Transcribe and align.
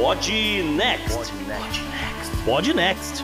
Pod 0.00 0.32
Next. 0.76 1.34
Pod 2.46 2.72
Next. 2.72 3.22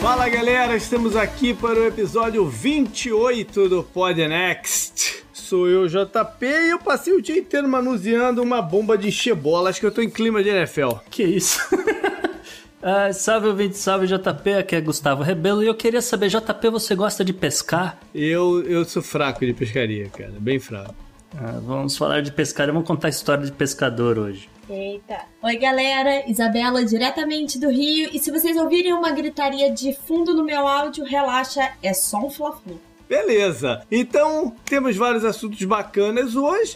Fala 0.00 0.28
galera, 0.28 0.74
estamos 0.74 1.14
aqui 1.14 1.54
para 1.54 1.78
o 1.78 1.86
episódio 1.86 2.44
28 2.48 3.68
do 3.68 3.84
Pod 3.84 4.26
Next. 4.26 5.22
Sou 5.32 5.68
eu, 5.68 5.86
JP, 5.86 6.44
e 6.44 6.70
eu 6.70 6.80
passei 6.80 7.12
o 7.12 7.22
dia 7.22 7.38
inteiro 7.38 7.68
manuseando 7.68 8.42
uma 8.42 8.60
bomba 8.60 8.98
de 8.98 9.12
chebola. 9.12 9.70
Acho 9.70 9.78
que 9.78 9.86
eu 9.86 9.92
tô 9.92 10.02
em 10.02 10.10
clima 10.10 10.42
de 10.42 10.48
NFL. 10.48 10.94
Que 11.08 11.22
isso? 11.22 11.60
Ah, 12.80 13.12
salve 13.12 13.48
ouvinte, 13.48 13.76
salve 13.76 14.06
JP, 14.06 14.54
aqui 14.54 14.76
é 14.76 14.80
Gustavo 14.80 15.20
Rebelo 15.24 15.64
e 15.64 15.66
eu 15.66 15.74
queria 15.74 16.00
saber, 16.00 16.28
JP, 16.28 16.70
você 16.70 16.94
gosta 16.94 17.24
de 17.24 17.32
pescar? 17.32 17.98
Eu, 18.14 18.62
eu 18.62 18.84
sou 18.84 19.02
fraco 19.02 19.44
de 19.44 19.52
pescaria, 19.52 20.08
cara, 20.08 20.34
bem 20.38 20.60
fraco. 20.60 20.94
Ah, 21.36 21.58
vamos 21.60 21.96
falar 21.96 22.22
de 22.22 22.30
pescaria, 22.30 22.72
vamos 22.72 22.86
contar 22.86 23.08
a 23.08 23.10
história 23.10 23.44
de 23.44 23.50
pescador 23.50 24.16
hoje. 24.16 24.48
Eita. 24.68 25.20
Oi, 25.42 25.56
galera. 25.56 26.28
Isabela, 26.30 26.84
diretamente 26.84 27.58
do 27.58 27.70
Rio. 27.70 28.10
E 28.12 28.18
se 28.18 28.30
vocês 28.30 28.56
ouvirem 28.56 28.92
uma 28.92 29.10
gritaria 29.10 29.70
de 29.70 29.94
fundo 29.94 30.34
no 30.34 30.44
meu 30.44 30.66
áudio, 30.66 31.04
relaxa, 31.04 31.72
é 31.82 31.94
só 31.94 32.18
um 32.18 32.30
fla-flu. 32.30 32.78
Beleza, 33.08 33.82
então 33.90 34.54
temos 34.66 34.94
vários 34.94 35.24
assuntos 35.24 35.62
bacanas 35.64 36.36
hoje. 36.36 36.74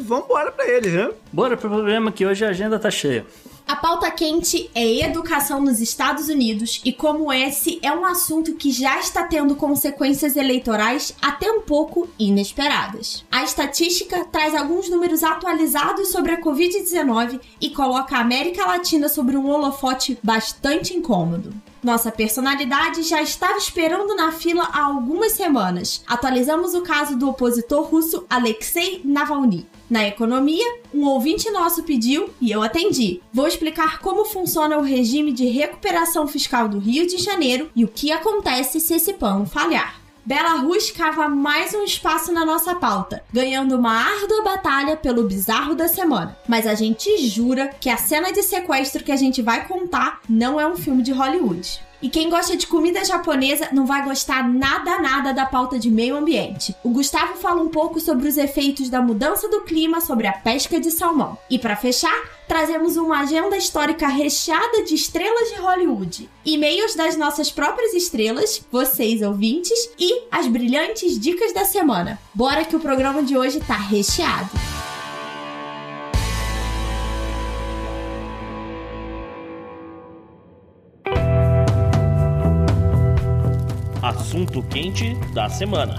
Vamos 0.00 0.26
embora 0.26 0.52
pra 0.52 0.68
eles, 0.68 0.92
né? 0.92 1.10
Bora 1.32 1.56
pro 1.56 1.68
programa 1.68 2.12
que 2.12 2.24
hoje 2.24 2.44
a 2.44 2.50
agenda 2.50 2.78
tá 2.78 2.88
cheia. 2.88 3.26
A 3.66 3.76
pauta 3.76 4.10
quente 4.10 4.70
é 4.74 5.04
educação 5.04 5.60
nos 5.60 5.80
Estados 5.80 6.28
Unidos 6.28 6.80
e 6.84 6.92
como 6.92 7.32
esse 7.32 7.78
é 7.82 7.92
um 7.92 8.04
assunto 8.04 8.54
que 8.54 8.70
já 8.70 8.98
está 8.98 9.24
tendo 9.24 9.56
consequências 9.56 10.36
eleitorais 10.36 11.14
até 11.22 11.50
um 11.50 11.60
pouco 11.60 12.08
inesperadas. 12.18 13.24
A 13.30 13.44
estatística 13.44 14.24
traz 14.26 14.54
alguns 14.54 14.90
números 14.90 15.22
atualizados 15.22 16.08
sobre 16.08 16.32
a 16.32 16.40
Covid-19 16.40 17.40
e 17.60 17.70
coloca 17.70 18.16
a 18.16 18.20
América 18.20 18.66
Latina 18.66 19.08
sobre 19.08 19.36
um 19.36 19.48
holofote 19.48 20.18
bastante 20.22 20.94
incômodo. 20.94 21.54
Nossa 21.82 22.12
personalidade 22.12 23.02
já 23.02 23.20
estava 23.20 23.58
esperando 23.58 24.14
na 24.14 24.30
fila 24.30 24.68
há 24.72 24.84
algumas 24.84 25.32
semanas. 25.32 26.04
Atualizamos 26.06 26.74
o 26.74 26.82
caso 26.82 27.16
do 27.16 27.28
opositor 27.28 27.82
russo 27.82 28.24
Alexei 28.30 29.00
Navalny. 29.04 29.66
Na 29.92 30.08
economia, 30.08 30.64
um 30.94 31.04
ouvinte 31.04 31.50
nosso 31.50 31.82
pediu 31.82 32.30
e 32.40 32.50
eu 32.50 32.62
atendi. 32.62 33.20
Vou 33.30 33.46
explicar 33.46 33.98
como 33.98 34.24
funciona 34.24 34.78
o 34.78 34.82
regime 34.82 35.30
de 35.32 35.44
recuperação 35.44 36.26
fiscal 36.26 36.66
do 36.66 36.78
Rio 36.78 37.06
de 37.06 37.18
Janeiro 37.18 37.70
e 37.76 37.84
o 37.84 37.88
que 37.88 38.10
acontece 38.10 38.80
se 38.80 38.94
esse 38.94 39.12
plano 39.12 39.44
falhar. 39.44 40.00
Belarus 40.24 40.90
cava 40.90 41.28
mais 41.28 41.74
um 41.74 41.84
espaço 41.84 42.32
na 42.32 42.42
nossa 42.42 42.74
pauta, 42.74 43.22
ganhando 43.30 43.76
uma 43.76 43.92
árdua 43.92 44.42
batalha 44.42 44.96
pelo 44.96 45.28
bizarro 45.28 45.74
da 45.74 45.88
semana. 45.88 46.38
Mas 46.48 46.66
a 46.66 46.74
gente 46.74 47.28
jura 47.28 47.68
que 47.78 47.90
a 47.90 47.98
cena 47.98 48.32
de 48.32 48.42
sequestro 48.42 49.04
que 49.04 49.12
a 49.12 49.16
gente 49.16 49.42
vai 49.42 49.68
contar 49.68 50.22
não 50.26 50.58
é 50.58 50.66
um 50.66 50.74
filme 50.74 51.02
de 51.02 51.12
Hollywood. 51.12 51.82
E 52.02 52.10
quem 52.10 52.28
gosta 52.28 52.56
de 52.56 52.66
comida 52.66 53.04
japonesa 53.04 53.68
não 53.72 53.86
vai 53.86 54.04
gostar 54.04 54.46
nada 54.48 54.98
nada 54.98 55.32
da 55.32 55.46
pauta 55.46 55.78
de 55.78 55.88
meio 55.88 56.16
ambiente. 56.16 56.74
O 56.82 56.90
Gustavo 56.90 57.36
fala 57.36 57.62
um 57.62 57.68
pouco 57.68 58.00
sobre 58.00 58.28
os 58.28 58.36
efeitos 58.36 58.90
da 58.90 59.00
mudança 59.00 59.48
do 59.48 59.60
clima 59.60 60.00
sobre 60.00 60.26
a 60.26 60.32
pesca 60.32 60.80
de 60.80 60.90
salmão. 60.90 61.38
E 61.48 61.58
para 61.58 61.76
fechar, 61.76 62.20
trazemos 62.48 62.96
uma 62.96 63.20
agenda 63.20 63.56
histórica 63.56 64.08
recheada 64.08 64.82
de 64.82 64.94
estrelas 64.94 65.50
de 65.50 65.60
Hollywood, 65.60 66.28
e-mails 66.44 66.96
das 66.96 67.16
nossas 67.16 67.52
próprias 67.52 67.94
estrelas, 67.94 68.60
vocês 68.70 69.22
ouvintes, 69.22 69.78
e 69.98 70.24
as 70.30 70.48
brilhantes 70.48 71.18
dicas 71.18 71.52
da 71.52 71.64
semana. 71.64 72.18
Bora 72.34 72.64
que 72.64 72.74
o 72.74 72.80
programa 72.80 73.22
de 73.22 73.38
hoje 73.38 73.60
tá 73.60 73.76
recheado. 73.76 74.50
Assunto 84.32 84.62
quente 84.62 85.14
da 85.34 85.46
semana. 85.50 85.94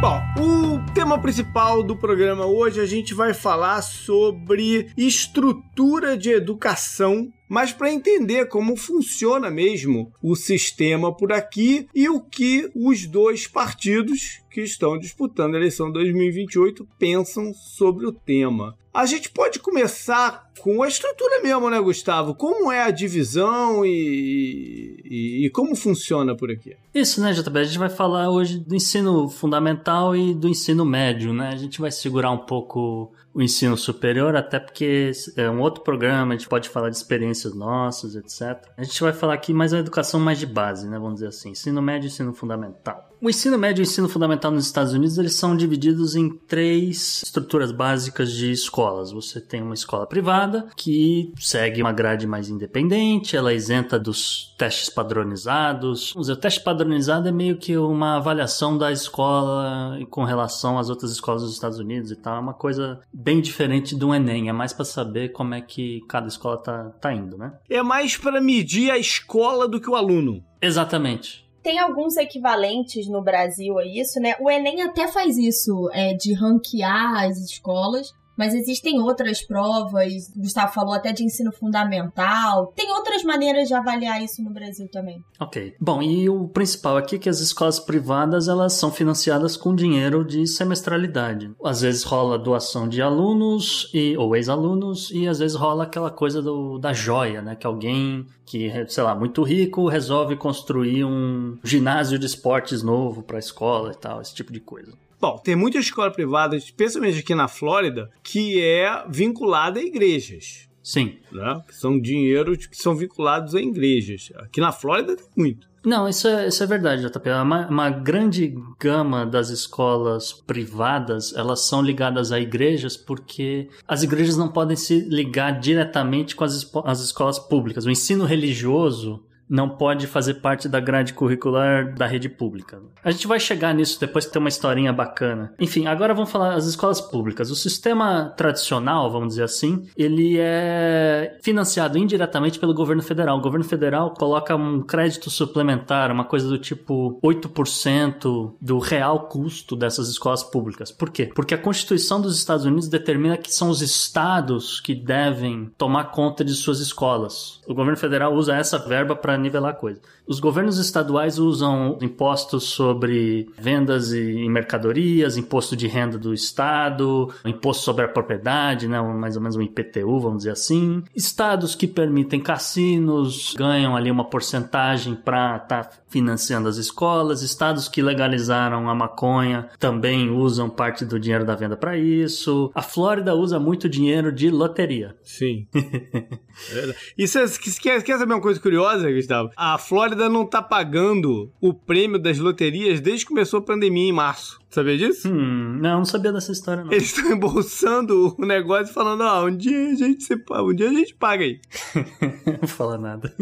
Bom, 0.00 0.20
o 0.42 0.92
tema 0.92 1.16
principal 1.16 1.80
do 1.80 1.94
programa 1.94 2.44
hoje 2.44 2.80
a 2.80 2.86
gente 2.86 3.14
vai 3.14 3.32
falar 3.32 3.82
sobre 3.82 4.90
estrutura 4.96 6.16
de 6.18 6.30
educação 6.30 7.28
mas 7.50 7.72
para 7.72 7.92
entender 7.92 8.46
como 8.46 8.76
funciona 8.76 9.50
mesmo 9.50 10.12
o 10.22 10.36
sistema 10.36 11.12
por 11.12 11.32
aqui 11.32 11.88
e 11.92 12.08
o 12.08 12.20
que 12.20 12.70
os 12.76 13.06
dois 13.06 13.48
partidos 13.48 14.40
que 14.48 14.60
estão 14.60 14.96
disputando 14.96 15.54
a 15.54 15.58
eleição 15.58 15.90
2028 15.90 16.86
pensam 16.96 17.52
sobre 17.52 18.06
o 18.06 18.12
tema. 18.12 18.78
A 18.94 19.04
gente 19.04 19.30
pode 19.30 19.58
começar 19.58 20.50
com 20.60 20.82
a 20.82 20.88
estrutura 20.88 21.40
mesmo, 21.42 21.70
né, 21.70 21.80
Gustavo? 21.80 22.34
Como 22.34 22.70
é 22.70 22.82
a 22.82 22.90
divisão 22.90 23.84
e, 23.84 25.00
e, 25.04 25.46
e, 25.46 25.50
como 25.50 25.74
funciona 25.76 26.36
por 26.36 26.50
aqui? 26.50 26.76
Isso, 26.92 27.20
né, 27.20 27.32
JB? 27.32 27.58
A 27.58 27.64
gente 27.64 27.78
vai 27.78 27.88
falar 27.88 28.30
hoje 28.30 28.58
do 28.58 28.74
ensino 28.74 29.28
fundamental 29.28 30.14
e 30.14 30.34
do 30.34 30.48
ensino 30.48 30.84
médio, 30.84 31.32
né? 31.32 31.50
A 31.52 31.56
gente 31.56 31.80
vai 31.80 31.90
segurar 31.90 32.32
um 32.32 32.38
pouco 32.38 33.12
o 33.32 33.42
ensino 33.42 33.76
superior, 33.76 34.34
até 34.36 34.58
porque 34.58 35.12
é 35.36 35.48
um 35.48 35.60
outro 35.60 35.82
programa, 35.82 36.34
a 36.34 36.36
gente 36.36 36.48
pode 36.48 36.68
falar 36.68 36.90
de 36.90 36.96
experiências 36.96 37.54
nossas, 37.54 38.16
etc. 38.16 38.68
A 38.76 38.82
gente 38.82 39.00
vai 39.00 39.12
falar 39.12 39.34
aqui 39.34 39.52
mais 39.52 39.72
uma 39.72 39.80
educação 39.80 40.18
mais 40.18 40.38
de 40.38 40.46
base, 40.46 40.88
né, 40.88 40.98
vamos 40.98 41.14
dizer 41.14 41.28
assim, 41.28 41.50
ensino 41.50 41.80
médio 41.80 42.06
e 42.06 42.10
ensino 42.10 42.32
fundamental. 42.32 43.10
O 43.22 43.28
ensino 43.28 43.58
médio 43.58 43.82
e 43.82 43.84
o 43.84 43.86
ensino 43.88 44.08
fundamental 44.08 44.50
nos 44.50 44.64
Estados 44.64 44.94
Unidos, 44.94 45.18
eles 45.18 45.34
são 45.34 45.54
divididos 45.54 46.16
em 46.16 46.30
três 46.30 47.22
estruturas 47.22 47.70
básicas 47.70 48.32
de 48.32 48.50
escolas. 48.50 49.12
Você 49.12 49.38
tem 49.38 49.62
uma 49.62 49.74
escola 49.74 50.06
privada, 50.06 50.68
que 50.74 51.30
segue 51.38 51.82
uma 51.82 51.92
grade 51.92 52.26
mais 52.26 52.48
independente, 52.48 53.36
ela 53.36 53.52
é 53.52 53.54
isenta 53.54 53.98
dos 53.98 54.54
testes 54.56 54.88
padronizados. 54.88 56.16
O 56.16 56.34
teste 56.34 56.62
padronizado 56.62 57.28
é 57.28 57.32
meio 57.32 57.58
que 57.58 57.76
uma 57.76 58.16
avaliação 58.16 58.78
da 58.78 58.90
escola 58.90 59.98
com 60.08 60.24
relação 60.24 60.78
às 60.78 60.88
outras 60.88 61.10
escolas 61.12 61.42
dos 61.42 61.52
Estados 61.52 61.78
Unidos 61.78 62.10
e 62.10 62.16
tal. 62.16 62.36
É 62.36 62.40
uma 62.40 62.54
coisa 62.54 63.00
bem 63.22 63.40
diferente 63.40 63.94
do 63.94 64.14
Enem, 64.14 64.48
é 64.48 64.52
mais 64.52 64.72
para 64.72 64.84
saber 64.84 65.30
como 65.30 65.54
é 65.54 65.60
que 65.60 66.00
cada 66.08 66.26
escola 66.26 66.56
tá, 66.56 66.90
tá 67.00 67.12
indo, 67.12 67.36
né? 67.36 67.52
É 67.68 67.82
mais 67.82 68.16
para 68.16 68.40
medir 68.40 68.90
a 68.90 68.98
escola 68.98 69.68
do 69.68 69.80
que 69.80 69.90
o 69.90 69.94
aluno. 69.94 70.42
Exatamente. 70.60 71.48
Tem 71.62 71.78
alguns 71.78 72.16
equivalentes 72.16 73.06
no 73.06 73.22
Brasil 73.22 73.78
a 73.78 73.84
isso, 73.84 74.18
né? 74.18 74.34
O 74.40 74.50
Enem 74.50 74.82
até 74.82 75.06
faz 75.06 75.36
isso, 75.36 75.90
é, 75.92 76.14
de 76.14 76.32
ranquear 76.32 77.24
as 77.24 77.36
escolas, 77.36 78.10
mas 78.40 78.54
existem 78.54 78.98
outras 78.98 79.42
provas. 79.42 80.32
Gustavo 80.34 80.72
falou 80.72 80.94
até 80.94 81.12
de 81.12 81.22
ensino 81.22 81.52
fundamental. 81.52 82.72
Tem 82.74 82.90
outras 82.90 83.22
maneiras 83.22 83.68
de 83.68 83.74
avaliar 83.74 84.24
isso 84.24 84.42
no 84.42 84.50
Brasil 84.50 84.88
também. 84.90 85.22
Ok. 85.38 85.74
Bom, 85.78 86.00
e 86.00 86.26
o 86.26 86.48
principal 86.48 86.96
aqui 86.96 87.16
é 87.16 87.18
que 87.18 87.28
as 87.28 87.38
escolas 87.40 87.78
privadas 87.78 88.48
elas 88.48 88.72
são 88.72 88.90
financiadas 88.90 89.58
com 89.58 89.74
dinheiro 89.74 90.24
de 90.24 90.46
semestralidade. 90.46 91.50
Às 91.62 91.82
vezes 91.82 92.02
rola 92.02 92.38
doação 92.38 92.88
de 92.88 93.02
alunos 93.02 93.90
e 93.92 94.16
ou 94.16 94.34
ex-alunos 94.34 95.10
e 95.10 95.28
às 95.28 95.38
vezes 95.38 95.54
rola 95.54 95.84
aquela 95.84 96.10
coisa 96.10 96.40
do, 96.40 96.78
da 96.78 96.94
joia, 96.94 97.42
né? 97.42 97.54
Que 97.54 97.66
alguém 97.66 98.26
que, 98.46 98.72
sei 98.88 99.04
lá, 99.04 99.14
muito 99.14 99.42
rico 99.42 99.86
resolve 99.86 100.34
construir 100.34 101.04
um 101.04 101.58
ginásio 101.62 102.18
de 102.18 102.24
esportes 102.24 102.82
novo 102.82 103.22
para 103.22 103.36
a 103.36 103.38
escola 103.38 103.92
e 103.92 103.96
tal, 103.96 104.22
esse 104.22 104.34
tipo 104.34 104.50
de 104.50 104.60
coisa. 104.60 104.94
Bom, 105.20 105.36
tem 105.36 105.54
muita 105.54 105.78
escola 105.78 106.10
privada, 106.10 106.56
especialmente 106.56 107.18
aqui 107.18 107.34
na 107.34 107.46
Flórida, 107.46 108.10
que 108.22 108.60
é 108.60 109.04
vinculada 109.08 109.78
a 109.78 109.82
igrejas. 109.82 110.68
Sim. 110.82 111.18
Né? 111.30 111.62
São 111.70 112.00
dinheiros 112.00 112.66
que 112.66 112.76
são 112.76 112.96
vinculados 112.96 113.54
a 113.54 113.60
igrejas. 113.60 114.32
Aqui 114.36 114.60
na 114.60 114.72
Flórida 114.72 115.16
tem 115.16 115.26
muito. 115.36 115.68
Não, 115.84 116.06
isso 116.08 116.28
é, 116.28 116.48
isso 116.48 116.62
é 116.62 116.66
verdade, 116.66 117.06
JP. 117.06 117.30
Uma, 117.30 117.66
uma 117.68 117.90
grande 117.90 118.54
gama 118.78 119.24
das 119.24 119.48
escolas 119.48 120.32
privadas, 120.32 121.34
elas 121.34 121.60
são 121.66 121.80
ligadas 121.80 122.32
a 122.32 122.40
igrejas 122.40 122.98
porque 122.98 123.68
as 123.88 124.02
igrejas 124.02 124.36
não 124.36 124.48
podem 124.48 124.76
se 124.76 125.00
ligar 125.00 125.58
diretamente 125.58 126.36
com 126.36 126.44
as, 126.44 126.70
as 126.84 127.00
escolas 127.00 127.38
públicas. 127.38 127.86
O 127.86 127.90
ensino 127.90 128.26
religioso 128.26 129.22
não 129.50 129.68
pode 129.68 130.06
fazer 130.06 130.34
parte 130.34 130.68
da 130.68 130.78
grade 130.78 131.12
curricular 131.12 131.92
da 131.92 132.06
rede 132.06 132.28
pública. 132.28 132.80
A 133.02 133.10
gente 133.10 133.26
vai 133.26 133.40
chegar 133.40 133.74
nisso 133.74 133.98
depois 133.98 134.24
que 134.24 134.32
tem 134.32 134.38
uma 134.38 134.48
historinha 134.48 134.92
bacana. 134.92 135.52
Enfim, 135.58 135.86
agora 135.86 136.14
vamos 136.14 136.30
falar 136.30 136.54
das 136.54 136.66
escolas 136.66 137.00
públicas. 137.00 137.50
O 137.50 137.56
sistema 137.56 138.32
tradicional, 138.36 139.10
vamos 139.10 139.30
dizer 139.30 139.42
assim, 139.42 139.88
ele 139.96 140.36
é 140.38 141.36
financiado 141.42 141.98
indiretamente 141.98 142.60
pelo 142.60 142.72
governo 142.72 143.02
federal. 143.02 143.38
O 143.38 143.42
governo 143.42 143.64
federal 143.64 144.14
coloca 144.14 144.54
um 144.54 144.82
crédito 144.82 145.28
suplementar, 145.30 146.12
uma 146.12 146.24
coisa 146.24 146.46
do 146.46 146.58
tipo 146.58 147.18
8% 147.22 148.54
do 148.60 148.78
real 148.78 149.26
custo 149.28 149.74
dessas 149.74 150.08
escolas 150.08 150.44
públicas. 150.44 150.92
Por 150.92 151.10
quê? 151.10 151.30
Porque 151.34 151.54
a 151.54 151.58
Constituição 151.58 152.20
dos 152.20 152.38
Estados 152.38 152.64
Unidos 152.64 152.88
determina 152.88 153.36
que 153.36 153.52
são 153.52 153.68
os 153.68 153.82
estados 153.82 154.78
que 154.78 154.94
devem 154.94 155.72
tomar 155.76 156.12
conta 156.12 156.44
de 156.44 156.54
suas 156.54 156.78
escolas. 156.78 157.60
O 157.66 157.74
governo 157.74 157.96
federal 157.96 158.32
usa 158.34 158.54
essa 158.54 158.78
verba 158.78 159.16
para 159.16 159.39
nivelar 159.40 159.72
a 159.72 159.74
coisa. 159.74 160.00
Os 160.26 160.38
governos 160.38 160.78
estaduais 160.78 161.38
usam 161.38 161.98
impostos 162.00 162.64
sobre 162.64 163.50
vendas 163.58 164.12
e 164.12 164.48
mercadorias, 164.48 165.36
imposto 165.36 165.74
de 165.74 165.88
renda 165.88 166.16
do 166.16 166.32
estado, 166.32 167.32
imposto 167.44 167.82
sobre 167.82 168.04
a 168.04 168.08
propriedade, 168.08 168.86
né, 168.86 169.00
mais 169.00 169.34
ou 169.34 169.42
menos 169.42 169.56
um 169.56 169.62
IPTU, 169.62 170.20
vamos 170.20 170.38
dizer 170.38 170.52
assim. 170.52 171.02
Estados 171.16 171.74
que 171.74 171.88
permitem 171.88 172.40
cassinos 172.40 173.54
ganham 173.56 173.96
ali 173.96 174.10
uma 174.10 174.24
porcentagem 174.24 175.16
para 175.16 175.56
estar 175.56 175.84
tá 175.84 175.90
financiando 176.08 176.68
as 176.68 176.76
escolas. 176.76 177.42
Estados 177.42 177.88
que 177.88 178.02
legalizaram 178.02 178.88
a 178.88 178.94
maconha 178.94 179.68
também 179.78 180.30
usam 180.30 180.68
parte 180.68 181.04
do 181.04 181.18
dinheiro 181.18 181.44
da 181.44 181.54
venda 181.54 181.76
para 181.76 181.96
isso. 181.96 182.70
A 182.74 182.82
Flórida 182.82 183.34
usa 183.34 183.58
muito 183.58 183.88
dinheiro 183.88 184.30
de 184.30 184.50
loteria. 184.50 185.16
Sim. 185.24 185.66
Isso 187.16 187.38
é, 187.38 187.46
quer, 187.80 188.02
quer 188.02 188.18
saber 188.18 188.34
uma 188.34 188.40
coisa 188.40 188.60
curiosa, 188.60 189.10
Gustavo? 189.10 189.29
A 189.56 189.78
Flórida 189.78 190.28
não 190.28 190.46
tá 190.46 190.62
pagando 190.62 191.50
o 191.60 191.72
prêmio 191.74 192.18
das 192.18 192.38
loterias 192.38 193.00
desde 193.00 193.24
que 193.24 193.30
começou 193.30 193.60
a 193.60 193.62
pandemia 193.62 194.08
em 194.08 194.12
março. 194.12 194.60
Sabia 194.70 194.96
disso? 194.96 195.28
Hum, 195.28 195.78
não, 195.80 195.98
não 195.98 196.04
sabia 196.04 196.32
dessa 196.32 196.52
história, 196.52 196.84
não. 196.84 196.92
Eles 196.92 197.16
estão 197.16 197.32
embolsando 197.32 198.36
o 198.38 198.46
negócio 198.46 198.94
falando, 198.94 199.22
ó, 199.22 199.42
oh, 199.42 199.46
um 199.46 199.56
dia 199.56 199.90
a 199.90 199.94
gente 199.94 200.22
se, 200.22 200.34
um 200.34 200.74
dia 200.74 200.88
a 200.88 200.92
gente 200.92 201.14
paga 201.14 201.44
aí. 201.44 201.60
não 202.60 202.68
fala 202.68 202.96
nada. 202.96 203.34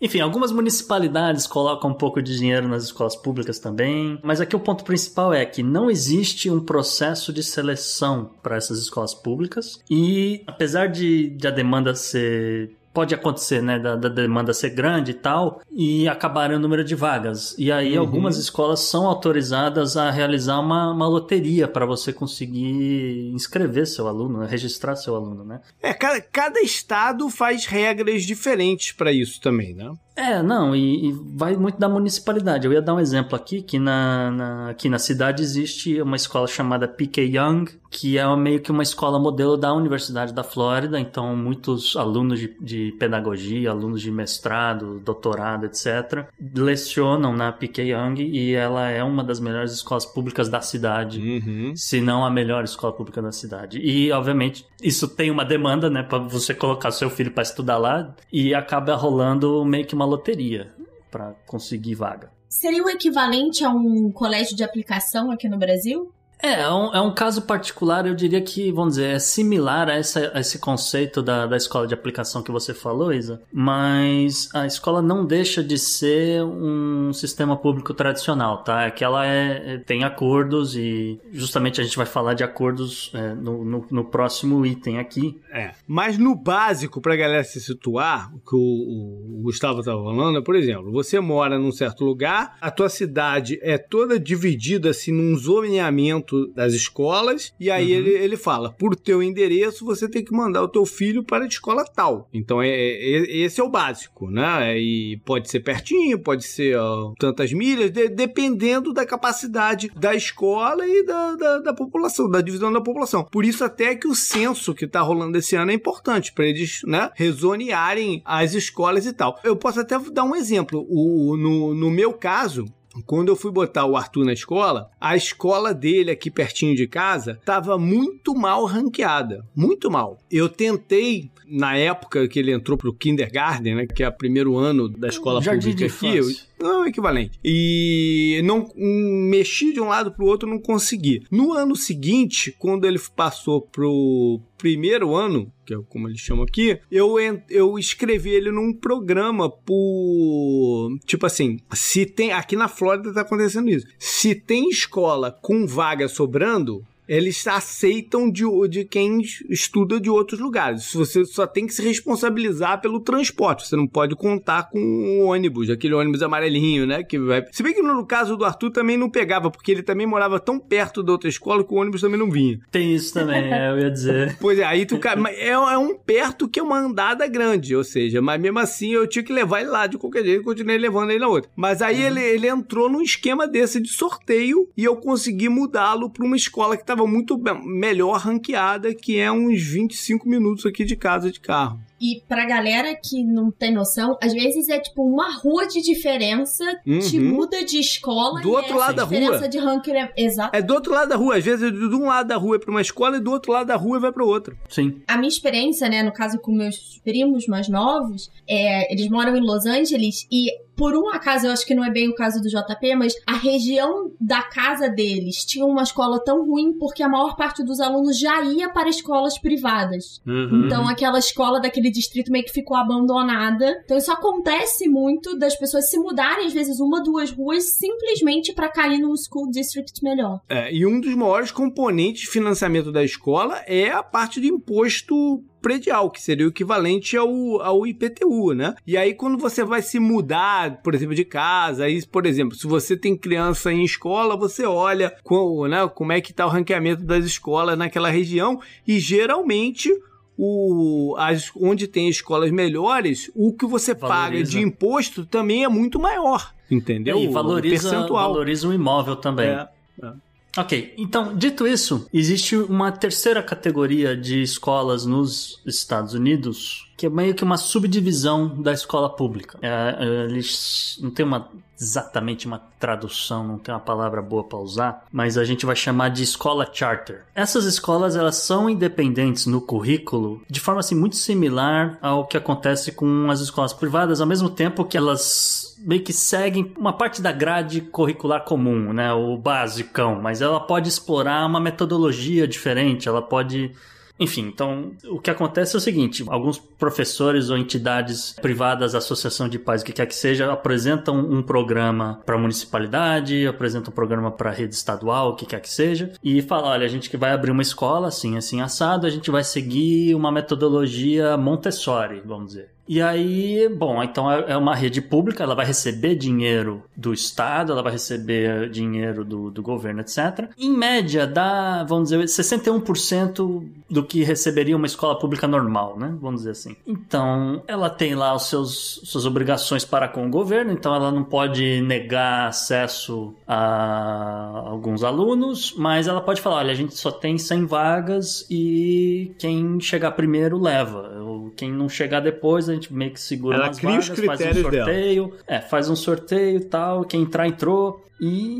Enfim, 0.00 0.20
algumas 0.20 0.52
municipalidades 0.52 1.46
colocam 1.46 1.90
um 1.90 1.94
pouco 1.94 2.22
de 2.22 2.36
dinheiro 2.36 2.68
nas 2.68 2.84
escolas 2.84 3.16
públicas 3.16 3.58
também, 3.58 4.18
mas 4.22 4.40
aqui 4.40 4.54
o 4.54 4.60
ponto 4.60 4.84
principal 4.84 5.34
é 5.34 5.44
que 5.44 5.62
não 5.62 5.90
existe 5.90 6.48
um 6.48 6.60
processo 6.60 7.32
de 7.32 7.42
seleção 7.42 8.30
para 8.40 8.56
essas 8.56 8.78
escolas 8.78 9.12
públicas 9.12 9.80
e 9.90 10.44
apesar 10.46 10.86
de, 10.86 11.30
de 11.30 11.48
a 11.48 11.50
demanda 11.50 11.94
ser 11.96 12.76
pode 12.98 13.14
acontecer, 13.14 13.62
né, 13.62 13.78
da, 13.78 13.94
da, 13.94 14.08
demanda 14.08 14.52
ser 14.52 14.70
grande 14.70 15.12
e 15.12 15.14
tal, 15.14 15.62
e 15.70 16.08
acabar 16.08 16.50
o 16.50 16.58
número 16.58 16.82
de 16.82 16.96
vagas. 16.96 17.54
E 17.56 17.70
aí 17.70 17.94
uhum. 17.94 18.00
algumas 18.00 18.36
escolas 18.36 18.80
são 18.80 19.06
autorizadas 19.06 19.96
a 19.96 20.10
realizar 20.10 20.58
uma, 20.58 20.90
uma 20.90 21.06
loteria 21.06 21.68
para 21.68 21.86
você 21.86 22.12
conseguir 22.12 23.30
inscrever 23.32 23.86
seu 23.86 24.08
aluno, 24.08 24.40
né, 24.40 24.48
registrar 24.50 24.96
seu 24.96 25.14
aluno, 25.14 25.44
né? 25.44 25.60
É, 25.80 25.94
cada, 25.94 26.20
cada 26.20 26.60
estado 26.60 27.30
faz 27.30 27.66
regras 27.66 28.24
diferentes 28.24 28.90
para 28.90 29.12
isso 29.12 29.40
também, 29.40 29.74
né? 29.74 29.92
É, 30.18 30.42
não, 30.42 30.74
e, 30.74 31.10
e, 31.10 31.12
vai 31.12 31.56
muito 31.56 31.78
da 31.78 31.88
municipalidade. 31.88 32.66
Eu 32.66 32.72
ia 32.72 32.82
dar 32.82 32.92
um 32.92 32.98
exemplo 32.98 33.36
aqui, 33.36 33.62
que 33.62 33.78
na, 33.78 34.32
na, 34.32 34.70
aqui 34.70 34.88
na 34.88 34.98
cidade 34.98 35.44
existe 35.44 36.02
uma 36.02 36.16
escola 36.16 36.48
chamada 36.48 36.88
P.K. 36.88 37.22
Young, 37.22 37.66
que 37.88 38.18
é 38.18 38.36
meio 38.36 38.60
que 38.60 38.72
uma 38.72 38.82
escola 38.82 39.16
modelo 39.16 39.56
da 39.56 39.72
Universidade 39.72 40.34
da 40.34 40.42
Flórida, 40.42 40.98
então 40.98 41.36
muitos 41.36 41.94
alunos 41.96 42.40
de, 42.40 42.56
de 42.60 42.96
pedagogia, 42.98 43.70
alunos 43.70 44.02
de 44.02 44.10
mestrado, 44.10 45.00
doutorado, 45.04 45.66
etc., 45.66 46.26
lecionam 46.52 47.32
na 47.32 47.52
P.K. 47.52 47.84
Young 47.84 48.20
e 48.20 48.54
ela 48.54 48.90
é 48.90 49.04
uma 49.04 49.22
das 49.22 49.38
melhores 49.38 49.72
escolas 49.72 50.04
públicas 50.04 50.48
da 50.48 50.60
cidade, 50.60 51.20
uhum. 51.20 51.72
se 51.76 52.00
não 52.00 52.24
a 52.24 52.30
melhor 52.30 52.64
escola 52.64 52.92
pública 52.92 53.22
da 53.22 53.30
cidade. 53.30 53.78
E, 53.78 54.10
obviamente, 54.10 54.66
isso 54.82 55.06
tem 55.06 55.30
uma 55.30 55.44
demanda, 55.44 55.88
né, 55.88 56.02
para 56.02 56.18
você 56.18 56.52
colocar 56.52 56.90
seu 56.90 57.08
filho 57.08 57.30
para 57.30 57.44
estudar 57.44 57.78
lá 57.78 58.14
e 58.32 58.52
acaba 58.52 58.96
rolando 58.96 59.64
meio 59.64 59.86
que 59.86 59.94
uma 59.94 60.07
loteria 60.08 60.74
para 61.10 61.34
conseguir 61.46 61.94
vaga. 61.94 62.30
Seria 62.48 62.82
o 62.82 62.88
equivalente 62.88 63.64
a 63.64 63.70
um 63.70 64.10
colégio 64.10 64.56
de 64.56 64.64
aplicação 64.64 65.30
aqui 65.30 65.48
no 65.48 65.58
Brasil? 65.58 66.12
É, 66.42 66.62
é 66.62 66.70
um, 66.70 66.94
é 66.94 67.00
um 67.00 67.12
caso 67.12 67.42
particular, 67.42 68.06
eu 68.06 68.14
diria 68.14 68.40
que, 68.40 68.70
vamos 68.70 68.94
dizer, 68.94 69.16
é 69.16 69.18
similar 69.18 69.88
a, 69.88 69.94
essa, 69.94 70.30
a 70.34 70.40
esse 70.40 70.58
conceito 70.58 71.20
da, 71.20 71.46
da 71.46 71.56
escola 71.56 71.86
de 71.86 71.94
aplicação 71.94 72.42
que 72.42 72.50
você 72.50 72.72
falou, 72.72 73.12
Isa, 73.12 73.42
mas 73.52 74.48
a 74.54 74.66
escola 74.66 75.02
não 75.02 75.26
deixa 75.26 75.62
de 75.62 75.76
ser 75.76 76.42
um 76.44 77.12
sistema 77.12 77.56
público 77.56 77.92
tradicional, 77.92 78.62
tá? 78.62 78.84
É 78.84 78.90
que 78.90 79.02
ela 79.02 79.26
é, 79.26 79.74
é 79.74 79.78
tem 79.78 80.04
acordos 80.04 80.76
e 80.76 81.20
justamente 81.32 81.80
a 81.80 81.84
gente 81.84 81.96
vai 81.96 82.06
falar 82.06 82.34
de 82.34 82.44
acordos 82.44 83.10
é, 83.14 83.34
no, 83.34 83.64
no, 83.64 83.86
no, 83.90 84.04
próximo 84.04 84.64
item 84.64 84.98
aqui. 84.98 85.40
É, 85.50 85.72
mas 85.86 86.18
no 86.18 86.34
básico, 86.34 87.00
pra 87.00 87.16
galera 87.16 87.42
se 87.42 87.60
situar, 87.60 88.32
o 88.34 88.38
que 88.38 88.54
o, 88.54 89.38
o 89.38 89.40
Gustavo 89.42 89.80
estava 89.80 90.02
falando, 90.02 90.38
é, 90.38 90.42
por 90.42 90.54
exemplo, 90.54 90.92
você 90.92 91.18
mora 91.18 91.58
num 91.58 91.72
certo 91.72 92.04
lugar, 92.04 92.56
a 92.60 92.70
tua 92.70 92.88
cidade 92.88 93.58
é 93.62 93.76
toda 93.76 94.20
dividida 94.20 94.90
assim 94.90 95.12
num 95.12 95.36
zoneamento 95.36 96.27
das 96.54 96.72
escolas, 96.72 97.52
e 97.58 97.70
aí 97.70 97.92
uhum. 97.92 97.98
ele, 97.98 98.10
ele 98.10 98.36
fala: 98.36 98.72
por 98.72 98.94
teu 98.96 99.22
endereço 99.22 99.84
você 99.84 100.08
tem 100.08 100.24
que 100.24 100.32
mandar 100.32 100.62
o 100.62 100.68
teu 100.68 100.84
filho 100.84 101.22
para 101.22 101.44
a 101.44 101.48
escola 101.48 101.84
tal. 101.84 102.28
Então 102.32 102.62
é, 102.62 102.68
é 102.68 103.36
esse 103.38 103.60
é 103.60 103.64
o 103.64 103.70
básico, 103.70 104.30
né? 104.30 104.78
E 104.78 105.20
pode 105.24 105.50
ser 105.50 105.60
pertinho, 105.60 106.18
pode 106.18 106.44
ser 106.44 106.76
ó, 106.76 107.12
tantas 107.18 107.52
milhas, 107.52 107.90
de, 107.90 108.08
dependendo 108.08 108.92
da 108.92 109.06
capacidade 109.06 109.90
da 109.96 110.14
escola 110.14 110.86
e 110.86 111.04
da, 111.04 111.36
da, 111.36 111.58
da, 111.58 111.74
população, 111.74 112.28
da 112.28 112.40
divisão 112.40 112.72
da 112.72 112.80
população. 112.80 113.24
Por 113.24 113.44
isso 113.44 113.64
até 113.64 113.94
que 113.94 114.08
o 114.08 114.14
censo 114.14 114.74
que 114.74 114.84
está 114.84 115.00
rolando 115.00 115.38
esse 115.38 115.56
ano 115.56 115.70
é 115.70 115.74
importante 115.74 116.32
para 116.32 116.46
eles, 116.46 116.80
né, 116.84 117.10
rezonearem 117.14 118.22
as 118.24 118.54
escolas 118.54 119.06
e 119.06 119.12
tal. 119.12 119.38
Eu 119.44 119.56
posso 119.56 119.80
até 119.80 119.98
dar 120.12 120.24
um 120.24 120.36
exemplo. 120.36 120.86
O, 120.88 121.36
no, 121.36 121.74
no 121.74 121.90
meu 121.90 122.12
caso, 122.12 122.66
quando 123.06 123.28
eu 123.28 123.36
fui 123.36 123.50
botar 123.50 123.84
o 123.84 123.96
Arthur 123.96 124.24
na 124.24 124.32
escola, 124.32 124.90
a 125.00 125.16
escola 125.16 125.74
dele 125.74 126.10
aqui 126.10 126.30
pertinho 126.30 126.74
de 126.74 126.86
casa 126.86 127.32
estava 127.32 127.78
muito 127.78 128.34
mal 128.34 128.64
ranqueada, 128.64 129.44
muito 129.54 129.90
mal. 129.90 130.18
Eu 130.30 130.48
tentei 130.48 131.30
na 131.46 131.76
época 131.76 132.28
que 132.28 132.38
ele 132.38 132.52
entrou 132.52 132.76
pro 132.76 132.92
kindergarten, 132.92 133.74
né, 133.74 133.86
que 133.86 134.02
é 134.02 134.08
o 134.08 134.12
primeiro 134.12 134.56
ano 134.56 134.88
da 134.88 135.08
escola 135.08 135.40
Jardim 135.40 135.70
pública 135.70 135.94
aqui, 135.94 136.16
eu, 136.16 136.26
não 136.60 136.84
é 136.84 136.88
equivalente. 136.88 137.38
E 137.44 138.40
não 138.44 138.68
um, 138.76 139.26
mexi 139.28 139.72
de 139.72 139.80
um 139.80 139.88
lado 139.88 140.12
pro 140.12 140.26
outro, 140.26 140.48
não 140.48 140.58
consegui. 140.58 141.22
No 141.30 141.52
ano 141.52 141.76
seguinte, 141.76 142.54
quando 142.58 142.86
ele 142.86 142.98
passou 143.14 143.60
pro 143.60 144.40
primeiro 144.56 145.14
ano, 145.14 145.52
que 145.64 145.72
é 145.72 145.78
como 145.88 146.08
eles 146.08 146.20
chamam 146.20 146.44
aqui, 146.44 146.78
eu, 146.90 147.16
eu 147.48 147.78
escrevi 147.78 148.30
ele 148.30 148.50
num 148.50 148.72
programa 148.72 149.48
por. 149.48 150.98
Tipo 151.04 151.26
assim, 151.26 151.58
se 151.72 152.04
tem. 152.04 152.32
Aqui 152.32 152.56
na 152.56 152.68
Flórida 152.68 153.14
tá 153.14 153.20
acontecendo 153.20 153.70
isso. 153.70 153.86
Se 153.98 154.34
tem 154.34 154.68
escola 154.68 155.30
com 155.30 155.66
vaga 155.66 156.08
sobrando, 156.08 156.84
eles 157.08 157.46
aceitam 157.46 158.30
de, 158.30 158.44
de 158.68 158.84
quem 158.84 159.20
estuda 159.48 159.98
de 159.98 160.10
outros 160.10 160.38
lugares. 160.38 160.92
Você 160.92 161.24
só 161.24 161.46
tem 161.46 161.66
que 161.66 161.74
se 161.74 161.82
responsabilizar 161.82 162.80
pelo 162.80 163.00
transporte. 163.00 163.66
Você 163.66 163.76
não 163.76 163.86
pode 163.86 164.14
contar 164.14 164.70
com 164.70 164.78
o 164.78 165.26
ônibus, 165.26 165.70
aquele 165.70 165.94
ônibus 165.94 166.22
amarelinho, 166.22 166.86
né? 166.86 167.02
Que 167.02 167.18
vai... 167.18 167.46
Se 167.50 167.62
bem 167.62 167.74
que 167.74 167.82
no 167.82 168.04
caso 168.04 168.36
do 168.36 168.44
Arthur 168.44 168.70
também 168.70 168.96
não 168.96 169.08
pegava, 169.08 169.50
porque 169.50 169.72
ele 169.72 169.82
também 169.82 170.06
morava 170.06 170.38
tão 170.38 170.58
perto 170.58 171.02
da 171.02 171.12
outra 171.12 171.28
escola 171.28 171.64
que 171.64 171.72
o 171.72 171.76
ônibus 171.76 172.00
também 172.00 172.18
não 172.18 172.30
vinha. 172.30 172.60
Tem 172.70 172.94
isso 172.94 173.14
também, 173.14 173.52
é, 173.52 173.70
eu 173.70 173.78
ia 173.78 173.90
dizer. 173.90 174.36
Pois 174.40 174.58
é, 174.58 174.64
aí 174.64 174.86
tu 174.86 174.96
é, 174.96 175.48
é 175.48 175.78
um 175.78 175.96
perto 175.96 176.48
que 176.48 176.60
é 176.60 176.62
uma 176.62 176.78
andada 176.78 177.26
grande, 177.26 177.74
ou 177.74 177.84
seja, 177.84 178.20
mas 178.20 178.40
mesmo 178.40 178.58
assim 178.58 178.92
eu 178.92 179.06
tinha 179.06 179.22
que 179.22 179.32
levar 179.32 179.60
ele 179.60 179.70
lá 179.70 179.86
de 179.86 179.98
qualquer 179.98 180.24
jeito, 180.24 180.44
continuei 180.44 180.78
levando 180.78 181.10
ele 181.10 181.20
na 181.20 181.28
outra. 181.28 181.50
Mas 181.56 181.82
aí 181.82 182.00
uhum. 182.00 182.06
ele, 182.06 182.20
ele 182.20 182.48
entrou 182.48 182.88
num 182.88 183.02
esquema 183.02 183.46
desse 183.46 183.80
de 183.80 183.88
sorteio 183.88 184.68
e 184.76 184.84
eu 184.84 184.96
consegui 184.96 185.48
mudá-lo 185.48 186.10
para 186.10 186.24
uma 186.24 186.36
escola 186.36 186.76
que 186.76 186.82
estava 186.82 186.97
estava 186.98 187.06
muito 187.06 187.38
melhor 187.64 188.18
ranqueada, 188.18 188.92
que 188.92 189.18
é 189.18 189.30
uns 189.30 189.62
25 189.62 190.28
minutos 190.28 190.66
aqui 190.66 190.84
de 190.84 190.96
casa 190.96 191.30
de 191.30 191.38
carro. 191.38 191.80
E 192.00 192.22
pra 192.28 192.46
galera 192.46 192.94
que 192.94 193.24
não 193.24 193.50
tem 193.50 193.72
noção, 193.72 194.16
às 194.22 194.32
vezes 194.32 194.68
é 194.68 194.78
tipo 194.78 195.02
uma 195.02 195.32
rua 195.32 195.66
de 195.66 195.82
diferença, 195.82 196.64
uhum. 196.86 196.98
te 196.98 197.18
muda 197.18 197.64
de 197.64 197.78
escola 197.78 198.40
do 198.40 198.50
outro 198.50 198.76
lado 198.76 198.96
da 198.96 199.04
rua. 199.04 199.48
de 199.48 199.58
ranking 199.58 199.92
é... 199.92 200.12
Exato. 200.16 200.56
É 200.56 200.62
do 200.62 200.74
outro 200.74 200.92
lado 200.92 201.08
da 201.08 201.16
rua. 201.16 201.36
Às 201.36 201.44
vezes, 201.44 201.72
de 201.72 201.94
um 201.94 202.06
lado 202.06 202.28
da 202.28 202.36
rua 202.36 202.56
é 202.56 202.58
pra 202.58 202.70
uma 202.70 202.80
escola 202.80 203.16
e 203.16 203.20
do 203.20 203.30
outro 203.30 203.52
lado 203.52 203.66
da 203.66 203.76
rua 203.76 204.00
vai 204.00 204.12
pra 204.12 204.24
outra. 204.24 204.56
Sim. 204.68 205.02
A 205.06 205.16
minha 205.16 205.28
experiência, 205.28 205.88
né, 205.88 206.02
no 206.02 206.12
caso 206.12 206.38
com 206.38 206.52
meus 206.52 207.00
primos 207.04 207.46
mais 207.46 207.68
novos, 207.68 208.30
é, 208.48 208.92
eles 208.92 209.08
moram 209.08 209.36
em 209.36 209.40
Los 209.40 209.66
Angeles 209.66 210.26
e 210.30 210.50
por 210.78 210.96
um 210.96 211.08
acaso, 211.08 211.46
eu 211.46 211.52
acho 211.52 211.66
que 211.66 211.74
não 211.74 211.84
é 211.84 211.90
bem 211.90 212.08
o 212.08 212.14
caso 212.14 212.40
do 212.40 212.48
JP, 212.48 212.94
mas 212.94 213.12
a 213.26 213.34
região 213.34 214.12
da 214.20 214.42
casa 214.42 214.88
deles 214.88 215.44
tinha 215.44 215.66
uma 215.66 215.82
escola 215.82 216.22
tão 216.22 216.46
ruim 216.46 216.72
porque 216.78 217.02
a 217.02 217.08
maior 217.08 217.34
parte 217.34 217.64
dos 217.64 217.80
alunos 217.80 218.16
já 218.16 218.40
ia 218.44 218.70
para 218.70 218.88
escolas 218.88 219.36
privadas. 219.36 220.22
Uhum. 220.24 220.66
Então, 220.66 220.88
aquela 220.88 221.18
escola 221.18 221.60
daquele 221.60 221.87
distrito 221.90 222.30
meio 222.30 222.44
que 222.44 222.52
ficou 222.52 222.76
abandonada. 222.76 223.80
Então 223.84 223.96
isso 223.96 224.12
acontece 224.12 224.88
muito 224.88 225.38
das 225.38 225.56
pessoas 225.56 225.88
se 225.90 225.98
mudarem, 225.98 226.46
às 226.46 226.52
vezes, 226.52 226.80
uma, 226.80 227.02
duas 227.02 227.30
ruas, 227.30 227.64
simplesmente 227.64 228.52
para 228.52 228.68
cair 228.68 228.98
num 228.98 229.16
school 229.16 229.50
district 229.50 230.02
melhor. 230.02 230.40
É, 230.48 230.72
e 230.72 230.86
um 230.86 231.00
dos 231.00 231.14
maiores 231.14 231.50
componentes 231.50 232.22
de 232.22 232.28
financiamento 232.28 232.92
da 232.92 233.04
escola 233.04 233.62
é 233.66 233.90
a 233.90 234.02
parte 234.02 234.40
do 234.40 234.46
imposto 234.46 235.44
predial, 235.60 236.10
que 236.10 236.22
seria 236.22 236.46
o 236.46 236.50
equivalente 236.50 237.16
ao, 237.16 237.60
ao 237.60 237.86
IPTU, 237.86 238.52
né? 238.54 238.74
E 238.86 238.96
aí, 238.96 239.14
quando 239.14 239.38
você 239.38 239.64
vai 239.64 239.82
se 239.82 239.98
mudar, 239.98 240.80
por 240.82 240.94
exemplo, 240.94 241.14
de 241.14 241.24
casa, 241.24 241.84
aí, 241.84 242.04
por 242.06 242.26
exemplo, 242.26 242.56
se 242.56 242.66
você 242.66 242.96
tem 242.96 243.16
criança 243.16 243.72
em 243.72 243.84
escola, 243.84 244.36
você 244.36 244.64
olha 244.64 245.14
com, 245.22 245.66
né, 245.66 245.86
como 245.94 246.12
é 246.12 246.20
que 246.20 246.30
está 246.30 246.46
o 246.46 246.50
ranqueamento 246.50 247.02
das 247.02 247.24
escolas 247.24 247.76
naquela 247.76 248.08
região 248.08 248.60
e 248.86 248.98
geralmente 248.98 249.90
o, 250.38 251.16
as, 251.18 251.50
onde 251.56 251.88
tem 251.88 252.08
escolas 252.08 252.50
melhores, 252.52 253.30
o 253.34 253.52
que 253.52 253.66
você 253.66 253.92
valoriza. 253.92 254.22
paga 254.22 254.42
de 254.44 254.60
imposto 254.60 255.26
também 255.26 255.64
é 255.64 255.68
muito 255.68 255.98
maior. 255.98 256.54
Entendeu? 256.70 257.18
E 257.18 257.28
valoriza, 257.28 258.06
o 258.06 258.12
valoriza 258.12 258.68
o 258.68 258.72
imóvel 258.72 259.16
também. 259.16 259.48
É, 259.48 259.68
é. 260.02 260.12
Ok, 260.56 260.94
então, 260.96 261.36
dito 261.36 261.66
isso, 261.66 262.08
existe 262.12 262.56
uma 262.56 262.90
terceira 262.90 263.42
categoria 263.42 264.16
de 264.16 264.42
escolas 264.42 265.04
nos 265.04 265.60
Estados 265.66 266.14
Unidos 266.14 266.88
que 266.98 267.06
é 267.06 267.08
meio 267.08 267.32
que 267.32 267.44
uma 267.44 267.56
subdivisão 267.56 268.60
da 268.60 268.72
escola 268.72 269.08
pública. 269.08 269.56
É, 269.62 270.04
eles 270.28 270.98
não 271.00 271.12
tem 271.12 271.24
uma 271.24 271.48
exatamente 271.80 272.46
uma 272.46 272.60
tradução, 272.78 273.46
não 273.46 273.58
tem 273.58 273.72
uma 273.72 273.80
palavra 273.80 274.20
boa 274.20 274.44
para 274.44 274.58
usar, 274.58 275.04
mas 275.12 275.38
a 275.38 275.44
gente 275.44 275.64
vai 275.64 275.76
chamar 275.76 276.10
de 276.10 276.22
escola 276.22 276.68
charter. 276.72 277.24
Essas 277.34 277.64
escolas 277.64 278.16
elas 278.16 278.36
são 278.36 278.68
independentes 278.68 279.46
no 279.46 279.60
currículo 279.60 280.42
de 280.48 280.60
forma 280.60 280.80
assim 280.80 280.94
muito 280.94 281.16
similar 281.16 281.98
ao 282.02 282.26
que 282.26 282.36
acontece 282.36 282.92
com 282.92 283.30
as 283.30 283.40
escolas 283.40 283.72
privadas, 283.72 284.20
ao 284.20 284.26
mesmo 284.26 284.50
tempo 284.50 284.84
que 284.84 284.96
elas 284.96 285.76
meio 285.78 286.02
que 286.02 286.12
seguem 286.12 286.72
uma 286.76 286.92
parte 286.92 287.22
da 287.22 287.30
grade 287.30 287.80
curricular 287.80 288.44
comum, 288.44 288.92
né, 288.92 289.12
o 289.12 289.36
basicão, 289.36 290.20
mas 290.20 290.42
ela 290.42 290.58
pode 290.58 290.88
explorar 290.88 291.46
uma 291.46 291.60
metodologia 291.60 292.48
diferente, 292.48 293.08
ela 293.08 293.22
pode 293.22 293.72
enfim, 294.18 294.42
então 294.42 294.92
o 295.10 295.18
que 295.18 295.30
acontece 295.30 295.76
é 295.76 295.78
o 295.78 295.80
seguinte: 295.80 296.24
alguns 296.28 296.58
professores 296.58 297.50
ou 297.50 297.56
entidades 297.56 298.34
privadas, 298.40 298.94
associação 298.94 299.48
de 299.48 299.58
pais, 299.58 299.82
o 299.82 299.84
que 299.84 299.92
quer 299.92 300.06
que 300.06 300.14
seja, 300.14 300.52
apresentam 300.52 301.16
um 301.18 301.42
programa 301.42 302.20
para 302.26 302.34
a 302.36 302.38
municipalidade, 302.38 303.46
apresentam 303.46 303.92
um 303.92 303.94
programa 303.94 304.30
para 304.30 304.50
a 304.50 304.52
rede 304.52 304.74
estadual, 304.74 305.30
o 305.30 305.36
que 305.36 305.46
quer 305.46 305.60
que 305.60 305.70
seja, 305.70 306.12
e 306.22 306.42
falam: 306.42 306.70
olha, 306.70 306.84
a 306.84 306.88
gente 306.88 307.08
que 307.08 307.16
vai 307.16 307.32
abrir 307.32 307.50
uma 307.50 307.62
escola 307.62 308.08
assim, 308.08 308.36
assim, 308.36 308.60
assado, 308.60 309.06
a 309.06 309.10
gente 309.10 309.30
vai 309.30 309.44
seguir 309.44 310.14
uma 310.14 310.32
metodologia 310.32 311.36
Montessori, 311.36 312.20
vamos 312.24 312.48
dizer. 312.48 312.77
E 312.88 313.02
aí, 313.02 313.68
bom, 313.68 314.02
então 314.02 314.30
é, 314.30 314.52
é 314.52 314.56
uma 314.56 314.74
rede 314.74 315.02
pública, 315.02 315.44
ela 315.44 315.54
vai 315.54 315.66
receber 315.66 316.14
dinheiro 316.14 316.82
do 316.96 317.12
Estado, 317.12 317.72
ela 317.72 317.82
vai 317.82 317.92
receber 317.92 318.70
dinheiro 318.70 319.24
do, 319.24 319.50
do 319.50 319.62
governo, 319.62 320.00
etc. 320.00 320.50
Em 320.56 320.70
média, 320.70 321.26
dá, 321.26 321.84
vamos 321.84 322.08
dizer, 322.08 322.24
61% 322.24 323.68
do 323.90 324.02
que 324.02 324.22
receberia 324.22 324.76
uma 324.76 324.86
escola 324.86 325.18
pública 325.18 325.46
normal, 325.46 325.98
né? 325.98 326.16
Vamos 326.20 326.40
dizer 326.40 326.52
assim. 326.52 326.76
Então, 326.86 327.62
ela 327.66 327.90
tem 327.90 328.14
lá 328.14 328.34
os 328.34 328.48
seus 328.48 329.00
suas 329.04 329.26
obrigações 329.26 329.84
para 329.84 330.08
com 330.08 330.26
o 330.26 330.30
governo, 330.30 330.72
então 330.72 330.94
ela 330.94 331.10
não 331.10 331.24
pode 331.24 331.80
negar 331.82 332.48
acesso 332.48 333.34
a 333.46 334.62
alguns 334.66 335.02
alunos, 335.04 335.74
mas 335.76 336.06
ela 336.06 336.20
pode 336.20 336.40
falar, 336.40 336.56
olha, 336.56 336.72
a 336.72 336.74
gente 336.74 336.96
só 336.96 337.10
tem 337.10 337.36
100 337.36 337.66
vagas 337.66 338.46
e 338.50 339.34
quem 339.38 339.78
chegar 339.80 340.12
primeiro 340.12 340.58
leva. 340.58 341.17
Quem 341.56 341.72
não 341.72 341.88
chegar 341.88 342.20
depois, 342.20 342.68
a 342.68 342.74
gente 342.74 342.92
meio 342.92 343.12
que 343.12 343.20
segura 343.20 343.56
Ela 343.56 343.66
umas 343.66 343.78
vagas, 343.80 344.06
faz 344.08 344.40
um 344.40 344.62
sorteio. 344.62 345.26
Dela. 345.26 345.38
É, 345.46 345.60
faz 345.60 345.90
um 345.90 345.96
sorteio 345.96 346.56
e 346.58 346.64
tal. 346.64 347.04
Quem 347.04 347.22
entrar, 347.22 347.46
entrou. 347.46 348.04
E 348.20 348.58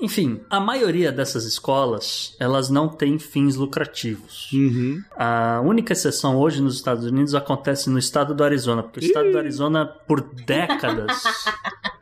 enfim, 0.00 0.40
a 0.48 0.60
maioria 0.60 1.10
dessas 1.10 1.44
escolas, 1.44 2.36
elas 2.38 2.70
não 2.70 2.88
têm 2.88 3.18
fins 3.18 3.56
lucrativos. 3.56 4.50
Uhum. 4.52 5.02
A 5.16 5.60
única 5.64 5.92
exceção 5.92 6.36
hoje 6.36 6.62
nos 6.62 6.76
Estados 6.76 7.04
Unidos 7.04 7.34
acontece 7.34 7.90
no 7.90 7.98
estado 7.98 8.34
do 8.34 8.44
Arizona, 8.44 8.82
porque 8.82 9.00
o 9.00 9.08
estado 9.08 9.32
do 9.32 9.38
Arizona, 9.38 9.86
por 9.86 10.20
décadas, 10.20 11.22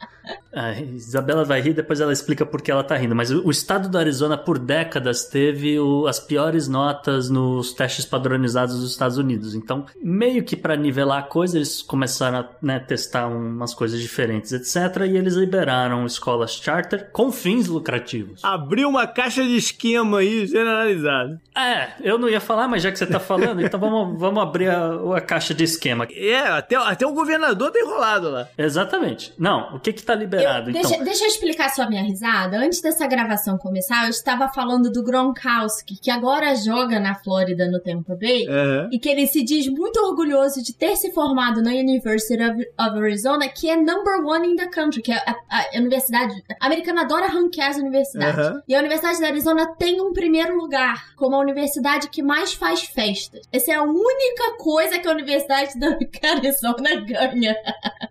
A 0.56 0.72
Isabela 0.80 1.44
vai 1.44 1.60
rir, 1.60 1.74
depois 1.74 2.00
ela 2.00 2.14
explica 2.14 2.46
por 2.46 2.62
que 2.62 2.70
ela 2.70 2.82
tá 2.82 2.96
rindo. 2.96 3.14
Mas 3.14 3.30
o, 3.30 3.50
estado 3.50 3.90
do 3.90 3.98
Arizona, 3.98 4.38
por 4.38 4.58
décadas, 4.58 5.26
teve 5.26 5.78
o, 5.78 6.06
as 6.06 6.18
piores 6.18 6.66
notas 6.66 7.28
nos 7.28 7.74
testes 7.74 8.06
padronizados 8.06 8.80
dos 8.80 8.90
Estados 8.90 9.18
Unidos. 9.18 9.54
Então, 9.54 9.84
meio 10.02 10.42
que 10.42 10.56
para 10.56 10.74
nivelar 10.74 11.18
a 11.18 11.22
coisa, 11.22 11.58
eles 11.58 11.82
começaram 11.82 12.38
a 12.38 12.48
né, 12.62 12.78
testar 12.78 13.26
umas 13.26 13.74
coisas 13.74 14.00
diferentes, 14.00 14.50
etc. 14.50 15.02
E 15.06 15.18
eles 15.18 15.34
liberaram 15.34 16.06
escolas 16.06 16.52
charter 16.52 17.10
com 17.12 17.30
fins 17.30 17.66
lucrativos. 17.66 18.42
Abriu 18.42 18.88
uma 18.88 19.06
caixa 19.06 19.42
de 19.42 19.56
esquema 19.56 20.20
aí 20.20 20.46
generalizada. 20.46 21.38
É, 21.54 21.88
eu 22.02 22.16
não 22.16 22.30
ia 22.30 22.40
falar, 22.40 22.66
mas 22.66 22.82
já 22.82 22.90
que 22.90 22.98
você 22.98 23.06
tá 23.06 23.20
falando, 23.20 23.60
então 23.60 23.78
vamos, 23.78 24.16
vamos 24.20 24.42
abrir 24.42 24.70
a, 24.70 25.16
a, 25.16 25.20
caixa 25.20 25.52
de 25.52 25.64
esquema. 25.64 26.08
É, 26.10 26.38
até, 26.38 26.76
até 26.76 27.06
o 27.06 27.12
governador 27.12 27.70
tá 27.70 27.78
enrolado 27.78 28.30
lá. 28.30 28.48
Exatamente. 28.56 29.34
Não, 29.38 29.76
o 29.76 29.80
que 29.80 29.92
que 29.92 30.02
tá 30.02 30.14
liberado? 30.14 30.45
Deixa, 30.72 30.94
então. 30.94 31.04
deixa 31.04 31.24
eu 31.24 31.28
explicar 31.28 31.70
só 31.70 31.82
a 31.82 31.88
minha 31.88 32.02
risada. 32.02 32.58
Antes 32.58 32.80
dessa 32.80 33.06
gravação 33.06 33.58
começar, 33.58 34.04
eu 34.04 34.10
estava 34.10 34.48
falando 34.48 34.90
do 34.90 35.02
Gronkowski, 35.02 35.98
que 36.00 36.10
agora 36.10 36.54
joga 36.54 36.98
na 37.00 37.14
Flórida, 37.14 37.68
no 37.68 37.80
Tampa 37.80 38.16
Bay, 38.16 38.46
uhum. 38.48 38.88
e 38.92 38.98
que 38.98 39.08
ele 39.08 39.26
se 39.26 39.42
diz 39.42 39.68
muito 39.68 39.98
orgulhoso 40.00 40.62
de 40.62 40.74
ter 40.74 40.96
se 40.96 41.12
formado 41.12 41.62
na 41.62 41.70
University 41.70 42.42
of, 42.42 42.60
of 42.78 42.98
Arizona, 42.98 43.48
que 43.48 43.68
é 43.68 43.76
number 43.76 44.24
one 44.24 44.48
in 44.48 44.56
the 44.56 44.66
country, 44.66 45.02
que 45.02 45.12
é 45.12 45.16
a, 45.16 45.34
a, 45.50 45.60
a 45.74 45.78
universidade. 45.78 46.34
A 46.60 46.66
americana 46.66 47.02
adora 47.02 47.26
ranquear 47.26 47.70
as 47.70 47.76
universidades. 47.76 48.46
Uhum. 48.48 48.60
E 48.68 48.74
a 48.74 48.78
Universidade 48.78 49.20
da 49.20 49.28
Arizona 49.28 49.66
tem 49.78 50.00
um 50.00 50.12
primeiro 50.12 50.56
lugar 50.56 51.14
como 51.16 51.36
a 51.36 51.38
universidade 51.38 52.08
que 52.08 52.22
mais 52.22 52.52
faz 52.52 52.82
festas. 52.82 53.46
Essa 53.52 53.72
é 53.72 53.74
a 53.74 53.82
única 53.82 54.56
coisa 54.58 54.98
que 54.98 55.08
a 55.08 55.12
Universidade 55.12 55.78
da 55.78 55.98
Arizona 56.30 57.00
ganha. 57.06 57.56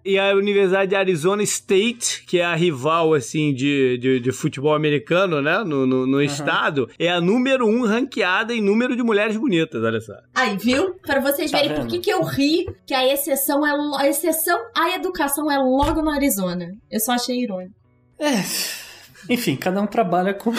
E 0.04 0.18
a 0.18 0.34
Universidade 0.36 0.90
de 0.90 0.96
Arizona 0.96 1.44
State, 1.44 2.25
que 2.26 2.40
é 2.40 2.46
a 2.46 2.56
rival, 2.56 3.14
assim, 3.14 3.54
de, 3.54 3.98
de, 3.98 4.20
de 4.20 4.32
futebol 4.32 4.74
americano, 4.74 5.42
né? 5.42 5.64
No, 5.64 5.86
no, 5.86 6.08
no 6.08 6.18
uhum. 6.18 6.22
estado, 6.22 6.90
é 6.98 7.10
a 7.10 7.22
número 7.22 7.68
um 7.68 7.86
ranqueada 7.86 8.54
em 8.54 8.62
número 8.62 8.96
de 8.96 9.04
mulheres 9.04 9.38
bonitas, 9.38 9.84
olha 9.84 10.02
só. 10.02 10.14
Aí, 10.34 10.58
viu? 10.58 10.96
Para 11.06 11.20
vocês 11.20 11.52
tá 11.52 11.60
verem 11.60 11.76
por 11.76 11.88
que, 11.88 12.00
que 12.00 12.10
eu 12.10 12.24
ri 12.24 12.66
que 12.86 12.94
a 12.94 13.06
exceção 13.06 13.66
é 13.66 13.76
a 14.00 14.08
exceção 14.08 14.60
à 14.76 14.96
educação 14.96 15.52
é 15.52 15.58
logo 15.58 16.02
no 16.02 16.10
Arizona. 16.10 16.74
Eu 16.90 17.00
só 17.00 17.14
achei 17.14 17.42
irônico. 17.42 17.76
É. 18.20 18.44
Enfim, 19.30 19.56
cada 19.56 19.82
um 19.82 19.88
trabalha 19.88 20.34
com 20.34 20.52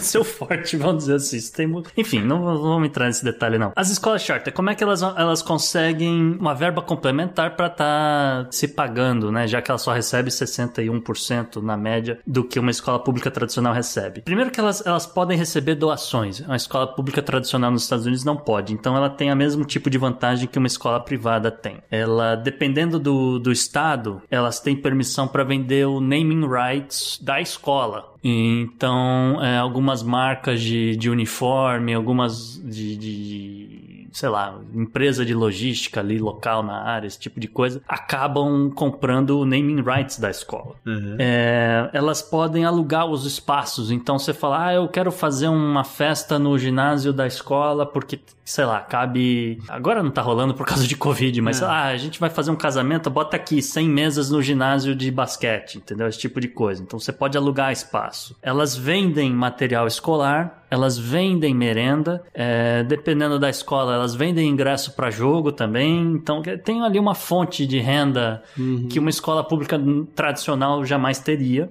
seu 0.00 0.24
forte, 0.24 0.76
vamos 0.76 1.04
dizer 1.04 1.16
assim. 1.16 1.38
Tem... 1.52 1.82
Enfim, 1.96 2.20
não, 2.20 2.40
não 2.40 2.62
vamos 2.62 2.88
entrar 2.88 3.06
nesse 3.06 3.24
detalhe, 3.24 3.58
não. 3.58 3.72
As 3.76 3.90
escolas 3.90 4.22
charter, 4.22 4.52
como 4.52 4.70
é 4.70 4.74
que 4.74 4.82
elas, 4.82 5.02
elas 5.02 5.42
conseguem 5.42 6.36
uma 6.38 6.54
verba 6.54 6.82
complementar 6.82 7.56
para 7.56 7.66
estar 7.66 8.44
tá 8.44 8.48
se 8.50 8.68
pagando, 8.68 9.30
né? 9.30 9.46
Já 9.46 9.60
que 9.60 9.70
ela 9.70 9.78
só 9.78 9.92
recebe 9.92 10.30
61% 10.30 11.62
na 11.62 11.76
média 11.76 12.18
do 12.26 12.44
que 12.44 12.58
uma 12.58 12.70
escola 12.70 12.98
pública 12.98 13.30
tradicional 13.30 13.72
recebe. 13.72 14.22
Primeiro 14.22 14.50
que 14.50 14.60
elas, 14.60 14.84
elas 14.86 15.06
podem 15.06 15.36
receber 15.36 15.74
doações. 15.74 16.40
Uma 16.40 16.56
escola 16.56 16.86
pública 16.86 17.22
tradicional 17.22 17.70
nos 17.70 17.82
Estados 17.82 18.06
Unidos 18.06 18.24
não 18.24 18.36
pode. 18.36 18.72
Então 18.72 18.96
ela 18.96 19.10
tem 19.10 19.32
o 19.32 19.36
mesmo 19.36 19.64
tipo 19.64 19.90
de 19.90 19.98
vantagem 19.98 20.48
que 20.48 20.58
uma 20.58 20.66
escola 20.66 21.00
privada 21.00 21.50
tem. 21.50 21.78
Ela, 21.90 22.34
dependendo 22.34 22.98
do, 22.98 23.38
do 23.38 23.52
estado, 23.52 24.22
elas 24.30 24.60
têm 24.60 24.76
permissão 24.76 25.26
para 25.26 25.44
vender 25.44 25.86
o 25.86 26.00
naming 26.00 26.46
rights 26.46 27.18
da 27.20 27.40
escola. 27.40 28.11
Então, 28.24 29.42
é, 29.42 29.58
algumas 29.58 30.02
marcas 30.02 30.60
de, 30.60 30.96
de 30.96 31.10
uniforme, 31.10 31.92
algumas 31.92 32.56
de, 32.64 32.96
de 32.96 34.01
sei 34.12 34.28
lá, 34.28 34.58
empresa 34.74 35.24
de 35.24 35.34
logística 35.34 36.00
ali 36.00 36.18
local 36.18 36.62
na 36.62 36.82
área, 36.82 37.06
esse 37.06 37.18
tipo 37.18 37.40
de 37.40 37.48
coisa, 37.48 37.82
acabam 37.88 38.70
comprando 38.70 39.40
o 39.40 39.46
naming 39.46 39.82
rights 39.82 40.18
da 40.18 40.30
escola. 40.30 40.76
Uhum. 40.86 41.16
É, 41.18 41.88
elas 41.92 42.20
podem 42.20 42.64
alugar 42.64 43.06
os 43.06 43.24
espaços. 43.24 43.90
Então 43.90 44.18
você 44.18 44.32
fala, 44.34 44.66
ah, 44.66 44.74
eu 44.74 44.86
quero 44.88 45.10
fazer 45.10 45.48
uma 45.48 45.82
festa 45.82 46.38
no 46.38 46.58
ginásio 46.58 47.12
da 47.12 47.26
escola 47.26 47.86
porque, 47.86 48.20
sei 48.44 48.64
lá, 48.64 48.80
cabe. 48.80 49.58
Agora 49.68 50.02
não 50.02 50.10
tá 50.10 50.20
rolando 50.20 50.54
por 50.54 50.66
causa 50.66 50.86
de 50.86 50.96
Covid, 50.96 51.40
mas 51.40 51.62
é. 51.62 51.64
ah, 51.64 51.84
a 51.86 51.96
gente 51.96 52.20
vai 52.20 52.28
fazer 52.28 52.50
um 52.50 52.56
casamento, 52.56 53.08
bota 53.08 53.36
aqui 53.36 53.62
100 53.62 53.88
mesas 53.88 54.30
no 54.30 54.42
ginásio 54.42 54.94
de 54.94 55.10
basquete, 55.10 55.76
entendeu? 55.76 56.06
Esse 56.06 56.18
tipo 56.18 56.40
de 56.40 56.48
coisa. 56.48 56.82
Então 56.82 56.98
você 56.98 57.12
pode 57.12 57.36
alugar 57.36 57.72
espaço. 57.72 58.36
Elas 58.42 58.76
vendem 58.76 59.32
material 59.32 59.86
escolar 59.86 60.61
elas 60.72 60.96
vendem 60.96 61.54
merenda, 61.54 62.24
é, 62.32 62.82
dependendo 62.82 63.38
da 63.38 63.50
escola, 63.50 63.92
elas 63.92 64.14
vendem 64.14 64.48
ingresso 64.48 64.96
para 64.96 65.10
jogo 65.10 65.52
também. 65.52 66.00
Então 66.14 66.40
tem 66.64 66.80
ali 66.80 66.98
uma 66.98 67.14
fonte 67.14 67.66
de 67.66 67.78
renda 67.78 68.42
uhum. 68.58 68.88
que 68.88 68.98
uma 68.98 69.10
escola 69.10 69.44
pública 69.44 69.78
tradicional 70.14 70.82
jamais 70.82 71.18
teria. 71.18 71.70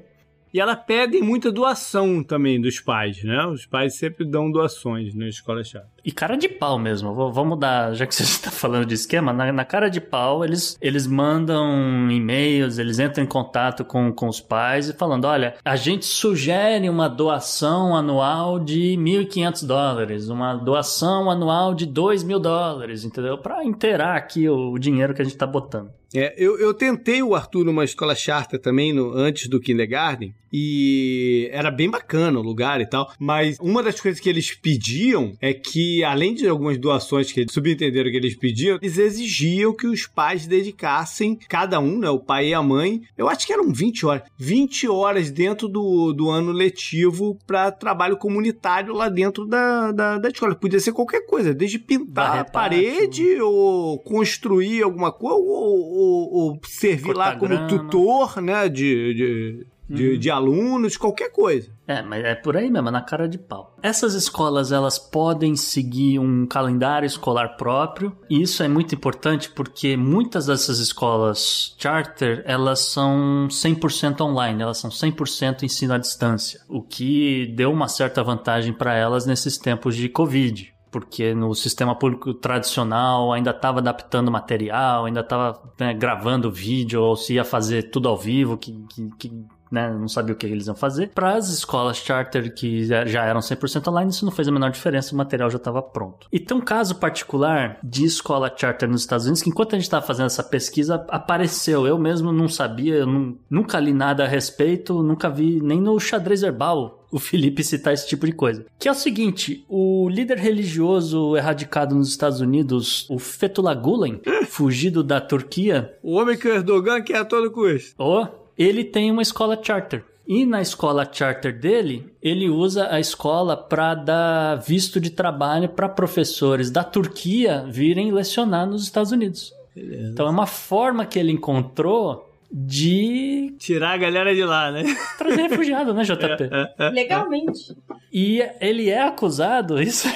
E 0.53 0.60
ela 0.60 0.75
pede 0.75 1.20
muita 1.20 1.51
doação 1.51 2.24
também 2.24 2.62
dos 2.62 2.79
pais, 2.79 3.24
né? 3.24 3.43
Os 3.48 3.65
pais 3.65 3.96
sempre 3.96 4.24
dão 4.24 4.51
doações 4.51 5.15
na 5.15 5.27
escola 5.27 5.63
chata. 5.63 5.89
E 6.03 6.12
cara 6.12 6.36
de 6.36 6.50
pau 6.50 6.79
mesmo. 6.79 7.31
Vamos 7.31 7.60
dar, 7.60 7.93
já 7.93 8.05
que 8.05 8.13
você 8.15 8.24
está 8.24 8.51
falando 8.51 8.86
de 8.86 8.96
esquema, 8.96 9.31
na, 9.31 9.51
na, 9.51 9.65
cara 9.65 9.89
de 9.89 10.01
pau, 10.01 10.43
eles, 10.43 10.77
eles 10.81 11.05
mandam 11.05 12.10
e-mails, 12.12 12.77
eles 12.77 13.00
entram 13.00 13.24
em 13.24 13.27
contato 13.27 13.86
com, 13.86 14.12
com 14.12 14.27
os 14.27 14.39
pais 14.39 14.89
e 14.89 14.93
falando: 14.93 15.25
olha, 15.25 15.55
a 15.63 15.75
gente 15.75 16.05
sugere 16.05 16.89
uma 16.89 17.08
doação 17.08 17.96
anual 17.96 18.60
de 18.60 18.96
1.500 18.98 19.65
dólares, 19.65 20.29
uma 20.29 20.55
doação 20.55 21.29
anual 21.29 21.74
de 21.74 21.86
2 21.86 22.24
mil 22.24 22.39
dólares, 22.39 23.03
entendeu? 23.03 23.38
Para 23.38 23.63
inteirar 23.63 24.15
aqui 24.15 24.50
o, 24.50 24.72
o 24.72 24.79
dinheiro 24.79 25.13
que 25.13 25.22
a 25.22 25.25
gente 25.25 25.36
está 25.36 25.48
botando. 25.48 25.91
É, 26.13 26.34
eu, 26.38 26.60
eu 26.60 26.74
tentei 26.74 27.24
o 27.24 27.34
Arthur 27.34 27.63
numa 27.63 27.86
escola 27.86 28.13
charter 28.13 28.60
também, 28.60 28.91
no, 28.91 29.13
antes 29.13 29.48
do 29.48 29.62
kindergarten, 29.62 30.36
e 30.51 31.50
era 31.53 31.72
bem 31.72 31.89
bacana 31.89 32.38
o 32.38 32.43
lugar 32.43 32.81
e 32.81 32.86
tal, 32.86 33.10
mas 33.17 33.58
uma 33.62 33.81
das 33.81 34.00
coisas 34.00 34.20
que 34.20 34.27
eles 34.27 34.53
pediam 34.53 35.34
é 35.39 35.53
que 35.53 35.91
E 35.98 36.04
além 36.04 36.34
de 36.34 36.48
algumas 36.48 36.78
doações 36.78 37.32
que 37.32 37.42
eles 37.42 37.54
subentenderam 37.54 38.10
que 38.10 38.18
eles 38.18 38.36
pediam, 38.36 38.80
eles 38.82 38.98
exigiam 38.98 39.76
que 39.76 39.88
os 39.88 40.08
pais 40.08 40.48
dedicassem, 40.48 41.38
cada 41.50 41.80
um, 41.80 42.00
né, 42.00 42.10
o 42.10 42.20
pai 42.20 42.50
e 42.50 42.54
a 42.54 42.62
mãe, 42.62 43.02
eu 43.18 43.28
acho 43.28 43.46
que 43.46 43.54
eram 43.54 43.72
20 43.72 44.06
horas, 44.06 44.24
20 44.38 44.88
horas 44.88 45.30
dentro 45.30 45.68
do, 45.68 46.14
do 46.14 46.30
ano 46.30 46.52
letivo 46.52 47.38
para 47.46 47.72
trabalho 47.72 48.18
comunitário 48.18 48.94
lá 48.94 49.10
dentro 49.10 49.46
da, 49.46 49.92
da, 49.92 50.18
da, 50.18 50.30
escola. 50.30 50.56
Podia 50.56 50.80
ser 50.80 50.94
qualquer 50.94 51.26
coisa, 51.26 51.54
desde 51.54 51.78
pintar 51.78 52.40
a 52.40 52.46
parede 52.46 53.42
ou 53.42 54.00
construir 54.00 54.82
alguma 54.84 55.12
coisa 55.12 55.36
ou, 55.36 55.44
ou, 55.44 56.34
ou 56.34 56.62
servir 56.66 57.14
Cortar 57.14 57.34
lá 57.34 57.36
como 57.36 57.50
grama. 57.50 57.68
tutor, 57.68 58.42
né, 58.42 58.70
de, 58.70 59.14
de 59.14 59.68
de, 59.92 60.12
uhum. 60.12 60.20
de, 60.20 60.32
alunos, 60.32 60.98
qualquer 60.98 61.32
coisa. 61.32 61.72
É, 61.88 62.02
mas 62.02 62.24
é 62.24 62.36
por 62.36 62.56
aí 62.56 62.70
mesmo, 62.72 62.90
na 62.90 63.02
cara 63.02 63.28
de 63.28 63.38
pau. 63.38 63.76
Essas 63.82 64.14
escolas, 64.14 64.72
elas 64.72 64.98
podem 64.98 65.56
seguir 65.56 66.20
um 66.20 66.46
calendário 66.46 67.06
escolar 67.06 67.58
próprio, 67.58 68.16
e 68.30 68.42
isso 68.42 68.64
é 68.64 68.68
muito 68.68 68.96
importante 68.96 69.50
porque 69.50 69.98
muitas 69.98 70.46
dessas 70.46 70.80
escolas 70.80 71.76
charter, 71.78 72.44
elas 72.46 72.80
são 72.80 73.48
100% 73.50 74.22
online, 74.22 74.64
elas 74.64 74.78
são 74.78 74.90
100% 74.90 75.64
ensino 75.64 75.94
à 75.94 75.98
distância, 75.98 76.62
o 76.70 76.82
que 76.82 77.54
deu 77.56 77.72
uma 77.72 77.88
certa 77.88 78.24
vantagem 78.24 78.74
para 78.74 78.96
elas 78.96 79.26
nesses 79.26 79.58
tempos 79.58 79.96
de 79.96 80.08
Covid 80.08 80.72
porque 80.92 81.34
no 81.34 81.56
sistema 81.56 81.96
público 81.96 82.34
tradicional 82.34 83.32
ainda 83.32 83.52
estava 83.52 83.80
adaptando 83.80 84.30
material, 84.30 85.06
ainda 85.06 85.22
estava 85.22 85.60
né, 85.80 85.94
gravando 85.94 86.52
vídeo, 86.52 87.02
ou 87.02 87.16
se 87.16 87.36
ia 87.36 87.46
fazer 87.46 87.84
tudo 87.84 88.10
ao 88.10 88.18
vivo, 88.18 88.58
que, 88.58 88.78
que, 88.90 89.10
que 89.18 89.46
né, 89.72 89.90
não 89.92 90.08
sabia 90.08 90.34
o 90.34 90.38
que 90.38 90.46
eles 90.46 90.68
iam 90.68 90.75
fazer. 90.75 91.10
Para 91.10 91.36
as 91.36 91.50
escolas 91.50 91.98
charter 91.98 92.54
que 92.54 92.84
já 92.86 93.24
eram 93.25 93.40
100% 93.40 93.88
online, 93.88 94.12
isso 94.12 94.25
não 94.25 94.32
fez 94.32 94.48
a 94.48 94.51
menor 94.51 94.72
diferença, 94.72 95.13
o 95.13 95.18
material 95.18 95.50
já 95.50 95.58
estava 95.58 95.82
pronto. 95.82 96.28
E 96.32 96.40
tem 96.40 96.58
um 96.58 96.62
caso 96.62 96.96
particular 96.96 97.80
de 97.84 98.04
escola 98.04 98.54
charter 98.56 98.90
nos 98.90 99.01
Estados 99.01 99.25
Unidos 99.25 99.42
que 99.42 99.50
enquanto 99.50 99.74
a 99.74 99.78
gente 99.78 99.86
estava 99.86 100.06
fazendo 100.06 100.25
essa 100.25 100.44
pesquisa 100.44 101.06
apareceu. 101.10 101.88
Eu 101.88 101.98
mesmo 101.98 102.32
não 102.32 102.48
sabia, 102.48 102.96
eu 102.96 103.08
não, 103.08 103.38
nunca 103.50 103.80
li 103.80 103.94
nada 103.94 104.25
a 104.25 104.28
respeito, 104.28 105.01
nunca 105.01 105.30
vi 105.30 105.62
nem 105.62 105.80
no 105.80 106.00
xadrez 106.00 106.42
verbal 106.42 107.01
o 107.12 107.20
Felipe 107.20 107.63
citar 107.63 107.94
esse 107.94 108.08
tipo 108.08 108.25
de 108.25 108.32
coisa. 108.32 108.66
Que 108.80 108.88
é 108.88 108.92
o 108.92 108.96
seguinte, 108.96 109.66
o 109.68 110.08
líder 110.10 110.38
religioso 110.38 111.36
erradicado 111.36 111.94
nos 111.94 112.08
Estados 112.08 112.40
Unidos, 112.40 113.06
o 113.10 113.20
Fethullah 113.20 113.75
Gulen, 113.75 114.22
fugido 114.48 115.04
da 115.04 115.20
Turquia... 115.20 115.94
O 116.01 116.13
homem 116.13 116.38
que 116.38 116.48
o 116.48 116.54
Erdogan 116.54 117.01
quer 117.01 117.18
a 117.18 117.25
todo 117.25 117.51
custo. 117.51 117.94
Oh, 117.98 118.25
ele 118.58 118.84
tem 118.84 119.12
uma 119.12 119.22
escola 119.22 119.60
charter. 119.62 120.03
E 120.27 120.46
na 120.46 120.62
escola 120.62 121.08
charter 121.12 121.60
dele, 121.60 122.12
ele 122.22 122.50
usa 122.50 122.88
a 122.89 123.00
escola 123.00 123.58
para 123.58 123.96
dar 123.96 124.55
visto 124.55 125.00
de 125.00 125.10
trabalho 125.10 125.67
para 125.70 125.89
professores 125.89 126.70
da 126.72 126.84
Turquia 126.84 127.65
virem 127.67 128.12
lecionar 128.12 128.65
nos 128.67 128.84
Estados 128.84 129.12
Unidos. 129.12 129.53
Beleza. 129.75 130.12
Então 130.12 130.27
é 130.27 130.29
uma 130.29 130.48
forma 130.48 131.05
que 131.05 131.17
ele 131.17 131.31
encontrou 131.31 132.29
de 132.53 133.55
tirar 133.58 133.93
a 133.93 133.98
galera 133.98 134.36
de 134.36 134.43
lá, 134.43 134.72
né? 134.72 134.84
Trazer 135.17 135.43
refugiado, 135.43 135.93
né, 135.93 136.03
JP? 136.08 136.24
É, 136.24 136.84
é, 136.86 136.88
é, 136.88 136.89
Legalmente. 136.89 137.75
E 138.12 138.43
ele 138.60 138.89
é 138.89 139.01
acusado, 139.01 139.79
isso 139.84 140.08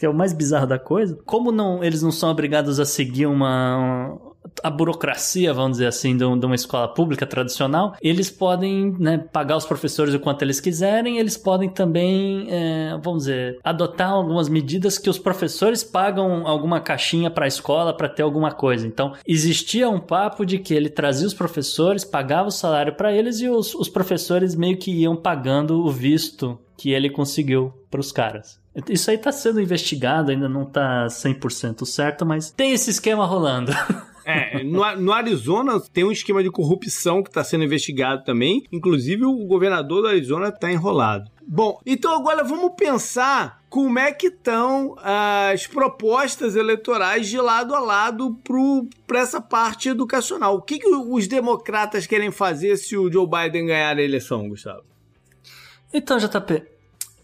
é 0.00 0.08
o 0.08 0.14
mais 0.14 0.32
bizarro 0.32 0.66
da 0.66 0.78
coisa. 0.78 1.18
Como 1.26 1.52
não, 1.52 1.84
eles 1.84 2.02
não 2.02 2.10
são 2.10 2.30
obrigados 2.30 2.80
a 2.80 2.86
seguir 2.86 3.26
uma, 3.26 4.18
a 4.62 4.70
burocracia, 4.70 5.52
vamos 5.52 5.72
dizer 5.72 5.86
assim, 5.86 6.16
de, 6.16 6.24
uma 6.24 6.54
escola 6.54 6.88
pública 6.88 7.26
tradicional, 7.26 7.94
eles 8.00 8.30
podem 8.30 8.94
né, 8.98 9.18
pagar 9.18 9.56
os 9.56 9.64
professores 9.64 10.14
o 10.14 10.20
quanto 10.20 10.42
eles 10.42 10.60
quiserem, 10.60 11.18
eles 11.18 11.36
podem 11.36 11.68
também, 11.68 12.46
é, 12.50 12.98
vamos 13.02 13.24
dizer, 13.24 13.58
adotar 13.62 14.10
algumas 14.10 14.48
medidas 14.48 14.98
que 14.98 15.10
os 15.10 15.18
professores 15.18 15.82
pagam 15.82 16.46
alguma 16.46 16.80
caixinha 16.80 17.30
para 17.30 17.44
a 17.44 17.48
escola 17.48 17.96
para 17.96 18.08
ter 18.08 18.22
alguma 18.22 18.52
coisa. 18.52 18.86
Então, 18.86 19.12
existia 19.26 19.88
um 19.88 20.00
papo 20.00 20.44
de 20.44 20.58
que 20.58 20.74
ele 20.74 20.88
trazia 20.88 21.26
os 21.26 21.34
professores, 21.34 22.04
pagava 22.04 22.48
o 22.48 22.52
salário 22.52 22.94
para 22.94 23.12
eles 23.12 23.40
e 23.40 23.48
os, 23.48 23.74
os 23.74 23.88
professores 23.88 24.54
meio 24.54 24.76
que 24.76 24.90
iam 24.90 25.16
pagando 25.16 25.84
o 25.84 25.90
visto 25.90 26.58
que 26.76 26.90
ele 26.90 27.10
conseguiu 27.10 27.72
para 27.90 28.00
os 28.00 28.10
caras. 28.10 28.60
Isso 28.88 29.10
aí 29.10 29.16
está 29.16 29.30
sendo 29.30 29.60
investigado, 29.60 30.30
ainda 30.30 30.48
não 30.48 30.62
está 30.62 31.06
100% 31.06 31.84
certo, 31.84 32.24
mas 32.24 32.50
tem 32.50 32.72
esse 32.72 32.90
esquema 32.90 33.26
rolando. 33.26 33.70
É, 34.24 34.62
no, 34.62 34.96
no, 34.96 35.12
Arizona 35.12 35.80
tem 35.92 36.04
um 36.04 36.12
esquema 36.12 36.42
de 36.42 36.50
corrupção 36.50 37.22
que 37.22 37.28
está 37.28 37.42
sendo 37.42 37.64
investigado 37.64 38.24
também. 38.24 38.64
Inclusive, 38.70 39.24
o 39.24 39.44
governador 39.46 40.02
do 40.02 40.08
Arizona 40.08 40.48
está 40.48 40.70
enrolado. 40.70 41.30
Bom, 41.46 41.80
então 41.84 42.14
agora 42.14 42.44
vamos 42.44 42.72
pensar 42.76 43.62
como 43.68 43.98
é 43.98 44.12
que 44.12 44.28
estão 44.28 44.96
as 44.98 45.66
propostas 45.66 46.54
eleitorais 46.54 47.28
de 47.28 47.38
lado 47.38 47.74
a 47.74 47.80
lado 47.80 48.38
para 49.06 49.20
essa 49.20 49.40
parte 49.40 49.88
educacional. 49.88 50.56
O 50.56 50.62
que, 50.62 50.78
que 50.78 50.88
os 50.88 51.26
democratas 51.26 52.06
querem 52.06 52.30
fazer 52.30 52.76
se 52.76 52.96
o 52.96 53.10
Joe 53.10 53.26
Biden 53.26 53.66
ganhar 53.66 53.96
a 53.96 54.02
eleição, 54.02 54.48
Gustavo? 54.48 54.84
Então, 55.92 56.16
JP, 56.16 56.62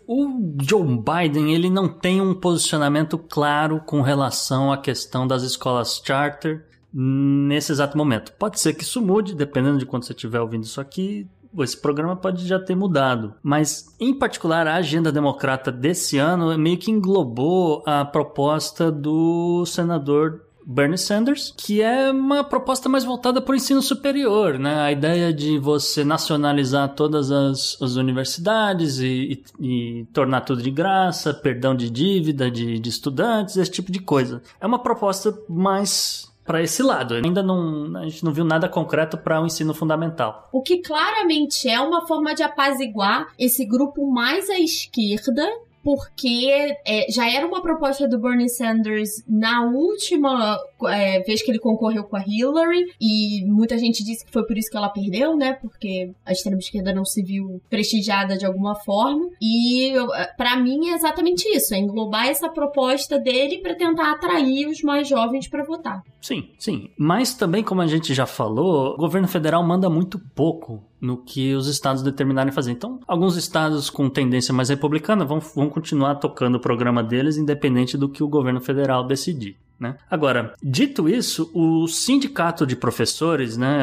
o 0.06 0.56
Joe 0.62 0.82
Biden 0.82 1.54
ele 1.54 1.70
não 1.70 1.88
tem 1.88 2.20
um 2.20 2.34
posicionamento 2.34 3.18
claro 3.18 3.80
com 3.80 4.00
relação 4.00 4.72
à 4.72 4.78
questão 4.78 5.26
das 5.26 5.42
escolas 5.42 6.02
charter 6.04 6.67
nesse 7.00 7.70
exato 7.70 7.96
momento. 7.96 8.32
Pode 8.32 8.58
ser 8.58 8.74
que 8.74 8.82
isso 8.82 9.00
mude, 9.00 9.32
dependendo 9.32 9.78
de 9.78 9.86
quando 9.86 10.04
você 10.04 10.12
estiver 10.12 10.40
ouvindo 10.40 10.64
isso 10.64 10.80
aqui. 10.80 11.28
Esse 11.60 11.80
programa 11.80 12.16
pode 12.16 12.46
já 12.46 12.58
ter 12.58 12.74
mudado, 12.74 13.34
mas 13.42 13.94
em 13.98 14.12
particular 14.12 14.66
a 14.66 14.74
agenda 14.74 15.10
democrata 15.10 15.72
desse 15.72 16.18
ano 16.18 16.56
meio 16.58 16.76
que 16.76 16.90
englobou 16.90 17.82
a 17.86 18.04
proposta 18.04 18.92
do 18.92 19.64
senador 19.64 20.42
Bernie 20.66 20.98
Sanders, 20.98 21.54
que 21.56 21.80
é 21.80 22.10
uma 22.10 22.44
proposta 22.44 22.86
mais 22.86 23.02
voltada 23.02 23.40
para 23.40 23.54
o 23.54 23.56
ensino 23.56 23.80
superior, 23.80 24.58
né? 24.58 24.82
A 24.82 24.92
ideia 24.92 25.32
de 25.32 25.58
você 25.58 26.04
nacionalizar 26.04 26.94
todas 26.94 27.30
as, 27.30 27.80
as 27.80 27.96
universidades 27.96 28.98
e, 28.98 29.42
e, 29.58 30.00
e, 30.00 30.04
tornar 30.12 30.42
tudo 30.42 30.62
de 30.62 30.70
graça, 30.70 31.32
perdão 31.32 31.74
de 31.74 31.88
dívida 31.88 32.50
de, 32.50 32.78
de 32.78 32.88
estudantes, 32.90 33.56
esse 33.56 33.70
tipo 33.70 33.90
de 33.90 34.00
coisa. 34.00 34.42
É 34.60 34.66
uma 34.66 34.78
proposta 34.78 35.34
mais 35.48 36.28
para 36.48 36.62
esse 36.62 36.82
lado. 36.82 37.14
Ainda 37.14 37.42
não, 37.42 37.94
a 37.98 38.04
gente 38.04 38.24
não 38.24 38.32
viu 38.32 38.42
nada 38.42 38.70
concreto 38.70 39.18
para 39.18 39.38
o 39.38 39.42
um 39.42 39.46
ensino 39.46 39.74
fundamental. 39.74 40.48
O 40.50 40.62
que 40.62 40.78
claramente 40.78 41.68
é 41.68 41.78
uma 41.78 42.06
forma 42.06 42.34
de 42.34 42.42
apaziguar 42.42 43.28
esse 43.38 43.66
grupo 43.66 44.10
mais 44.10 44.48
à 44.48 44.58
esquerda 44.58 45.46
porque 45.84 46.76
é, 46.86 47.10
já 47.10 47.30
era 47.30 47.46
uma 47.46 47.62
proposta 47.62 48.08
do 48.08 48.18
Bernie 48.18 48.48
Sanders 48.48 49.22
na 49.28 49.64
última 49.64 50.58
é, 50.86 51.20
vez 51.22 51.42
que 51.42 51.50
ele 51.50 51.58
concorreu 51.58 52.04
com 52.04 52.16
a 52.16 52.24
Hillary, 52.26 52.86
e 53.00 53.44
muita 53.46 53.78
gente 53.78 54.04
disse 54.04 54.24
que 54.24 54.32
foi 54.32 54.46
por 54.46 54.56
isso 54.56 54.70
que 54.70 54.76
ela 54.76 54.88
perdeu, 54.88 55.36
né? 55.36 55.54
Porque 55.54 56.12
a 56.24 56.32
extrema-esquerda 56.32 56.92
não 56.92 57.04
se 57.04 57.22
viu 57.22 57.60
prestigiada 57.70 58.36
de 58.36 58.44
alguma 58.44 58.74
forma. 58.74 59.28
E 59.40 59.94
para 60.36 60.56
mim 60.56 60.90
é 60.90 60.94
exatamente 60.94 61.48
isso: 61.48 61.74
é 61.74 61.78
englobar 61.78 62.26
essa 62.26 62.48
proposta 62.48 63.18
dele 63.18 63.58
para 63.58 63.74
tentar 63.74 64.12
atrair 64.12 64.66
os 64.66 64.82
mais 64.82 65.08
jovens 65.08 65.48
para 65.48 65.64
votar. 65.64 66.02
Sim, 66.20 66.50
sim. 66.58 66.90
Mas 66.98 67.34
também, 67.34 67.62
como 67.62 67.80
a 67.80 67.86
gente 67.86 68.12
já 68.12 68.26
falou, 68.26 68.94
o 68.94 68.96
governo 68.96 69.28
federal 69.28 69.64
manda 69.64 69.88
muito 69.88 70.18
pouco 70.34 70.82
no 71.00 71.16
que 71.16 71.54
os 71.54 71.68
estados 71.68 72.02
determinarem 72.02 72.52
fazer. 72.52 72.72
Então, 72.72 72.98
alguns 73.06 73.36
estados 73.36 73.88
com 73.88 74.10
tendência 74.10 74.52
mais 74.52 74.68
republicana 74.68 75.24
vão, 75.24 75.38
vão 75.38 75.68
continuar 75.70 76.16
tocando 76.16 76.56
o 76.56 76.60
programa 76.60 77.02
deles, 77.02 77.36
independente 77.36 77.96
do 77.96 78.08
que 78.08 78.22
o 78.22 78.28
governo 78.28 78.60
federal 78.60 79.06
decidir. 79.06 79.56
Né? 79.78 79.96
Agora, 80.10 80.54
dito 80.62 81.08
isso, 81.08 81.50
o 81.54 81.86
sindicato 81.86 82.66
de 82.66 82.74
professores, 82.74 83.56
né, 83.56 83.78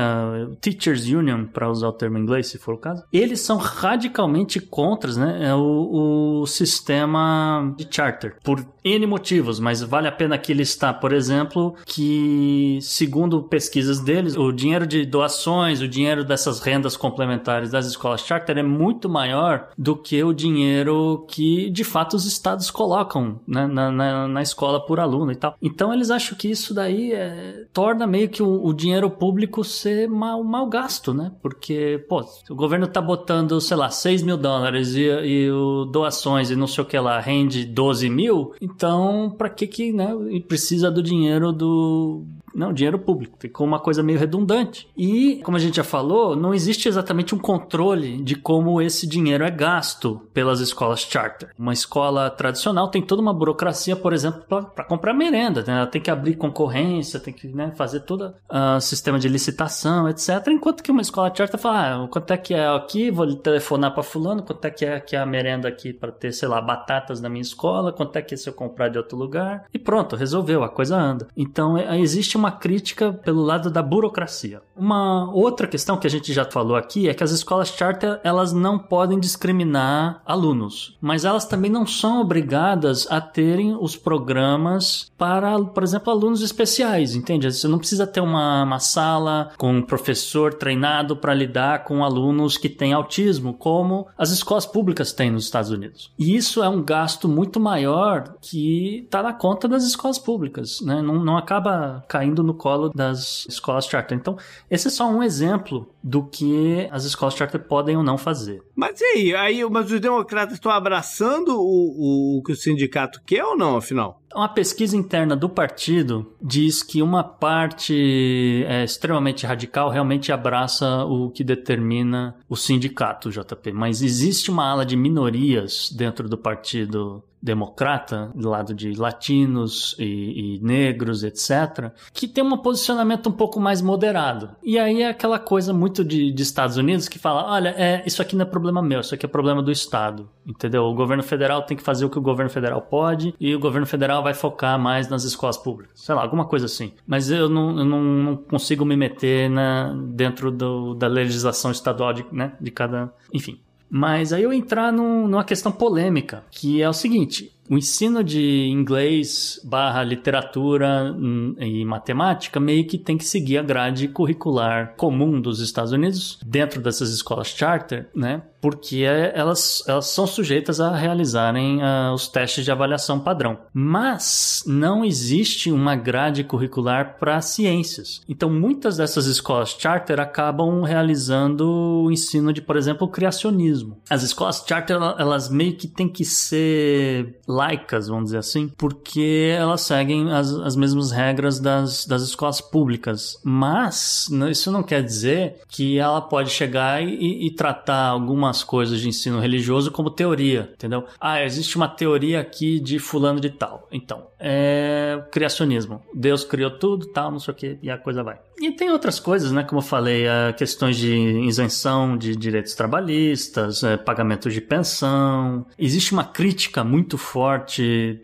Teachers 0.59 1.05
Union, 1.05 1.45
para 1.45 1.69
usar 1.69 1.87
o 1.87 1.93
termo 1.93 2.17
em 2.17 2.21
inglês, 2.21 2.47
se 2.47 2.57
for 2.57 2.73
o 2.73 2.77
caso, 2.77 3.03
eles 3.13 3.39
são 3.39 3.57
radicalmente 3.57 4.59
contra 4.59 5.05
né, 5.13 5.49
é 5.49 5.55
o, 5.55 6.41
o 6.41 6.47
sistema 6.47 7.73
de 7.77 7.87
charter, 7.89 8.37
por 8.43 8.65
N 8.83 9.07
motivos, 9.07 9.59
mas 9.59 9.81
vale 9.81 10.07
a 10.07 10.11
pena 10.11 10.35
aqui 10.35 10.53
listar, 10.53 10.99
por 10.99 11.11
exemplo, 11.11 11.75
que, 11.85 12.77
segundo 12.81 13.41
pesquisas 13.41 13.99
deles, 13.99 14.37
o 14.37 14.51
dinheiro 14.51 14.85
de 14.85 15.05
doações, 15.05 15.81
o 15.81 15.87
dinheiro 15.87 16.23
dessas 16.23 16.59
rendas 16.59 16.95
complementares 16.95 17.71
das 17.71 17.87
escolas 17.87 18.21
charter 18.21 18.59
é 18.59 18.63
muito 18.63 19.09
maior 19.09 19.69
do 19.75 19.95
que 19.95 20.23
o 20.23 20.33
dinheiro 20.33 21.25
que, 21.27 21.69
de 21.71 21.83
fato, 21.83 22.15
os 22.15 22.27
estados 22.27 22.69
colocam 22.69 23.39
né, 23.47 23.65
na, 23.65 23.89
na, 23.89 24.27
na 24.27 24.41
escola 24.41 24.85
por 24.85 24.99
aluno 24.99 25.31
e 25.31 25.35
tal. 25.35 25.55
Então, 25.61 25.84
eles 25.93 26.09
acham 26.11 26.37
que 26.37 26.49
isso 26.49 26.73
daí 26.73 27.13
é, 27.13 27.65
torna 27.73 28.05
meio 28.05 28.29
que 28.29 28.41
o, 28.41 28.65
o, 28.65 28.73
dinheiro 28.73 29.09
público 29.09 29.63
ser 29.63 30.07
mal, 30.09 30.43
mal 30.43 30.67
gasto, 30.67 31.13
né? 31.13 31.31
Porque, 31.41 32.03
pô, 32.09 32.23
o 32.49 32.55
governo 32.55 32.87
tá 32.87 33.01
botando, 33.01 33.59
sei 33.59 33.77
lá, 33.77 33.89
6 33.89 34.23
mil 34.23 34.37
dólares 34.37 34.95
e, 34.95 35.03
e 35.03 35.51
o 35.51 35.85
doações 35.85 36.49
e 36.51 36.55
não 36.55 36.67
sei 36.67 36.83
o 36.83 36.87
que 36.87 36.97
lá 36.99 37.19
rende 37.19 37.65
12 37.65 38.09
mil, 38.09 38.53
então, 38.61 39.33
para 39.37 39.49
que 39.49 39.67
que, 39.67 39.91
né, 39.91 40.09
precisa 40.47 40.91
do 40.91 41.01
dinheiro 41.01 41.51
do 41.51 42.25
Não, 42.55 42.71
dinheiro 42.71 42.97
público. 42.97 43.37
Ficou 43.39 43.67
uma 43.67 43.79
coisa 43.79 44.01
meio 44.01 44.17
redundante. 44.17 44.87
E, 44.95 45.41
como 45.43 45.57
a 45.57 45.59
gente 45.59 45.75
já 45.75 45.83
falou, 45.83 46.35
não 46.35 46.53
existe 46.53 46.87
exatamente 46.87 47.35
um 47.35 47.37
controle 47.37 48.23
de 48.23 48.35
como 48.35 48.81
esse 48.81 49.05
dinheiro 49.05 49.43
é 49.43 49.51
gasto 49.51 50.21
pelas 50.33 50.61
escolas 50.61 51.01
charter. 51.01 51.49
Uma 51.59 51.73
escola 51.73 52.29
tradicional 52.29 52.89
tem 52.89 53.01
toda 53.01 53.21
uma 53.21 53.33
burocracia, 53.33 53.95
por 53.95 54.13
exemplo, 54.13 54.43
para 54.47 54.83
comprar 54.85 55.13
merenda. 55.13 55.63
Né? 55.67 55.77
Ela 55.77 55.87
tem 55.87 56.01
que 56.01 56.09
abrir 56.09 56.35
concorrência, 56.35 57.19
tem 57.19 57.33
que 57.33 57.47
né, 57.47 57.73
fazer 57.75 58.01
todo 58.01 58.33
o 58.49 58.77
uh, 58.77 58.81
sistema 58.81 59.19
de 59.19 59.27
licitação, 59.27 60.07
etc. 60.07 60.47
Enquanto 60.47 60.81
que 60.81 60.91
uma 60.91 61.01
escola 61.01 61.33
charter 61.35 61.59
fala, 61.59 62.05
ah, 62.05 62.07
quanto 62.07 62.31
é 62.31 62.37
que 62.37 62.53
é 62.53 62.67
aqui, 62.67 63.11
vou 63.11 63.35
telefonar 63.35 63.93
para 63.93 64.03
fulano, 64.03 64.43
quanto 64.43 64.63
é 64.65 64.71
que 64.71 64.85
é 64.85 64.95
aqui 64.95 65.15
a 65.15 65.25
merenda 65.25 65.67
aqui 65.67 65.91
para 65.91 66.11
ter, 66.11 66.31
sei 66.31 66.47
lá, 66.47 66.61
batatas 66.61 67.19
na 67.19 67.27
minha 67.27 67.41
escola, 67.41 67.91
quanto 67.91 68.15
é 68.15 68.21
que 68.21 68.33
é 68.33 68.37
se 68.37 68.47
eu 68.47 68.53
comprar 68.53 68.87
de 68.87 68.97
outro 68.97 69.17
lugar. 69.17 69.65
E 69.73 69.79
pronto, 69.79 70.15
resolveu, 70.15 70.63
a 70.63 70.69
coisa 70.69 70.95
anda. 70.95 71.27
Então 71.35 71.77
é, 71.77 71.99
existe 71.99 72.37
uma 72.37 72.44
crítica 72.51 73.11
pelo 73.11 73.41
lado 73.41 73.69
da 73.69 73.81
burocracia. 73.81 74.61
Uma 74.75 75.31
outra 75.31 75.67
questão 75.67 75.97
que 75.97 76.07
a 76.07 76.09
gente 76.09 76.33
já 76.33 76.43
falou 76.45 76.75
aqui 76.75 77.07
é 77.07 77.13
que 77.13 77.23
as 77.23 77.31
escolas 77.31 77.69
charter 77.69 78.19
elas 78.23 78.51
não 78.51 78.77
podem 78.77 79.19
discriminar 79.19 80.21
alunos, 80.25 80.97
mas 80.99 81.23
elas 81.23 81.45
também 81.45 81.71
não 81.71 81.85
são 81.85 82.21
obrigadas 82.21 83.07
a 83.09 83.21
terem 83.21 83.75
os 83.79 83.95
programas 83.95 85.11
para, 85.17 85.57
por 85.59 85.83
exemplo, 85.83 86.11
alunos 86.11 86.41
especiais, 86.41 87.15
entende? 87.15 87.51
Você 87.51 87.67
não 87.67 87.77
precisa 87.77 88.05
ter 88.05 88.19
uma, 88.19 88.63
uma 88.63 88.79
sala 88.79 89.51
com 89.57 89.71
um 89.71 89.81
professor 89.81 90.53
treinado 90.53 91.15
para 91.15 91.33
lidar 91.33 91.83
com 91.85 92.03
alunos 92.03 92.57
que 92.57 92.69
têm 92.69 92.93
autismo, 92.93 93.53
como 93.53 94.07
as 94.17 94.31
escolas 94.31 94.65
públicas 94.65 95.13
têm 95.13 95.31
nos 95.31 95.45
Estados 95.45 95.71
Unidos. 95.71 96.11
E 96.19 96.35
isso 96.35 96.63
é 96.63 96.69
um 96.69 96.83
gasto 96.83 97.27
muito 97.27 97.59
maior 97.59 98.35
que 98.41 99.03
está 99.05 99.23
na 99.23 99.33
conta 99.33 99.67
das 99.67 99.83
escolas 99.83 100.19
públicas, 100.19 100.81
né? 100.81 101.01
Não, 101.01 101.23
não 101.23 101.37
acaba 101.37 102.03
caindo 102.07 102.34
no 102.43 102.53
colo 102.53 102.89
das 102.89 103.45
escolas 103.47 103.85
charter. 103.85 104.17
Então, 104.17 104.37
esse 104.69 104.87
é 104.87 104.91
só 104.91 105.07
um 105.07 105.21
exemplo 105.21 105.89
do 106.03 106.23
que 106.23 106.87
as 106.91 107.03
escolas 107.03 107.35
charter 107.35 107.61
podem 107.61 107.97
ou 107.97 108.03
não 108.03 108.17
fazer. 108.17 108.61
Mas 108.75 108.99
e 109.01 109.03
aí? 109.05 109.35
aí 109.35 109.69
mas 109.69 109.91
os 109.91 109.99
democratas 109.99 110.55
estão 110.55 110.71
abraçando 110.71 111.59
o, 111.59 112.35
o, 112.35 112.39
o 112.39 112.43
que 112.43 112.51
o 112.51 112.55
sindicato 112.55 113.21
quer 113.25 113.43
ou 113.43 113.57
não, 113.57 113.77
afinal? 113.77 114.21
Uma 114.35 114.49
pesquisa 114.49 114.97
interna 114.97 115.33
do 115.33 115.47
partido 115.47 116.33
diz 116.41 116.83
que 116.83 117.01
uma 117.01 117.23
parte 117.23 118.65
é, 118.67 118.83
extremamente 118.83 119.45
radical 119.45 119.89
realmente 119.89 120.29
abraça 120.29 121.05
o 121.05 121.29
que 121.29 121.41
determina 121.41 122.35
o 122.49 122.55
sindicato, 122.57 123.31
JP. 123.31 123.71
Mas 123.71 124.01
existe 124.01 124.51
uma 124.51 124.69
ala 124.69 124.85
de 124.85 124.97
minorias 124.97 125.89
dentro 125.89 126.27
do 126.27 126.37
partido 126.37 127.23
democrata, 127.45 128.31
do 128.33 128.49
lado 128.49 128.73
de 128.73 128.93
latinos 128.93 129.95
e, 129.99 130.55
e, 130.55 130.59
negros, 130.63 131.23
etc., 131.23 131.91
que 132.11 132.27
tem 132.27 132.43
um 132.43 132.57
posicionamento 132.57 133.29
um 133.29 133.31
pouco 133.31 133.59
mais 133.59 133.83
moderado. 133.83 134.49
E 134.63 134.79
aí 134.79 135.03
é 135.03 135.09
aquela 135.09 135.37
coisa 135.37 135.71
muito 135.71 136.03
de, 136.03 136.31
de, 136.31 136.41
Estados 136.41 136.75
Unidos 136.75 137.07
que 137.07 137.19
fala: 137.19 137.45
olha, 137.45 137.69
é, 137.77 138.03
isso 138.05 138.21
aqui 138.21 138.35
não 138.35 138.45
é 138.45 138.49
problema 138.49 138.81
meu, 138.81 138.99
isso 138.99 139.13
aqui 139.13 139.25
é 139.25 139.29
problema 139.29 139.61
do 139.61 139.71
Estado. 139.71 140.27
Entendeu? 140.45 140.83
O 140.83 140.93
governo 140.95 141.21
federal 141.21 141.61
tem 141.61 141.77
que 141.77 141.83
fazer 141.83 142.05
o 142.05 142.09
que 142.09 142.17
o 142.17 142.21
governo 142.21 142.49
federal 142.49 142.81
pode 142.81 143.35
e 143.39 143.55
o 143.55 143.59
governo 143.59 143.85
federal 143.85 144.23
vai 144.23 144.33
focar 144.33 144.79
mais 144.79 145.07
nas 145.07 145.23
escolas 145.23 145.57
públicas. 145.57 146.01
Sei 146.01 146.15
lá, 146.15 146.21
alguma 146.23 146.45
coisa 146.45 146.65
assim. 146.65 146.93
Mas 147.05 147.29
eu 147.29 147.47
não, 147.47 147.77
eu 147.77 147.85
não, 147.85 148.01
não 148.01 148.35
consigo 148.37 148.83
me 148.85 148.95
meter 148.95 149.49
na, 149.49 149.93
dentro 149.93 150.51
do, 150.51 150.95
da 150.95 151.07
legislação 151.07 151.71
estadual 151.71 152.13
de, 152.13 152.25
né, 152.31 152.53
de 152.59 152.71
cada. 152.71 153.13
Enfim. 153.31 153.59
Mas 153.89 154.33
aí 154.33 154.43
eu 154.43 154.51
entrar 154.51 154.91
num, 154.91 155.27
numa 155.27 155.43
questão 155.43 155.71
polêmica, 155.71 156.43
que 156.51 156.81
é 156.81 156.89
o 156.89 156.93
seguinte: 156.93 157.54
o 157.69 157.77
ensino 157.77 158.23
de 158.23 158.67
inglês 158.69 159.59
barra 159.63 160.03
literatura 160.03 161.13
hum, 161.17 161.55
e 161.59 161.83
matemática 161.83 162.59
meio 162.59 162.85
que 162.85 162.97
tem 162.97 163.17
que 163.17 163.25
seguir 163.25 163.57
a 163.57 163.63
grade 163.63 164.07
curricular 164.07 164.95
comum 164.95 165.41
dos 165.41 165.59
Estados 165.59 165.91
Unidos 165.91 166.39
dentro 166.45 166.81
dessas 166.81 167.09
escolas 167.09 167.47
charter, 167.47 168.07
né? 168.15 168.43
Porque 168.61 169.03
é, 169.03 169.31
elas, 169.35 169.83
elas 169.87 170.07
são 170.07 170.25
sujeitas 170.25 170.79
a 170.79 170.95
realizarem 170.95 171.81
uh, 171.83 172.13
os 172.15 172.27
testes 172.27 172.65
de 172.65 172.71
avaliação 172.71 173.19
padrão. 173.19 173.59
Mas 173.71 174.63
não 174.65 175.05
existe 175.05 175.71
uma 175.71 175.95
grade 175.95 176.43
curricular 176.43 177.17
para 177.19 177.39
ciências. 177.41 178.23
Então, 178.27 178.49
muitas 178.49 178.97
dessas 178.97 179.27
escolas 179.27 179.75
charter 179.77 180.19
acabam 180.19 180.81
realizando 180.81 182.03
o 182.05 182.11
ensino 182.11 182.51
de, 182.51 182.59
por 182.59 182.75
exemplo, 182.75 183.07
criacionismo. 183.07 183.99
As 184.09 184.23
escolas 184.23 184.65
charter, 184.67 184.95
elas 184.95 185.47
meio 185.47 185.75
que 185.75 185.87
têm 185.87 186.09
que 186.09 186.25
ser 186.25 187.39
laicas, 187.55 188.07
vamos 188.07 188.25
dizer 188.25 188.37
assim, 188.37 188.69
porque 188.77 189.55
elas 189.57 189.81
seguem 189.81 190.31
as, 190.31 190.51
as 190.51 190.75
mesmas 190.75 191.11
regras 191.11 191.59
das, 191.59 192.05
das 192.05 192.21
escolas 192.21 192.61
públicas. 192.61 193.39
Mas 193.43 194.29
isso 194.51 194.71
não 194.71 194.83
quer 194.83 195.01
dizer 195.01 195.61
que 195.69 195.97
ela 195.97 196.21
pode 196.21 196.49
chegar 196.49 197.01
e, 197.01 197.47
e 197.47 197.51
tratar 197.51 198.07
algumas 198.07 198.63
coisas 198.63 198.99
de 198.99 199.07
ensino 199.07 199.39
religioso 199.39 199.91
como 199.91 200.09
teoria, 200.09 200.71
entendeu? 200.73 201.05
Ah, 201.19 201.43
existe 201.43 201.75
uma 201.75 201.87
teoria 201.87 202.41
aqui 202.41 202.79
de 202.79 202.99
fulano 202.99 203.39
de 203.39 203.49
tal. 203.49 203.87
Então, 203.91 204.27
é 204.39 205.23
criacionismo. 205.31 206.01
Deus 206.13 206.43
criou 206.43 206.71
tudo, 206.71 207.07
tal, 207.07 207.31
não 207.31 207.39
sei 207.39 207.53
o 207.53 207.57
que, 207.57 207.79
e 207.81 207.89
a 207.89 207.97
coisa 207.97 208.23
vai. 208.23 208.37
E 208.59 208.71
tem 208.71 208.89
outras 208.89 209.19
coisas, 209.19 209.51
né? 209.51 209.63
Como 209.63 209.79
eu 209.79 209.85
falei, 209.85 210.25
questões 210.57 210.97
de 210.97 211.13
isenção 211.41 212.17
de 212.17 212.35
direitos 212.35 212.73
trabalhistas, 212.73 213.83
é, 213.83 213.97
pagamento 213.97 214.49
de 214.49 214.61
pensão. 214.61 215.65
Existe 215.77 216.13
uma 216.13 216.23
crítica 216.23 216.83
muito 216.83 217.17
forte 217.17 217.44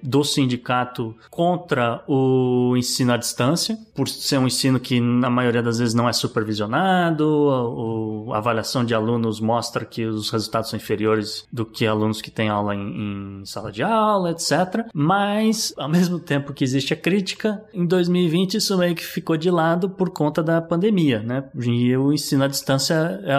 do 0.01 0.23
sindicato 0.23 1.15
contra 1.29 2.03
o 2.07 2.75
ensino 2.77 3.13
à 3.13 3.17
distância, 3.17 3.77
por 3.95 4.07
ser 4.07 4.37
um 4.37 4.47
ensino 4.47 4.79
que 4.79 4.99
na 4.99 5.29
maioria 5.29 5.61
das 5.61 5.79
vezes 5.79 5.93
não 5.93 6.07
é 6.07 6.13
supervisionado, 6.13 8.29
a, 8.29 8.35
a 8.35 8.37
avaliação 8.37 8.83
de 8.83 8.93
alunos 8.93 9.39
mostra 9.39 9.85
que 9.85 10.05
os 10.05 10.29
resultados 10.29 10.69
são 10.69 10.77
inferiores 10.77 11.45
do 11.51 11.65
que 11.65 11.85
alunos 11.85 12.21
que 12.21 12.31
têm 12.31 12.49
aula 12.49 12.75
em, 12.75 13.41
em 13.41 13.45
sala 13.45 13.71
de 13.71 13.83
aula, 13.83 14.31
etc. 14.31 14.87
Mas, 14.93 15.73
ao 15.77 15.87
mesmo 15.89 16.19
tempo 16.19 16.53
que 16.53 16.63
existe 16.63 16.93
a 16.93 16.97
crítica, 16.97 17.63
em 17.73 17.85
2020 17.85 18.55
isso 18.55 18.77
meio 18.77 18.95
que 18.95 19.05
ficou 19.05 19.37
de 19.37 19.51
lado 19.51 19.89
por 19.89 20.09
conta 20.09 20.41
da 20.41 20.61
pandemia, 20.61 21.19
né? 21.19 21.43
E 21.55 21.95
o 21.95 22.11
ensino 22.11 22.43
à 22.43 22.47
distância 22.47 23.21
é 23.23 23.37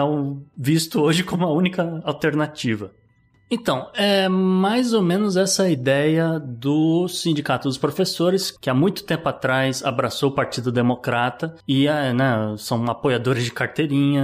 visto 0.57 1.01
hoje 1.01 1.23
como 1.23 1.45
a 1.45 1.51
única 1.51 2.01
alternativa. 2.03 2.91
Então, 3.53 3.87
é 3.93 4.27
mais 4.27 4.93
ou 4.93 5.03
menos 5.03 5.37
essa 5.37 5.69
ideia 5.69 6.39
do 6.39 7.07
Sindicato 7.07 7.67
dos 7.67 7.77
Professores, 7.77 8.49
que 8.49 8.67
há 8.67 8.73
muito 8.73 9.03
tempo 9.03 9.29
atrás 9.29 9.85
abraçou 9.85 10.29
o 10.29 10.33
Partido 10.33 10.71
Democrata 10.71 11.55
e 11.67 11.87
é, 11.87 12.11
né, 12.11 12.55
são 12.57 12.83
apoiadores 12.89 13.43
de 13.43 13.51
carteirinha 13.51 14.23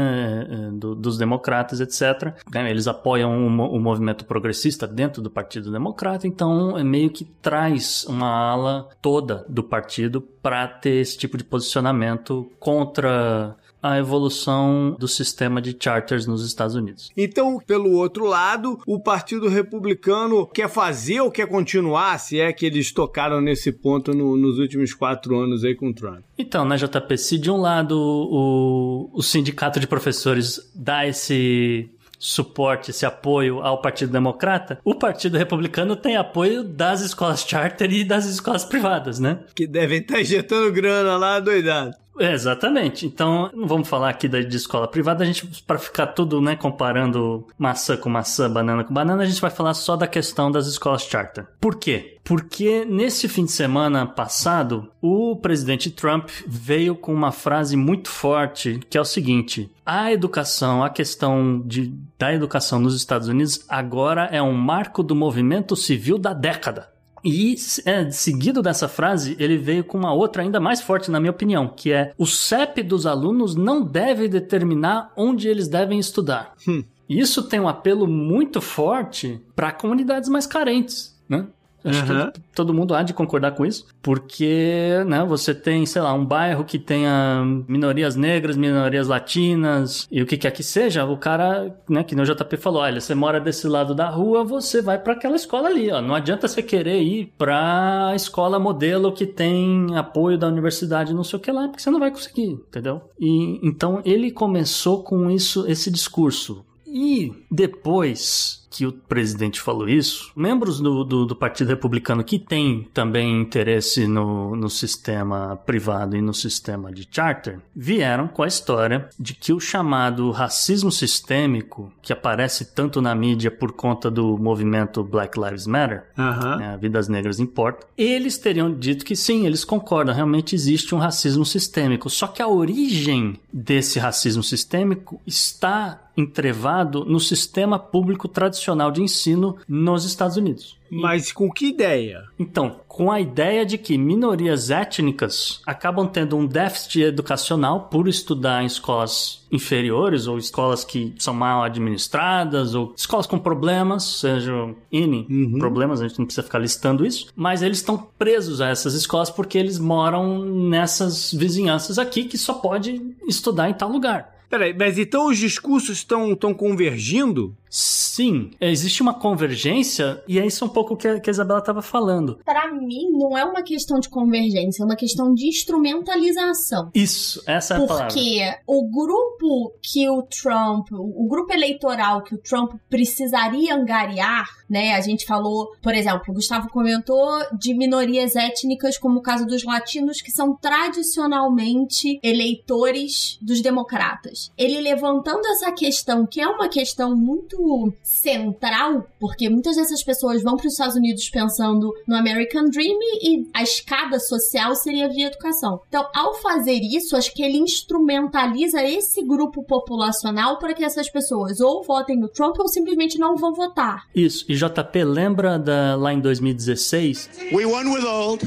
é, 0.50 0.72
do, 0.72 0.96
dos 0.96 1.16
democratas, 1.16 1.80
etc. 1.80 2.34
Né, 2.52 2.72
eles 2.72 2.88
apoiam 2.88 3.46
o, 3.46 3.76
o, 3.76 3.80
movimento 3.80 4.26
progressista 4.26 4.88
dentro 4.88 5.22
do 5.22 5.30
Partido 5.30 5.72
Democrata, 5.72 6.26
então 6.26 6.76
é 6.76 6.84
meio 6.84 7.12
que 7.12 7.24
traz 7.24 8.06
uma 8.06 8.30
ala 8.30 8.90
toda 9.00 9.46
do 9.48 9.62
partido 9.62 10.22
para 10.22 10.68
ter 10.68 11.02
esse 11.02 11.16
tipo 11.16 11.38
de 11.38 11.44
posicionamento 11.44 12.52
contra 12.60 13.56
a 13.82 13.98
evolução 13.98 14.96
do 15.00 15.08
sistema 15.08 15.62
de 15.62 15.76
charters 15.80 16.26
nos 16.26 16.46
Estados 16.46 16.76
Unidos. 16.76 17.12
Então, 17.16 17.60
pelo 17.66 17.92
outro 17.94 18.26
lado, 18.26 18.80
o 18.86 19.00
Partido 19.00 19.48
Republicano 19.48 20.46
quer 20.48 20.70
fazer 20.70 21.22
ou 21.22 21.32
quer 21.32 21.48
continuar, 21.48 22.18
se 22.20 22.40
é 22.40 22.52
que 22.52 22.66
eles 22.66 22.92
tocaram 22.92 23.42
nesse 23.42 23.72
ponto 23.72 24.14
no, 24.14 24.36
nos 24.36 24.60
últimos 24.60 24.94
quatro 24.94 25.40
anos 25.40 25.64
aí 25.64 25.76
com 25.76 25.90
o 25.90 25.94
Trump? 25.94 26.24
Então, 26.38 26.66
né, 26.66 26.76
JP, 26.78 27.18
se 27.18 27.38
de 27.38 27.50
um 27.50 27.58
lado 27.58 27.98
o, 27.98 29.10
o 29.14 29.22
sindicato 29.22 29.80
de 29.80 29.88
professores 29.88 30.72
dá 30.76 31.08
esse 31.08 31.90
suporte, 32.20 32.92
esse 32.92 33.06
apoio 33.06 33.62
ao 33.62 33.82
Partido 33.82 34.12
Democrata, 34.12 34.80
o 34.84 34.94
Partido 34.94 35.38
Republicano 35.38 35.96
tem 35.96 36.18
apoio 36.18 36.64
das 36.64 37.00
escolas 37.00 37.46
charter 37.48 37.92
e 37.92 38.04
das 38.04 38.26
escolas 38.26 38.66
privadas, 38.66 39.20
né? 39.20 39.40
Que 39.56 39.66
devem 39.66 40.00
estar 40.00 40.20
injetando 40.20 40.72
grana 40.74 41.18
lá, 41.18 41.40
doidado. 41.40 41.96
Exatamente. 42.20 43.06
Então, 43.06 43.50
não 43.54 43.68
vamos 43.68 43.88
falar 43.88 44.10
aqui 44.10 44.28
de 44.28 44.56
escola 44.56 44.88
privada, 44.88 45.24
a 45.24 45.26
gente, 45.26 45.64
para 45.64 45.80
ficar 45.80 46.08
tudo, 46.08 46.42
né, 46.42 46.56
comparando 46.56 47.48
maçã 47.58 47.96
com 47.96 48.10
maçã, 48.10 48.52
banana 48.52 48.84
com 48.84 48.94
banana, 48.94 49.24
a 49.24 49.26
gente 49.26 49.42
vai 49.42 49.50
falar 49.50 49.74
só 49.74 49.96
da 49.96 50.06
questão 50.06 50.52
das 50.52 50.68
escolas 50.68 51.04
charter. 51.04 51.48
Por 51.62 51.76
quê? 51.76 52.18
Porque 52.24 52.86
nesse 52.86 53.28
fim 53.28 53.46
de 53.46 53.52
semana 53.52 54.06
passado, 54.06 54.92
o 55.02 55.36
presidente 55.38 55.90
Trump 55.90 56.30
veio 56.46 56.94
com 56.96 57.14
uma 57.14 57.32
frase 57.32 57.76
muito 57.76 58.10
forte, 58.10 58.80
que 58.90 58.98
é 58.98 59.02
o 59.02 59.06
seguinte: 59.06 59.72
a 59.86 60.12
educação, 60.12 60.84
a 60.84 60.90
questão 60.90 61.62
de, 61.66 61.92
da 62.20 62.34
educação 62.34 62.80
nos 62.80 62.96
Estados 62.96 63.28
Unidos 63.28 63.66
agora 63.68 64.26
é 64.26 64.42
um 64.42 64.54
marco 64.54 65.02
do 65.02 65.16
movimento 65.16 65.76
civil 65.76 66.20
da 66.20 66.34
década. 66.34 66.90
E 67.24 67.56
é, 67.86 68.10
seguido 68.12 68.62
dessa 68.62 68.88
frase, 68.88 69.36
ele 69.40 69.58
veio 69.58 69.84
com 69.84 69.98
uma 69.98 70.14
outra 70.14 70.42
ainda 70.42 70.60
mais 70.60 70.82
forte, 70.82 71.12
na 71.12 71.20
minha 71.20 71.32
opinião, 71.32 71.68
que 71.68 71.92
é: 71.92 72.14
o 72.18 72.26
CEP 72.26 72.84
dos 72.84 73.06
alunos 73.06 73.56
não 73.56 73.84
deve 73.84 74.28
determinar 74.28 75.12
onde 75.16 75.48
eles 75.48 75.68
devem 75.68 76.00
estudar. 76.00 76.54
Hum. 76.68 76.84
Isso 77.10 77.44
tem 77.44 77.60
um 77.60 77.68
apelo 77.68 78.06
muito 78.06 78.62
forte 78.62 79.42
para 79.56 79.72
comunidades 79.72 80.30
mais 80.30 80.46
carentes, 80.46 81.20
né? 81.28 81.48
Acho 81.84 82.02
Uhum. 82.12 82.32
que 82.32 82.40
todo 82.54 82.74
mundo 82.74 82.94
há 82.94 83.04
de 83.04 83.14
concordar 83.14 83.52
com 83.52 83.66
isso, 83.66 83.86
porque, 84.02 85.04
né, 85.08 85.24
você 85.24 85.54
tem, 85.56 85.86
sei 85.86 86.02
lá, 86.02 86.14
um 86.14 86.26
bairro 86.26 86.64
que 86.66 86.78
tenha 86.78 87.44
minorias 87.68 88.16
negras, 88.16 88.58
minorias 88.58 89.08
latinas 89.08 90.08
e 90.12 90.22
o 90.22 90.26
que 90.26 90.38
quer 90.38 90.52
que 90.52 90.62
seja, 90.64 91.06
o 91.06 91.18
cara, 91.18 91.74
né, 91.90 92.04
que 92.04 92.16
no 92.16 92.24
JP 92.26 92.58
falou, 92.58 92.82
olha, 92.82 93.00
você 93.00 93.16
mora 93.16 93.40
desse 93.40 93.68
lado 93.68 93.96
da 93.96 94.10
rua, 94.10 94.44
você 94.44 94.82
vai 94.82 94.98
para 95.00 95.14
aquela 95.14 95.36
escola 95.36 95.70
ali, 95.70 95.90
ó. 95.92 96.02
Não 96.02 96.16
adianta 96.16 96.48
você 96.48 96.62
querer 96.62 97.02
ir 97.02 97.34
pra 97.38 98.12
escola 98.16 98.60
modelo 98.60 99.14
que 99.14 99.26
tem 99.26 99.96
apoio 99.96 100.38
da 100.38 100.48
universidade, 100.48 101.14
não 101.14 101.24
sei 101.24 101.38
o 101.38 101.42
que 101.42 101.52
lá, 101.52 101.68
porque 101.68 101.82
você 101.82 101.90
não 101.90 102.00
vai 102.00 102.12
conseguir, 102.12 102.52
entendeu? 102.52 103.02
E 103.20 103.60
então 103.66 104.02
ele 104.04 104.32
começou 104.32 105.04
com 105.04 105.30
isso, 105.32 105.66
esse 105.68 105.90
discurso. 105.90 106.66
E 106.92 107.32
depois 107.52 108.68
que 108.70 108.86
o 108.86 108.92
presidente 108.92 109.60
falou 109.60 109.90
isso, 109.90 110.32
membros 110.36 110.80
do, 110.80 111.04
do, 111.04 111.26
do 111.26 111.36
Partido 111.36 111.70
Republicano 111.70 112.24
que 112.24 112.38
têm 112.38 112.88
também 112.94 113.42
interesse 113.42 114.08
no, 114.08 114.56
no 114.56 114.70
sistema 114.70 115.58
privado 115.66 116.16
e 116.16 116.22
no 116.22 116.34
sistema 116.34 116.92
de 116.92 117.08
charter, 117.10 117.60
vieram 117.76 118.28
com 118.28 118.44
a 118.44 118.48
história 118.48 119.10
de 119.20 119.34
que 119.34 119.52
o 119.52 119.60
chamado 119.60 120.30
racismo 120.32 120.92
sistêmico, 120.92 121.92
que 122.02 122.14
aparece 122.14 122.74
tanto 122.74 123.02
na 123.02 123.16
mídia 123.16 123.50
por 123.50 123.72
conta 123.72 124.12
do 124.12 124.38
movimento 124.38 125.04
Black 125.04 125.40
Lives 125.40 125.66
Matter, 125.66 126.04
Aham. 126.18 126.58
né, 126.58 126.78
Vidas 126.80 127.08
Negras 127.08 127.40
Importam, 127.40 127.88
eles 127.98 128.38
teriam 128.38 128.74
dito 128.74 129.04
que 129.04 129.16
sim, 129.16 129.46
eles 129.46 129.66
concordam, 129.66 130.14
realmente 130.14 130.54
existe 130.56 130.94
um 130.94 131.00
racismo 131.00 131.46
sistêmico. 131.46 132.10
Só 132.10 132.28
que 132.28 132.42
a 132.42 132.48
origem 132.48 133.40
desse 133.52 133.98
racismo 133.98 134.44
sistêmico 134.44 135.20
está 135.26 136.02
entrevado 136.16 137.06
no 137.06 137.20
sistema 137.20 137.80
público 137.80 138.28
tradicional 138.28 138.59
de 138.92 139.02
ensino 139.02 139.58
nos 139.68 140.06
Estados 140.06 140.38
Unidos. 140.38 140.78
Mas 140.92 141.32
com 141.32 141.52
que 141.52 141.68
ideia? 141.68 142.24
Então, 142.40 142.80
com 142.88 143.12
a 143.12 143.22
ideia 143.22 143.64
de 143.64 143.78
que 143.78 143.96
minorias 143.96 144.72
étnicas 144.72 145.62
acabam 145.66 146.08
tendo 146.08 146.36
um 146.36 146.48
déficit 146.48 147.04
educacional 147.04 147.82
por 147.92 148.08
estudar 148.08 148.64
em 148.64 148.66
escolas 148.66 149.46
inferiores 149.52 150.26
ou 150.26 150.38
escolas 150.40 150.84
que 150.84 151.14
são 151.20 151.34
mal 151.34 151.64
administradas 151.64 152.74
ou 152.74 152.94
escolas 152.98 153.28
com 153.28 153.38
problemas, 153.38 154.04
sejam 154.04 154.76
N 154.92 155.28
Uhum. 155.30 155.60
problemas, 155.60 156.02
a 156.02 156.08
gente 156.08 156.18
não 156.18 156.26
precisa 156.26 156.44
ficar 156.44 156.60
listando 156.60 157.06
isso, 157.06 157.28
mas 157.36 157.62
eles 157.62 157.78
estão 157.78 157.98
presos 158.18 158.60
a 158.60 158.70
essas 158.70 158.96
escolas 158.96 159.30
porque 159.30 159.58
eles 159.60 159.78
moram 159.78 160.40
nessas 160.44 161.32
vizinhanças 161.32 162.00
aqui 162.00 162.24
que 162.26 162.38
só 162.38 162.56
pode 162.56 163.00
estudar 163.28 163.70
em 163.70 163.74
tal 163.74 163.90
lugar. 163.92 164.39
Peraí, 164.50 164.76
mas 164.78 164.98
então 164.98 165.28
os 165.28 165.38
discursos 165.38 165.98
estão 165.98 166.36
convergindo? 166.54 167.56
Sim, 167.70 168.50
existe 168.60 169.02
uma 169.02 169.14
convergência 169.14 170.24
e 170.28 170.40
é 170.40 170.46
isso 170.46 170.66
um 170.66 170.70
pouco 170.70 170.98
que 170.98 171.08
a, 171.08 171.20
que 171.20 171.30
a 171.30 171.32
Isabela 171.32 171.60
estava 171.60 171.84
falando. 171.84 172.40
Pra 172.44 172.74
mim, 172.74 173.12
não 173.12 173.38
é 173.38 173.46
uma 173.46 173.62
questão 173.62 174.00
de 174.00 174.10
convergência, 174.10 174.82
é 174.82 174.86
uma 174.86 174.96
questão 174.96 175.34
de 175.34 175.48
instrumentalização. 175.48 176.90
Isso, 176.96 177.44
essa 177.46 177.76
é 177.76 177.78
a 177.78 177.86
palavra. 177.86 178.08
Porque 178.08 178.42
o 178.66 178.90
grupo 178.90 179.74
que 179.84 180.10
o 180.10 180.24
Trump, 180.24 180.88
o 180.92 181.28
grupo 181.28 181.54
eleitoral 181.54 182.24
que 182.24 182.34
o 182.34 182.40
Trump 182.40 182.74
precisaria 182.90 183.76
angariar, 183.76 184.50
né? 184.70 184.94
A 184.94 185.02
gente 185.02 185.26
falou, 185.26 185.72
por 185.82 185.94
exemplo, 185.96 186.24
o 186.30 186.34
Gustavo 186.34 186.70
comentou 186.70 187.28
de 187.58 187.74
minorias 187.74 188.36
étnicas, 188.36 188.98
como 188.98 189.20
o 189.20 189.22
caso 189.22 189.46
dos 189.46 189.64
latinos, 189.64 190.22
que 190.22 190.32
são 190.32 190.56
tradicionalmente 190.56 192.20
eleitores 192.22 193.38
dos 193.42 193.62
democratas. 193.62 194.52
Ele 194.58 194.80
levantando 194.80 195.46
essa 195.48 195.72
questão, 195.72 196.26
que 196.26 196.42
é 196.42 196.48
uma 196.48 196.70
questão 196.70 197.16
muito 197.16 197.94
central, 198.04 199.08
porque 199.20 199.50
muitas 199.50 199.76
dessas 199.76 200.04
pessoas 200.04 200.44
vão 200.44 200.56
para 200.56 200.68
os 200.68 200.74
Estados 200.74 200.96
Unidos 200.96 201.30
pensando 201.30 201.94
no 202.08 202.16
American 202.16 202.66
Dream 202.66 202.98
e 203.22 203.48
a 203.54 203.64
escada 203.64 204.20
social 204.20 204.76
seria 204.76 205.10
via 205.10 205.28
educação. 205.28 205.82
Então, 205.88 206.08
ao 206.14 206.36
fazer 206.36 206.80
isso, 206.82 207.16
acho 207.16 207.34
que 207.34 207.44
ele 207.44 207.58
instrumentaliza 207.58 208.84
esse 208.84 209.24
grupo 209.24 209.64
populacional 209.64 210.58
para 210.60 210.74
que 210.74 210.84
essas 210.84 211.10
pessoas 211.10 211.60
ou 211.60 211.84
votem 211.84 212.18
no 212.18 212.28
Trump 212.28 212.58
ou 212.60 212.68
simplesmente 212.68 213.18
não 213.18 213.36
vão 213.36 213.54
votar. 213.54 214.08
Isso, 214.14 214.46
e 214.48 214.56
JP, 214.60 215.04
lembra 215.06 215.58
da, 215.58 215.96
lá 215.96 216.14
em 216.14 216.22
2016? 216.22 217.30
We 217.52 217.66
won 217.66 217.92
with 217.92 218.06
old. 218.06 218.44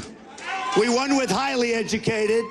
We 0.77 0.89
won 0.89 1.17
with 1.17 1.33
highly 1.33 1.73
educated. 1.75 2.45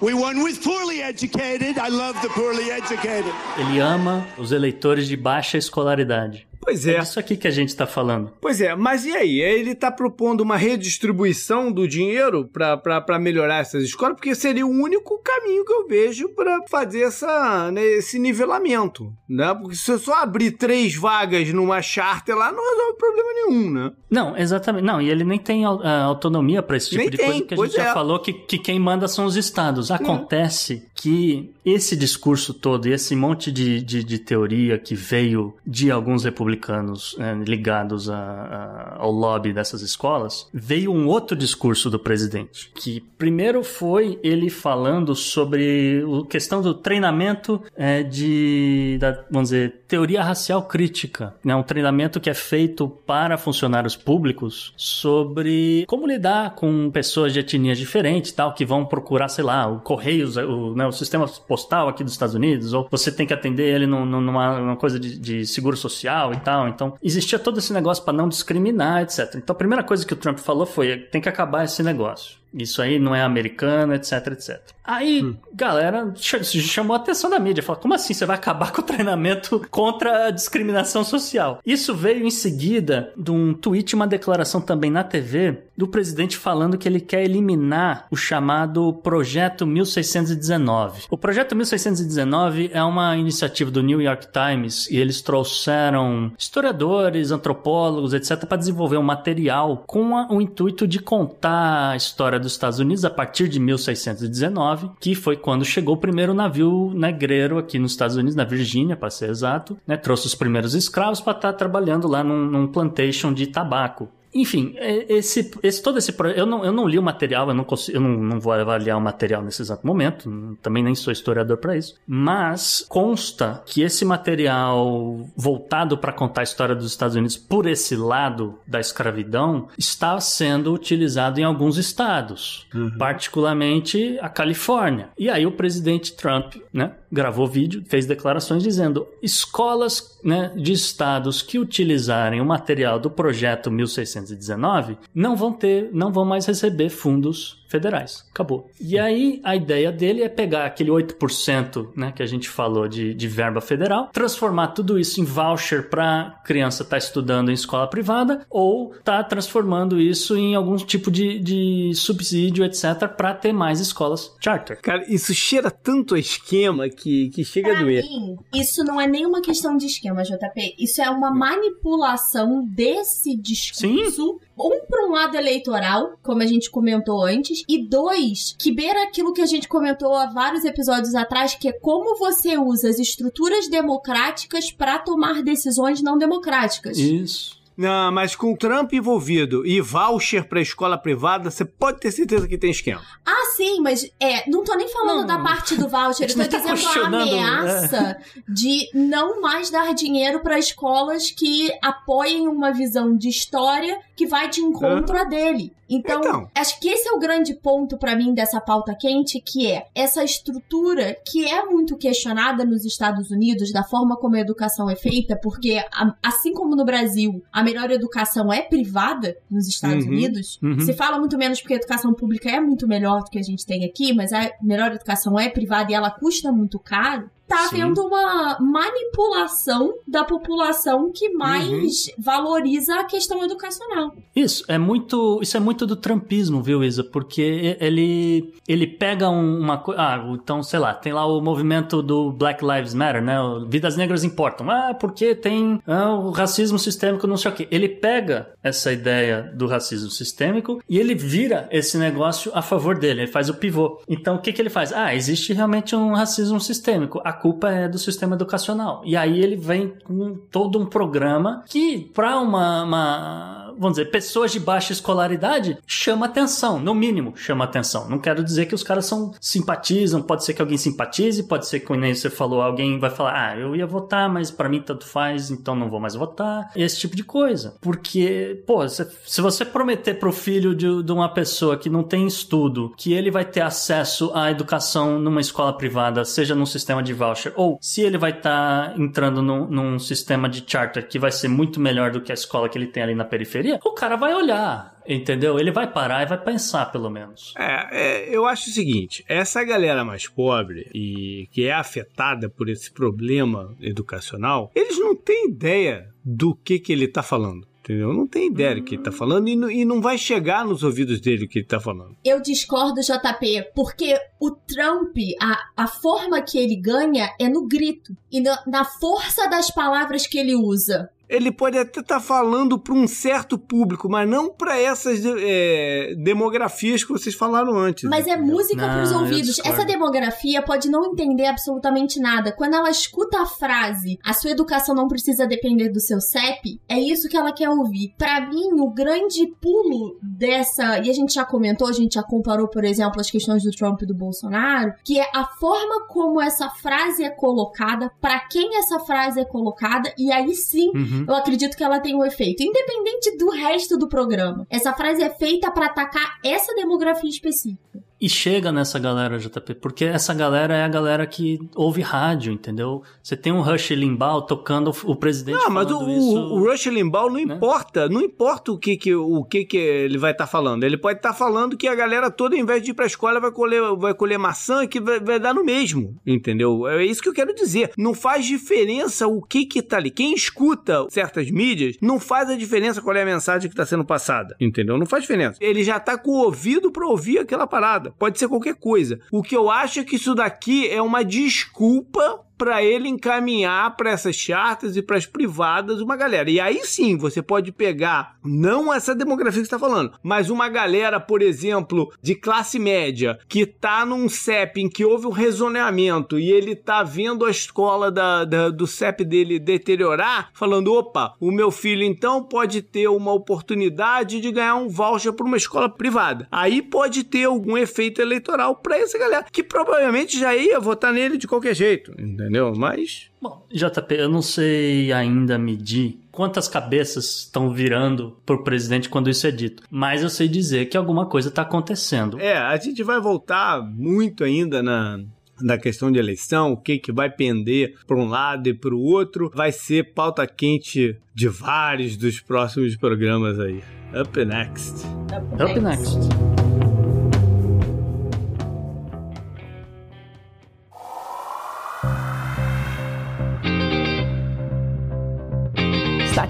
We 0.00 0.14
won 0.14 0.42
with 0.42 0.60
poorly 0.62 1.00
educated. 1.00 1.78
I 1.78 1.88
love 1.88 2.20
the 2.20 2.28
poorly 2.30 2.70
educated. 2.70 3.32
Ele 3.56 3.80
ama 3.80 4.26
os 4.36 4.50
eleitores 4.50 5.06
de 5.06 5.16
baixa 5.16 5.56
escolaridade. 5.56 6.46
Pois 6.62 6.86
É 6.86 6.94
é. 6.94 7.00
isso 7.00 7.18
aqui 7.18 7.36
que 7.36 7.48
a 7.48 7.50
gente 7.50 7.70
está 7.70 7.86
falando. 7.86 8.32
Pois 8.40 8.60
é, 8.60 8.74
mas 8.76 9.04
e 9.04 9.10
aí? 9.10 9.40
Ele 9.40 9.74
tá 9.74 9.90
propondo 9.90 10.42
uma 10.42 10.56
redistribuição 10.56 11.72
do 11.72 11.88
dinheiro 11.88 12.48
para 12.48 13.18
melhorar 13.18 13.58
essas 13.58 13.82
escolas, 13.82 14.14
porque 14.14 14.34
seria 14.34 14.64
o 14.64 14.70
único 14.70 15.20
caminho 15.22 15.64
que 15.64 15.72
eu 15.72 15.88
vejo 15.88 16.28
para 16.28 16.60
fazer 16.70 17.02
essa, 17.02 17.70
né, 17.72 17.84
esse 17.84 18.18
nivelamento, 18.18 19.12
né? 19.28 19.52
Porque 19.54 19.74
se 19.74 19.90
eu 19.90 19.98
só 19.98 20.14
abrir 20.22 20.52
três 20.52 20.94
vagas 20.94 21.52
numa 21.52 21.82
charter 21.82 22.36
lá, 22.36 22.52
não 22.52 22.62
resolve 22.62 22.96
problema 22.96 23.28
nenhum, 23.34 23.70
né? 23.70 23.90
Não, 24.08 24.36
exatamente. 24.36 24.84
Não, 24.84 25.00
e 25.00 25.10
ele 25.10 25.24
nem 25.24 25.38
tem 25.38 25.64
ah, 25.64 26.04
autonomia 26.04 26.62
para 26.62 26.76
esse 26.76 26.90
tipo 26.90 27.00
Nem 27.00 27.10
de 27.10 27.16
tem, 27.16 27.26
coisa, 27.26 27.40
porque 27.42 27.54
a 27.54 27.66
gente 27.66 27.76
já 27.76 27.90
é. 27.90 27.92
falou 27.92 28.20
que, 28.20 28.32
que 28.32 28.58
quem 28.58 28.78
manda 28.78 29.08
são 29.08 29.24
os 29.24 29.36
estados. 29.36 29.90
Acontece 29.90 30.86
que 31.02 31.50
esse 31.64 31.96
discurso 31.96 32.54
todo 32.54 32.86
esse 32.86 33.16
monte 33.16 33.50
de, 33.50 33.80
de, 33.82 34.04
de 34.04 34.18
teoria 34.18 34.78
que 34.78 34.94
veio 34.94 35.54
de 35.66 35.90
alguns 35.90 36.22
republicanos 36.24 37.16
eh, 37.18 37.34
ligados 37.44 38.08
a- 38.08 38.16
a- 38.16 38.96
ao 39.00 39.10
lobby 39.10 39.52
dessas 39.52 39.82
escolas, 39.82 40.48
veio 40.54 40.92
um 40.92 41.06
outro 41.08 41.36
discurso 41.36 41.90
do 41.90 41.98
presidente. 41.98 42.70
Que 42.74 43.00
primeiro 43.18 43.64
foi 43.64 44.18
ele 44.22 44.48
falando 44.48 45.14
sobre 45.14 46.04
a 46.22 46.26
questão 46.28 46.62
do 46.62 46.72
treinamento 46.74 47.60
eh, 47.76 48.02
de, 48.02 48.96
da, 49.00 49.24
vamos 49.30 49.48
dizer, 49.50 49.81
teoria 49.92 50.22
racial 50.22 50.62
crítica. 50.62 51.34
Né? 51.44 51.54
Um 51.54 51.62
treinamento 51.62 52.18
que 52.18 52.30
é 52.30 52.34
feito 52.34 52.88
para 52.88 53.36
funcionários 53.36 53.94
públicos 53.94 54.72
sobre 54.74 55.84
como 55.86 56.06
lidar 56.06 56.54
com 56.54 56.90
pessoas 56.90 57.30
de 57.30 57.40
etnias 57.40 57.76
diferentes, 57.76 58.32
tal, 58.32 58.54
que 58.54 58.64
vão 58.64 58.86
procurar, 58.86 59.28
sei 59.28 59.44
lá, 59.44 59.68
o 59.68 59.80
Correios, 59.80 60.38
o, 60.38 60.74
né, 60.74 60.86
o 60.86 60.92
sistema 60.92 61.28
postal 61.46 61.88
aqui 61.88 62.02
dos 62.02 62.14
Estados 62.14 62.34
Unidos, 62.34 62.72
ou 62.72 62.88
você 62.90 63.12
tem 63.12 63.26
que 63.26 63.34
atender 63.34 63.74
ele 63.74 63.86
num- 63.86 64.06
numa, 64.06 64.58
numa 64.58 64.76
coisa 64.76 64.98
de, 64.98 65.18
de 65.18 65.46
seguro 65.46 65.76
social 65.76 66.32
e 66.32 66.38
tal. 66.38 66.68
Então, 66.68 66.94
existia 67.02 67.38
todo 67.38 67.58
esse 67.58 67.74
negócio 67.74 68.02
para 68.02 68.14
não 68.14 68.30
discriminar, 68.30 69.02
etc. 69.02 69.34
Então, 69.34 69.52
a 69.52 69.58
primeira 69.58 69.84
coisa 69.84 70.06
que 70.06 70.14
o 70.14 70.16
Trump 70.16 70.38
falou 70.38 70.64
foi: 70.64 70.96
tem 70.96 71.20
que 71.20 71.28
acabar 71.28 71.66
esse 71.66 71.82
negócio. 71.82 72.41
Isso 72.54 72.82
aí 72.82 72.98
não 72.98 73.14
é 73.14 73.22
americano, 73.22 73.94
etc, 73.94 74.26
etc. 74.32 74.60
Aí, 74.84 75.34
galera, 75.54 76.12
ch- 76.16 76.42
chamou 76.44 76.94
a 76.94 76.98
atenção 76.98 77.30
da 77.30 77.38
mídia. 77.38 77.62
Falou, 77.62 77.80
como 77.80 77.94
assim 77.94 78.12
você 78.12 78.26
vai 78.26 78.36
acabar 78.36 78.72
com 78.72 78.80
o 78.80 78.84
treinamento 78.84 79.64
contra 79.70 80.26
a 80.26 80.30
discriminação 80.30 81.04
social? 81.04 81.60
Isso 81.64 81.94
veio 81.94 82.26
em 82.26 82.30
seguida 82.30 83.12
de 83.16 83.30
um 83.30 83.54
tweet, 83.54 83.94
uma 83.94 84.06
declaração 84.06 84.60
também 84.60 84.90
na 84.90 85.04
TV, 85.04 85.58
do 85.82 85.88
presidente 85.88 86.36
falando 86.36 86.78
que 86.78 86.88
ele 86.88 87.00
quer 87.00 87.24
eliminar 87.24 88.06
o 88.08 88.16
chamado 88.16 88.92
Projeto 89.02 89.66
1619. 89.66 91.02
O 91.10 91.18
Projeto 91.18 91.56
1619 91.56 92.70
é 92.72 92.82
uma 92.84 93.16
iniciativa 93.16 93.68
do 93.68 93.82
New 93.82 94.00
York 94.00 94.28
Times 94.32 94.88
e 94.88 94.96
eles 94.96 95.20
trouxeram 95.20 96.32
historiadores, 96.38 97.32
antropólogos, 97.32 98.14
etc., 98.14 98.46
para 98.46 98.56
desenvolver 98.58 98.96
um 98.96 99.02
material 99.02 99.82
com 99.86 100.16
a- 100.16 100.28
o 100.30 100.40
intuito 100.40 100.86
de 100.86 101.00
contar 101.00 101.90
a 101.90 101.96
história 101.96 102.38
dos 102.38 102.52
Estados 102.52 102.78
Unidos 102.78 103.04
a 103.04 103.10
partir 103.10 103.48
de 103.48 103.58
1619, 103.58 104.88
que 105.00 105.14
foi 105.16 105.36
quando 105.36 105.64
chegou 105.64 105.94
o 105.96 105.98
primeiro 105.98 106.32
navio 106.32 106.92
negreiro 106.94 107.58
aqui 107.58 107.78
nos 107.78 107.90
Estados 107.90 108.14
Unidos, 108.16 108.36
na 108.36 108.44
Virgínia, 108.44 108.96
para 108.96 109.10
ser 109.10 109.30
exato, 109.30 109.76
né? 109.86 109.96
Trouxe 109.96 110.26
os 110.26 110.34
primeiros 110.34 110.74
escravos 110.74 111.20
para 111.20 111.32
estar 111.36 111.52
trabalhando 111.54 112.06
lá 112.06 112.22
num, 112.22 112.46
num 112.46 112.66
plantation 112.68 113.32
de 113.32 113.48
tabaco. 113.48 114.08
Enfim, 114.34 114.74
é- 114.76 115.12
esse, 115.12 115.50
esse, 115.62 115.82
todo 115.82 115.98
esse 115.98 116.14
eu 116.36 116.46
não, 116.46 116.64
eu 116.64 116.72
não 116.72 116.88
li 116.88 116.98
o 116.98 117.02
material, 117.02 117.48
eu 117.48 117.54
não 117.54 117.64
consigo, 117.64 117.98
eu 117.98 118.00
não, 118.00 118.10
não 118.10 118.40
vou 118.40 118.52
avaliar 118.52 118.96
o 118.96 119.00
material 119.00 119.42
nesse 119.42 119.62
exato 119.62 119.86
momento, 119.86 120.56
também 120.62 120.82
nem 120.82 120.94
sou 120.94 121.12
historiador 121.12 121.58
para 121.58 121.76
isso, 121.76 121.94
mas 122.06 122.84
consta 122.88 123.62
que 123.66 123.82
esse 123.82 124.04
material 124.04 125.28
voltado 125.36 125.98
para 125.98 126.12
contar 126.12 126.40
a 126.40 126.44
história 126.44 126.74
dos 126.74 126.86
Estados 126.86 127.16
Unidos 127.16 127.36
por 127.36 127.66
esse 127.66 127.96
lado 127.96 128.58
da 128.66 128.80
escravidão 128.80 129.68
está 129.76 130.18
sendo 130.20 130.72
utilizado 130.72 131.40
em 131.40 131.44
alguns 131.44 131.76
estados, 131.76 132.66
particularmente 132.98 134.18
a 134.20 134.28
Califórnia. 134.28 135.10
E 135.18 135.28
aí 135.28 135.46
o 135.46 135.52
presidente 135.52 136.14
Trump, 136.14 136.54
né, 136.72 136.92
gravou 137.12 137.46
vídeo, 137.46 137.84
fez 137.86 138.06
declarações 138.06 138.62
dizendo: 138.62 139.06
escolas 139.22 140.18
né, 140.24 140.50
de 140.56 140.72
estados 140.72 141.42
que 141.42 141.58
utilizarem 141.58 142.40
o 142.40 142.46
material 142.46 142.98
do 142.98 143.10
projeto 143.10 143.70
1619 143.70 144.96
não 145.14 145.36
vão 145.36 145.52
ter, 145.52 145.90
não 145.92 146.10
vão 146.10 146.24
mais 146.24 146.46
receber 146.46 146.88
fundos 146.88 147.61
federais. 147.72 148.24
Acabou. 148.30 148.70
E 148.78 148.98
aí 148.98 149.40
a 149.42 149.56
ideia 149.56 149.90
dele 149.90 150.22
é 150.22 150.28
pegar 150.28 150.66
aquele 150.66 150.90
8% 150.90 151.88
né, 151.96 152.12
que 152.14 152.22
a 152.22 152.26
gente 152.26 152.48
falou 152.48 152.86
de, 152.86 153.14
de 153.14 153.26
verba 153.26 153.60
federal, 153.60 154.08
transformar 154.12 154.68
tudo 154.68 154.98
isso 154.98 155.20
em 155.20 155.24
voucher 155.24 155.88
para 155.88 156.38
criança 156.44 156.82
estar 156.82 156.96
tá 156.96 156.98
estudando 156.98 157.50
em 157.50 157.54
escola 157.54 157.88
privada 157.88 158.46
ou 158.50 158.94
tá 159.02 159.24
transformando 159.24 159.98
isso 159.98 160.36
em 160.36 160.54
algum 160.54 160.76
tipo 160.76 161.10
de, 161.10 161.38
de 161.38 161.92
subsídio, 161.94 162.64
etc., 162.64 163.08
para 163.16 163.34
ter 163.34 163.52
mais 163.52 163.80
escolas 163.80 164.30
charter. 164.38 164.78
Cara, 164.82 165.04
isso 165.08 165.32
cheira 165.34 165.70
tanto 165.70 166.14
a 166.14 166.18
esquema 166.18 166.88
que, 166.88 167.30
que 167.30 167.44
chega 167.44 167.70
pra 167.70 167.78
a 167.78 167.82
doer. 167.82 168.04
Mim, 168.04 168.36
isso 168.54 168.84
não 168.84 169.00
é 169.00 169.06
nenhuma 169.06 169.40
questão 169.40 169.76
de 169.76 169.86
esquema, 169.86 170.22
JP. 170.22 170.74
Isso 170.78 171.00
é 171.00 171.08
uma 171.08 171.30
manipulação 171.30 172.64
desse 172.66 173.34
discurso. 173.36 174.38
Sim. 174.38 174.51
Um, 174.62 174.86
para 174.86 175.06
um 175.06 175.12
lado 175.12 175.36
eleitoral, 175.36 176.18
como 176.22 176.42
a 176.42 176.46
gente 176.46 176.70
comentou 176.70 177.24
antes, 177.24 177.64
e 177.68 177.86
dois, 177.86 178.54
que 178.58 178.72
beira 178.72 179.02
aquilo 179.02 179.32
que 179.32 179.42
a 179.42 179.46
gente 179.46 179.68
comentou 179.68 180.14
há 180.14 180.26
vários 180.26 180.64
episódios 180.64 181.14
atrás, 181.14 181.54
que 181.54 181.68
é 181.68 181.72
como 181.72 182.16
você 182.18 182.56
usa 182.56 182.88
as 182.88 182.98
estruturas 182.98 183.68
democráticas 183.68 184.70
para 184.70 184.98
tomar 184.98 185.42
decisões 185.42 186.02
não 186.02 186.16
democráticas. 186.16 186.98
Isso. 186.98 187.62
Não, 187.76 188.12
mas 188.12 188.36
com 188.36 188.54
Trump 188.54 188.92
envolvido 188.92 189.66
e 189.66 189.80
voucher 189.80 190.46
para 190.46 190.60
escola 190.60 190.98
privada, 190.98 191.50
você 191.50 191.64
pode 191.64 192.00
ter 192.00 192.10
certeza 192.10 192.46
que 192.46 192.58
tem 192.58 192.70
esquema. 192.70 193.02
Ah, 193.24 193.52
sim, 193.56 193.80
mas 193.80 194.08
é, 194.20 194.48
não 194.48 194.62
tô 194.62 194.74
nem 194.74 194.88
falando 194.88 195.20
não, 195.20 195.26
da 195.26 195.38
parte 195.38 195.76
do 195.76 195.88
voucher, 195.88 196.28
eu 196.30 196.34
tô 196.34 196.48
tá 196.48 196.58
dizendo 196.58 197.16
a 197.16 197.22
ameaça 197.22 197.96
é. 197.96 198.42
de 198.48 198.88
não 198.94 199.40
mais 199.40 199.70
dar 199.70 199.94
dinheiro 199.94 200.40
para 200.40 200.58
escolas 200.58 201.30
que 201.30 201.70
apoiem 201.82 202.46
uma 202.46 202.72
visão 202.72 203.16
de 203.16 203.28
história 203.28 203.98
que 204.22 204.26
vai 204.26 204.48
de 204.48 204.60
encontro 204.60 205.16
à 205.18 205.24
dele. 205.24 205.72
Então, 205.90 206.20
então, 206.20 206.48
acho 206.54 206.80
que 206.80 206.88
esse 206.88 207.08
é 207.08 207.12
o 207.12 207.18
grande 207.18 207.54
ponto 207.54 207.98
para 207.98 208.16
mim 208.16 208.32
dessa 208.32 208.60
pauta 208.60 208.94
quente, 208.94 209.40
que 209.40 209.66
é 209.66 209.84
essa 209.94 210.24
estrutura 210.24 211.16
que 211.26 211.44
é 211.44 211.64
muito 211.64 211.98
questionada 211.98 212.64
nos 212.64 212.84
Estados 212.84 213.30
Unidos 213.30 213.72
da 213.72 213.82
forma 213.82 214.16
como 214.16 214.36
a 214.36 214.40
educação 214.40 214.88
é 214.88 214.96
feita, 214.96 215.36
porque 215.36 215.84
assim 216.22 216.54
como 216.54 216.74
no 216.76 216.84
Brasil, 216.84 217.42
a 217.52 217.62
melhor 217.62 217.90
educação 217.90 218.50
é 218.52 218.62
privada 218.62 219.36
nos 219.50 219.66
Estados 219.66 220.06
uhum, 220.06 220.12
Unidos. 220.12 220.58
Uhum. 220.62 220.80
Se 220.80 220.94
fala 220.94 221.18
muito 221.18 221.36
menos 221.36 221.60
porque 221.60 221.74
a 221.74 221.78
educação 221.78 222.14
pública 222.14 222.48
é 222.48 222.60
muito 222.60 222.86
melhor 222.86 223.24
do 223.24 223.30
que 223.30 223.38
a 223.38 223.42
gente 223.42 223.66
tem 223.66 223.84
aqui, 223.84 224.14
mas 224.14 224.32
a 224.32 224.50
melhor 224.62 224.92
educação 224.92 225.38
é 225.38 225.50
privada 225.50 225.90
e 225.90 225.94
ela 225.94 226.10
custa 226.10 226.50
muito 226.50 226.78
caro 226.78 227.28
tá 227.48 227.68
Sim. 227.68 227.82
havendo 227.82 228.02
uma 228.02 228.58
manipulação 228.60 229.94
da 230.06 230.24
população 230.24 231.10
que 231.12 231.30
mais 231.30 232.06
uhum. 232.08 232.14
valoriza 232.18 233.00
a 233.00 233.04
questão 233.04 233.42
educacional. 233.44 234.14
Isso 234.34 234.64
é 234.68 234.78
muito, 234.78 235.38
isso 235.42 235.56
é 235.56 235.60
muito 235.60 235.86
do 235.86 235.96
trumpismo, 235.96 236.62
viu, 236.62 236.82
Isa? 236.82 237.04
Porque 237.04 237.76
ele 237.80 238.52
ele 238.66 238.86
pega 238.86 239.28
uma 239.28 239.78
coisa, 239.78 240.00
ah, 240.00 240.24
então, 240.32 240.62
sei 240.62 240.78
lá, 240.78 240.94
tem 240.94 241.12
lá 241.12 241.26
o 241.26 241.40
movimento 241.40 242.02
do 242.02 242.32
Black 242.32 242.64
Lives 242.64 242.94
Matter, 242.94 243.22
né? 243.22 243.36
Vidas 243.68 243.96
negras 243.96 244.24
importam. 244.24 244.70
Ah, 244.70 244.94
porque 244.94 245.34
tem 245.34 245.80
ah, 245.86 246.14
o 246.14 246.30
racismo 246.30 246.78
sistêmico, 246.78 247.26
não 247.26 247.36
sei 247.36 247.50
o 247.50 247.54
quê. 247.54 247.68
Ele 247.70 247.88
pega 247.88 248.52
essa 248.62 248.92
ideia 248.92 249.52
do 249.54 249.66
racismo 249.66 250.10
sistêmico 250.10 250.82
e 250.88 250.98
ele 250.98 251.14
vira 251.14 251.68
esse 251.70 251.98
negócio 251.98 252.50
a 252.54 252.62
favor 252.62 252.98
dele, 252.98 253.22
ele 253.22 253.30
faz 253.30 253.48
o 253.48 253.54
pivô. 253.54 254.00
Então, 254.08 254.36
o 254.36 254.38
que 254.38 254.52
que 254.52 254.62
ele 254.62 254.70
faz? 254.70 254.92
Ah, 254.92 255.14
existe 255.14 255.52
realmente 255.52 255.94
um 255.94 256.14
racismo 256.14 256.60
sistêmico. 256.60 257.20
A 257.24 257.32
culpa 257.42 257.70
é 257.70 257.88
do 257.88 257.98
sistema 257.98 258.36
educacional. 258.36 259.02
E 259.04 259.16
aí 259.16 259.40
ele 259.42 259.56
vem 259.56 259.94
com 260.04 260.36
todo 260.48 260.78
um 260.78 260.86
programa 260.86 261.64
que, 261.68 262.10
para 262.14 262.38
uma, 262.38 262.84
uma, 262.84 263.61
vamos 263.78 263.96
dizer, 263.98 264.10
pessoas 264.10 264.52
de 264.52 264.60
baixa 264.60 264.92
escolaridade, 264.92 265.78
chama 265.86 266.26
atenção, 266.26 266.78
no 266.78 266.94
mínimo 266.94 267.34
chama 267.36 267.64
atenção. 267.64 268.08
Não 268.08 268.18
quero 268.18 268.42
dizer 268.42 268.66
que 268.66 268.74
os 268.74 268.82
caras 268.82 269.06
são 269.06 269.32
simpatizam, 269.40 270.22
pode 270.22 270.44
ser 270.44 270.54
que 270.54 270.62
alguém 270.62 270.78
simpatize, 270.78 271.42
pode 271.42 271.66
ser 271.66 271.80
que, 271.80 271.86
como 271.86 272.02
você 272.02 272.30
falou, 272.30 272.60
alguém 272.60 272.98
vai 272.98 273.10
falar, 273.10 273.50
ah, 273.50 273.56
eu 273.56 273.76
ia 273.76 273.86
votar, 273.86 274.28
mas 274.28 274.50
para 274.50 274.68
mim 274.68 274.80
tanto 274.80 275.06
faz, 275.06 275.50
então 275.50 275.74
não 275.74 275.88
vou 275.88 276.00
mais 276.00 276.14
votar. 276.14 276.70
Esse 276.74 276.98
tipo 277.00 277.14
de 277.14 277.24
coisa. 277.24 277.74
Porque, 277.80 278.62
pô, 278.66 278.86
se, 278.88 279.06
se 279.24 279.40
você 279.40 279.64
prometer 279.64 280.14
pro 280.14 280.32
filho 280.32 280.74
de, 280.74 281.02
de 281.02 281.12
uma 281.12 281.28
pessoa 281.28 281.76
que 281.76 281.88
não 281.88 282.02
tem 282.02 282.26
estudo, 282.26 282.92
que 282.96 283.12
ele 283.12 283.30
vai 283.30 283.44
ter 283.44 283.60
acesso 283.60 284.30
à 284.34 284.50
educação 284.50 285.18
numa 285.18 285.40
escola 285.40 285.72
privada, 285.72 286.24
seja 286.24 286.54
num 286.54 286.66
sistema 286.66 287.02
de 287.02 287.12
voucher, 287.12 287.52
ou 287.56 287.78
se 287.80 288.02
ele 288.02 288.18
vai 288.18 288.30
estar 288.30 288.90
tá 288.90 288.94
entrando 288.96 289.42
num, 289.42 289.66
num, 289.66 289.98
sistema 289.98 290.48
de 290.48 290.64
charter 290.66 291.06
que 291.06 291.18
vai 291.18 291.30
ser 291.30 291.48
muito 291.48 291.78
melhor 291.78 292.10
do 292.10 292.20
que 292.20 292.32
a 292.32 292.34
escola 292.34 292.68
que 292.68 292.76
ele 292.76 292.86
tem 292.86 293.02
ali 293.02 293.14
na 293.14 293.24
periferia, 293.24 293.61
o 293.84 293.92
cara 293.92 294.16
vai 294.16 294.34
olhar. 294.34 294.92
Entendeu? 295.06 295.58
Ele 295.58 295.72
vai 295.72 295.90
parar 295.90 296.22
e 296.22 296.26
vai 296.26 296.42
pensar, 296.42 296.86
pelo 296.86 297.10
menos. 297.10 297.52
É, 297.58 297.88
é, 297.90 298.36
eu 298.36 298.46
acho 298.46 298.70
o 298.70 298.72
seguinte: 298.72 299.24
essa 299.28 299.64
galera 299.64 300.04
mais 300.04 300.28
pobre 300.28 300.88
e 300.94 301.48
que 301.50 301.66
é 301.66 301.72
afetada 301.72 302.48
por 302.48 302.68
esse 302.68 302.90
problema 302.92 303.74
educacional, 303.80 304.70
eles 304.74 304.98
não 304.98 305.16
têm 305.16 305.48
ideia 305.48 306.08
do 306.24 306.54
que, 306.54 306.78
que 306.78 306.92
ele 306.92 307.06
está 307.06 307.22
falando. 307.22 307.66
Entendeu? 307.82 308.12
Não 308.12 308.28
tem 308.28 308.46
ideia 308.46 308.76
do 308.76 308.82
que 308.84 308.94
ele 308.94 309.02
tá 309.02 309.10
falando 309.10 309.48
e, 309.48 309.80
e 309.80 309.84
não 309.84 310.00
vai 310.00 310.16
chegar 310.16 310.64
nos 310.64 310.84
ouvidos 310.84 311.20
dele 311.20 311.46
o 311.46 311.48
que 311.48 311.58
ele 311.58 311.66
tá 311.66 311.80
falando. 311.80 312.16
Eu 312.24 312.40
discordo, 312.40 313.00
JP, 313.00 313.72
porque 313.74 314.16
o 314.38 314.52
Trump, 314.52 315.16
a, 315.40 315.82
a 315.82 315.88
forma 315.88 316.40
que 316.40 316.58
ele 316.58 316.76
ganha 316.76 317.34
é 317.40 317.48
no 317.48 317.66
grito 317.66 318.16
e 318.30 318.40
na, 318.40 318.62
na 318.68 318.84
força 318.84 319.48
das 319.48 319.68
palavras 319.68 320.28
que 320.28 320.38
ele 320.38 320.54
usa 320.54 321.10
ele 321.32 321.50
pode 321.50 321.78
até 321.78 322.00
estar 322.00 322.16
tá 322.16 322.20
falando 322.20 322.78
para 322.78 322.94
um 322.94 323.08
certo 323.08 323.58
público, 323.58 324.08
mas 324.08 324.28
não 324.28 324.50
para 324.52 324.78
essas 324.78 325.22
é, 325.24 326.14
demografias 326.22 327.02
que 327.02 327.12
vocês 327.12 327.34
falaram 327.34 327.76
antes. 327.78 328.08
Mas 328.08 328.26
é 328.26 328.32
entendeu? 328.32 328.52
é 328.52 328.54
música 328.54 328.82
para 328.82 329.02
os 329.02 329.12
ouvidos. 329.12 329.58
Essa 329.64 329.84
demografia 329.84 330.60
pode 330.60 330.90
não 330.90 331.06
entender 331.06 331.46
absolutamente 331.46 332.20
nada. 332.20 332.52
Quando 332.52 332.74
ela 332.74 332.90
escuta 332.90 333.40
a 333.40 333.46
frase, 333.46 334.18
a 334.22 334.34
sua 334.34 334.50
educação 334.50 334.94
não 334.94 335.08
precisa 335.08 335.46
depender 335.46 335.88
do 335.88 336.00
seu 336.00 336.20
CEP, 336.20 336.80
é 336.86 337.00
isso 337.00 337.28
que 337.28 337.36
ela 337.36 337.52
quer 337.52 337.70
ouvir. 337.70 338.14
Para 338.18 338.48
mim, 338.48 338.68
o 338.78 338.90
grande 338.90 339.46
pulo 339.60 340.18
dessa, 340.22 340.98
e 340.98 341.08
a 341.08 341.14
gente 341.14 341.32
já 341.32 341.44
comentou, 341.44 341.88
a 341.88 341.92
gente 341.92 342.14
já 342.14 342.22
comparou, 342.22 342.68
por 342.68 342.84
exemplo, 342.84 343.20
as 343.20 343.30
questões 343.30 343.62
do 343.62 343.70
Trump 343.70 344.02
e 344.02 344.06
do 344.06 344.14
Bolsonaro, 344.14 344.92
que 345.02 345.18
é 345.18 345.26
a 345.34 345.46
forma 345.46 346.06
como 346.08 346.40
essa 346.40 346.68
frase 346.68 347.24
é 347.24 347.30
colocada, 347.30 348.10
para 348.20 348.38
quem 348.40 348.76
essa 348.76 348.98
frase 349.00 349.40
é 349.40 349.44
colocada, 349.44 350.12
e 350.18 350.30
aí 350.30 350.54
sim. 350.54 350.90
Uhum 350.94 351.21
eu 351.26 351.34
acredito 351.34 351.76
que 351.76 351.84
ela 351.84 352.00
tem 352.00 352.14
um 352.14 352.24
efeito, 352.24 352.62
independente 352.62 353.36
do 353.36 353.50
resto 353.50 353.96
do 353.98 354.08
programa. 354.08 354.66
Essa 354.70 354.92
frase 354.92 355.22
é 355.22 355.30
feita 355.30 355.70
para 355.70 355.86
atacar 355.86 356.38
essa 356.44 356.74
demografia 356.74 357.30
específica 357.30 358.02
e 358.22 358.28
chega 358.28 358.70
nessa 358.70 359.00
galera, 359.00 359.36
JP, 359.36 359.74
porque 359.74 360.04
essa 360.04 360.32
galera 360.32 360.76
é 360.76 360.84
a 360.84 360.88
galera 360.88 361.26
que 361.26 361.58
ouve 361.74 362.02
rádio, 362.02 362.52
entendeu? 362.52 363.02
Você 363.20 363.36
tem 363.36 363.52
um 363.52 363.60
Rush 363.60 363.90
Limbaugh 363.90 364.42
tocando 364.42 364.92
o 365.02 365.16
presidente 365.16 365.56
Não, 365.56 365.68
mas 365.68 365.90
o, 365.90 366.08
isso, 366.08 366.38
o 366.38 366.70
Rush 366.70 366.86
Limbaugh 366.86 367.28
não 367.28 367.44
né? 367.44 367.56
importa, 367.56 368.08
não 368.08 368.20
importa 368.20 368.70
o 368.70 368.78
que 368.78 368.96
que, 368.96 369.12
o 369.12 369.42
que, 369.42 369.64
que 369.64 369.76
ele 369.76 370.18
vai 370.18 370.30
estar 370.30 370.44
tá 370.44 370.50
falando. 370.50 370.84
Ele 370.84 370.96
pode 370.96 371.18
estar 371.18 371.30
tá 371.30 371.34
falando 371.34 371.76
que 371.76 371.88
a 371.88 371.96
galera 371.96 372.30
toda, 372.30 372.54
ao 372.54 372.60
invés 372.60 372.80
de 372.80 372.92
ir 372.92 372.94
pra 372.94 373.06
escola, 373.06 373.40
vai 373.40 373.50
colher, 373.50 373.82
vai 373.96 374.14
colher 374.14 374.38
maçã 374.38 374.86
que 374.86 375.00
vai, 375.00 375.18
vai, 375.18 375.40
dar 375.40 375.52
no 375.52 375.64
mesmo, 375.64 376.16
entendeu? 376.24 376.86
É 376.86 377.04
isso 377.04 377.20
que 377.20 377.28
eu 377.28 377.34
quero 377.34 377.52
dizer. 377.52 377.90
Não 377.98 378.14
faz 378.14 378.46
diferença 378.46 379.26
o 379.26 379.42
que 379.42 379.66
que 379.66 379.82
tá 379.82 379.96
ali. 379.96 380.12
Quem 380.12 380.32
escuta 380.32 381.08
certas 381.10 381.50
mídias, 381.50 381.96
não 382.00 382.20
faz 382.20 382.48
a 382.48 382.56
diferença 382.56 383.02
qual 383.02 383.16
é 383.16 383.22
a 383.22 383.26
mensagem 383.26 383.68
que 383.68 383.74
tá 383.74 383.84
sendo 383.84 384.04
passada, 384.04 384.54
entendeu? 384.60 384.96
Não 384.96 385.06
faz 385.06 385.24
diferença. 385.24 385.58
Ele 385.60 385.82
já 385.82 385.98
tá 385.98 386.16
com 386.16 386.30
o 386.30 386.44
ouvido 386.44 386.92
pra 386.92 387.04
ouvir 387.04 387.40
aquela 387.40 387.66
parada 387.66 388.11
pode 388.18 388.38
ser 388.38 388.48
qualquer 388.48 388.74
coisa. 388.74 389.20
O 389.30 389.42
que 389.42 389.56
eu 389.56 389.70
acho 389.70 390.00
é 390.00 390.04
que 390.04 390.16
isso 390.16 390.34
daqui 390.34 390.88
é 390.88 391.00
uma 391.00 391.24
desculpa 391.24 392.44
para 392.62 392.80
ele 392.80 393.08
encaminhar 393.08 393.96
para 393.96 394.12
essas 394.12 394.36
chartas 394.36 394.96
e 394.96 395.02
para 395.02 395.16
as 395.16 395.26
privadas 395.26 396.00
uma 396.00 396.14
galera. 396.14 396.48
E 396.48 396.60
aí 396.60 396.82
sim, 396.84 397.16
você 397.16 397.42
pode 397.42 397.72
pegar 397.72 398.36
não 398.44 398.94
essa 398.94 399.16
demografia 399.16 399.60
que 399.60 399.66
está 399.66 399.80
falando, 399.80 400.12
mas 400.22 400.48
uma 400.48 400.68
galera, 400.68 401.18
por 401.18 401.42
exemplo, 401.42 402.12
de 402.22 402.36
classe 402.36 402.78
média 402.78 403.36
que 403.48 403.66
tá 403.66 404.06
num 404.06 404.28
CEP 404.28 404.80
em 404.80 404.88
que 404.88 405.04
houve 405.04 405.26
um 405.26 405.32
rezoneamento 405.32 406.38
e 406.38 406.52
ele 406.52 406.76
tá 406.76 407.02
vendo 407.02 407.44
a 407.44 407.50
escola 407.50 408.12
da, 408.12 408.44
da, 408.44 408.68
do 408.68 408.86
CEP 408.86 409.24
dele 409.24 409.58
deteriorar, 409.58 410.50
falando: 410.54 410.94
opa, 410.94 411.34
o 411.40 411.50
meu 411.50 411.72
filho 411.72 412.04
então 412.04 412.44
pode 412.44 412.80
ter 412.80 413.08
uma 413.08 413.32
oportunidade 413.32 414.40
de 414.40 414.52
ganhar 414.52 414.76
um 414.76 414.88
voucher 414.88 415.32
para 415.32 415.46
uma 415.46 415.56
escola 415.56 415.88
privada. 415.88 416.46
Aí 416.48 416.80
pode 416.80 417.24
ter 417.24 417.42
algum 417.42 417.76
efeito 417.76 418.22
eleitoral 418.22 418.76
para 418.76 418.98
essa 418.98 419.18
galera 419.18 419.46
que 419.50 419.64
provavelmente 419.64 420.38
já 420.38 420.54
ia 420.54 420.78
votar 420.78 421.12
nele 421.12 421.36
de 421.36 421.48
qualquer 421.48 421.74
jeito, 421.74 422.12
entendeu? 422.12 422.51
Entendeu? 422.52 422.74
Mas. 422.76 423.30
Bom, 423.40 423.66
JP, 423.72 424.14
eu 424.14 424.28
não 424.28 424.42
sei 424.42 425.12
ainda 425.12 425.58
medir 425.58 426.18
quantas 426.30 426.68
cabeças 426.68 427.38
estão 427.40 427.72
virando 427.72 428.36
por 428.44 428.62
presidente 428.62 429.08
quando 429.08 429.30
isso 429.30 429.46
é 429.46 429.50
dito. 429.50 429.82
Mas 429.90 430.22
eu 430.22 430.28
sei 430.28 430.46
dizer 430.46 430.86
que 430.86 430.96
alguma 430.96 431.26
coisa 431.26 431.48
está 431.48 431.62
acontecendo. 431.62 432.38
É, 432.38 432.56
a 432.56 432.76
gente 432.76 433.02
vai 433.02 433.20
voltar 433.20 433.82
muito 433.82 434.44
ainda 434.44 434.82
na, 434.82 435.20
na 435.60 435.78
questão 435.78 436.12
de 436.12 436.18
eleição, 436.18 436.72
o 436.72 436.76
que, 436.76 436.98
que 436.98 437.10
vai 437.10 437.30
pender 437.30 437.94
para 438.06 438.16
um 438.16 438.28
lado 438.28 438.68
e 438.68 438.74
para 438.74 438.94
o 438.94 439.00
outro, 439.00 439.50
vai 439.54 439.72
ser 439.72 440.12
pauta 440.12 440.46
quente 440.46 441.16
de 441.34 441.48
vários 441.48 442.16
dos 442.16 442.40
próximos 442.40 442.96
programas 442.96 443.58
aí. 443.58 443.82
Up 444.14 444.44
next. 444.44 445.06
Up 445.34 445.56
next. 445.56 445.78
Up 445.78 445.80
next. 445.80 446.61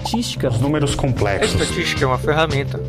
Estatística. 0.03 0.49
Os 0.49 0.59
números 0.59 0.93
A 0.93 0.97
complexos. 0.97 1.61
estatística 1.61 2.03
é 2.03 2.07
uma 2.07 2.19
ferramenta. 2.19 2.79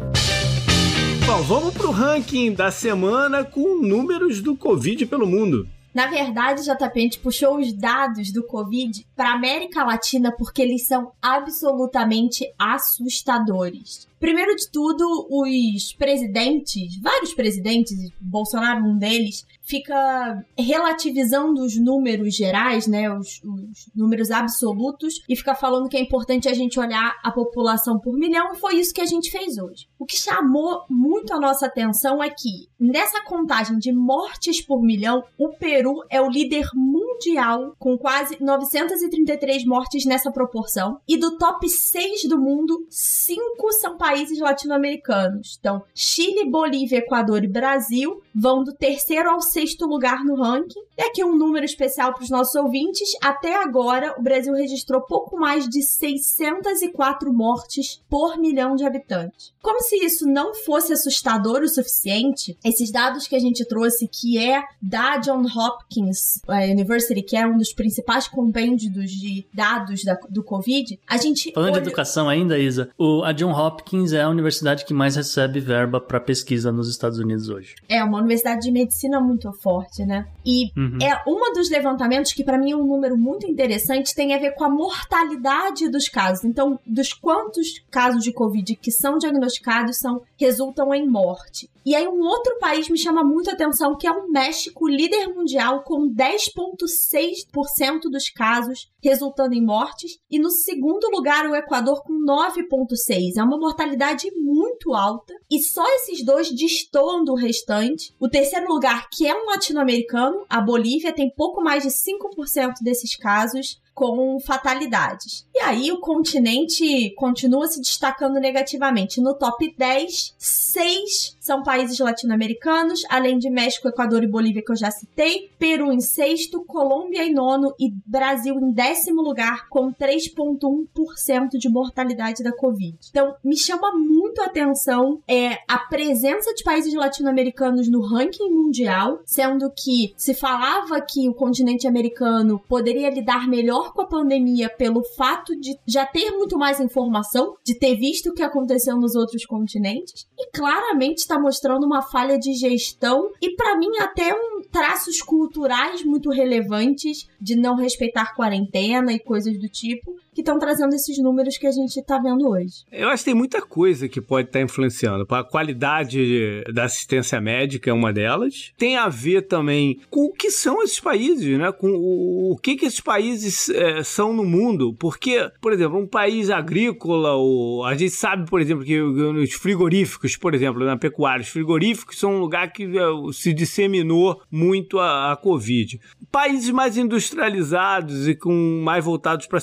Bom, 1.25 1.43
vamos 1.43 1.73
pro 1.73 1.91
ranking 1.91 2.53
da 2.53 2.71
semana 2.71 3.45
com 3.45 3.81
números 3.81 4.43
do 4.43 4.57
Covid 4.57 5.07
pelo 5.07 5.27
mundo. 5.27 5.69
Na 5.95 6.09
verdade, 6.09 6.63
JP, 6.65 6.83
a 6.83 7.01
gente 7.01 7.21
puxou 7.21 7.59
os 7.59 7.73
dados 7.73 8.33
do 8.33 8.43
Covid 8.43 9.07
para 9.15 9.33
América 9.33 9.85
Latina 9.85 10.33
porque 10.37 10.61
eles 10.61 10.87
são 10.89 11.13
absolutamente 11.23 12.45
assustadores. 12.59 14.09
Primeiro 14.19 14.57
de 14.57 14.69
tudo, 14.73 15.07
os 15.31 15.93
presidentes, 15.93 17.01
vários 17.01 17.33
presidentes, 17.33 17.97
Bolsonaro 18.21 18.85
um 18.85 18.99
deles, 18.99 19.47
fica 19.65 20.45
relativizando 20.59 21.63
os 21.63 21.77
números 21.79 22.35
gerais, 22.35 22.87
né, 22.87 23.11
os, 23.11 23.43
os 23.43 23.91
números 23.95 24.31
absolutos, 24.31 25.23
e 25.29 25.35
fica 25.35 25.55
falando 25.55 25.89
que 25.89 25.97
é 25.97 26.01
importante 26.01 26.49
a 26.49 26.55
gente 26.55 26.79
olhar 26.79 27.15
a 27.23 27.33
população 27.33 27.99
por 27.99 28.15
milhão, 28.15 28.53
e 28.53 28.57
foi 28.57 28.77
isso 28.77 28.95
que 28.95 29.01
a 29.01 29.07
gente 29.07 29.31
fez 29.31 29.59
hoje. 29.59 29.89
O 29.99 30.05
que 30.05 30.17
chamou 30.17 30.85
muito 30.89 31.33
a 31.33 31.41
nossa 31.41 31.67
atenção 31.67 32.23
é 32.23 32.29
que, 32.29 32.69
nessa 32.85 33.23
contagem 33.23 33.79
de 33.79 33.93
mortes 33.93 34.61
por 34.61 34.83
milhão, 34.83 35.23
o 35.39 35.51
Peru 35.51 36.05
é 36.11 36.21
o 36.21 36.29
líder 36.29 36.69
mundial, 36.75 37.75
com 37.79 37.97
quase 37.97 38.37
933 38.41 39.65
mortes 39.65 40.05
nessa 40.05 40.31
proporção, 40.31 40.99
e 41.09 41.17
do 41.17 41.39
top 41.39 41.69
6 41.69 42.29
do 42.29 42.39
mundo, 42.39 42.87
5 42.91 43.73
são 43.81 43.97
países 43.97 44.39
latino-americanos. 44.39 45.57
Então, 45.59 45.83
Chile, 45.95 46.51
Bolívia, 46.51 46.99
Equador 46.99 47.43
e 47.45 47.49
Brasil 47.49 48.21
vão 48.35 48.63
do 48.63 48.75
terceiro 48.75 49.31
ao 49.31 49.41
sexto 49.41 49.87
lugar 49.87 50.25
no 50.25 50.35
ranking. 50.35 50.81
E 50.99 51.03
aqui 51.03 51.25
um 51.25 51.37
número 51.37 51.65
especial 51.65 52.13
para 52.13 52.23
os 52.23 52.31
nossos 52.31 52.55
ouvintes. 52.55 53.09
Até 53.23 53.55
agora, 53.55 54.15
o 54.19 54.23
Brasil 54.23 54.53
registrou 54.53 55.03
pouco 55.03 55.37
mais 55.37 55.69
de 55.69 55.83
604 55.83 57.33
mortes 57.33 58.01
por 58.09 58.39
milhão 58.39 58.75
de 58.75 58.85
habitantes. 58.85 59.53
Como 59.63 59.81
se 59.81 59.97
isso 59.97 60.27
não 60.27 60.55
fosse 60.55 60.93
assustador 60.93 61.63
o 61.63 61.69
suficiente, 61.69 62.57
esses 62.75 62.91
dados 62.91 63.27
que 63.27 63.35
a 63.37 63.39
gente 63.39 63.65
trouxe, 63.67 64.09
que 64.09 64.39
é 64.39 64.63
da 64.83 65.19
John 65.19 65.45
Hopkins 65.47 66.41
eh, 66.49 66.71
University, 66.73 67.23
que 67.23 67.37
é 67.37 67.47
um 67.47 67.57
dos 67.57 67.73
principais 67.73 68.29
compêndios 68.29 69.11
de 69.11 69.47
dados 69.55 70.03
da- 70.05 70.19
do 70.29 70.43
Covid, 70.43 70.99
a 71.09 71.17
gente. 71.17 71.53
Falando 71.53 71.75
de 71.75 71.79
educação 71.79 72.29
ainda, 72.29 72.59
Isa, 72.59 72.91
o, 72.99 73.23
a 73.25 73.33
John 73.33 73.53
Hopkins 73.53 74.13
é 74.13 74.23
a 74.23 74.29
universidade 74.29 74.85
que 74.85 74.93
mais 74.95 75.17
recebe 75.17 75.61
verba 75.61 76.01
para 76.01 76.21
pesquisa 76.21 76.71
nos 76.73 76.89
Estados 76.89 77.19
Unidos 77.19 77.49
hoje. 77.49 77.75
É 77.89 78.03
uma 78.03 78.19
universidade 78.19 78.63
de 78.63 78.71
medicina 78.73 79.21
muito 79.21 79.51
forte, 79.53 80.05
né? 80.05 80.27
E 80.45 80.71
Uhum. 80.77 80.99
é 81.01 81.23
um 81.27 81.53
dos 81.55 81.71
levantamentos 81.71 82.33
que 82.33 82.43
para 82.45 82.59
mim 82.59 82.73
é 82.73 82.77
um 82.77 82.87
número 82.87 83.17
muito 83.17 83.47
interessante, 83.47 84.15
tem 84.15 84.35
a 84.35 84.39
ver 84.39 84.53
com 84.55 84.65
a 84.65 84.69
mortalidade 84.71 85.89
dos 85.89 86.09
casos. 86.09 86.45
Então, 86.45 86.79
dos 86.87 87.13
quantos 87.13 87.81
casos 87.91 88.23
de 88.25 88.33
COVID 88.33 88.77
que 88.77 88.91
são 88.91 89.19
diagnosticados 89.19 89.99
são 89.99 90.23
resultam 90.39 90.93
em 90.95 91.09
morte. 91.09 91.71
E 91.87 91.95
aí 91.95 92.07
um 92.09 92.21
outro 92.23 92.54
país 92.59 92.89
me 92.89 92.99
chama 92.99 93.25
muito 93.25 93.51
a 93.51 93.53
atenção, 93.53 93.97
que 93.97 94.07
é 94.07 94.11
o 94.11 94.29
México, 94.29 94.89
líder 94.89 95.29
mundial 95.29 95.83
com 95.85 96.09
10.6% 96.09 98.01
dos 98.11 98.31
casos 98.31 98.89
resultando 99.03 99.55
em 99.55 99.65
mortes, 99.65 100.19
e 100.31 100.39
no 100.39 100.51
segundo 100.51 101.11
lugar 101.11 101.47
o 101.47 101.55
Equador 101.55 102.03
com 102.03 102.15
9.6. 102.15 103.37
É 103.37 103.43
uma 103.43 103.59
mortalidade 103.59 104.31
muito 104.35 104.95
alta 104.95 105.35
e 105.51 105.61
só 105.61 105.85
esses 105.97 106.25
dois 106.25 106.51
destoam 106.51 107.23
do 107.23 107.35
restante. 107.35 108.15
O 108.19 108.29
terceiro 108.29 108.67
lugar, 108.67 109.09
que 109.13 109.27
é 109.27 109.35
um 109.35 109.47
latino-americano, 109.47 110.47
a 110.49 110.61
Bolívia, 110.61 111.13
tem 111.13 111.31
pouco 111.35 111.63
mais 111.63 111.83
de 111.83 111.91
5% 111.91 112.75
desses 112.83 113.17
casos 113.17 113.79
com 113.95 114.39
fatalidades. 114.41 115.47
E 115.55 115.61
aí 115.61 115.93
o 115.93 116.01
continente 116.01 117.15
continua 117.17 117.67
se 117.69 117.81
destacando 117.81 118.41
negativamente. 118.41 119.21
No 119.21 119.35
top 119.35 119.75
10, 119.77 120.35
seis 120.37 121.37
são 121.41 121.63
países 121.63 121.99
latino-americanos, 121.99 123.03
além 123.09 123.39
de 123.39 123.49
México, 123.51 123.89
Equador 123.89 124.23
e 124.23 124.27
Bolívia 124.27 124.63
que 124.65 124.73
eu 124.73 124.77
já 124.77 124.91
citei, 124.91 125.51
Peru 125.59 125.93
em 125.93 126.01
sexto, 126.01 126.65
Colômbia 126.65 127.23
em 127.25 127.33
nono 127.33 127.75
e 127.79 127.93
Brasil 128.07 128.55
em 128.59 128.73
décimo 128.73 129.23
lugar 129.23 129.69
com 129.69 129.93
3.1% 129.93 131.51
de 131.59 131.69
mortalidade 131.69 132.43
da 132.43 132.53
Covid. 132.53 132.97
Então, 133.11 133.35
me 133.45 133.57
chama 133.57 133.93
muito 133.93 134.41
a 134.41 134.47
atenção 134.47 135.21
é 135.29 135.59
a 135.69 135.79
presença 135.79 136.53
de 136.55 136.65
países 136.65 136.95
latino-americanos 136.95 137.89
no 137.89 138.01
ranking 138.01 138.51
mundial, 138.51 139.21
sendo 139.25 139.71
que 139.71 140.15
se 140.17 140.35
falava 140.35 141.01
que 141.01 141.29
o 141.29 141.35
continente 141.35 141.87
americano 141.87 142.59
poderia 142.69 143.11
lidar 143.11 143.47
melhor 143.47 143.84
com 143.93 144.03
a 144.03 144.07
pandemia 144.07 144.69
pelo 144.69 145.03
fato 145.17 145.59
de 145.59 145.79
já 145.87 146.07
ter 146.07 146.31
muito 146.31 146.59
mais 146.59 146.81
informação, 146.81 147.55
de 147.65 147.79
ter 147.79 147.97
visto 147.97 148.31
o 148.31 148.35
que 148.35 148.43
aconteceu 148.43 148.97
nos 148.97 149.15
outros 149.15 149.45
continentes, 149.45 150.27
e 150.39 150.51
claramente 150.51 151.19
está 151.19 151.39
mostrando 151.39 151.85
uma 151.85 152.03
falha 152.03 152.39
de 152.39 152.53
gestão 152.55 153.31
e 153.41 153.55
para 153.55 153.77
mim 153.77 153.91
até 153.99 154.35
um 154.35 154.63
traços 154.71 155.23
culturais 155.23 156.05
muito 156.05 156.31
relevantes 156.31 157.29
de 157.41 157.55
não 157.55 157.77
respeitar 157.77 158.35
quarentena 158.35 159.13
e 159.13 159.21
coisas 159.21 159.57
do 159.59 159.69
tipo, 159.69 160.17
que 160.35 160.41
estão 160.41 160.59
trazendo 160.59 160.95
esses 160.95 161.17
números 161.19 161.57
que 161.57 161.67
a 161.67 161.71
gente 161.71 162.03
tá 162.03 162.19
vendo 162.19 162.49
hoje. 162.49 162.85
Eu 162.91 163.09
acho 163.09 163.23
que 163.23 163.31
tem 163.31 163.35
muita 163.35 163.63
coisa 163.63 164.09
que 164.09 164.21
pode 164.21 164.49
estar 164.49 164.61
influenciando. 164.61 165.27
A 165.31 165.45
qualidade 165.45 166.65
da 166.73 166.85
assistência 166.85 167.41
médica 167.41 167.91
é 167.91 167.93
uma 167.93 168.13
delas. 168.13 168.73
Tem 168.77 168.97
a 168.97 169.09
ver 169.09 169.43
também 169.43 170.01
com 170.11 170.27
o 170.27 170.33
que 170.33 170.51
são 170.51 170.83
esses 170.83 171.01
países, 171.01 171.59
né? 171.59 171.71
Com 171.73 171.89
o, 171.89 172.53
o 172.53 172.57
que, 172.57 172.77
que 172.77 172.87
esses 172.87 173.01
países 173.01 173.71
é, 173.71 174.03
são 174.03 174.33
no 174.33 174.45
mundo. 174.45 174.95
Porque, 174.95 175.49
por 175.61 175.73
exemplo, 175.73 175.99
um 175.99 176.07
país 176.07 176.51
agrícola, 176.51 177.35
ou, 177.35 177.85
a 177.85 177.95
gente 177.95 178.11
sabe, 178.11 178.49
por 178.49 178.61
exemplo, 178.61 178.85
que 178.85 179.01
os 179.01 179.53
frigoríficos, 179.53 180.37
por 180.37 180.55
exemplo, 180.55 180.85
na 180.85 180.97
pecuária, 180.97 181.43
os 181.43 181.49
frigoríficos 181.49 182.19
são 182.19 182.35
um 182.35 182.39
lugar 182.39 182.73
que 182.73 182.85
é, 182.85 183.33
se 183.33 183.53
disseminou 183.53 184.41
muito 184.51 184.99
a, 184.99 185.33
a 185.33 185.37
Covid. 185.37 186.01
Países 186.31 186.71
mais 186.71 186.97
industrializados 186.97 188.29
e 188.29 188.35
com 188.35 188.83
mais 188.83 189.05
voltados 189.05 189.47
para 189.47 189.61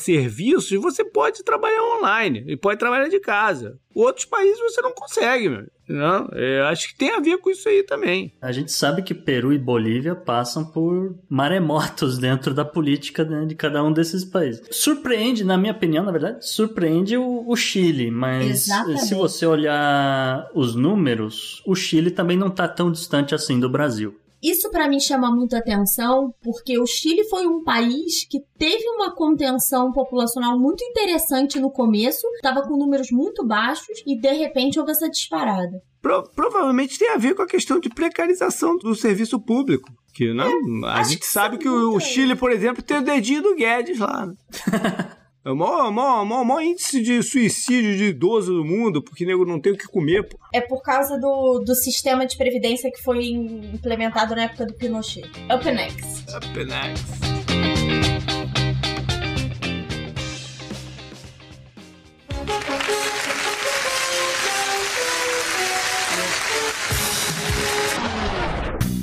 serviços, 0.67 0.95
você 0.95 1.03
pode 1.03 1.43
trabalhar 1.43 1.83
online 1.97 2.43
e 2.47 2.57
pode 2.57 2.79
trabalhar 2.79 3.07
de 3.07 3.19
casa. 3.19 3.77
Outros 3.93 4.25
países 4.25 4.59
você 4.59 4.81
não 4.81 4.91
consegue, 4.93 5.49
meu. 5.49 5.65
Não, 5.87 6.29
eu 6.29 6.65
acho 6.67 6.87
que 6.87 6.95
tem 6.97 7.11
a 7.11 7.19
ver 7.19 7.37
com 7.39 7.49
isso 7.49 7.67
aí 7.67 7.83
também. 7.83 8.33
A 8.41 8.51
gente 8.51 8.71
sabe 8.71 9.01
que 9.01 9.13
Peru 9.13 9.51
e 9.51 9.57
Bolívia 9.57 10.15
passam 10.15 10.63
por 10.63 11.13
maremotos 11.29 12.17
dentro 12.17 12.53
da 12.53 12.63
política 12.63 13.25
né, 13.25 13.45
de 13.45 13.55
cada 13.55 13.83
um 13.83 13.91
desses 13.91 14.23
países. 14.23 14.61
Surpreende, 14.71 15.43
na 15.43 15.57
minha 15.57 15.73
opinião, 15.73 16.05
na 16.05 16.11
verdade, 16.11 16.47
surpreende 16.47 17.17
o, 17.17 17.43
o 17.45 17.55
Chile, 17.57 18.09
mas 18.09 18.67
Exatamente. 18.67 19.01
se 19.01 19.13
você 19.13 19.45
olhar 19.45 20.49
os 20.53 20.75
números, 20.75 21.61
o 21.65 21.75
Chile 21.75 22.09
também 22.11 22.37
não 22.37 22.47
está 22.47 22.67
tão 22.67 22.89
distante 22.91 23.35
assim 23.35 23.59
do 23.59 23.69
Brasil. 23.69 24.17
Isso 24.41 24.71
para 24.71 24.87
mim 24.87 24.99
chama 24.99 25.29
muita 25.29 25.57
atenção, 25.59 26.33
porque 26.41 26.79
o 26.79 26.85
Chile 26.85 27.23
foi 27.29 27.45
um 27.45 27.63
país 27.63 28.25
que 28.29 28.39
teve 28.57 28.83
uma 28.89 29.13
contenção 29.13 29.91
populacional 29.91 30.57
muito 30.59 30.83
interessante 30.83 31.59
no 31.59 31.69
começo, 31.69 32.25
estava 32.35 32.61
com 32.63 32.75
números 32.77 33.11
muito 33.11 33.45
baixos 33.45 34.01
e 34.05 34.19
de 34.19 34.31
repente 34.33 34.79
houve 34.79 34.91
essa 34.91 35.09
disparada. 35.09 35.81
Pro- 36.01 36.23
provavelmente 36.35 36.97
tem 36.97 37.09
a 37.09 37.17
ver 37.17 37.35
com 37.35 37.43
a 37.43 37.47
questão 37.47 37.79
de 37.79 37.89
precarização 37.89 38.77
do 38.77 38.95
serviço 38.95 39.39
público. 39.39 39.87
Que 40.13 40.33
não, 40.33 40.51
a 40.85 40.95
acho 40.99 41.11
gente 41.11 41.19
que 41.21 41.27
sabe 41.27 41.55
sim, 41.55 41.61
que 41.61 41.69
o, 41.69 41.95
o. 41.95 41.99
Chile, 41.99 42.35
por 42.35 42.51
exemplo, 42.51 42.81
tem 42.83 42.97
o 42.97 43.03
dedinho 43.03 43.43
do 43.43 43.55
Guedes 43.55 43.99
lá. 43.99 44.27
É 45.43 45.49
o 45.49 45.55
maior, 45.55 45.91
maior, 45.91 46.23
maior, 46.23 46.45
maior 46.45 46.61
índice 46.61 47.01
de 47.01 47.23
suicídio 47.23 47.97
de 47.97 48.03
idoso 48.09 48.53
do 48.53 48.63
mundo, 48.63 49.01
porque 49.01 49.25
nego 49.25 49.43
não 49.43 49.59
tem 49.59 49.71
o 49.73 49.77
que 49.77 49.87
comer, 49.87 50.29
pô. 50.29 50.37
É 50.53 50.61
por 50.61 50.83
causa 50.83 51.17
do, 51.19 51.63
do 51.65 51.73
sistema 51.73 52.27
de 52.27 52.37
previdência 52.37 52.91
que 52.91 53.01
foi 53.01 53.25
implementado 53.25 54.35
na 54.35 54.43
época 54.43 54.67
do 54.67 54.75
Pinochet. 54.75 55.27
Up 55.51 55.65
next. 55.65 56.25
Up 56.35 56.63
next. 56.63 57.31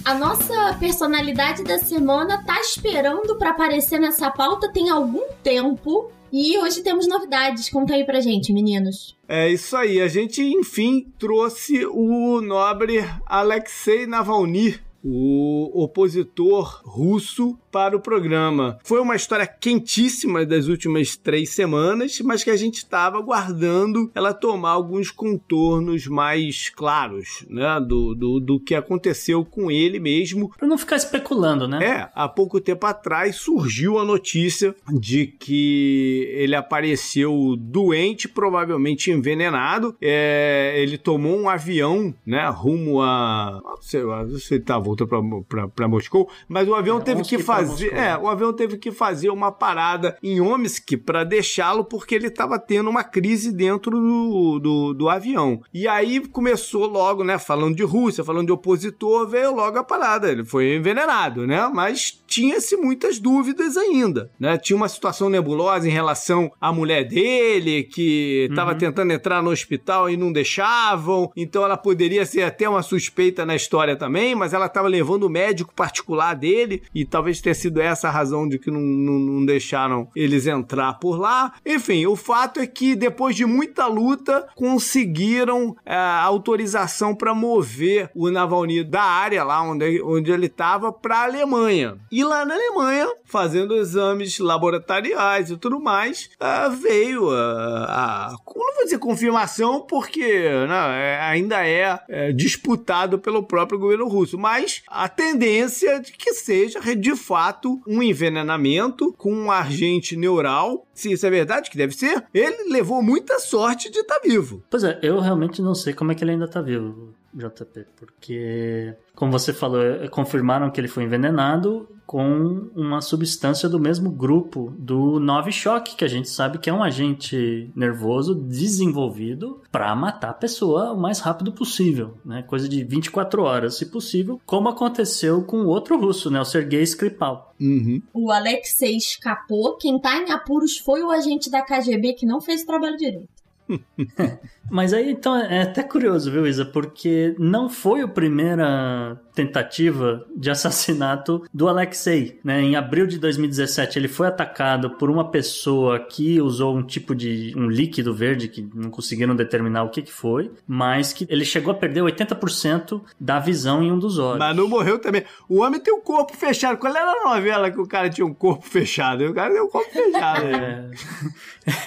A 0.05 0.15
nossa 0.15 0.75
personalidade 0.79 1.65
da 1.65 1.79
semana 1.79 2.43
tá 2.45 2.61
esperando 2.61 3.37
pra 3.37 3.51
aparecer 3.51 3.99
nessa 3.99 4.31
pauta 4.31 4.73
tem 4.73 4.89
algum 4.89 5.27
tempo. 5.43 6.13
E 6.33 6.59
hoje 6.59 6.83
temos 6.83 7.09
novidades. 7.09 7.69
Conta 7.69 7.95
aí 7.95 8.05
pra 8.05 8.21
gente, 8.21 8.53
meninos. 8.53 9.17
É 9.29 9.49
isso 9.49 9.77
aí, 9.77 10.01
a 10.01 10.09
gente 10.09 10.43
enfim 10.43 11.07
trouxe 11.19 11.87
o 11.87 12.41
nobre 12.41 13.05
Alexei 13.27 14.07
Navalny 14.07 14.79
o 15.03 15.83
opositor 15.83 16.83
russo 16.85 17.59
para 17.71 17.97
o 17.97 18.01
programa. 18.01 18.79
Foi 18.83 19.01
uma 19.01 19.17
história 19.17 19.47
quentíssima 19.47 20.45
das 20.45 20.67
últimas 20.67 21.17
três 21.17 21.51
semanas, 21.51 22.21
mas 22.21 22.43
que 22.43 22.51
a 22.51 22.57
gente 22.57 22.79
estava 22.79 23.19
aguardando 23.19 24.11
ela 24.15 24.33
tomar 24.33 24.71
alguns 24.71 25.11
contornos 25.11 26.07
mais 26.07 26.69
claros, 26.71 27.45
né? 27.49 27.79
Do, 27.81 28.15
do, 28.15 28.41
do 28.41 28.61
que 28.61 28.75
aconteceu 28.75 29.45
com 29.45 29.71
ele 29.71 30.01
mesmo. 30.01 30.51
Para 30.57 30.67
não 30.67 30.79
ficar 30.79 30.97
especulando, 30.97 31.69
né? 31.69 31.85
É, 31.85 32.09
há 32.15 32.29
pouco 32.29 32.61
tempo 32.61 32.87
atrás 32.87 33.37
surgiu 33.37 33.99
a 33.99 34.05
notícia 34.05 34.75
de 34.93 35.27
que 35.27 36.29
ele 36.33 36.55
apareceu 36.55 37.55
doente, 37.59 38.29
provavelmente 38.29 39.11
envenenado. 39.11 39.97
É, 40.01 40.75
ele 40.77 40.99
tomou 40.99 41.39
um 41.39 41.49
avião, 41.49 42.15
né? 42.27 42.49
Rumo 42.49 43.01
a. 43.03 43.61
Não 43.63 43.83
sei, 43.83 44.03
não 44.03 44.39
sei 44.39 44.59
tá, 44.59 44.79
voltou 45.07 45.45
para 45.75 45.89
Moscou, 45.89 46.29
mas 46.49 46.69
o 46.69 46.75
avião 46.75 46.99
É, 46.99 47.03
teve 47.03 47.23
que 47.23 47.37
Omsk 47.37 47.47
fazer. 47.47 47.95
É, 47.95 48.17
o 48.17 48.29
avião 48.29 48.53
teve 48.53 48.77
que 48.77 48.91
fazer 48.91 49.31
uma 49.31 49.53
parada 49.53 50.17
em 50.23 50.41
Omsk 50.41 50.97
para 51.05 51.25
deixá-lo, 51.25 51.85
porque 51.85 52.15
ele 52.15 52.29
estava 52.29 52.59
tendo 52.59 52.91
uma 52.91 53.05
crise 53.05 53.53
dentro 53.53 53.91
do, 53.93 54.59
do, 54.59 54.95
do 54.95 55.09
avião. 55.09 55.61
E 55.73 55.87
aí 55.87 56.21
começou 56.29 56.87
logo, 56.87 57.23
né? 57.23 57.39
Falando 57.39 57.77
de 57.77 57.83
Rússia, 57.83 58.25
falando 58.25 58.47
de 58.47 58.53
opositor, 58.53 59.29
veio 59.29 59.55
logo 59.55 59.79
a 59.79 59.85
parada. 59.85 60.31
Ele 60.31 60.45
foi 60.45 60.77
envenenado, 60.77 61.47
né? 61.47 61.71
Mas 61.73 62.23
tinha-se 62.27 62.77
muitas 62.77 63.19
dúvidas 63.19 63.77
ainda, 63.77 64.31
né? 64.39 64.59
Tinha 64.59 64.77
uma 64.77 64.89
situação 64.89 65.29
nebulosa 65.31 65.89
em 65.89 65.93
relação 65.93 66.51
à 66.61 66.73
mulher 66.73 67.05
dele, 67.05 67.85
que 67.85 68.47
estava 68.51 68.75
tentando 68.75 69.13
entrar 69.13 69.43
no 69.43 69.51
hospital 69.51 70.11
e 70.11 70.17
não 70.17 70.33
deixavam, 70.33 71.31
então 71.37 71.65
ela 71.65 71.77
poderia 71.77 72.25
ser 72.27 72.43
até 72.43 72.69
uma 72.69 72.83
suspeita 72.83 73.45
na 73.45 73.55
história 73.55 73.97
também, 73.97 74.35
mas 74.35 74.53
ela 74.53 74.69
estava 74.79 74.89
levando 74.89 75.25
o 75.25 75.29
médico 75.31 75.75
particular 75.75 76.35
dele, 76.35 76.83
e 76.95 77.05
talvez 77.05 77.41
tenha 77.41 77.55
sido 77.55 77.81
essa 77.81 78.09
a 78.09 78.11
razão 78.11 78.49
de 78.49 78.59
que 78.59 78.71
não, 78.71 78.81
não- 78.81 79.19
não 79.19 79.45
deixaram 79.47 80.09
eles 80.15 80.47
entrar 80.47 80.95
por 80.95 81.19
lá. 81.19 81.53
Enfim, 81.67 82.07
o 82.07 82.15
fato 82.17 82.61
é 82.61 82.67
que 82.67 82.95
depois 82.95 83.35
de 83.37 83.45
muita 83.45 83.87
luta, 83.87 84.47
conseguiram 84.55 85.77
é, 85.85 85.95
a 85.95 86.23
autorização 86.23 87.15
para 87.15 87.35
mover 87.35 88.11
o 88.15 88.31
Navalny 88.31 88.83
da 88.85 89.03
área 89.03 89.45
lá 89.45 89.63
onde, 89.63 90.01
onde 90.03 90.31
ele 90.31 90.47
estava 90.47 90.93
para 90.93 91.19
a 91.19 91.25
Alemanha. 91.25 91.97
E 92.11 92.25
lá 92.25 92.45
na 92.45 92.55
Alemanha, 92.55 93.09
fazendo 93.25 93.77
exames 93.77 94.39
laboratoriais 94.39 95.51
e 95.51 95.57
tudo 95.57 95.81
mais, 95.81 96.31
ah, 96.41 96.69
veio 96.69 97.31
a, 97.31 98.31
a- 98.33 98.37
Não 98.57 98.75
vou 98.75 98.85
dizer 98.85 98.99
confirmação, 98.99 99.81
porque 99.81 100.23
né, 100.67 101.15
é- 101.15 101.21
ainda 101.21 101.67
é, 101.67 101.99
é, 102.09 102.33
disputado 102.33 103.19
pelo 103.19 103.43
próprio 103.43 103.79
governo 103.79 104.09
russo, 104.09 104.39
mas 104.39 104.68
a 104.89 105.09
tendência 105.09 106.01
de 106.01 106.13
que 106.13 106.33
seja 106.35 106.81
de 106.95 107.17
fato 107.17 107.81
um 107.87 108.03
envenenamento 108.03 109.15
com 109.17 109.33
um 109.33 109.51
agente 109.51 110.17
neural. 110.17 110.87
Se 110.95 111.13
isso 111.13 111.27
é 111.27 111.31
verdade, 111.31 111.71
que 111.71 111.77
deve 111.77 111.95
ser, 111.95 112.25
ele 112.33 112.71
levou 112.71 113.03
muita 113.03 113.39
sorte 113.39 113.91
de 113.91 114.01
estar 114.01 114.21
vivo. 114.21 114.63
Pois 114.71 114.85
é, 114.85 114.99
eu 115.03 115.21
realmente 115.21 115.63
não 115.63 115.75
sei 115.75 115.93
como 115.93 116.13
é 116.13 116.15
que 116.15 116.25
ele 116.25 116.33
ainda 116.33 116.49
tá 116.49 116.61
vivo, 116.61 117.15
JP, 117.39 117.87
porque, 117.97 118.95
como 119.15 119.33
você 119.33 119.53
falou, 119.53 119.83
é, 119.83 120.09
confirmaram 120.09 120.71
que 120.71 120.81
ele 120.81 120.89
foi 120.89 121.05
envenenado 121.05 121.89
com 122.09 122.71
uma 122.75 123.03
substância 123.03 123.69
do 123.69 123.79
mesmo 123.79 124.11
grupo 124.11 124.73
do 124.79 125.21
Novichok, 125.21 125.95
que 125.95 126.05
a 126.05 126.09
gente 126.09 126.31
sabe 126.31 126.57
que 126.59 126.71
é 126.71 126.73
um 126.73 126.83
agente 126.83 127.71
nervoso 127.77 128.35
desenvolvido 128.35 129.61
para 129.71 129.95
matar 129.95 130.31
a 130.31 130.35
pessoa 130.35 130.93
o 130.93 130.99
mais 130.99 131.21
rápido 131.21 131.53
possível, 131.53 132.17
né? 132.25 132.43
Coisa 132.43 132.67
de 132.67 132.83
24 132.83 133.43
horas, 133.43 133.77
se 133.77 133.85
possível, 133.85 134.41
como 134.47 134.71
aconteceu 134.71 135.43
com 135.43 135.59
o 135.59 135.69
outro 135.69 136.01
russo, 136.01 136.31
né? 136.31 136.41
O 136.41 136.47
Sergei 136.47 136.83
Skripal. 136.83 137.55
Uhum. 137.61 138.01
O 138.15 138.33
Alexei 138.33 138.97
escapou. 138.97 139.77
Quem 139.77 140.01
tá 140.01 140.17
em 140.17 140.31
apuros 140.31 140.79
foi 140.79 141.03
o 141.03 141.11
agente 141.11 141.51
da 141.51 141.61
KGB 141.61 142.15
que 142.15 142.25
não 142.25 142.41
fez 142.41 142.63
o 142.63 142.67
trabalho 142.67 142.97
direito. 142.97 143.29
Mas 144.71 144.93
aí, 144.93 145.11
então, 145.11 145.37
é 145.37 145.63
até 145.63 145.83
curioso, 145.83 146.31
viu, 146.31 146.47
Isa? 146.47 146.65
Porque 146.65 147.35
não 147.39 147.69
foi 147.69 148.03
a 148.03 148.09
primeira 148.09 149.19
tentativa 149.35 150.27
de 150.37 150.51
assassinato 150.51 151.45
do 151.55 151.69
Alexei, 151.69 152.39
né? 152.43 152.61
Em 152.61 152.75
abril 152.77 153.07
de 153.07 153.19
2017, 153.19 153.99
ele 153.99 154.09
foi 154.09 154.27
atacado 154.27 154.91
por 154.91 155.11
uma 155.11 155.31
pessoa 155.31 155.99
que 156.01 156.41
usou 156.41 156.77
um 156.77 156.83
tipo 156.83 157.15
de 157.15 157.55
um 157.57 157.69
líquido 157.69 158.13
verde 158.13 158.49
que 158.49 158.69
não 158.75 158.91
conseguiram 158.91 159.35
determinar 159.37 159.85
o 159.85 159.91
que 159.91 160.03
que 160.03 160.13
foi, 160.13 160.51
mas 160.67 161.13
que 161.13 161.25
ele 161.31 161.45
chegou 161.45 161.73
a 161.73 161.77
perder 161.77 162.01
80% 162.03 163.01
da 163.19 163.39
visão 163.39 163.83
em 163.83 163.93
um 163.93 163.99
dos 163.99 164.19
olhos. 164.19 164.39
Mas 164.41 164.57
não 164.57 164.69
morreu 164.69 164.99
também. 164.99 165.25
O 165.49 165.61
homem 165.63 165.81
tem 165.81 165.95
o 165.95 166.01
corpo 166.01 166.37
fechado. 166.37 166.77
Qual 166.79 166.95
era 166.95 167.09
a 167.11 167.35
novela 167.35 167.71
que 167.71 167.81
o 167.81 167.87
cara 167.87 168.11
tinha 168.11 168.27
um 168.27 168.35
corpo 168.35 168.67
fechado? 168.67 169.25
O 169.25 169.33
cara 169.35 169.53
tem 169.55 169.63
um 169.63 169.69
corpo 169.69 169.91
fechado. 169.93 170.45
É. 170.47 170.91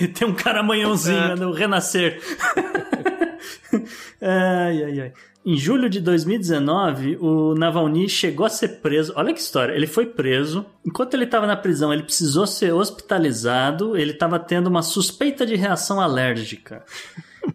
Tem 0.14 0.28
um 0.28 0.34
caramanhãozinho 0.34 1.18
É. 1.18 1.28
né, 1.30 1.36
no 1.36 1.52
Renascer. 1.52 2.22
Ai, 4.22 4.84
ai, 4.84 5.00
ai. 5.02 5.14
Em 5.44 5.58
julho 5.58 5.90
de 5.90 6.00
2019, 6.00 7.18
o 7.20 7.56
Navalny 7.56 8.08
chegou 8.08 8.46
a 8.46 8.50
ser 8.50 8.80
preso. 8.80 9.12
Olha 9.16 9.34
que 9.34 9.40
história. 9.40 9.74
Ele 9.74 9.88
foi 9.88 10.06
preso. 10.06 10.64
Enquanto 10.86 11.16
ele 11.16 11.24
estava 11.24 11.48
na 11.48 11.58
prisão, 11.58 11.92
ele 11.92 12.04
precisou 12.04 12.46
ser 12.46 12.72
hospitalizado. 12.72 13.98
Ele 13.98 14.12
estava 14.12 14.38
tendo 14.38 14.68
uma 14.68 14.84
suspeita 14.84 15.44
de 15.44 15.56
reação 15.56 16.00
alérgica. 16.00 16.86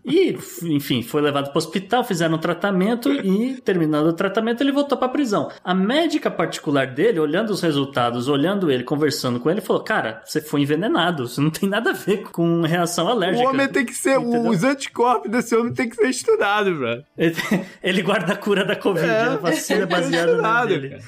E, 0.05 0.37
enfim, 0.63 1.03
foi 1.03 1.21
levado 1.23 1.47
para 1.51 1.55
o 1.55 1.59
hospital, 1.59 2.05
fizeram 2.05 2.37
um 2.37 2.39
tratamento 2.39 3.11
e, 3.13 3.61
terminando 3.61 4.07
o 4.09 4.13
tratamento, 4.13 4.63
ele 4.63 4.73
voltou 4.73 4.97
para 4.97 5.07
a 5.07 5.11
prisão. 5.11 5.51
A 5.65 5.75
médica 5.75 6.31
particular 6.31 6.87
dele, 6.89 7.19
olhando 7.19 7.51
os 7.51 7.61
resultados, 7.61 8.29
olhando 8.29 8.71
ele, 8.71 8.85
conversando 8.85 9.41
com 9.41 9.51
ele, 9.51 9.61
falou: 9.61 9.83
Cara, 9.83 10.23
você 10.25 10.41
foi 10.41 10.61
envenenado, 10.63 11.25
isso 11.25 11.41
não 11.41 11.51
tem 11.51 11.69
nada 11.69 11.91
a 11.91 11.95
ver 11.95 12.23
com 12.31 12.63
reação 12.63 13.07
O 13.07 13.11
alérgica. 13.11 13.49
homem 13.49 13.69
tem 13.69 13.85
que 13.85 13.95
ser. 13.95 14.19
Entendeu? 14.21 14.51
Os 14.51 14.65
anticorpos 14.65 15.31
desse 15.31 15.55
homem 15.57 15.73
tem 15.73 15.89
que 15.89 15.97
ser 15.97 16.09
estudado, 16.09 16.77
velho. 16.79 17.05
Ele, 17.17 17.37
ele 17.83 18.03
guarda 18.03 18.33
a 18.33 18.37
cura 18.37 18.65
da 18.65 18.77
Covid, 18.77 19.07
É, 19.07 19.21
a 19.23 19.37
vacina 19.37 19.83
é 19.83 19.87
baseada 19.87 20.31
estudado, 20.31 20.69
nele. 20.69 20.89
cara. 20.91 21.03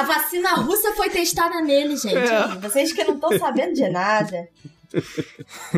A 0.00 0.02
vacina 0.02 0.50
russa 0.54 0.92
foi 0.94 1.08
testada 1.08 1.60
nele, 1.60 1.96
gente. 1.96 2.16
É. 2.16 2.48
Vocês 2.60 2.92
que 2.92 3.04
não 3.04 3.14
estão 3.14 3.38
sabendo 3.38 3.74
de 3.74 3.88
nada. 3.88 4.48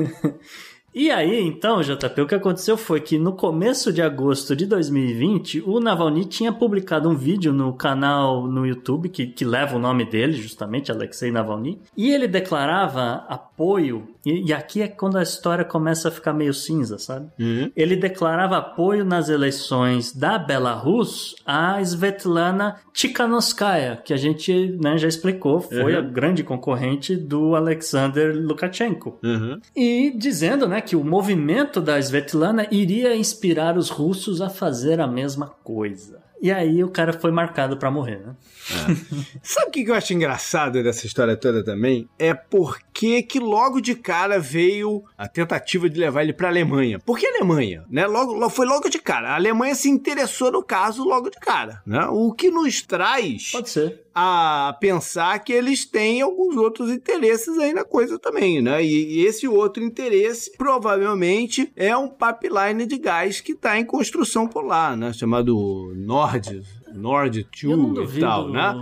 E 1.01 1.13
aí, 1.13 1.47
então, 1.47 1.81
JP, 1.81 2.23
o 2.23 2.27
que 2.27 2.35
aconteceu 2.35 2.77
foi 2.77 3.01
que 3.01 3.21
no 3.21 3.33
começo 3.33 3.93
de 3.93 4.03
agosto 4.03 4.57
de 4.57 4.67
2020, 4.67 5.63
o 5.65 5.79
Navalny 5.79 6.25
tinha 6.25 6.53
publicado 6.53 7.09
um 7.09 7.15
vídeo 7.15 7.53
no 7.53 7.73
canal 7.73 8.49
no 8.49 8.67
YouTube 8.67 9.09
que, 9.09 9.29
que 9.29 9.45
leva 9.45 9.77
o 9.77 9.79
nome 9.79 10.05
dele, 10.05 10.33
justamente, 10.33 10.91
Alexei 10.91 11.31
Navalny, 11.31 11.81
e 11.97 12.11
ele 12.11 12.27
declarava 12.27 13.25
apoio, 13.59 14.09
e, 14.25 14.47
e 14.49 14.53
aqui 14.53 14.81
é 14.81 14.87
quando 14.87 15.19
a 15.19 15.23
história 15.23 15.65
começa 15.65 16.09
a 16.09 16.13
ficar 16.13 16.33
meio 16.33 16.55
cinza, 16.55 16.97
sabe? 16.97 17.27
Ele 17.75 17.97
declarava 17.97 18.57
apoio 18.57 19.05
nas 19.05 19.29
eleições 19.29 20.15
da 20.15 20.39
Belarus 20.39 21.35
a 21.45 21.81
Svetlana 21.83 22.77
Tikhanovskaya, 22.93 23.97
que 24.05 24.15
a 24.15 24.17
gente 24.17 24.79
né, 24.81 24.97
já 24.97 25.09
explicou, 25.09 25.61
foi 25.61 25.93
Uhum. 25.95 25.99
a 25.99 26.03
grande 26.03 26.45
concorrente 26.45 27.17
do 27.17 27.57
Alexander 27.57 28.35
Lukashenko. 28.37 29.19
Uhum. 29.25 29.61
E 29.75 30.13
dizendo 30.17 30.69
né, 30.69 30.81
que 30.81 30.95
o 30.95 31.03
movimento 31.03 31.81
da 31.81 31.99
Svetlana 31.99 32.67
iria 32.71 33.17
inspirar 33.17 33.77
os 33.77 33.91
russos 33.91 34.41
a 34.41 34.49
fazer 34.49 35.01
a 35.01 35.07
mesma 35.07 35.49
coisa. 35.65 36.21
E 36.41 36.53
aí 36.53 36.85
o 36.85 36.89
cara 36.89 37.13
foi 37.13 37.33
marcado 37.33 37.77
pra 37.77 37.91
morrer, 37.91 38.19
né? 38.25 38.35
Sabe 39.43 39.69
o 39.69 39.71
que 39.71 39.85
eu 39.89 39.95
acho 39.95 40.13
engraçado 40.13 40.83
dessa 40.83 41.07
história 41.07 41.37
toda 41.37 41.65
também? 41.65 42.09
É 42.19 42.35
porque 42.35 43.23
que 43.23 43.39
logo 43.39 43.81
de 43.81 43.95
cara 43.95 44.39
veio 44.39 45.05
a 45.17 45.27
tentativa 45.29 45.89
de 45.89 45.99
levar 45.99 46.23
ele 46.23 46.33
pra 46.33 46.49
Alemanha. 46.49 46.99
Por 46.99 47.19
que 47.19 47.27
Alemanha? 47.27 47.85
Né? 47.91 48.07
Logo, 48.07 48.33
lo- 48.35 48.51
foi 48.51 48.67
logo 48.67 48.89
de 48.89 48.99
cara. 48.99 49.31
A 49.31 49.35
Alemanha 49.37 49.75
se 49.75 49.89
interessou 49.89 50.51
no 50.53 50.63
caso 50.63 51.05
logo 51.05 51.31
de 51.31 51.39
cara. 51.39 51.81
Né? 51.87 52.07
O 52.11 52.33
que 52.33 52.51
nos 52.51 52.83
traz 52.83 53.51
Pode 53.53 53.71
ser. 53.71 54.03
a 54.15 54.77
pensar 54.81 55.39
que 55.41 55.53
eles 55.53 55.85
têm 55.85 56.21
alguns 56.23 56.57
outros 56.57 56.91
interesses 56.91 57.57
aí 57.59 57.73
na 57.73 57.85
coisa 57.85 58.19
também, 58.19 58.61
né? 58.61 58.83
E, 58.85 59.21
e 59.21 59.27
esse 59.27 59.47
outro 59.47 59.83
interesse 59.83 60.53
provavelmente 60.59 61.73
é 61.77 61.97
um 61.97 62.09
pipeline 62.09 62.87
de 62.87 62.99
gás 62.99 63.41
que 63.41 63.53
está 63.53 63.79
em 63.79 63.85
construção 63.85 64.47
por 64.49 64.65
lá, 64.65 64.97
né? 64.97 65.13
Chamado 65.13 65.93
Nord, 65.97 66.63
Nord 66.95 67.47
2 67.63 67.63
Eu 67.65 67.77
não 67.77 68.05
e 68.05 68.21
tal, 68.21 68.49
né? 68.49 68.75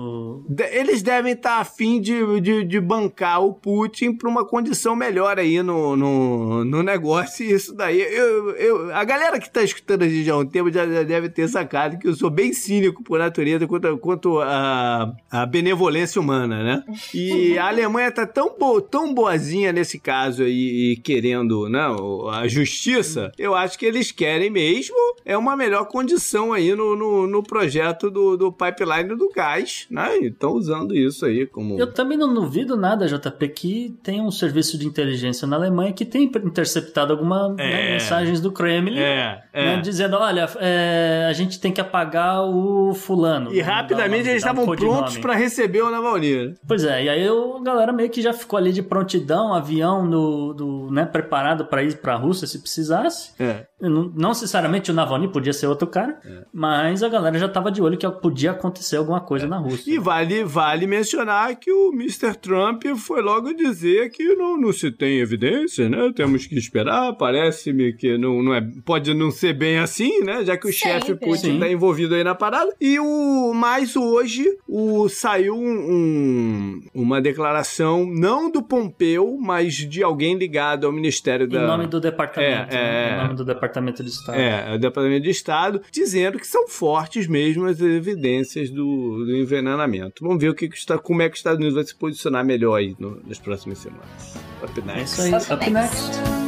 Eles 0.70 1.02
devem 1.02 1.32
estar 1.32 1.58
afim 1.58 2.00
de, 2.00 2.40
de, 2.40 2.64
de 2.64 2.80
bancar 2.80 3.42
o 3.42 3.52
Putin 3.52 4.12
para 4.12 4.28
uma 4.28 4.44
condição 4.44 4.94
melhor 4.94 5.38
aí 5.38 5.62
no, 5.62 5.96
no, 5.96 6.64
no 6.64 6.82
negócio. 6.82 7.44
E 7.44 7.52
isso 7.52 7.74
daí, 7.74 8.00
eu, 8.00 8.50
eu, 8.52 8.94
a 8.94 9.04
galera 9.04 9.38
que 9.40 9.46
está 9.46 9.62
escutando 9.62 10.02
a 10.02 10.08
gente 10.08 10.30
há 10.30 10.36
um 10.36 10.46
tempo 10.46 10.70
já, 10.70 10.86
já, 10.86 11.02
deve 11.02 11.28
ter 11.28 11.48
sacado 11.48 11.98
que 11.98 12.06
eu 12.06 12.14
sou 12.14 12.30
bem 12.30 12.52
cínico 12.52 13.02
por 13.02 13.18
natureza 13.18 13.66
quanto, 13.66 13.98
quanto 13.98 14.38
a, 14.40 15.12
a 15.30 15.46
benevolência 15.46 16.20
humana, 16.20 16.62
né? 16.62 16.84
E 17.12 17.58
a 17.58 17.68
Alemanha 17.68 18.10
tá 18.12 18.26
tão, 18.26 18.56
bo, 18.58 18.80
tão 18.80 19.12
boazinha 19.12 19.72
nesse 19.72 19.98
caso 19.98 20.42
aí, 20.42 20.96
querendo 21.02 21.68
né, 21.68 21.86
a 22.32 22.46
justiça, 22.46 23.32
eu 23.38 23.54
acho 23.54 23.78
que 23.78 23.86
eles 23.86 24.12
querem 24.12 24.50
mesmo 24.50 24.96
é 25.24 25.36
uma 25.36 25.56
melhor 25.56 25.86
condição 25.86 26.52
aí 26.52 26.74
no, 26.74 26.94
no, 26.94 27.26
no 27.26 27.42
projeto 27.42 28.10
do, 28.10 28.36
do 28.36 28.52
pipeline 28.52 29.14
do 29.16 29.28
gás, 29.30 29.86
né? 29.90 30.10
Estão 30.36 30.52
usando 30.52 30.94
isso 30.94 31.24
aí 31.24 31.46
como. 31.46 31.78
Eu 31.78 31.90
também 31.90 32.18
não 32.18 32.32
duvido 32.32 32.76
nada, 32.76 33.06
JP, 33.06 33.48
que 33.48 33.96
tem 34.02 34.20
um 34.20 34.30
serviço 34.30 34.76
de 34.76 34.86
inteligência 34.86 35.46
na 35.46 35.56
Alemanha 35.56 35.94
que 35.94 36.04
tem 36.04 36.24
interceptado 36.24 37.10
algumas 37.10 37.56
né, 37.56 37.64
é, 37.64 37.70
né, 37.70 37.92
mensagens 37.92 38.38
do 38.38 38.52
Kremlin 38.52 38.98
é, 38.98 39.42
é. 39.50 39.64
Né, 39.64 39.80
dizendo: 39.80 40.14
olha, 40.16 40.46
é, 40.56 41.26
a 41.26 41.32
gente 41.32 41.58
tem 41.58 41.72
que 41.72 41.80
apagar 41.80 42.44
o 42.44 42.92
fulano. 42.92 43.50
E 43.50 43.62
rapidamente 43.62 44.28
eles 44.28 44.42
estavam 44.42 44.64
um 44.64 44.76
prontos 44.76 45.16
para 45.16 45.34
receber 45.34 45.80
o 45.80 45.90
Navalny. 45.90 46.54
Pois 46.68 46.84
é, 46.84 47.04
e 47.04 47.08
aí 47.08 47.26
a 47.26 47.62
galera 47.62 47.90
meio 47.90 48.10
que 48.10 48.20
já 48.20 48.34
ficou 48.34 48.58
ali 48.58 48.72
de 48.72 48.82
prontidão, 48.82 49.54
avião 49.54 50.08
do, 50.08 50.52
do 50.52 50.90
né, 50.90 51.06
preparado 51.06 51.64
para 51.64 51.82
ir 51.82 51.96
para 51.96 52.12
a 52.12 52.16
Rússia 52.16 52.46
se 52.46 52.58
precisasse. 52.58 53.32
É. 53.38 53.64
Não, 53.80 54.10
não, 54.14 54.28
necessariamente 54.30 54.90
o 54.90 54.94
Navalny 54.94 55.28
podia 55.28 55.52
ser 55.52 55.66
outro 55.66 55.86
cara, 55.86 56.18
é. 56.24 56.44
mas 56.52 57.02
a 57.02 57.08
galera 57.08 57.38
já 57.38 57.46
estava 57.46 57.70
de 57.70 57.82
olho 57.82 57.96
que 57.96 58.08
podia 58.10 58.52
acontecer 58.52 58.96
alguma 58.96 59.20
coisa 59.20 59.46
é. 59.46 59.48
na 59.48 59.58
Rússia. 59.58 59.92
E 59.92 59.98
vale, 59.98 60.25
vale 60.44 60.86
mencionar 60.86 61.56
que 61.56 61.70
o 61.70 61.92
Mr. 61.92 62.34
Trump 62.34 62.84
foi 62.96 63.22
logo 63.22 63.52
dizer 63.52 64.10
que 64.10 64.34
não, 64.34 64.58
não 64.58 64.72
se 64.72 64.90
tem 64.90 65.18
evidência, 65.18 65.88
né? 65.88 66.12
Temos 66.14 66.46
que 66.46 66.56
esperar. 66.56 67.14
Parece-me 67.14 67.92
que 67.92 68.16
não, 68.16 68.42
não 68.42 68.54
é, 68.54 68.66
pode 68.84 69.12
não 69.14 69.30
ser 69.30 69.52
bem 69.52 69.78
assim, 69.78 70.20
né? 70.22 70.44
Já 70.44 70.56
que 70.56 70.68
o 70.68 70.72
chefe 70.72 71.14
Putin 71.14 71.54
está 71.54 71.68
envolvido 71.68 72.14
aí 72.14 72.24
na 72.24 72.34
parada. 72.34 72.72
E 72.80 72.98
o 72.98 73.52
mais 73.54 73.96
hoje 73.96 74.46
o, 74.68 75.08
saiu 75.08 75.56
um, 75.56 76.80
uma 76.94 77.20
declaração 77.20 78.06
não 78.06 78.50
do 78.50 78.62
Pompeu, 78.62 79.38
mas 79.40 79.74
de 79.74 80.02
alguém 80.02 80.36
ligado 80.36 80.86
ao 80.86 80.92
Ministério 80.92 81.48
da. 81.48 81.62
Em 81.62 81.66
nome 81.66 81.86
do 81.86 82.00
departamento. 82.00 82.74
É, 82.74 82.76
né? 82.76 83.12
é... 83.12 83.14
Em 83.14 83.22
nome 83.22 83.36
do 83.36 83.44
departamento 83.44 83.66
Departamento 83.66 84.02
de 84.02 84.10
Estado. 84.10 84.38
É, 84.38 84.74
o 84.74 84.78
Departamento 84.78 85.22
de 85.22 85.30
Estado, 85.30 85.82
dizendo 85.90 86.38
que 86.38 86.46
são 86.46 86.68
fortes 86.68 87.26
mesmo 87.26 87.66
as 87.66 87.80
evidências 87.80 88.70
do, 88.70 89.24
do 89.24 89.36
envenenamento. 89.36 90.15
Vamos 90.20 90.40
ver 90.40 90.48
o 90.48 90.54
que, 90.54 90.66
que 90.66 90.76
está, 90.76 90.98
como 90.98 91.20
é 91.20 91.28
que 91.28 91.34
os 91.34 91.40
Estados 91.40 91.58
Unidos 91.58 91.74
vai 91.74 91.84
se 91.84 91.94
posicionar 91.94 92.42
melhor 92.42 92.76
aí 92.76 92.96
no, 92.98 93.20
nas 93.26 93.38
próximas 93.38 93.78
semanas. 93.78 94.36
Up 94.62 94.80
next. 94.80 94.98
É 94.98 95.02
isso 95.02 95.22
aí, 95.22 95.34
up, 95.34 95.52
up 95.52 95.70
next. 95.70 96.06
next. 96.08 96.46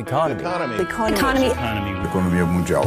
Economy. 0.00 0.40
Economy. 0.40 0.82
Economy. 0.82 1.46
Economy. 1.46 2.06
Economia 2.06 2.46
mundial. 2.46 2.84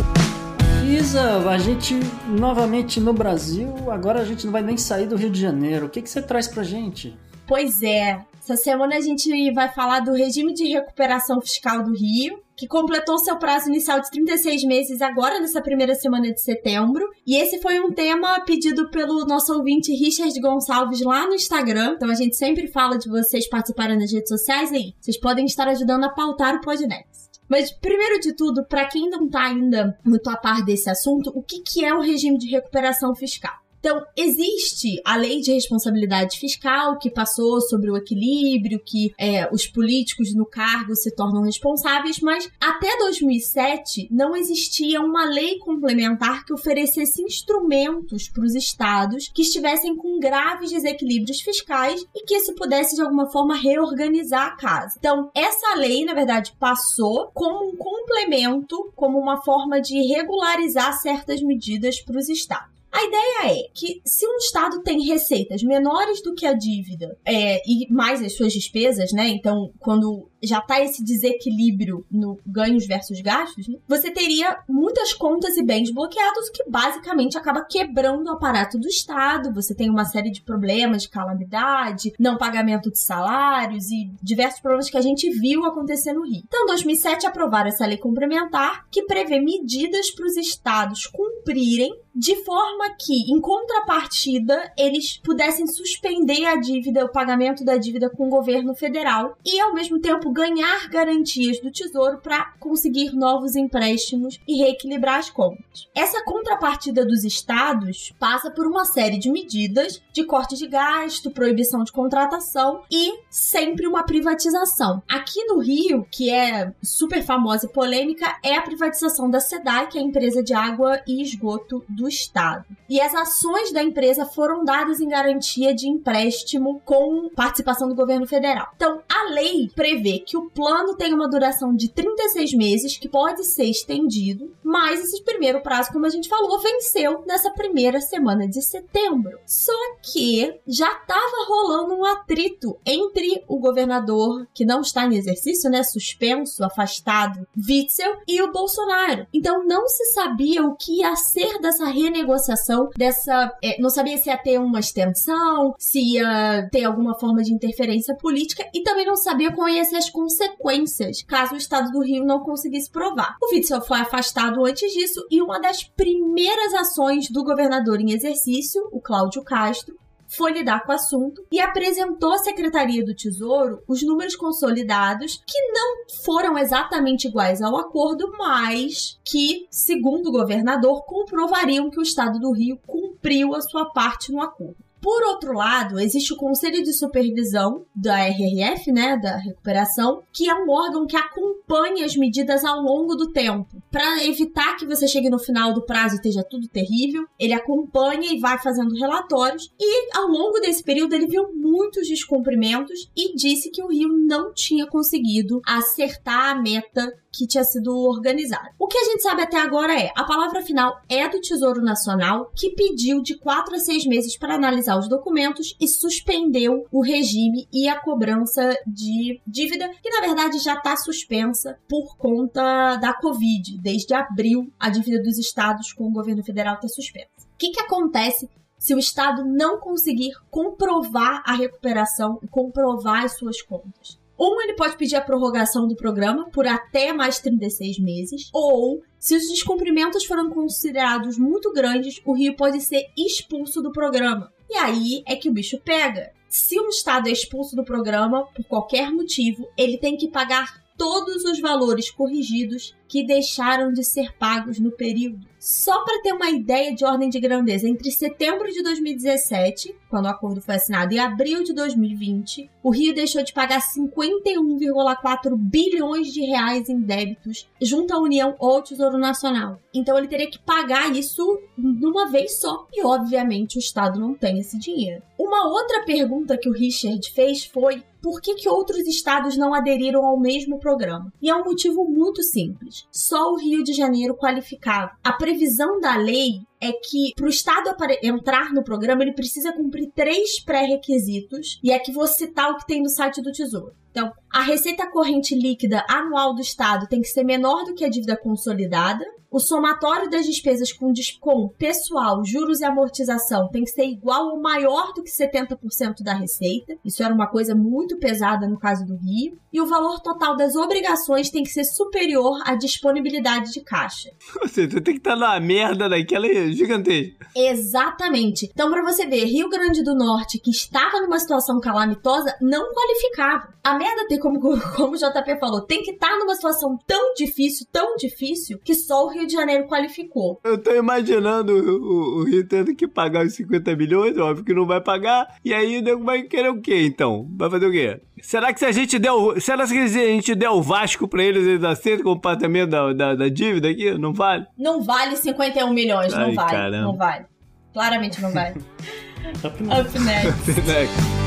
Isa, 0.83 1.47
a 1.47 1.57
gente 1.59 1.99
novamente 2.27 2.99
no 2.99 3.13
Brasil, 3.13 3.91
agora 3.91 4.21
a 4.21 4.25
gente 4.25 4.45
não 4.45 4.51
vai 4.51 4.63
nem 4.63 4.77
sair 4.77 5.07
do 5.07 5.15
Rio 5.15 5.29
de 5.29 5.39
Janeiro. 5.39 5.85
O 5.85 5.89
que, 5.89 6.01
que 6.01 6.09
você 6.09 6.23
traz 6.23 6.47
pra 6.47 6.63
gente? 6.63 7.15
Pois 7.47 7.83
é, 7.83 8.19
essa 8.39 8.57
semana 8.57 8.95
a 8.97 9.01
gente 9.01 9.51
vai 9.53 9.71
falar 9.71 9.99
do 9.99 10.13
regime 10.13 10.53
de 10.53 10.65
recuperação 10.65 11.39
fiscal 11.39 11.83
do 11.83 11.91
Rio, 11.93 12.39
que 12.55 12.67
completou 12.67 13.17
seu 13.19 13.37
prazo 13.37 13.69
inicial 13.69 13.99
de 13.99 14.09
36 14.09 14.63
meses 14.63 15.01
agora 15.01 15.39
nessa 15.39 15.61
primeira 15.61 15.93
semana 15.95 16.31
de 16.31 16.41
setembro. 16.41 17.07
E 17.25 17.35
esse 17.35 17.61
foi 17.61 17.79
um 17.79 17.91
tema 17.91 18.39
pedido 18.45 18.89
pelo 18.89 19.25
nosso 19.25 19.53
ouvinte 19.53 19.91
Richard 19.93 20.39
Gonçalves 20.39 21.01
lá 21.01 21.27
no 21.27 21.35
Instagram. 21.35 21.93
Então 21.95 22.09
a 22.09 22.15
gente 22.15 22.35
sempre 22.35 22.67
fala 22.67 22.97
de 22.97 23.09
vocês 23.09 23.47
participarem 23.47 23.97
nas 23.97 24.11
redes 24.11 24.29
sociais 24.29 24.71
aí. 24.71 24.93
Vocês 24.99 25.19
podem 25.19 25.45
estar 25.45 25.67
ajudando 25.67 26.05
a 26.05 26.09
pautar 26.09 26.55
o 26.55 26.61
Podnext. 26.61 27.25
Mas, 27.47 27.71
primeiro 27.71 28.19
de 28.19 28.35
tudo, 28.35 28.65
para 28.65 28.87
quem 28.87 29.09
não 29.09 29.25
está 29.25 29.45
ainda 29.45 29.97
muito 30.03 30.29
a 30.29 30.35
par 30.35 30.63
desse 30.63 30.89
assunto, 30.89 31.31
o 31.35 31.43
que, 31.43 31.61
que 31.61 31.85
é 31.85 31.93
o 31.93 32.01
regime 32.01 32.39
de 32.39 32.49
recuperação 32.49 33.13
fiscal? 33.13 33.53
Então, 33.85 34.03
existe 34.17 34.99
a 35.05 35.15
lei 35.15 35.41
de 35.41 35.53
responsabilidade 35.53 36.39
fiscal 36.39 36.97
que 36.97 37.07
passou 37.07 37.61
sobre 37.61 37.91
o 37.91 37.95
equilíbrio, 37.95 38.81
que 38.83 39.13
é, 39.15 39.47
os 39.53 39.67
políticos 39.67 40.33
no 40.33 40.43
cargo 40.43 40.95
se 40.95 41.15
tornam 41.15 41.43
responsáveis, 41.43 42.19
mas 42.19 42.49
até 42.59 42.97
2007 42.97 44.07
não 44.09 44.35
existia 44.35 44.99
uma 44.99 45.25
lei 45.25 45.59
complementar 45.59 46.43
que 46.45 46.51
oferecesse 46.51 47.21
instrumentos 47.21 48.27
para 48.27 48.43
os 48.43 48.55
estados 48.55 49.29
que 49.31 49.43
estivessem 49.43 49.95
com 49.95 50.19
graves 50.19 50.71
desequilíbrios 50.71 51.41
fiscais 51.41 52.03
e 52.15 52.25
que 52.25 52.37
isso 52.37 52.55
pudesse 52.55 52.95
de 52.95 53.03
alguma 53.03 53.29
forma 53.29 53.55
reorganizar 53.55 54.47
a 54.47 54.55
casa. 54.55 54.95
Então, 54.97 55.29
essa 55.35 55.75
lei, 55.75 56.03
na 56.05 56.15
verdade, 56.15 56.55
passou 56.59 57.29
como 57.35 57.69
um 57.69 57.77
complemento, 57.77 58.91
como 58.95 59.19
uma 59.19 59.43
forma 59.43 59.79
de 59.79 60.01
regularizar 60.07 60.99
certas 60.99 61.39
medidas 61.43 62.01
para 62.01 62.17
os 62.17 62.27
estados. 62.29 62.74
A 62.95 63.03
ideia 63.03 63.59
é 63.59 63.69
que 63.73 64.01
se 64.05 64.25
um 64.25 64.37
Estado 64.37 64.81
tem 64.81 65.01
receitas 65.01 65.61
menores 65.61 66.21
do 66.23 66.33
que 66.33 66.45
a 66.45 66.53
dívida 66.53 67.17
é, 67.25 67.61
e 67.69 67.91
mais 67.91 68.23
as 68.23 68.37
suas 68.37 68.53
despesas, 68.53 69.11
né? 69.11 69.27
Então, 69.27 69.69
quando 69.79 70.29
já 70.45 70.61
tá 70.61 70.81
esse 70.81 71.03
desequilíbrio 71.03 72.05
no 72.11 72.39
ganhos 72.45 72.85
versus 72.85 73.21
gastos, 73.21 73.67
né? 73.67 73.77
você 73.87 74.11
teria 74.11 74.57
muitas 74.67 75.13
contas 75.13 75.57
e 75.57 75.63
bens 75.63 75.91
bloqueados, 75.91 76.49
que 76.49 76.69
basicamente 76.69 77.37
acaba 77.37 77.63
quebrando 77.63 78.27
o 78.27 78.33
aparato 78.33 78.77
do 78.77 78.87
Estado. 78.87 79.53
Você 79.53 79.73
tem 79.75 79.89
uma 79.89 80.05
série 80.05 80.31
de 80.31 80.41
problemas 80.41 81.03
de 81.03 81.09
calamidade, 81.09 82.13
não 82.19 82.37
pagamento 82.37 82.91
de 82.91 82.99
salários 82.99 83.89
e 83.91 84.11
diversos 84.21 84.59
problemas 84.59 84.89
que 84.89 84.97
a 84.97 85.01
gente 85.01 85.29
viu 85.29 85.63
acontecer 85.65 86.13
no 86.13 86.23
Rio. 86.23 86.43
Então, 86.45 86.63
em 86.63 86.67
2007, 86.67 87.25
aprovaram 87.25 87.69
essa 87.69 87.85
lei 87.85 87.97
complementar 87.97 88.85
que 88.89 89.03
prevê 89.03 89.39
medidas 89.39 90.11
para 90.11 90.25
os 90.25 90.37
estados 90.37 91.05
cumprirem 91.07 91.93
de 92.15 92.33
forma 92.45 92.95
que, 92.97 93.29
em 93.29 93.41
contrapartida, 93.41 94.71
eles 94.77 95.17
pudessem 95.17 95.67
suspender 95.67 96.45
a 96.45 96.55
dívida, 96.55 97.03
o 97.03 97.11
pagamento 97.11 97.65
da 97.65 97.75
dívida 97.75 98.09
com 98.09 98.27
o 98.27 98.29
governo 98.29 98.73
federal 98.73 99.37
e, 99.45 99.59
ao 99.59 99.73
mesmo 99.73 99.99
tempo, 99.99 100.31
ganhar 100.35 100.87
garantias 100.89 101.59
do 101.59 101.71
Tesouro 101.71 102.19
para 102.19 102.53
conseguir 102.59 103.13
novos 103.13 103.55
empréstimos 103.55 104.39
e 104.47 104.57
reequilibrar 104.57 105.19
as 105.19 105.29
contas. 105.29 105.89
Essa 105.93 106.23
contrapartida 106.23 107.05
dos 107.05 107.23
estados 107.23 108.13
passa 108.19 108.49
por 108.49 108.65
uma 108.65 108.85
série 108.85 109.17
de 109.17 109.29
medidas 109.29 110.01
de 110.13 110.23
corte 110.23 110.55
de 110.55 110.67
gasto, 110.67 111.31
proibição 111.31 111.83
de 111.83 111.91
contratação 111.91 112.81
e 112.89 113.19
sempre 113.29 113.87
uma 113.87 114.05
privatização. 114.05 115.03
Aqui 115.09 115.43
no 115.45 115.59
Rio, 115.59 116.07
que 116.09 116.29
é 116.29 116.73
super 116.81 117.23
famosa 117.23 117.65
e 117.65 117.73
polêmica, 117.73 118.37
é 118.43 118.55
a 118.55 118.61
privatização 118.61 119.29
da 119.29 119.39
SEDAI, 119.39 119.87
que 119.87 119.97
é 119.97 120.01
a 120.01 120.05
empresa 120.05 120.41
de 120.41 120.53
água 120.53 121.01
e 121.05 121.21
esgoto 121.21 121.83
do 121.89 122.05
do 122.05 122.07
Estado. 122.07 122.63
E 122.87 123.01
as 123.01 123.13
ações 123.15 123.71
da 123.71 123.81
empresa 123.81 124.25
foram 124.25 124.63
dadas 124.63 124.99
em 125.01 125.09
garantia 125.09 125.73
de 125.73 125.87
empréstimo 125.87 126.79
com 126.85 127.29
participação 127.35 127.89
do 127.89 127.95
governo 127.95 128.27
federal. 128.27 128.67
Então, 128.75 129.01
a 129.09 129.31
lei 129.31 129.69
prevê 129.75 130.19
que 130.25 130.37
o 130.37 130.49
plano 130.49 130.95
tem 130.95 131.13
uma 131.13 131.29
duração 131.29 131.75
de 131.75 131.89
36 131.89 132.53
meses, 132.53 132.97
que 132.97 133.09
pode 133.09 133.43
ser 133.45 133.65
estendido, 133.65 134.53
mas 134.63 134.99
esse 134.99 135.23
primeiro 135.23 135.61
prazo, 135.61 135.91
como 135.91 136.05
a 136.05 136.09
gente 136.09 136.29
falou, 136.29 136.59
venceu 136.59 137.23
nessa 137.27 137.51
primeira 137.51 138.01
semana 138.01 138.47
de 138.47 138.61
setembro. 138.61 139.37
Só 139.45 139.73
que 140.01 140.59
já 140.67 140.91
estava 140.91 141.45
rolando 141.47 141.95
um 141.95 142.05
atrito 142.05 142.77
entre 142.85 143.43
o 143.47 143.59
governador, 143.59 144.47
que 144.53 144.65
não 144.65 144.81
está 144.81 145.05
em 145.05 145.15
exercício, 145.15 145.69
né, 145.69 145.83
suspenso, 145.83 146.63
afastado, 146.63 147.47
Witzel, 147.55 148.17
e 148.27 148.41
o 148.41 148.51
Bolsonaro. 148.51 149.27
Então, 149.33 149.65
não 149.65 149.87
se 149.87 150.05
sabia 150.13 150.63
o 150.63 150.75
que 150.75 150.99
ia 150.99 151.15
ser 151.15 151.59
dessa 151.59 151.85
renegociação 151.85 152.89
dessa. 152.97 153.51
É, 153.63 153.79
não 153.79 153.89
sabia 153.89 154.17
se 154.17 154.29
ia 154.29 154.37
ter 154.37 154.59
uma 154.59 154.79
extensão, 154.79 155.73
se 155.77 155.99
ia 155.99 156.67
ter 156.71 156.83
alguma 156.83 157.17
forma 157.19 157.41
de 157.41 157.53
interferência 157.53 158.15
política 158.15 158.67
e 158.73 158.81
também 158.81 159.05
não 159.05 159.15
sabia 159.15 159.51
quais 159.51 159.75
iam 159.75 159.85
ser 159.85 160.04
as 160.05 160.09
consequências 160.11 161.23
caso 161.23 161.55
o 161.55 161.57
Estado 161.57 161.91
do 161.91 162.03
Rio 162.03 162.23
não 162.23 162.41
conseguisse 162.41 162.89
provar. 162.89 163.37
O 163.41 163.53
Witzel 163.53 163.81
foi 163.81 163.99
afastado 163.99 164.63
antes 164.63 164.91
disso 164.91 165.25
e 165.31 165.41
uma 165.41 165.59
das 165.59 165.83
primeiras 165.83 166.73
ações 166.75 167.29
do 167.29 167.43
governador 167.43 167.99
em 167.99 168.11
exercício, 168.11 168.87
o 168.91 169.01
Cláudio 169.01 169.43
Castro, 169.43 169.97
foi 170.27 170.51
lidar 170.51 170.83
com 170.83 170.91
o 170.91 170.95
assunto 170.95 171.45
e 171.51 171.59
apresentou 171.59 172.33
à 172.33 172.37
Secretaria 172.39 173.05
do 173.05 173.15
Tesouro 173.15 173.81
os 173.87 174.03
números 174.03 174.35
consolidados 174.35 175.41
que 175.45 175.59
não 175.71 176.05
foram 176.23 176.57
exatamente 176.57 177.27
iguais 177.27 177.61
ao 177.61 177.77
acordo, 177.77 178.31
mas 178.37 179.19
que, 179.23 179.67
segundo 179.69 180.27
o 180.27 180.31
governador, 180.31 181.05
comprovariam 181.05 181.89
que 181.89 181.99
o 181.99 182.03
Estado 182.03 182.39
do 182.39 182.51
Rio 182.51 182.79
cumpriu 182.85 183.55
a 183.55 183.61
sua 183.61 183.85
parte 183.91 184.31
no 184.31 184.41
acordo. 184.41 184.84
Por 185.05 185.23
outro 185.27 185.53
lado, 185.53 185.99
existe 185.99 186.33
o 186.33 186.35
Conselho 186.35 186.81
de 186.81 186.91
Supervisão 186.91 187.85
da 187.95 188.27
RRF, 188.27 188.91
né, 188.91 189.15
da 189.15 189.37
recuperação, 189.37 190.23
que 190.33 190.49
é 190.49 190.55
um 190.55 190.67
órgão 190.67 191.05
que 191.05 191.15
acompanha 191.15 192.03
as 192.03 192.15
medidas 192.15 192.65
ao 192.65 192.81
longo 192.81 193.13
do 193.13 193.31
tempo, 193.31 193.83
para 193.91 194.25
evitar 194.25 194.75
que 194.75 194.87
você 194.87 195.07
chegue 195.07 195.29
no 195.29 195.37
final 195.37 195.75
do 195.75 195.85
prazo 195.85 196.15
e 196.15 196.17
esteja 196.17 196.43
tudo 196.43 196.67
terrível. 196.67 197.23
Ele 197.39 197.53
acompanha 197.53 198.33
e 198.33 198.39
vai 198.39 198.57
fazendo 198.57 198.95
relatórios 198.95 199.71
e 199.79 200.17
ao 200.17 200.27
longo 200.27 200.59
desse 200.59 200.83
período 200.83 201.13
ele 201.13 201.27
viu 201.27 201.53
muitos 201.53 202.07
descumprimentos 202.07 203.07
e 203.15 203.35
disse 203.35 203.69
que 203.69 203.83
o 203.83 203.89
Rio 203.89 204.09
não 204.09 204.55
tinha 204.55 204.87
conseguido 204.87 205.61
acertar 205.67 206.49
a 206.49 206.59
meta 206.59 207.13
que 207.37 207.45
tinha 207.45 207.63
sido 207.63 207.95
organizado. 207.95 208.69
O 208.79 208.87
que 208.87 208.97
a 208.97 209.03
gente 209.03 209.21
sabe 209.21 209.41
até 209.41 209.57
agora 209.57 209.93
é: 209.99 210.11
a 210.15 210.23
palavra 210.23 210.61
final 210.61 211.01
é 211.09 211.27
do 211.27 211.41
Tesouro 211.41 211.81
Nacional, 211.81 212.51
que 212.55 212.71
pediu 212.71 213.21
de 213.21 213.37
quatro 213.37 213.75
a 213.75 213.79
seis 213.79 214.05
meses 214.05 214.37
para 214.37 214.55
analisar 214.55 214.94
os 214.97 215.09
documentos 215.09 215.75
e 215.79 215.87
suspendeu 215.87 216.85
o 216.91 217.01
regime 217.01 217.67
e 217.71 217.87
a 217.87 217.99
cobrança 217.99 218.75
de 218.85 219.41
dívida, 219.45 219.89
que 220.01 220.09
na 220.09 220.21
verdade 220.21 220.59
já 220.59 220.75
está 220.75 220.95
suspensa 220.95 221.77
por 221.87 222.17
conta 222.17 222.95
da 222.97 223.13
Covid. 223.13 223.77
Desde 223.81 224.13
abril, 224.13 224.71
a 224.79 224.89
dívida 224.89 225.21
dos 225.21 225.37
estados 225.37 225.93
com 225.93 226.05
o 226.05 226.11
governo 226.11 226.43
federal 226.43 226.75
está 226.75 226.87
suspensa. 226.87 227.29
O 227.53 227.57
que, 227.57 227.69
que 227.69 227.81
acontece 227.81 228.49
se 228.77 228.93
o 228.93 228.99
Estado 228.99 229.43
não 229.45 229.79
conseguir 229.79 230.33
comprovar 230.49 231.41
a 231.45 231.53
recuperação 231.53 232.39
e 232.43 232.47
comprovar 232.47 233.23
as 233.23 233.37
suas 233.37 233.61
contas? 233.61 234.19
Um, 234.37 234.61
ele 234.61 234.75
pode 234.75 234.97
pedir 234.97 235.15
a 235.15 235.21
prorrogação 235.21 235.87
do 235.87 235.95
programa 235.95 236.49
por 236.51 236.67
até 236.67 237.13
mais 237.13 237.39
36 237.39 237.99
meses, 237.99 238.49
ou, 238.53 239.01
se 239.17 239.35
os 239.35 239.47
descumprimentos 239.47 240.25
foram 240.25 240.49
considerados 240.49 241.37
muito 241.37 241.71
grandes, 241.71 242.21
o 242.25 242.33
Rio 242.33 242.55
pode 242.55 242.81
ser 242.81 243.05
expulso 243.17 243.81
do 243.81 243.91
programa. 243.91 244.51
E 244.69 244.75
aí 244.75 245.23
é 245.27 245.35
que 245.35 245.49
o 245.49 245.53
bicho 245.53 245.79
pega. 245.79 246.31
Se 246.47 246.79
um 246.79 246.89
estado 246.89 247.27
é 247.27 247.31
expulso 247.31 247.75
do 247.75 247.83
programa 247.83 248.45
por 248.47 248.65
qualquer 248.65 249.11
motivo, 249.11 249.67
ele 249.77 249.97
tem 249.97 250.15
que 250.15 250.29
pagar 250.29 250.83
todos 250.97 251.43
os 251.43 251.59
valores 251.59 252.09
corrigidos 252.09 252.95
que 253.07 253.25
deixaram 253.25 253.91
de 253.91 254.03
ser 254.03 254.33
pagos 254.37 254.79
no 254.79 254.91
período. 254.91 255.47
Só 255.65 256.03
para 256.03 256.21
ter 256.21 256.31
uma 256.31 256.51
ideia 256.51 256.93
de 256.93 257.03
ordem 257.03 257.27
de 257.27 257.39
grandeza, 257.39 257.89
entre 257.89 258.11
setembro 258.11 258.71
de 258.71 258.83
2017, 258.83 259.95
quando 260.07 260.25
o 260.25 260.29
acordo 260.29 260.61
foi 260.61 260.75
assinado, 260.75 261.11
e 261.11 261.17
abril 261.17 261.63
de 261.63 261.73
2020, 261.73 262.69
o 262.83 262.91
Rio 262.91 263.15
deixou 263.15 263.43
de 263.43 263.51
pagar 263.51 263.81
51,4 263.81 265.57
bilhões 265.57 266.27
de 266.27 266.41
reais 266.41 266.87
em 266.87 267.01
débitos 267.01 267.67
junto 267.81 268.13
à 268.13 268.19
União 268.19 268.53
ou 268.59 268.79
Tesouro 268.83 269.17
Nacional. 269.17 269.79
Então 269.91 270.15
ele 270.15 270.27
teria 270.27 270.51
que 270.51 270.59
pagar 270.59 271.11
isso 271.15 271.59
numa 271.75 272.29
vez 272.29 272.59
só. 272.59 272.85
E 272.93 273.03
obviamente 273.03 273.77
o 273.77 273.79
Estado 273.79 274.19
não 274.19 274.35
tem 274.35 274.59
esse 274.59 274.77
dinheiro. 274.77 275.23
Uma 275.35 275.67
outra 275.67 276.05
pergunta 276.05 276.59
que 276.59 276.69
o 276.69 276.73
Richard 276.73 277.27
fez 277.31 277.65
foi 277.65 278.03
por 278.25 278.41
que, 278.41 278.55
que 278.55 278.67
outros 278.67 279.05
estados 279.05 279.55
não 279.55 279.71
aderiram 279.71 280.25
ao 280.25 280.39
mesmo 280.39 280.79
programa? 280.79 281.31
E 281.39 281.47
é 281.47 281.55
um 281.55 281.63
motivo 281.63 282.03
muito 282.05 282.41
simples. 282.41 283.05
Só 283.11 283.51
o 283.51 283.55
Rio 283.55 283.83
de 283.83 283.93
Janeiro 283.93 284.35
qualificava. 284.35 285.11
A 285.23 285.31
previsão 285.31 285.99
da 285.99 286.15
lei 286.15 286.61
é 286.85 286.93
que 286.93 287.33
para 287.35 287.45
o 287.45 287.49
Estado 287.49 287.95
entrar 288.21 288.73
no 288.73 288.83
programa, 288.83 289.23
ele 289.23 289.33
precisa 289.33 289.73
cumprir 289.73 290.11
três 290.15 290.63
pré-requisitos, 290.63 291.79
e 291.83 291.91
aqui 291.91 292.11
vou 292.11 292.27
citar 292.27 292.71
o 292.71 292.77
que 292.77 292.87
tem 292.87 293.01
no 293.01 293.09
site 293.09 293.41
do 293.41 293.51
Tesouro. 293.51 293.93
Então, 294.11 294.31
a 294.49 294.61
receita 294.61 295.09
corrente 295.11 295.53
líquida 295.53 296.05
anual 296.07 296.55
do 296.55 296.61
Estado 296.61 297.05
tem 297.07 297.21
que 297.21 297.27
ser 297.27 297.43
menor 297.43 297.83
do 297.83 297.93
que 297.93 298.05
a 298.05 298.09
dívida 298.09 298.37
consolidada, 298.37 299.25
o 299.55 299.59
somatório 299.59 300.29
das 300.29 300.45
despesas 300.45 300.91
com, 300.91 301.13
com 301.39 301.69
pessoal, 301.77 302.43
juros 302.43 302.81
e 302.81 302.83
amortização 302.83 303.69
tem 303.69 303.85
que 303.85 303.89
ser 303.89 304.03
igual 304.03 304.49
ou 304.49 304.61
maior 304.61 305.13
do 305.13 305.23
que 305.23 305.31
70% 305.31 306.21
da 306.21 306.33
receita. 306.33 306.97
Isso 307.05 307.23
era 307.23 307.33
uma 307.33 307.47
coisa 307.47 307.73
muito 307.73 308.17
pesada 308.17 308.67
no 308.67 308.77
caso 308.77 309.05
do 309.05 309.15
Rio. 309.15 309.57
E 309.71 309.79
o 309.79 309.87
valor 309.87 310.19
total 310.19 310.57
das 310.57 310.75
obrigações 310.75 311.49
tem 311.49 311.63
que 311.63 311.69
ser 311.69 311.85
superior 311.85 312.59
à 312.65 312.75
disponibilidade 312.75 313.71
de 313.71 313.81
caixa. 313.81 314.29
Você 314.61 314.89
tem 314.89 315.01
que 315.01 315.11
estar 315.11 315.37
na 315.37 315.57
merda 315.57 316.09
daquela 316.09 316.47
gigantesca. 316.75 317.47
Exatamente. 317.55 318.69
Então, 318.71 318.89
para 318.89 319.03
você 319.03 319.25
ver, 319.25 319.45
Rio 319.45 319.69
Grande 319.69 320.03
do 320.03 320.15
Norte, 320.15 320.59
que 320.59 320.71
estava 320.71 321.21
numa 321.21 321.39
situação 321.39 321.79
calamitosa, 321.79 322.55
não 322.61 322.93
qualificava. 322.93 323.73
A 323.83 323.97
merda 323.97 324.27
tem, 324.27 324.39
como, 324.39 324.59
como 324.59 325.13
o 325.13 325.17
JP 325.17 325.59
falou, 325.59 325.81
tem 325.81 326.01
que 326.01 326.11
estar 326.11 326.37
numa 326.37 326.55
situação 326.55 326.97
tão 327.05 327.33
difícil, 327.33 327.87
tão 327.91 328.15
difícil, 328.15 328.79
que 328.83 328.95
só 328.95 329.25
o 329.25 329.29
Rio 329.29 329.47
de 329.47 329.53
Janeiro 329.53 329.87
qualificou. 329.87 330.59
Eu 330.63 330.77
tô 330.77 330.93
imaginando 330.93 331.73
o, 331.73 332.39
o, 332.39 332.43
Rio 332.43 332.67
tendo 332.67 332.95
que 332.95 333.07
pagar 333.07 333.45
os 333.45 333.53
50 333.53 333.95
milhões, 333.95 334.37
óbvio 334.37 334.65
que 334.65 334.73
não 334.73 334.85
vai 334.85 335.01
pagar. 335.01 335.57
E 335.63 335.73
aí 335.73 335.97
o 335.97 336.01
nego 336.01 336.23
vai 336.23 336.43
querer 336.43 336.69
o 336.69 336.81
quê, 336.81 337.05
então? 337.05 337.47
Vai 337.55 337.69
fazer 337.69 337.87
o 337.87 337.91
quê? 337.91 338.21
Será 338.41 338.73
que 338.73 338.79
se 338.79 338.85
a 338.85 338.91
gente 338.91 339.17
der 339.17 339.31
o, 339.31 339.59
será 339.59 339.87
que 339.87 340.07
se 340.07 340.19
a 340.19 340.27
gente 340.27 340.55
der 340.55 340.69
o 340.69 340.81
Vasco 340.81 341.27
pra 341.27 341.43
eles, 341.43 341.65
eles 341.65 341.83
aceitam 341.83 342.31
o 342.31 342.39
pagamento 342.39 342.89
da, 342.89 343.13
da, 343.13 343.35
da, 343.35 343.49
dívida 343.49 343.89
aqui? 343.89 344.11
Não 344.17 344.33
vale? 344.33 344.65
Não 344.77 345.01
vale 345.01 345.35
51 345.35 345.93
milhões, 345.93 346.33
Ai, 346.33 346.47
não 346.47 346.53
vale. 346.53 346.71
Caramba. 346.71 347.03
Não 347.03 347.15
vale. 347.15 347.45
Claramente 347.93 348.41
não 348.41 348.51
vale. 348.51 348.75
Up 349.63 349.83
next. 349.83 350.71
Up 350.71 350.81
next. 350.81 351.15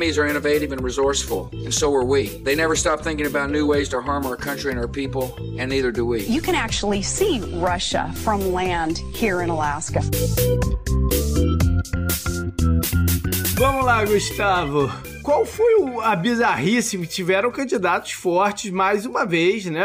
enemies 0.00 0.16
are 0.16 0.26
innovative 0.26 0.72
and 0.72 0.82
resourceful, 0.82 1.50
and 1.52 1.74
so 1.74 1.94
are 1.94 2.06
we. 2.06 2.28
They 2.42 2.54
never 2.54 2.74
stop 2.74 3.02
thinking 3.02 3.26
about 3.26 3.50
new 3.50 3.66
ways 3.66 3.86
to 3.90 4.00
harm 4.00 4.24
our 4.24 4.34
country 4.34 4.70
and 4.70 4.80
our 4.80 4.88
people, 4.88 5.36
and 5.58 5.68
neither 5.68 5.92
do 5.92 6.06
we. 6.06 6.22
You 6.24 6.40
can 6.40 6.54
actually 6.54 7.02
see 7.02 7.38
Russia 7.60 8.10
from 8.24 8.50
land 8.50 9.02
here 9.12 9.42
in 9.42 9.50
Alaska. 9.50 10.00
Vamos 13.56 13.84
lá, 13.84 14.02
Gustavo. 14.06 14.90
Qual 15.22 15.44
foi 15.44 15.74
a 16.02 16.16
bizarrice 16.16 16.96
que 16.96 17.06
tiveram 17.06 17.52
candidatos 17.52 18.12
fortes 18.12 18.70
mais 18.70 19.04
uma 19.04 19.26
vez, 19.26 19.66
né? 19.66 19.84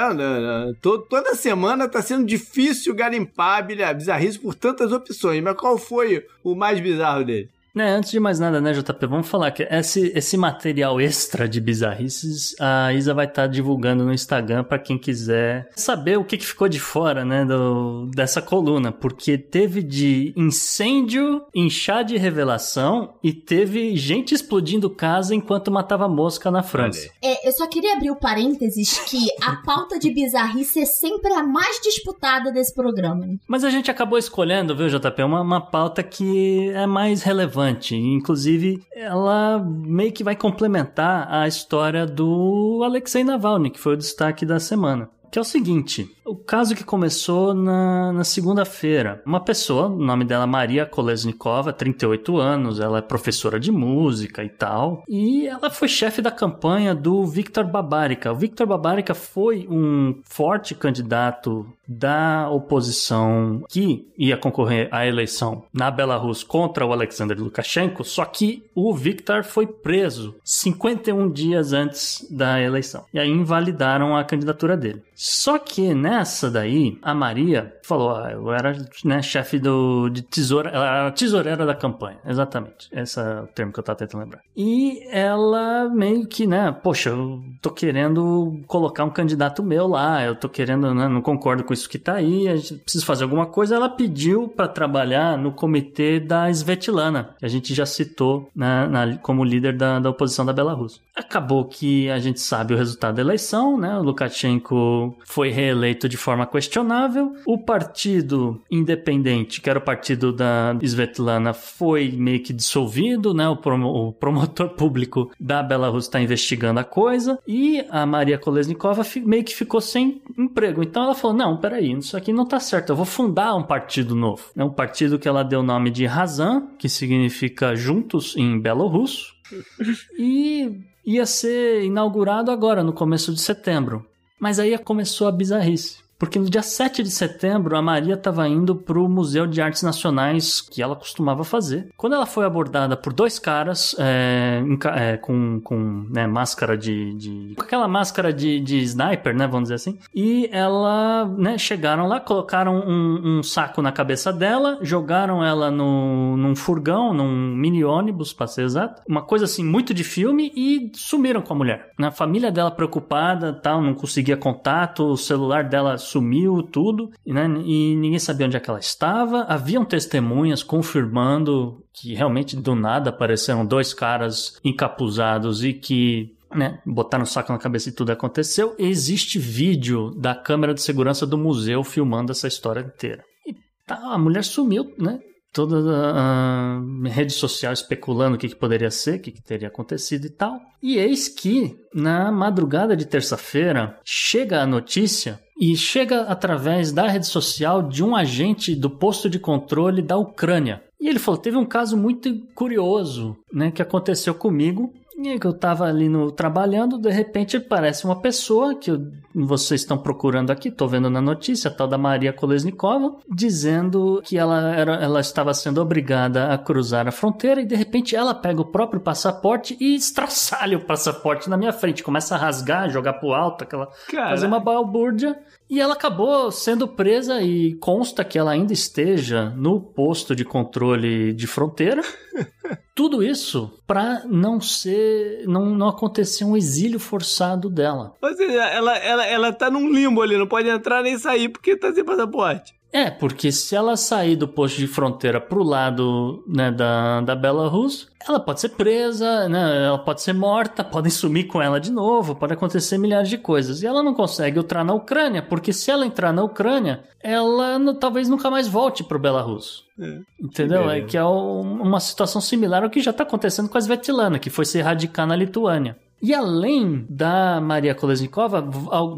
Toda 0.82 1.36
semana 1.36 1.90
tá 1.90 2.02
sendo 2.02 2.26
difícil 2.26 2.96
garimpar 2.96 3.68
a 3.86 3.94
bizarrice 3.94 4.40
por 4.40 4.56
tantas 4.56 4.94
opções, 4.94 5.44
mas 5.44 5.58
qual 5.58 5.78
foi 5.78 6.26
o 6.42 6.56
mais 6.56 6.80
bizarro 6.80 7.26
dele? 7.26 7.50
Né, 7.76 7.92
antes 7.92 8.10
de 8.10 8.22
mais 8.22 8.40
nada, 8.40 8.62
né, 8.62 8.72
JP, 8.72 9.06
vamos 9.06 9.28
falar 9.28 9.52
que 9.52 9.64
esse, 9.64 10.10
esse 10.16 10.38
material 10.38 11.02
extra 11.02 11.46
de 11.46 11.60
bizarrices 11.60 12.56
a 12.58 12.94
Isa 12.94 13.14
vai 13.14 13.26
estar 13.26 13.42
tá 13.42 13.48
divulgando 13.48 14.06
no 14.06 14.14
Instagram 14.14 14.64
para 14.64 14.80
quem 14.80 14.98
quiser 14.98 15.70
saber 15.76 16.18
o 16.18 16.24
que, 16.24 16.38
que 16.38 16.46
ficou 16.46 16.70
de 16.70 16.80
fora, 16.80 17.26
né, 17.26 17.44
do, 17.44 18.06
dessa 18.16 18.42
coluna, 18.42 18.94
porque 18.94 19.38
teve 19.38 19.84
de 19.84 20.34
incêndio 20.38 21.44
em 21.54 21.70
chá 21.70 22.02
de 22.02 22.16
revelação 22.16 23.16
e 23.22 23.34
teve 23.34 23.98
gente 23.98 24.34
explodindo 24.34 24.90
casa 24.90 25.36
enquanto 25.36 25.70
matava 25.70 26.08
mosca 26.08 26.50
na 26.50 26.64
França. 26.64 27.10
É, 27.22 27.46
eu 27.46 27.52
só 27.52 27.68
queria 27.68 27.96
abrir 27.96 28.10
o 28.10 28.16
parênteses 28.16 29.00
que 29.00 29.28
a 29.44 29.58
pauta 29.68 30.00
de 30.00 30.12
bizarrice 30.12 30.80
é 30.80 30.86
sempre 30.86 31.34
a 31.34 31.44
mais 31.44 31.82
disputada 31.82 32.54
desse 32.54 32.74
programa. 32.74 33.26
Né? 33.26 33.36
Mas 33.46 33.66
a 33.66 33.70
gente 33.70 33.92
acabou 33.92 34.18
escolhendo, 34.18 34.74
viu, 34.74 34.88
JP, 34.88 35.24
uma, 35.24 35.42
uma 35.42 35.60
pauta 35.60 36.02
que 36.02 36.70
é 36.70 36.86
mais 36.86 37.22
relevante 37.22 37.65
relevante. 37.66 37.96
Inclusive, 37.96 38.84
ela 38.92 39.60
meio 39.60 40.12
que 40.12 40.24
vai 40.24 40.36
complementar 40.36 41.28
a 41.32 41.48
história 41.48 42.06
do 42.06 42.82
Alexei 42.84 43.24
Navalny, 43.24 43.70
que 43.70 43.80
foi 43.80 43.94
o 43.94 43.98
destaque 43.98 44.46
da 44.46 44.60
semana. 44.60 45.10
Que 45.32 45.40
é 45.40 45.42
o 45.42 45.46
seguinte: 45.46 46.15
o 46.26 46.36
caso 46.36 46.76
que 46.76 46.84
começou 46.84 47.54
na, 47.54 48.12
na 48.12 48.24
segunda-feira. 48.24 49.22
Uma 49.26 49.40
pessoa, 49.40 49.88
o 49.88 50.04
nome 50.04 50.26
dela 50.26 50.44
é 50.44 50.48
Maria 50.48 50.86
Kolesnikova, 50.86 51.72
38 51.72 52.38
anos, 52.38 52.80
ela 52.80 52.98
é 52.98 53.02
professora 53.02 53.60
de 53.60 53.72
música 53.72 54.44
e 54.44 54.50
tal. 54.50 55.04
E 55.08 55.48
ela 55.48 55.70
foi 55.70 55.88
chefe 55.88 56.22
da 56.22 56.32
campanha 56.32 56.96
do 56.96 57.24
Viktor 57.26 57.66
Babarika. 57.66 58.32
O 58.32 58.36
Viktor 58.36 58.66
Babarika 58.66 59.14
foi 59.14 59.68
um 59.70 60.20
forte 60.26 60.74
candidato 60.74 61.66
da 61.88 62.50
oposição 62.50 63.64
que 63.70 64.08
ia 64.18 64.36
concorrer 64.36 64.90
à 64.92 65.06
eleição 65.06 65.64
na 65.72 65.92
Belarus 65.92 66.44
contra 66.44 66.86
o 66.86 66.92
Alexander 66.92 67.40
Lukashenko, 67.40 68.04
só 68.04 68.26
que 68.26 68.64
o 68.74 68.94
Viktor 68.94 69.44
foi 69.44 69.68
preso 69.68 70.36
51 70.44 71.30
dias 71.30 71.74
antes 71.74 72.26
da 72.30 72.60
eleição. 72.60 73.06
E 73.14 73.20
aí 73.20 73.30
invalidaram 73.30 74.18
a 74.18 74.24
candidatura 74.24 74.76
dele. 74.76 75.04
Só 75.14 75.60
que, 75.60 75.94
né, 75.94 76.15
Nessa 76.16 76.50
daí, 76.50 76.98
a 77.02 77.14
Maria 77.14 77.74
falou, 77.84 78.12
ah, 78.16 78.32
eu 78.32 78.50
era 78.54 78.74
né, 79.04 79.22
chefe 79.22 79.60
do, 79.60 80.08
de 80.08 80.22
tesoura, 80.22 80.70
ela 80.70 80.86
era 80.86 81.12
tesoureira 81.12 81.66
da 81.66 81.76
campanha, 81.76 82.18
exatamente. 82.26 82.88
Esse 82.90 83.20
é 83.20 83.42
o 83.42 83.48
termo 83.48 83.74
que 83.74 83.80
eu 83.80 83.84
tava 83.84 84.00
tentando 84.00 84.22
lembrar. 84.22 84.40
E 84.56 85.06
ela 85.12 85.90
meio 85.90 86.26
que, 86.26 86.48
né, 86.48 86.72
poxa, 86.72 87.10
eu 87.10 87.44
tô 87.62 87.70
querendo 87.70 88.62
colocar 88.66 89.04
um 89.04 89.10
candidato 89.10 89.62
meu 89.62 89.88
lá, 89.88 90.24
eu 90.24 90.36
tô 90.36 90.48
querendo, 90.48 90.94
né, 90.94 91.10
não 91.10 91.22
concordo 91.22 91.66
com 91.66 91.74
isso 91.74 91.90
que 91.90 92.00
tá 92.00 92.14
aí, 92.14 92.46
precisa 92.84 93.06
fazer 93.06 93.26
alguma 93.26 93.48
coisa. 93.48 93.76
Ela 93.76 93.90
pediu 93.90 94.48
para 94.48 94.70
trabalhar 94.70 95.38
no 95.38 95.52
comitê 95.52 96.22
da 96.22 96.50
Svetlana, 96.50 97.36
que 97.38 97.46
a 97.46 97.50
gente 97.50 97.74
já 97.74 97.86
citou 97.86 98.50
né, 98.56 98.88
na, 98.88 99.18
como 99.18 99.44
líder 99.44 99.76
da, 99.76 100.00
da 100.00 100.12
oposição 100.12 100.46
da 100.46 100.54
Belarus. 100.54 101.02
Acabou 101.14 101.66
que 101.66 102.10
a 102.10 102.20
gente 102.20 102.40
sabe 102.40 102.74
o 102.74 102.78
resultado 102.78 103.16
da 103.16 103.22
eleição, 103.22 103.78
né, 103.78 103.98
o 103.98 104.02
Lukashenko 104.02 105.14
foi 105.26 105.50
reeleito 105.50 106.05
de 106.08 106.18
forma 106.18 106.46
questionável. 106.46 107.34
O 107.46 107.58
partido 107.58 108.62
independente, 108.70 109.62
que 109.62 109.70
era 109.70 109.80
o 109.80 109.82
partido 109.82 110.32
da 110.32 110.76
Svetlana, 110.82 111.54
foi 111.54 112.12
meio 112.12 112.42
que 112.42 112.54
dissolvido, 112.54 113.34
né? 113.34 113.48
O, 113.48 113.56
prom 113.56 113.84
o 113.84 114.12
promotor 114.12 114.70
público 114.76 115.32
da 115.40 115.62
Belarus 115.64 116.06
está 116.06 116.20
investigando 116.20 116.80
a 116.80 116.84
coisa 116.84 117.40
e 117.48 117.86
a 117.90 118.06
Maria 118.06 118.38
Kolesnikova 118.38 119.04
meio 119.26 119.44
que 119.44 119.56
ficou 119.56 119.82
sem 119.82 120.22
emprego. 120.38 120.84
Então 120.84 121.04
ela 121.04 121.16
falou: 121.16 121.36
não, 121.36 121.58
peraí, 121.58 121.92
isso 121.94 122.18
aqui 122.18 122.34
não 122.34 122.46
tá 122.46 122.60
certo, 122.60 122.92
eu 122.92 122.96
vou 122.96 123.06
fundar 123.06 123.56
um 123.56 123.64
partido 123.64 124.16
novo. 124.16 124.44
É 124.56 124.64
um 124.64 124.70
partido 124.70 125.20
que 125.20 125.28
ela 125.28 125.44
deu 125.44 125.60
o 125.60 125.64
nome 125.64 125.90
de 125.90 126.06
Razan, 126.06 126.68
que 126.78 126.90
significa 126.90 127.76
juntos 127.76 128.36
em 128.38 128.60
belorrusso. 128.60 129.36
e 130.18 130.82
ia 131.06 131.26
ser 131.26 131.84
inaugurado 131.84 132.50
agora, 132.50 132.84
no 132.84 132.94
começo 132.94 133.34
de 133.34 133.40
setembro. 133.40 134.06
Mas 134.40 134.60
aí 134.60 134.78
começou 134.78 135.28
a 135.28 135.32
bizarrice. 135.32 136.05
Porque 136.18 136.40
no 136.40 136.50
dia 136.50 136.62
7 136.62 137.04
de 137.04 137.12
setembro, 137.12 137.76
a 137.78 137.82
Maria 137.82 138.14
estava 138.14 138.48
indo 138.48 138.76
para 138.76 139.00
o 139.00 139.10
Museu 139.10 139.46
de 139.46 139.62
Artes 139.62 139.84
Nacionais 139.84 140.62
que 140.62 140.82
ela 140.82 140.96
costumava 140.96 141.44
fazer. 141.44 141.90
Quando 141.98 142.14
ela 142.14 142.26
foi 142.26 142.46
abordada 142.46 142.96
por 142.96 143.14
dois 143.14 143.38
caras 143.38 143.96
é, 144.00 144.62
é, 144.96 145.18
com, 145.18 145.60
com 145.62 146.06
né, 146.10 146.26
máscara 146.26 146.78
de, 146.78 147.14
de, 147.16 147.56
com 147.56 147.64
aquela 147.64 147.88
máscara 147.88 148.32
de, 148.32 148.60
de 148.60 148.78
sniper, 148.80 149.36
né? 149.36 149.46
Vamos 149.48 149.64
dizer 149.64 149.76
assim. 149.76 150.00
E 150.14 150.50
ela, 150.52 151.26
né, 151.38 151.58
chegaram 151.58 152.08
lá, 152.08 152.20
colocaram 152.20 152.76
um, 152.76 153.40
um 153.40 153.44
saco 153.44 153.82
na 153.82 153.92
cabeça 153.92 154.32
dela, 154.32 154.80
jogaram 154.82 155.44
ela 155.44 155.70
no, 155.70 156.38
num 156.38 156.56
furgão, 156.56 157.14
num 157.14 157.56
mini 157.56 157.84
ônibus, 157.84 158.34
para 158.34 158.48
ser 158.48 158.64
exato. 158.64 159.02
Uma 159.08 159.22
coisa 159.22 159.46
assim, 159.46 159.64
muito 159.64 159.94
de 159.94 160.04
filme 160.04 160.52
e 160.56 160.92
sumiram 160.96 161.42
com 161.42 161.54
a 161.54 161.58
mulher. 161.58 161.92
A 162.00 162.12
família 162.12 162.52
dela 162.52 162.72
preocupada, 162.72 163.54
tal, 163.54 163.82
não 163.82 163.94
conseguia 163.94 164.38
contato, 164.38 165.06
o 165.12 165.18
celular 165.18 165.64
dela 165.64 165.98
sumiu 166.06 166.64
tudo, 166.64 167.10
né? 167.26 167.46
E 167.66 167.96
ninguém 167.96 168.20
sabia 168.20 168.46
onde 168.46 168.58
é 168.58 168.60
que 168.60 168.70
ela 168.70 168.80
estava. 168.80 169.44
Haviam 169.44 169.84
testemunhas 169.84 170.64
confirmando 170.64 171.84
que 171.94 172.14
realmente 172.14 172.56
do 172.56 172.76
nada 172.76 173.10
apareceram 173.10 173.66
dois 173.66 173.94
caras 173.94 174.60
encapuzados 174.64 175.64
e 175.64 175.74
que 175.74 176.36
né, 176.54 176.80
botaram 176.86 177.24
o 177.24 177.28
saco 177.28 177.52
na 177.52 177.60
cabeça 177.60 177.90
e 177.90 177.92
tudo 177.92 178.12
aconteceu. 178.12 178.76
Existe 178.78 179.38
vídeo 179.40 180.12
da 180.12 180.34
câmera 180.34 180.74
de 180.74 180.82
segurança 180.82 181.26
do 181.26 181.38
museu 181.38 181.84
filmando 181.84 182.32
essa 182.32 182.48
história 182.48 182.82
inteira. 182.82 183.24
E 183.46 183.54
tá, 183.86 183.98
a 183.98 184.18
mulher 184.18 184.44
sumiu, 184.44 184.94
né? 184.98 185.20
toda 185.56 185.78
a, 186.14 186.82
rede 187.06 187.32
social 187.32 187.72
especulando 187.72 188.36
o 188.36 188.38
que, 188.38 188.50
que 188.50 188.56
poderia 188.58 188.92
ser, 188.92 189.16
o 189.16 189.22
que, 189.22 189.32
que, 189.32 189.42
teria 189.42 189.70
acontecido 189.70 190.26
e 190.26 190.30
tal. 190.30 190.60
E 190.84 190.98
eis 190.98 191.30
que, 191.30 191.78
na 191.94 192.30
madrugada 192.30 192.94
de 192.94 193.06
terça-feira, 193.06 193.98
chega 194.04 194.62
a 194.62 194.68
notícia 194.68 195.40
e 195.60 195.76
chega 195.76 196.22
através 196.24 196.92
da 196.92 197.08
rede 197.08 197.28
social 197.28 197.82
de 197.82 198.04
um 198.04 198.16
agente 198.16 198.76
do 198.76 198.90
posto 198.90 199.30
de 199.30 199.40
controle 199.40 200.02
da 200.02 200.18
Ucrânia. 200.18 200.84
E 201.00 201.08
ele 201.08 201.20
falou: 201.20 201.40
teve 201.40 201.58
um 201.58 201.66
caso 201.66 201.96
muito 201.96 202.36
curioso 202.54 203.38
né, 203.52 203.72
que 203.72 203.82
aconteceu 203.82 204.34
comigo 204.34 204.94
e 205.18 205.40
que 205.40 205.48
eu 205.48 205.54
tava 205.54 205.86
ali 205.86 206.10
no 206.10 206.32
trabalhando, 206.32 206.98
de 206.98 207.10
repente 207.10 207.58
aparece 207.58 208.06
uma 208.06 208.22
pessoa 208.22 208.76
que 208.76 208.92
eu, 208.92 209.12
vocês 209.34 209.82
estão 209.82 209.98
procurando 209.98 210.52
aqui, 210.52 210.70
tô 210.70 210.88
vendo 210.88 211.10
na 211.10 211.22
notícia, 211.22 211.70
a 211.70 211.74
tal 211.74 211.88
da 211.88 211.98
Maria 211.98 212.34
Kolesnikova, 212.34 213.18
dizendo 213.30 214.22
que 214.26 214.38
ela, 214.38 214.76
era, 214.76 214.96
ela 214.96 215.20
estava 215.22 215.54
sendo 215.54 215.82
obrigada 215.82 216.54
a 216.54 216.58
cruzar 216.58 217.08
a 217.08 217.12
fronteira 217.12 217.62
e 217.62 217.66
de 217.66 217.76
repente 217.76 218.16
ela 218.16 218.34
pega 218.34 218.62
o 218.62 218.72
próprio 218.72 219.00
passaporte 219.00 219.78
e 219.80 219.96
estraçalha 219.96 220.78
o 220.78 220.86
passaporte 220.86 221.50
na 221.50 221.58
minha 221.58 221.72
frente, 221.72 222.04
começa 222.04 222.36
a 222.36 222.38
rasgar, 222.38 222.90
jogar 222.90 223.14
pro 223.14 223.34
alto, 223.34 223.64
aquela, 223.64 223.90
fazer 224.30 224.48
uma 224.48 224.60
balbúrdia. 224.60 225.38
E 225.70 225.82
ela 225.82 225.94
acabou 225.94 226.52
sendo 226.52 226.88
presa 226.88 227.42
e 227.42 227.74
consta 227.76 228.24
que 228.24 228.38
ela 228.38 228.52
ainda 228.52 228.72
esteja 228.72 229.50
no 229.58 229.82
posto 229.82 230.36
de 230.36 230.46
controle 230.46 231.34
de 231.34 231.48
fronteira. 231.48 232.04
Tudo 232.94 233.24
isso 233.24 233.78
para 233.86 234.24
não 234.26 234.62
ser, 234.62 235.44
não, 235.48 235.66
não 235.66 235.90
acontecer 235.90 236.46
um 236.46 236.56
exílio 236.56 237.00
forçado 237.00 237.70
dela. 237.70 238.14
Ou 238.22 238.34
seja, 238.36 238.64
ela, 238.66 238.96
ela, 238.98 239.26
ela 239.26 239.54
tá 239.54 239.70
num 239.70 239.92
limbo 239.92 240.22
ali, 240.22 240.38
não 240.38 240.48
pode 240.48 240.70
entrar 240.70 241.04
nem 241.04 241.18
sair 241.18 241.50
porque 241.50 241.76
tá 241.76 241.92
sem 241.94 242.06
passaporte. 242.06 242.74
É, 242.96 243.12
porque 243.12 243.52
se 243.52 243.76
ela 243.76 243.98
sair 243.98 244.38
do 244.38 244.48
posto 244.48 244.78
de 244.78 244.88
fronteira 244.88 245.42
pro 245.42 245.62
lado 245.62 246.42
né, 246.48 246.72
da, 246.72 247.20
da 247.20 247.36
Belarus, 247.36 248.08
ela 248.26 248.40
pode 248.40 248.62
ser 248.62 248.70
presa, 248.70 249.50
né, 249.50 249.88
ela 249.88 249.98
pode 249.98 250.22
ser 250.22 250.32
morta, 250.32 250.82
podem 250.82 251.12
sumir 251.12 251.44
com 251.44 251.62
ela 251.62 251.78
de 251.78 251.92
novo, 251.92 252.36
pode 252.36 252.54
acontecer 252.54 252.98
milhares 252.98 253.28
de 253.28 253.38
coisas. 253.38 253.84
E 253.84 253.86
ela 253.86 254.02
não 254.02 254.14
consegue 254.14 254.62
entrar 254.62 254.86
na 254.86 254.94
Ucrânia, 254.94 255.42
porque 255.42 255.74
se 255.74 255.92
ela 255.92 256.06
entrar 256.06 256.32
na 256.32 256.42
Ucrânia, 256.42 257.04
ela 257.22 257.78
no, 257.78 257.96
talvez 257.96 258.30
nunca 258.30 258.50
mais 258.50 258.66
volte 258.66 259.04
pro 259.04 259.20
Belarus. 259.20 259.84
É, 260.00 260.20
Entendeu? 260.40 260.90
É 260.90 261.02
que 261.02 261.18
é 261.18 261.24
uma 261.26 262.00
situação 262.00 262.40
similar 262.40 262.82
ao 262.82 262.90
que 262.90 263.02
já 263.02 263.12
está 263.12 263.24
acontecendo 263.24 263.68
com 263.68 263.78
a 263.78 263.82
Svetlana, 263.82 264.40
que 264.40 264.50
foi 264.50 264.64
se 264.64 264.78
erradicar 264.78 265.28
na 265.28 265.36
Lituânia. 265.36 265.98
E 266.22 266.34
além 266.34 267.06
da 267.10 267.60
Maria 267.62 267.94
Kolesnikova, 267.94 268.62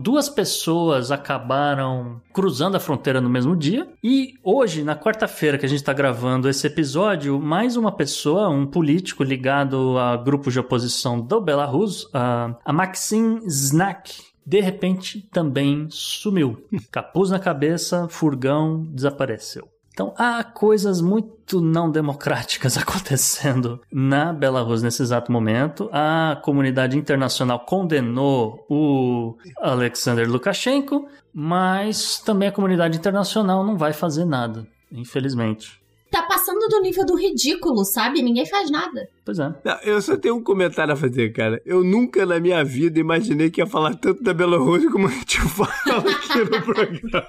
duas 0.02 0.28
pessoas 0.28 1.12
acabaram 1.12 2.22
cruzando 2.34 2.76
a 2.76 2.80
fronteira 2.80 3.22
no 3.22 3.30
mesmo 3.30 3.56
dia. 3.56 3.88
E 4.04 4.34
hoje, 4.44 4.84
na 4.84 4.96
quarta-feira 4.96 5.58
que 5.58 5.66
a 5.66 5.70
gente 5.70 5.80
está 5.80 5.94
gravando 5.94 6.50
esse 6.50 6.68
episódio, 6.68 7.40
mais 7.40 7.78
uma 7.78 7.92
pessoa, 7.92 8.50
um 8.50 8.66
político 8.66 9.24
ligado 9.24 9.98
a 9.98 10.18
grupo 10.18 10.52
de 10.52 10.60
oposição 10.60 11.20
do 11.20 11.40
Belarus, 11.40 12.10
a 12.14 12.74
Maxim 12.74 13.40
Znak, 13.48 14.22
de 14.46 14.60
repente 14.60 15.22
também 15.32 15.88
sumiu. 15.90 16.66
Capuz 16.92 17.30
na 17.30 17.40
cabeça, 17.40 18.08
furgão, 18.10 18.84
desapareceu. 18.92 19.68
Então 19.98 20.14
há 20.16 20.44
coisas 20.44 21.02
muito 21.02 21.60
não 21.60 21.90
democráticas 21.90 22.78
acontecendo 22.78 23.82
na 23.92 24.32
Belarus 24.32 24.84
nesse 24.84 25.02
exato 25.02 25.32
momento. 25.32 25.90
A 25.92 26.40
comunidade 26.44 26.96
internacional 26.96 27.62
condenou 27.62 28.64
o 28.70 29.36
Alexander 29.60 30.30
Lukashenko, 30.30 31.08
mas 31.34 32.20
também 32.20 32.48
a 32.48 32.52
comunidade 32.52 32.96
internacional 32.96 33.66
não 33.66 33.76
vai 33.76 33.92
fazer 33.92 34.24
nada, 34.24 34.68
infelizmente 34.92 35.82
tá 36.12 36.24
passando 36.24 36.68
do 36.70 36.82
nível 36.82 37.06
do 37.06 37.16
ridículo, 37.16 37.84
sabe? 37.86 38.22
Ninguém 38.22 38.46
faz 38.46 38.70
nada. 38.70 39.10
Pois 39.26 39.40
é. 39.40 39.54
Não, 39.64 39.80
eu 39.84 40.02
só 40.02 40.16
tenho 40.18 40.36
um 40.36 40.44
comentário 40.44 40.94
a 40.94 40.98
fazer, 40.98 41.32
cara. 41.32 41.62
Eu 41.66 41.84
nunca 41.84 42.26
na 42.26 42.40
minha 42.40 42.64
vida 42.64 43.00
imaginei 43.00 43.50
que 43.50 43.62
ia 43.62 43.68
falar 43.68 43.96
tanto 43.96 44.24
da 44.24 44.34
Belarus 44.34 44.86
como 44.92 45.08
a 45.08 45.12
gente 45.12 45.40
fala 45.42 45.72
aqui 45.98 46.40
no 46.40 46.62
programa. 46.62 47.28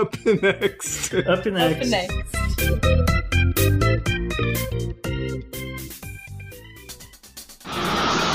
Up 0.00 0.18
next. 0.42 1.16
Up 1.16 1.50
next. 1.50 1.80
Up 1.80 1.88
next. 1.88 3.20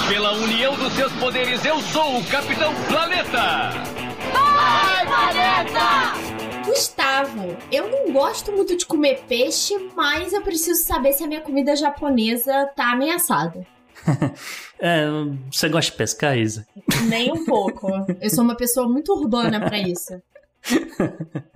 Pela 0.07 0.34
união 0.34 0.76
dos 0.78 0.93
seus 0.93 1.11
poderes, 1.13 1.65
eu 1.65 1.80
sou 1.82 2.19
o 2.19 2.26
Capitão 2.26 2.73
Planeta! 2.88 3.71
Vai, 4.32 5.05
Planeta! 5.05 6.44
Gustavo, 6.66 7.55
eu 7.72 7.89
não 7.89 8.11
gosto 8.11 8.51
muito 8.51 8.76
de 8.76 8.86
comer 8.86 9.24
peixe, 9.28 9.74
mas 9.95 10.34
eu 10.34 10.41
preciso 10.41 10.84
saber 10.84 11.13
se 11.13 11.24
a 11.24 11.28
minha 11.28 11.41
comida 11.41 11.76
japonesa 11.76 12.66
tá 12.76 12.91
ameaçada. 12.91 13.66
é, 14.80 15.05
você 15.51 15.70
gosta 15.70 15.91
de 15.91 15.97
pescar, 15.97 16.38
Isa? 16.38 16.66
Nem 17.07 17.32
um 17.32 17.45
pouco. 17.45 17.88
Eu 18.20 18.30
sou 18.30 18.43
uma 18.43 18.55
pessoa 18.55 18.88
muito 18.88 19.13
urbana 19.13 19.59
para 19.59 19.78
isso. 19.78 20.13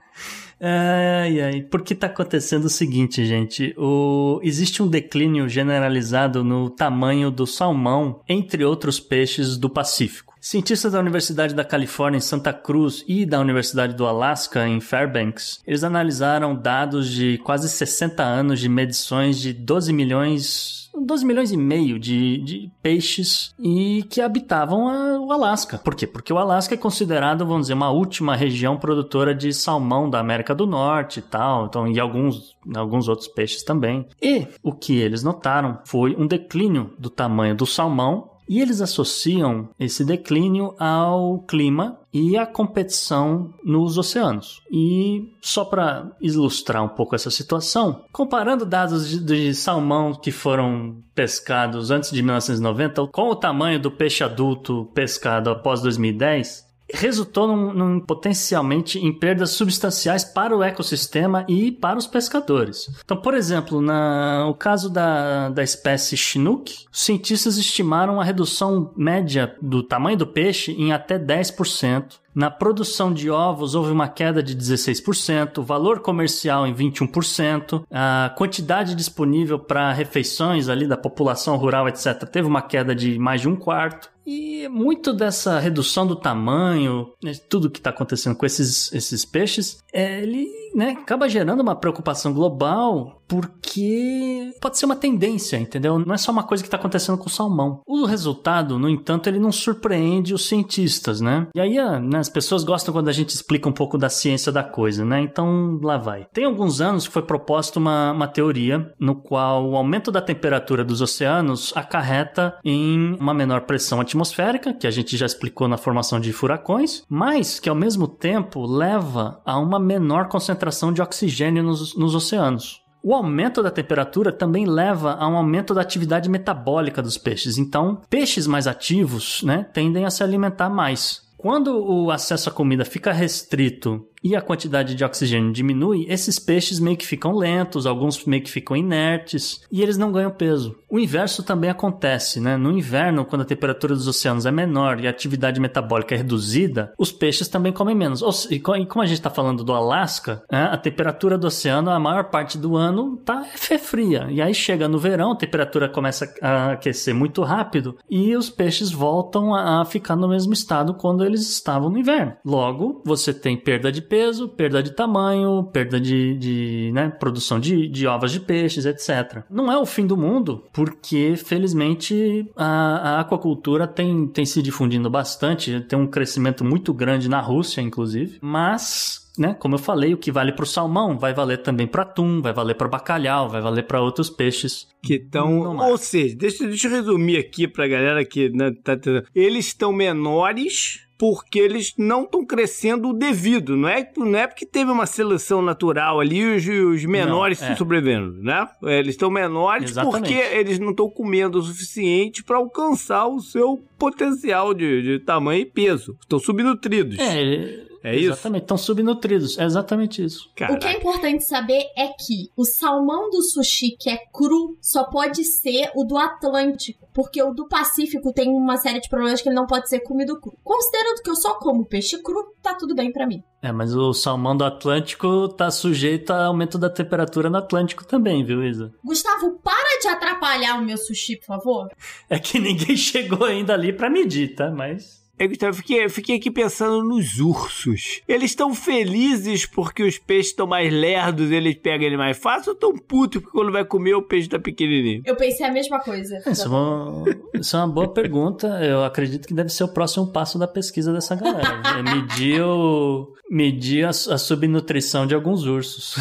Ai, 0.62 1.39
ai. 1.39 1.62
Porque 1.62 1.95
tá 1.95 2.07
acontecendo 2.07 2.66
o 2.66 2.70
seguinte, 2.70 3.26
gente. 3.26 3.74
O... 3.78 4.41
Existe 4.43 4.84
um 4.84 4.89
declínio 4.89 5.47
generalizado 5.47 6.43
no 6.43 6.70
tamanho 6.70 7.32
do 7.32 7.47
salmão, 7.47 8.22
entre 8.28 8.66
outros 8.66 8.99
peixes 8.99 9.55
do 9.55 9.70
Pacífico. 9.70 10.28
Cientistas 10.41 10.93
da 10.93 10.99
Universidade 10.99 11.53
da 11.53 11.65
Califórnia 11.65 12.17
em 12.17 12.21
Santa 12.21 12.53
Cruz 12.53 13.03
e 13.07 13.25
da 13.25 13.39
Universidade 13.39 13.93
do 13.93 14.07
Alasca 14.07 14.67
em 14.67 14.79
Fairbanks, 14.79 15.59
eles 15.67 15.83
analisaram 15.83 16.55
dados 16.55 17.09
de 17.09 17.37
quase 17.39 17.67
60 17.67 18.23
anos 18.23 18.59
de 18.59 18.69
medições 18.69 19.39
de 19.39 19.53
12 19.53 19.91
milhões 19.91 20.79
12 21.01 21.25
milhões 21.25 21.51
e 21.51 21.57
meio 21.57 21.99
de, 21.99 22.37
de 22.39 22.71
peixes 22.81 23.53
e 23.59 24.03
que 24.09 24.21
habitavam 24.21 24.87
a, 24.87 25.19
o 25.19 25.31
Alasca. 25.31 25.77
Por 25.77 25.95
quê? 25.95 26.05
Porque 26.05 26.33
o 26.33 26.37
Alasca 26.37 26.73
é 26.73 26.77
considerado, 26.77 27.45
vamos 27.45 27.63
dizer, 27.63 27.73
uma 27.73 27.91
última 27.91 28.35
região 28.35 28.75
produtora 28.77 29.33
de 29.33 29.53
salmão 29.53 30.09
da 30.09 30.19
América 30.19 30.53
do 30.53 30.65
Norte 30.65 31.19
e 31.19 31.21
tal, 31.21 31.67
então, 31.67 31.87
e 31.87 31.99
alguns, 31.99 32.55
alguns 32.75 33.07
outros 33.07 33.27
peixes 33.27 33.63
também. 33.63 34.05
E 34.21 34.47
o 34.61 34.73
que 34.73 34.97
eles 34.97 35.23
notaram 35.23 35.79
foi 35.85 36.15
um 36.17 36.27
declínio 36.27 36.93
do 36.97 37.09
tamanho 37.09 37.55
do 37.55 37.65
salmão 37.65 38.38
e 38.50 38.60
eles 38.60 38.82
associam 38.82 39.70
esse 39.80 40.04
declínio 40.04 40.74
ao 40.80 41.43
clima 41.43 42.00
e 42.12 42.36
à 42.36 42.47
competição 42.47 43.54
nos 43.64 43.95
oceanos. 43.95 44.60
E 44.72 45.32
só 45.39 45.64
para 45.64 46.12
ilustrar 46.20 46.84
um 46.84 46.89
pouco 46.89 47.14
essa 47.14 47.30
situação, 47.30 48.04
comparando 48.12 48.66
dados 48.66 49.08
de, 49.08 49.20
de, 49.20 49.54
salmão 49.54 50.16
que 50.16 50.32
foram 50.32 50.97
pescados 51.14 51.91
antes 51.91 52.10
de 52.10 52.24
1990 52.24 53.08
com 53.08 53.30
o 53.30 53.36
tamanho 53.36 53.80
do 53.80 53.91
peixe 53.91 54.24
adulto 54.24 54.89
pescado 54.95 55.52
após 55.52 55.82
2010, 55.82 56.68
resultou 56.93 57.47
num, 57.47 57.73
num, 57.73 57.99
potencialmente 57.99 58.99
em 58.99 59.13
perdas 59.13 59.51
substanciais 59.51 60.23
para 60.23 60.55
o 60.55 60.63
ecossistema 60.63 61.45
e 61.47 61.71
para 61.71 61.97
os 61.97 62.07
pescadores. 62.07 62.89
Então, 63.03 63.17
por 63.17 63.33
exemplo, 63.33 63.81
na, 63.81 64.45
no 64.45 64.53
caso 64.53 64.89
da, 64.89 65.49
da 65.49 65.63
espécie 65.63 66.17
Chinook, 66.17 66.85
os 66.91 67.01
cientistas 67.01 67.57
estimaram 67.57 68.19
a 68.19 68.23
redução 68.23 68.91
média 68.95 69.55
do 69.61 69.83
tamanho 69.83 70.17
do 70.17 70.27
peixe 70.27 70.71
em 70.73 70.91
até 70.91 71.19
10%. 71.19 72.19
Na 72.33 72.49
produção 72.49 73.11
de 73.11 73.29
ovos 73.29 73.75
houve 73.75 73.91
uma 73.91 74.07
queda 74.07 74.41
de 74.41 74.55
16%, 74.55 75.61
valor 75.63 75.99
comercial 75.99 76.65
em 76.65 76.73
21%, 76.73 77.83
a 77.91 78.33
quantidade 78.37 78.95
disponível 78.95 79.59
para 79.59 79.91
refeições 79.91 80.69
ali 80.69 80.87
da 80.87 80.95
população 80.95 81.57
rural, 81.57 81.89
etc., 81.89 82.23
teve 82.31 82.47
uma 82.47 82.61
queda 82.61 82.95
de 82.95 83.17
mais 83.17 83.41
de 83.41 83.49
um 83.49 83.55
quarto. 83.55 84.09
E 84.32 84.67
muito 84.67 85.11
dessa 85.11 85.57
redução 85.57 86.05
do 86.05 86.15
tamanho, 86.15 87.11
né, 87.23 87.32
tudo 87.49 87.67
que 87.67 87.80
está 87.80 87.89
acontecendo 87.89 88.36
com 88.36 88.45
esses, 88.45 88.93
esses 88.93 89.25
peixes, 89.25 89.80
é, 89.91 90.21
ele 90.21 90.47
né, 90.75 90.91
acaba 90.91 91.27
gerando 91.27 91.61
uma 91.61 91.75
preocupação 91.75 92.32
global 92.32 93.15
porque 93.27 94.51
pode 94.59 94.77
ser 94.77 94.86
uma 94.86 94.95
tendência, 94.95 95.57
entendeu? 95.57 95.99
Não 95.99 96.13
é 96.13 96.17
só 96.17 96.32
uma 96.32 96.43
coisa 96.43 96.63
que 96.63 96.67
está 96.67 96.77
acontecendo 96.77 97.17
com 97.17 97.27
o 97.27 97.32
salmão. 97.32 97.82
O 97.88 98.05
resultado, 98.05 98.77
no 98.77 98.89
entanto, 98.89 99.27
ele 99.27 99.39
não 99.39 99.51
surpreende 99.51 100.34
os 100.34 100.47
cientistas, 100.47 101.21
né? 101.21 101.47
E 101.53 101.59
aí 101.59 101.77
ah, 101.77 101.99
né, 101.99 102.19
as 102.19 102.30
pessoas 102.30 102.63
gostam 102.63 102.93
quando 102.93 103.07
a 103.07 103.13
gente 103.13 103.30
explica 103.30 103.69
um 103.69 103.73
pouco 103.73 103.97
da 103.97 104.09
ciência 104.09 104.51
da 104.51 104.63
coisa, 104.63 105.05
né? 105.05 105.21
Então 105.21 105.80
lá 105.82 105.97
vai. 105.97 106.25
Tem 106.34 106.45
alguns 106.45 106.82
anos 106.82 107.07
que 107.07 107.13
foi 107.13 107.21
proposta 107.21 107.80
uma, 107.80 108.11
uma 108.11 108.27
teoria 108.27 108.91
no 108.99 109.15
qual 109.15 109.67
o 109.67 109.75
aumento 109.75 110.11
da 110.11 110.21
temperatura 110.21 110.84
dos 110.84 111.01
oceanos 111.01 111.71
acarreta 111.75 112.57
em 112.63 113.15
uma 113.19 113.34
menor 113.34 113.61
pressão 113.61 114.01
atmosférica 114.01 114.18
atmosférica, 114.20 114.74
que 114.74 114.86
a 114.88 114.91
gente 114.91 115.15
já 115.15 115.26
explicou 115.26 115.67
na 115.67 115.78
formação 115.78 116.20
de 116.20 116.34
furacões, 116.34 117.03
mas 117.09 117.59
que 117.59 117.70
ao 117.70 117.76
mesmo 117.76 118.07
tempo 118.07 118.65
leva 118.65 119.41
a 119.45 119.57
uma 119.57 119.80
menor 119.80 120.28
concentração 120.28 120.91
de 120.91 121.01
oxigênio 121.01 121.63
nos, 121.63 121.95
nos 121.95 122.13
oceanos. 122.13 122.82
O 123.01 123.13
aumento 123.13 123.63
da 123.63 123.72
temperatura 123.72 124.32
também 124.32 124.65
leva 124.65 125.13
a 125.13 125.28
um 125.28 125.38
aumento 125.38 125.74
da 125.74 125.82
atividade 125.82 126.30
metabólica 126.30 127.01
dos 127.01 127.17
peixes. 127.17 127.57
Então, 127.57 128.01
peixes 128.09 128.45
mais 128.45 128.67
ativos 128.67 129.41
né, 129.41 129.65
tendem 129.74 130.05
a 130.05 130.09
se 130.09 130.22
alimentar 130.22 130.70
mais. 130.70 131.22
Quando 131.38 131.78
o 131.78 132.11
acesso 132.11 132.49
à 132.49 132.51
comida 132.51 132.84
fica 132.84 133.13
restrito 133.13 134.05
e 134.24 134.36
a 134.36 134.41
quantidade 134.41 134.95
de 134.95 135.03
oxigênio 135.03 135.51
diminui, 135.51 136.05
esses 136.09 136.39
peixes 136.39 136.80
meio 136.80 136.97
que 136.97 137.05
ficam 137.05 137.36
lentos, 137.36 137.86
alguns 137.86 138.24
meio 138.26 138.43
que 138.43 138.51
ficam 138.51 138.76
inertes 138.76 139.61
e 139.72 139.82
eles 139.82 139.97
não 139.97 140.11
ganham 140.11 140.32
peso. 140.32 140.76
O 140.89 140.99
inverso 140.99 141.43
também 141.43 141.70
acontece, 141.70 142.39
né? 142.39 142.57
No 142.57 142.72
inverno, 142.72 143.26
quando 143.26 143.41
a 143.41 143.45
temperatura 143.45 143.93
dos 143.93 144.07
oceanos 144.07 144.45
é 144.45 144.51
menor 144.51 144.99
e 144.99 145.07
a 145.07 145.09
atividade 145.09 145.59
metabólica 145.59 146.15
é 146.15 146.17
reduzida, 146.17 146.93
os 146.97 147.11
peixes 147.11 147.47
também 147.47 147.72
comem 147.72 147.95
menos. 147.95 148.22
E 148.49 148.59
como 148.59 149.01
a 149.01 149.05
gente 149.05 149.17
está 149.17 149.30
falando 149.30 149.63
do 149.63 149.74
Alasca, 149.74 150.43
né? 150.51 150.70
a 150.72 150.78
temperatura 150.78 151.38
do 151.38 151.47
oceano, 151.47 151.89
a 151.89 151.99
maior 151.99 152.26
parte 152.26 152.57
do 152.57 152.76
ano, 152.76 153.17
tá 153.17 153.45
é 153.70 153.78
fria. 153.78 154.28
E 154.30 154.41
aí 154.41 154.53
chega 154.53 154.88
no 154.88 154.97
verão, 154.97 155.32
a 155.32 155.36
temperatura 155.36 155.88
começa 155.88 156.34
a 156.41 156.74
aquecer 156.74 157.13
muito 157.13 157.43
rápido 157.43 157.97
e 158.09 158.36
os 158.36 158.49
peixes 158.49 158.91
voltam 158.91 159.53
a 159.53 159.86
ficar 159.86 160.15
no 160.15 160.28
mesmo 160.28 160.53
estado 160.53 160.93
quando 160.93 161.24
eles 161.24 161.49
estavam 161.49 161.89
no 161.89 161.99
inverno. 161.99 162.34
Logo, 162.43 163.01
você 163.05 163.34
tem 163.34 163.57
perda 163.57 163.91
de 163.91 164.01
peso, 164.10 164.49
perda 164.49 164.82
de 164.82 164.91
tamanho, 164.91 165.64
perda 165.72 165.99
de, 165.99 166.36
de 166.36 166.91
né, 166.93 167.10
produção 167.10 167.60
de, 167.60 167.88
de 167.88 168.07
ovas 168.07 168.32
de 168.32 168.39
peixes, 168.39 168.86
etc. 168.86 169.43
Não 169.49 169.72
é 169.72 169.78
o 169.78 169.86
fim 169.86 170.05
do 170.05 170.18
mundo, 170.18 170.66
porque 170.74 171.36
felizmente 171.38 172.49
a, 172.57 172.66
a 172.66 173.20
aquacultura 173.22 173.88
tem, 173.88 174.28
tem 174.28 174.45
se 174.45 174.62
difundindo 174.62 175.10
bastante, 175.10 175.80
tem 175.82 175.97
um 175.97 176.07
crescimento 176.07 176.66
muito 176.66 176.93
grande 176.93 177.30
na 177.30 177.39
Rússia, 177.39 177.82
inclusive, 177.82 178.39
mas 178.41 179.30
né, 179.39 179.55
como 179.57 179.76
eu 179.76 179.80
falei, 179.80 180.14
o 180.14 180.18
que 180.18 180.34
vale 180.34 180.51
para 180.51 180.64
o 180.64 180.68
salmão 180.68 181.18
vai 181.18 181.34
valer 181.34 181.60
também 181.60 181.88
para 181.88 182.01
atum, 182.01 182.41
vai 182.41 182.51
valer 182.51 182.76
para 182.76 182.89
bacalhau, 182.89 183.47
vai 183.47 183.62
valer 183.62 183.84
para 183.84 184.01
outros 184.01 184.30
peixes. 184.30 184.89
Que 185.01 185.14
estão, 185.14 185.78
ou 185.78 185.97
seja, 185.97 186.36
deixa, 186.36 186.68
deixa 186.68 186.88
eu 186.88 186.91
resumir 186.91 187.38
aqui 187.38 187.66
para 187.66 187.86
a 187.86 187.88
galera 187.88 188.26
que 188.26 188.49
né, 188.49 188.72
tá, 188.84 188.99
eles 189.34 189.68
estão 189.68 189.93
menores 189.93 191.07
porque 191.20 191.59
eles 191.59 191.93
não 191.97 192.24
estão 192.24 192.45
crescendo 192.45 193.09
o 193.09 193.13
devido. 193.13 193.76
Não 193.76 193.89
é, 193.89 194.09
não 194.15 194.39
é 194.39 194.47
porque 194.47 194.65
teve 194.65 194.89
uma 194.89 195.05
seleção 195.05 195.61
natural 195.61 196.22
ali 196.22 196.38
e 196.38 196.55
os, 196.55 196.65
os 196.65 197.03
menores 197.03 197.59
não, 197.59 197.67
é. 197.67 197.72
estão 197.72 197.78
sobrevivendo, 197.78 198.41
né? 198.41 198.65
Eles 198.84 199.15
estão 199.15 199.30
menores 199.30 199.91
Exatamente. 199.91 200.34
porque 200.34 200.55
eles 200.55 200.80
não 200.80 200.91
estão 200.91 201.09
comendo 201.09 201.59
o 201.59 201.61
suficiente 201.61 202.41
para 202.41 202.55
alcançar 202.55 203.28
o 203.28 203.41
seu 203.41 203.84
potencial 203.97 204.74
de, 204.74 205.01
de 205.01 205.20
tamanho 205.20 205.61
e 205.61 205.65
peso. 205.65 206.15
Estão 206.22 206.39
subnutridos. 206.39 207.20
É, 207.20 207.88
é 208.04 208.16
isso? 208.16 208.32
Exatamente, 208.32 208.62
estão 208.64 208.78
subnutridos. 208.78 209.58
É 209.58 209.64
exatamente 209.64 210.24
isso. 210.24 210.50
Caraca. 210.56 210.76
O 210.76 210.80
que 210.80 210.88
é 210.88 210.97
importante 210.97 211.45
saber 211.45 211.84
é 211.97 212.08
que 212.08 212.50
o 212.56 212.64
salmão 212.64 213.30
do 213.30 213.41
sushi 213.41 213.95
que 214.00 214.10
é 214.10 214.18
cru 214.32 214.78
só 214.82 215.04
pode 215.06 215.43
ser 215.43 215.91
o 215.95 216.04
do 216.04 216.18
Atlântico, 216.18 217.08
porque 217.14 217.41
o 217.41 217.54
do 217.54 217.68
Pacífico 217.68 218.34
tem 218.34 218.50
uma 218.50 218.78
série 218.78 219.00
de 219.00 219.10
problemas 219.10 219.41
que 219.41 219.50
ele 219.50 219.56
não 219.56 219.68
pode 219.68 219.89
ser 219.89 220.00
comido 220.02 220.39
cru. 220.39 220.58
Considerando 220.64 221.22
que 221.22 221.30
eu 221.30 221.36
só 221.36 221.56
como 221.56 221.86
peixe 221.86 222.22
cru, 222.22 222.54
tá 222.62 222.74
tudo 222.74 222.95
bem 222.95 223.12
para 223.12 223.28
mim. 223.28 223.43
É, 223.62 223.74
mas 223.74 223.93
o 223.93 224.14
salmão 224.14 224.56
do 224.56 224.64
Atlântico 224.64 225.50
tá 225.50 225.70
sujeito 225.70 226.32
a 226.32 226.45
aumento 226.45 226.78
da 226.78 226.89
temperatura 226.89 227.50
no 227.50 227.58
Atlântico 227.58 228.06
também, 228.06 228.43
viu, 228.45 228.64
Isa? 228.64 228.93
Gustavo, 229.04 229.60
para 229.62 230.00
de 230.02 230.08
atrapalhar 230.08 230.80
o 230.80 230.86
meu 230.86 230.97
sushi, 230.97 231.36
por 231.36 231.45
favor. 231.45 231.89
É 232.30 232.39
que 232.39 232.58
ninguém 232.58 232.95
chegou 232.97 233.45
ainda 233.45 233.74
ali 233.74 233.91
para 233.91 234.10
medir, 234.10 234.56
tá? 234.56 234.72
Mas 234.72 235.18
eu, 235.39 235.47
Gustavo, 235.47 235.77
fiquei, 235.77 236.09
fiquei 236.09 236.35
aqui 236.35 236.51
pensando 236.51 237.01
nos 237.01 237.39
ursos. 237.39 238.21
Eles 238.27 238.51
estão 238.51 238.75
felizes 238.75 239.65
porque 239.65 240.03
os 240.03 240.17
peixes 240.17 240.47
estão 240.47 240.67
mais 240.67 240.91
lerdos, 240.91 241.49
eles 241.49 241.75
pegam 241.75 242.05
ele 242.05 242.17
mais 242.17 242.37
fácil, 242.37 242.71
ou 242.71 242.73
estão 242.73 242.93
putos 242.97 243.41
porque 243.41 243.57
quando 243.57 243.71
vai 243.71 243.85
comer 243.85 244.15
o 244.15 244.21
peixe 244.21 244.49
tá 244.49 244.59
pequenininho? 244.59 245.21
Eu 245.25 245.37
pensei 245.37 245.65
a 245.65 245.71
mesma 245.71 246.01
coisa. 246.01 246.41
Isso 246.45 246.65
é, 246.65 246.67
uma, 246.67 247.23
isso 247.53 247.75
é 247.77 247.79
uma 247.79 247.87
boa 247.87 248.13
pergunta. 248.13 248.67
Eu 248.83 249.01
acredito 249.05 249.47
que 249.47 249.53
deve 249.53 249.69
ser 249.69 249.85
o 249.85 249.87
próximo 249.87 250.27
passo 250.27 250.59
da 250.59 250.67
pesquisa 250.67 251.13
dessa 251.13 251.35
galera. 251.35 251.81
É 251.97 252.03
medir, 252.03 252.61
o, 252.61 253.33
medir 253.49 254.05
a, 254.05 254.09
a 254.09 254.37
subnutrição 254.37 255.25
de 255.25 255.33
alguns 255.33 255.65
ursos. 255.65 256.17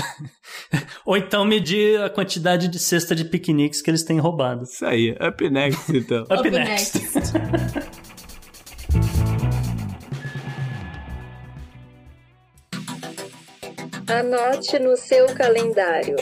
Ou 1.04 1.16
então 1.16 1.44
medir 1.44 2.00
a 2.00 2.08
quantidade 2.08 2.68
de 2.68 2.78
cesta 2.78 3.16
de 3.16 3.24
piqueniques 3.24 3.82
que 3.82 3.90
eles 3.90 4.04
têm 4.04 4.20
roubado. 4.20 4.62
Isso 4.62 4.86
aí, 4.86 5.10
up 5.10 5.50
next 5.50 5.96
então. 5.96 6.22
up, 6.22 6.34
up 6.34 6.50
next. 6.50 6.98
next. 6.98 7.32
Anote 14.08 14.78
no 14.78 14.96
seu 14.96 15.26
calendário. 15.34 16.16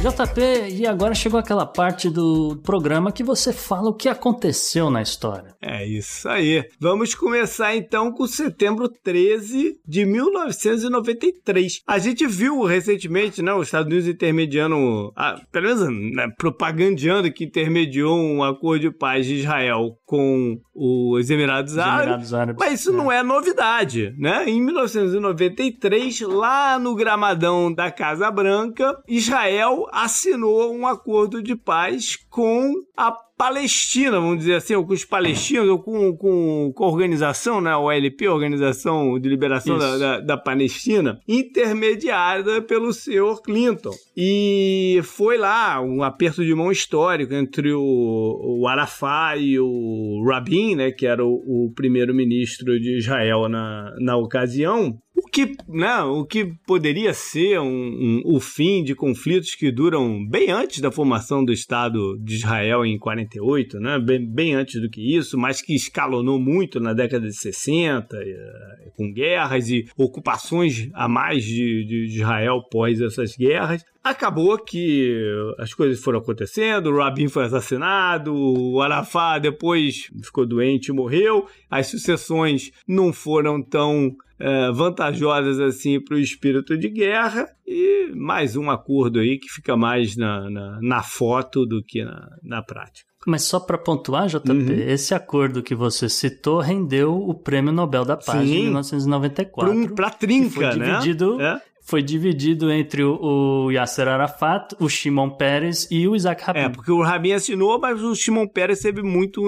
JP, 0.00 0.40
e 0.78 0.86
agora 0.86 1.14
chegou 1.14 1.38
aquela 1.38 1.66
parte 1.66 2.08
do 2.08 2.58
programa 2.64 3.12
que 3.12 3.22
você 3.22 3.52
fala 3.52 3.90
o 3.90 3.94
que 3.94 4.08
aconteceu 4.08 4.88
na 4.88 5.02
história. 5.02 5.54
É 5.60 5.86
isso 5.86 6.26
aí. 6.26 6.64
Vamos 6.80 7.14
começar 7.14 7.76
então 7.76 8.10
com 8.10 8.26
setembro 8.26 8.88
13 8.88 9.78
de 9.86 10.06
1993. 10.06 11.82
A 11.86 11.98
gente 11.98 12.26
viu 12.26 12.62
recentemente, 12.64 13.42
né, 13.42 13.52
os 13.52 13.66
Estados 13.66 13.88
Unidos 13.92 14.08
intermediando, 14.08 15.12
ah, 15.14 15.38
pelo 15.52 15.66
menos 15.66 16.14
né, 16.16 16.28
propagandeando 16.38 17.30
que 17.30 17.44
intermediou 17.44 18.18
um 18.18 18.42
acordo 18.42 18.80
de 18.80 18.90
paz 18.90 19.26
de 19.26 19.34
Israel 19.34 19.98
com 20.10 20.60
os 20.74 21.30
Emirados, 21.30 21.74
os 21.74 21.78
Árabes, 21.78 22.02
Emirados 22.02 22.34
Árabes. 22.34 22.56
Mas 22.58 22.80
isso 22.80 22.90
é. 22.90 22.92
não 22.92 23.12
é 23.12 23.22
novidade, 23.22 24.12
né? 24.18 24.44
Em 24.48 24.60
1993, 24.60 26.22
lá 26.22 26.80
no 26.80 26.96
gramadão 26.96 27.72
da 27.72 27.92
Casa 27.92 28.28
Branca, 28.28 29.00
Israel 29.06 29.86
assinou 29.92 30.74
um 30.74 30.84
acordo 30.84 31.40
de 31.40 31.54
paz 31.54 32.16
com 32.30 32.72
a 32.96 33.12
Palestina, 33.40 34.20
vamos 34.20 34.40
dizer 34.40 34.54
assim, 34.56 34.74
ou 34.74 34.86
com 34.86 34.92
os 34.92 35.04
palestinos, 35.04 35.68
ou 35.68 35.78
com, 35.78 36.14
com, 36.14 36.72
com 36.74 36.84
a 36.84 36.88
organização, 36.88 37.60
né, 37.60 37.70
a 37.70 37.78
OLP, 37.78 38.28
Organização 38.28 39.18
de 39.18 39.28
Liberação 39.28 39.78
da, 39.78 39.96
da, 39.96 40.20
da, 40.20 40.36
Palestina, 40.36 41.18
intermediada 41.26 42.60
pelo 42.60 42.92
senhor 42.92 43.40
Clinton. 43.40 43.94
E 44.14 45.00
foi 45.02 45.38
lá 45.38 45.80
um 45.80 46.02
aperto 46.02 46.44
de 46.44 46.54
mão 46.54 46.70
histórico 46.70 47.32
entre 47.32 47.72
o, 47.72 48.60
o 48.60 48.68
Arafat 48.68 49.40
e 49.40 49.58
o 49.58 50.22
Rabin, 50.28 50.76
né, 50.76 50.90
que 50.92 51.06
era 51.06 51.24
o, 51.24 51.32
o 51.66 51.72
primeiro-ministro 51.74 52.78
de 52.78 52.98
Israel 52.98 53.48
na, 53.48 53.90
na 53.98 54.18
ocasião, 54.18 54.98
o 55.22 55.28
que, 55.30 55.54
né, 55.68 56.02
o 56.02 56.24
que 56.24 56.46
poderia 56.66 57.12
ser 57.12 57.60
um, 57.60 57.66
um, 57.66 58.22
o 58.24 58.40
fim 58.40 58.82
de 58.82 58.94
conflitos 58.94 59.54
que 59.54 59.70
duram 59.70 60.26
bem 60.26 60.50
antes 60.50 60.80
da 60.80 60.90
formação 60.90 61.44
do 61.44 61.52
Estado 61.52 62.18
de 62.18 62.36
Israel 62.36 62.86
em 62.86 62.98
48, 62.98 63.78
né, 63.78 63.98
bem, 63.98 64.26
bem 64.26 64.54
antes 64.54 64.80
do 64.80 64.88
que 64.88 65.14
isso, 65.14 65.36
mas 65.36 65.60
que 65.60 65.74
escalonou 65.74 66.40
muito 66.40 66.80
na 66.80 66.94
década 66.94 67.26
de 67.26 67.36
60, 67.36 68.16
eh, 68.16 68.90
com 68.96 69.12
guerras 69.12 69.68
e 69.68 69.86
ocupações 69.94 70.88
a 70.94 71.06
mais 71.06 71.44
de, 71.44 71.84
de 71.84 72.16
Israel 72.16 72.62
pós 72.70 72.98
essas 73.00 73.36
guerras. 73.36 73.84
Acabou 74.02 74.56
que 74.56 75.14
as 75.58 75.74
coisas 75.74 76.02
foram 76.02 76.20
acontecendo, 76.20 76.86
o 76.88 76.96
Rabin 76.96 77.28
foi 77.28 77.44
assassinado, 77.44 78.34
o 78.34 78.80
Arafat 78.80 79.42
depois 79.42 80.10
ficou 80.24 80.46
doente 80.46 80.88
e 80.88 80.94
morreu, 80.94 81.46
as 81.70 81.88
sucessões 81.88 82.70
não 82.88 83.12
foram 83.12 83.62
tão 83.62 84.16
é, 84.40 84.72
vantajosas 84.72 85.60
assim 85.60 86.00
para 86.00 86.16
o 86.16 86.18
espírito 86.18 86.76
de 86.76 86.88
guerra 86.88 87.46
e 87.66 88.10
mais 88.16 88.56
um 88.56 88.70
acordo 88.70 89.20
aí 89.20 89.38
que 89.38 89.48
fica 89.48 89.76
mais 89.76 90.16
na, 90.16 90.48
na, 90.50 90.78
na 90.80 91.02
foto 91.02 91.66
do 91.66 91.82
que 91.84 92.02
na, 92.04 92.28
na 92.42 92.62
prática. 92.62 93.08
Mas 93.26 93.42
só 93.42 93.60
para 93.60 93.76
pontuar, 93.76 94.28
JP, 94.28 94.50
uhum. 94.50 94.70
esse 94.70 95.14
acordo 95.14 95.62
que 95.62 95.74
você 95.74 96.08
citou 96.08 96.58
rendeu 96.60 97.14
o 97.14 97.34
Prêmio 97.34 97.70
Nobel 97.70 98.02
da 98.02 98.16
Paz 98.16 98.48
Sim. 98.48 98.54
em 98.54 98.62
1994. 98.64 99.94
Para 99.94 100.10
trinca, 100.10 100.50
foi 100.50 100.64
né? 100.64 100.92
dividido 100.92 101.38
é? 101.38 101.60
Foi 101.90 102.02
dividido 102.04 102.70
entre 102.70 103.02
o, 103.02 103.18
o 103.20 103.70
Yasser 103.72 104.06
Arafat, 104.06 104.76
o 104.78 104.88
Shimon 104.88 105.30
Peres 105.30 105.88
e 105.90 106.06
o 106.06 106.14
Isaac 106.14 106.44
Rabin. 106.44 106.60
É, 106.60 106.68
porque 106.68 106.92
o 106.92 107.02
Rabin 107.02 107.32
assinou, 107.32 107.80
mas 107.80 108.00
o 108.00 108.14
Shimon 108.14 108.46
Peres 108.46 108.78
esteve 108.78 109.02
muito 109.02 109.42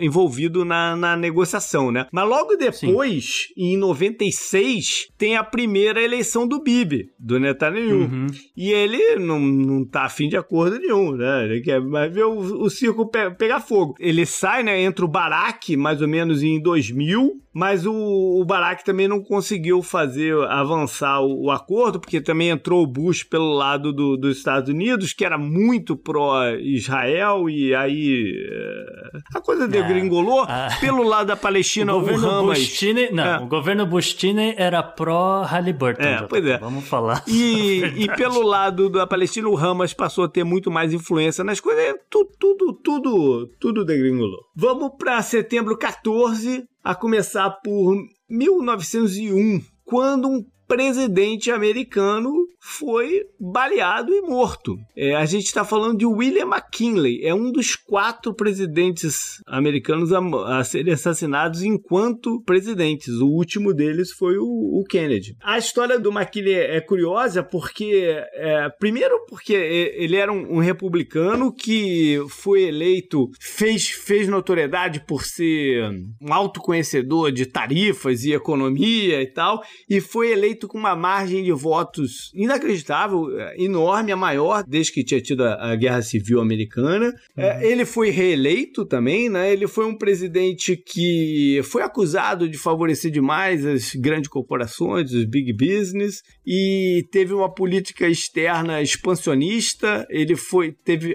envolvido 0.00 0.64
na, 0.64 0.96
na 0.96 1.14
negociação, 1.14 1.92
né? 1.92 2.06
Mas 2.10 2.26
logo 2.26 2.56
depois, 2.56 3.48
Sim. 3.54 3.74
em 3.74 3.76
96, 3.76 5.08
tem 5.18 5.36
a 5.36 5.44
primeira 5.44 6.02
eleição 6.02 6.48
do 6.48 6.62
Bibi, 6.62 7.10
do 7.18 7.38
Netanyahu. 7.38 8.00
Uhum. 8.00 8.26
E 8.56 8.72
ele 8.72 9.16
não, 9.16 9.38
não 9.38 9.84
tá 9.84 10.04
afim 10.04 10.26
de 10.26 10.38
acordo 10.38 10.78
nenhum, 10.78 11.12
né? 11.12 11.44
Ele 11.44 11.60
quer 11.60 11.82
mais 11.82 12.10
ver 12.10 12.24
o, 12.24 12.62
o 12.62 12.70
circo 12.70 13.10
pe 13.10 13.30
pegar 13.32 13.60
fogo. 13.60 13.94
Ele 14.00 14.24
sai, 14.24 14.62
né, 14.62 14.80
entra 14.80 15.04
o 15.04 15.08
Barak, 15.08 15.76
mais 15.76 16.00
ou 16.00 16.08
menos 16.08 16.42
em 16.42 16.58
2000, 16.62 17.44
mas 17.54 17.86
o, 17.86 17.94
o 17.94 18.44
Barak 18.44 18.84
também 18.84 19.06
não 19.06 19.22
conseguiu 19.22 19.80
fazer 19.80 20.34
avançar 20.48 21.20
o, 21.20 21.44
o 21.44 21.50
acordo, 21.50 21.73
porque 22.00 22.20
também 22.20 22.50
entrou 22.50 22.82
o 22.82 22.86
Bush 22.86 23.22
pelo 23.24 23.52
lado 23.52 23.92
do, 23.92 24.16
dos 24.16 24.38
Estados 24.38 24.68
Unidos, 24.68 25.12
que 25.12 25.24
era 25.24 25.36
muito 25.36 25.96
pró-Israel, 25.96 27.48
e 27.48 27.74
aí 27.74 28.34
eh, 28.50 29.18
a 29.34 29.40
coisa 29.40 29.66
degringolou. 29.66 30.44
Ah, 30.48 30.68
pelo 30.80 31.02
lado 31.02 31.28
da 31.28 31.36
Palestina, 31.36 31.94
o, 31.94 32.00
governo 32.00 32.26
o 32.26 32.30
Hamas... 32.30 32.80
Não, 33.12 33.24
é. 33.24 33.38
o 33.38 33.46
governo 33.46 33.86
Bustine 33.86 34.54
era 34.56 34.82
pró-Halliburton. 34.82 36.02
É, 36.02 36.22
pois 36.22 36.44
é. 36.46 36.58
Vamos 36.58 36.86
falar. 36.86 37.22
E, 37.26 37.82
e 37.96 38.08
pelo 38.16 38.42
lado 38.42 38.88
da 38.88 39.06
Palestina, 39.06 39.48
o 39.48 39.56
Hamas 39.56 39.92
passou 39.92 40.24
a 40.24 40.28
ter 40.28 40.44
muito 40.44 40.70
mais 40.70 40.92
influência 40.92 41.42
nas 41.42 41.60
coisas. 41.60 41.94
Tudo, 42.10 42.30
tudo, 42.38 42.72
tudo, 42.82 43.50
tudo 43.60 43.84
degringolou. 43.84 44.40
Vamos 44.54 44.92
para 44.98 45.20
setembro 45.22 45.76
14, 45.76 46.64
a 46.82 46.94
começar 46.94 47.50
por 47.62 47.96
1901, 48.28 49.60
quando 49.84 50.28
um 50.28 50.44
presidente 50.66 51.50
americano 51.50 52.43
foi 52.66 53.26
baleado 53.38 54.10
e 54.10 54.22
morto. 54.22 54.78
É, 54.96 55.14
a 55.14 55.26
gente 55.26 55.44
está 55.44 55.66
falando 55.66 55.98
de 55.98 56.06
William 56.06 56.46
McKinley, 56.46 57.22
é 57.22 57.34
um 57.34 57.52
dos 57.52 57.76
quatro 57.76 58.32
presidentes 58.32 59.42
americanos 59.46 60.14
a, 60.14 60.20
a 60.58 60.64
serem 60.64 60.94
assassinados 60.94 61.62
enquanto 61.62 62.42
presidentes. 62.42 63.20
O 63.20 63.26
último 63.26 63.74
deles 63.74 64.12
foi 64.12 64.38
o, 64.38 64.80
o 64.80 64.82
Kennedy. 64.88 65.36
A 65.42 65.58
história 65.58 66.00
do 66.00 66.10
McKinley 66.10 66.54
é 66.54 66.80
curiosa 66.80 67.42
porque, 67.42 68.16
é, 68.32 68.70
primeiro, 68.78 69.14
porque 69.28 69.52
ele 69.52 70.16
era 70.16 70.32
um, 70.32 70.56
um, 70.56 70.58
republicano 70.58 71.52
que 71.52 72.18
foi 72.30 72.62
eleito, 72.62 73.28
fez, 73.38 73.90
fez 73.90 74.26
notoriedade 74.26 75.04
por 75.06 75.24
ser 75.24 75.90
um 76.18 76.32
autoconhecedor 76.32 77.30
de 77.30 77.44
tarifas 77.44 78.24
e 78.24 78.32
economia 78.32 79.20
e 79.20 79.26
tal, 79.26 79.62
e 79.88 80.00
foi 80.00 80.32
eleito 80.32 80.66
com 80.66 80.78
uma 80.78 80.96
margem 80.96 81.44
de 81.44 81.52
votos 81.52 82.32
inacreditável, 82.54 83.38
é, 83.38 83.62
enorme, 83.62 84.12
a 84.12 84.16
maior 84.16 84.64
desde 84.66 84.92
que 84.92 85.04
tinha 85.04 85.20
tido 85.20 85.44
a, 85.44 85.72
a 85.72 85.76
Guerra 85.76 86.02
Civil 86.02 86.40
Americana. 86.40 87.12
É, 87.36 87.44
uhum. 87.44 87.50
É, 87.50 87.66
ele 87.66 87.84
foi 87.84 88.10
reeleito 88.10 88.84
também, 88.84 89.28
né? 89.28 89.52
Ele 89.52 89.66
foi 89.66 89.86
um 89.86 89.96
presidente 89.96 90.76
que 90.76 91.60
foi 91.64 91.82
acusado 91.82 92.48
de 92.48 92.58
favorecer 92.58 93.10
demais 93.10 93.64
as 93.64 93.94
grandes 93.94 94.28
corporações, 94.28 95.12
os 95.12 95.24
big 95.24 95.52
business, 95.52 96.22
e 96.46 97.06
teve 97.10 97.32
uma 97.32 97.52
política 97.52 98.08
externa 98.08 98.80
expansionista. 98.82 100.06
Ele 100.08 100.36
foi 100.36 100.72
teve 100.84 101.14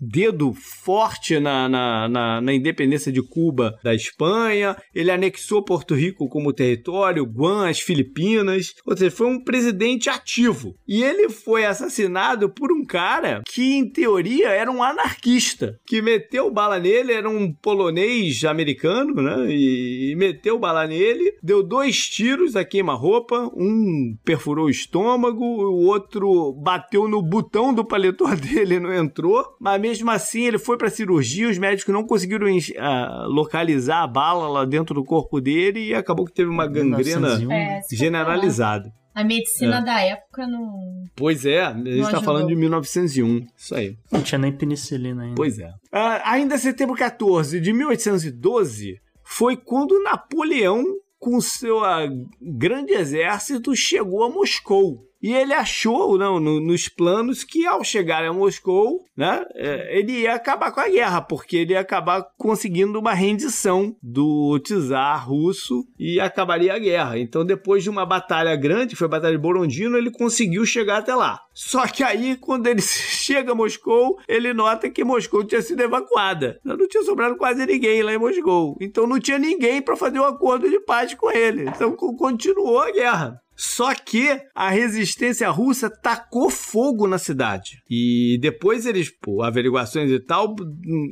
dedo 0.00 0.52
forte 0.52 1.38
na, 1.38 1.68
na, 1.68 2.08
na, 2.08 2.40
na, 2.40 2.52
independência 2.52 3.12
de 3.12 3.22
Cuba 3.22 3.78
da 3.84 3.94
Espanha, 3.94 4.76
ele 4.94 5.10
anexou 5.10 5.64
Porto 5.64 5.94
Rico 5.94 6.28
como 6.28 6.52
território, 6.52 7.24
Guam, 7.24 7.68
as 7.68 7.80
Filipinas, 7.80 8.74
ou 8.86 8.96
seja, 8.96 9.10
foi 9.10 9.26
um 9.26 9.42
presidente 9.42 10.08
ativo. 10.08 10.74
E 10.88 11.02
ele 11.02 11.28
foi 11.28 11.64
assassinado 11.64 12.48
por 12.48 12.72
um 12.72 12.84
cara 12.84 13.42
que, 13.46 13.74
em 13.74 13.88
teoria, 13.88 14.48
era 14.48 14.70
um 14.70 14.82
anarquista, 14.82 15.78
que 15.86 16.00
meteu 16.00 16.50
bala 16.50 16.78
nele, 16.78 17.12
era 17.12 17.28
um 17.28 17.52
polonês 17.52 18.44
americano, 18.44 19.14
né? 19.14 19.46
E, 19.50 20.12
e 20.12 20.16
meteu 20.16 20.58
bala 20.58 20.86
nele, 20.86 21.34
deu 21.42 21.62
dois 21.62 22.08
tiros 22.08 22.56
a 22.56 22.64
queima-roupa, 22.64 23.50
um 23.54 24.16
perfurou 24.24 24.66
o 24.66 24.70
estômago, 24.70 25.44
o 25.44 25.86
outro 25.86 26.52
bateu 26.54 27.08
no 27.08 27.22
botão 27.22 27.74
do 27.74 27.84
paletó 27.84 28.34
dele 28.34 28.69
ele 28.70 28.86
não 28.86 28.94
entrou, 28.94 29.44
mas 29.60 29.80
mesmo 29.80 30.10
assim 30.10 30.46
ele 30.46 30.58
foi 30.58 30.76
para 30.76 30.90
cirurgia, 30.90 31.48
os 31.48 31.58
médicos 31.58 31.92
não 31.92 32.06
conseguiram 32.06 32.46
uh, 32.46 33.28
localizar 33.28 34.02
a 34.02 34.06
bala 34.06 34.48
lá 34.48 34.64
dentro 34.64 34.94
do 34.94 35.04
corpo 35.04 35.40
dele 35.40 35.88
e 35.88 35.94
acabou 35.94 36.24
que 36.24 36.32
teve 36.32 36.50
uma 36.50 36.66
gangrena 36.66 37.38
é, 37.52 37.80
generalizada. 37.90 38.92
A 39.14 39.24
medicina 39.24 39.78
é. 39.78 39.84
da 39.84 40.00
época 40.00 40.46
não. 40.46 41.04
Pois 41.16 41.44
é, 41.44 41.62
a 41.62 41.72
gente 41.74 42.00
está 42.00 42.22
falando 42.22 42.48
de 42.48 42.56
1901. 42.56 43.46
Isso 43.56 43.74
aí. 43.74 43.96
Não 44.10 44.22
tinha 44.22 44.38
nem 44.38 44.52
penicilina 44.52 45.24
ainda. 45.24 45.34
Pois 45.34 45.58
é. 45.58 45.68
Uh, 45.68 46.22
ainda 46.24 46.56
setembro 46.56 46.94
14 46.94 47.60
de 47.60 47.72
1812 47.72 49.00
foi 49.24 49.56
quando 49.56 50.02
Napoleão, 50.02 50.82
com 51.18 51.40
seu 51.40 51.82
uh, 51.82 52.28
grande 52.40 52.92
exército, 52.92 53.74
chegou 53.74 54.24
a 54.24 54.30
Moscou. 54.30 55.09
E 55.22 55.34
ele 55.34 55.52
achou, 55.52 56.16
não, 56.18 56.40
no, 56.40 56.60
nos 56.60 56.88
planos, 56.88 57.44
que 57.44 57.66
ao 57.66 57.84
chegar 57.84 58.24
a 58.24 58.32
Moscou, 58.32 59.04
né, 59.16 59.44
é, 59.54 59.98
ele 59.98 60.20
ia 60.20 60.34
acabar 60.34 60.72
com 60.72 60.80
a 60.80 60.88
guerra, 60.88 61.20
porque 61.20 61.58
ele 61.58 61.72
ia 61.74 61.80
acabar 61.80 62.26
conseguindo 62.38 62.98
uma 62.98 63.12
rendição 63.12 63.94
do 64.02 64.58
czar 64.60 65.28
russo 65.28 65.84
e 65.98 66.18
acabaria 66.18 66.74
a 66.74 66.78
guerra. 66.78 67.18
Então, 67.18 67.44
depois 67.44 67.82
de 67.82 67.90
uma 67.90 68.06
batalha 68.06 68.56
grande, 68.56 68.96
foi 68.96 69.06
a 69.06 69.10
Batalha 69.10 69.36
de 69.36 69.42
Borondino, 69.42 69.98
ele 69.98 70.10
conseguiu 70.10 70.64
chegar 70.64 70.98
até 70.98 71.14
lá. 71.14 71.40
Só 71.52 71.86
que 71.86 72.02
aí, 72.02 72.36
quando 72.36 72.66
ele 72.66 72.80
chega 72.82 73.52
a 73.52 73.54
Moscou, 73.54 74.18
ele 74.26 74.54
nota 74.54 74.88
que 74.88 75.04
Moscou 75.04 75.44
tinha 75.44 75.60
sido 75.60 75.80
evacuada. 75.82 76.58
Não 76.64 76.88
tinha 76.88 77.02
sobrado 77.02 77.36
quase 77.36 77.66
ninguém 77.66 78.02
lá 78.02 78.14
em 78.14 78.18
Moscou. 78.18 78.76
Então, 78.80 79.06
não 79.06 79.20
tinha 79.20 79.38
ninguém 79.38 79.82
para 79.82 79.96
fazer 79.96 80.18
um 80.18 80.24
acordo 80.24 80.68
de 80.70 80.80
paz 80.80 81.12
com 81.14 81.30
ele. 81.30 81.68
Então, 81.68 81.94
continuou 81.94 82.80
a 82.80 82.90
guerra. 82.90 83.40
Só 83.60 83.94
que 83.94 84.40
a 84.54 84.70
resistência 84.70 85.50
russa 85.50 85.90
tacou 85.90 86.48
fogo 86.48 87.06
na 87.06 87.18
cidade. 87.18 87.82
E 87.90 88.38
depois 88.40 88.86
eles, 88.86 89.10
por 89.10 89.42
averiguações 89.42 90.10
e 90.10 90.18
tal, 90.18 90.56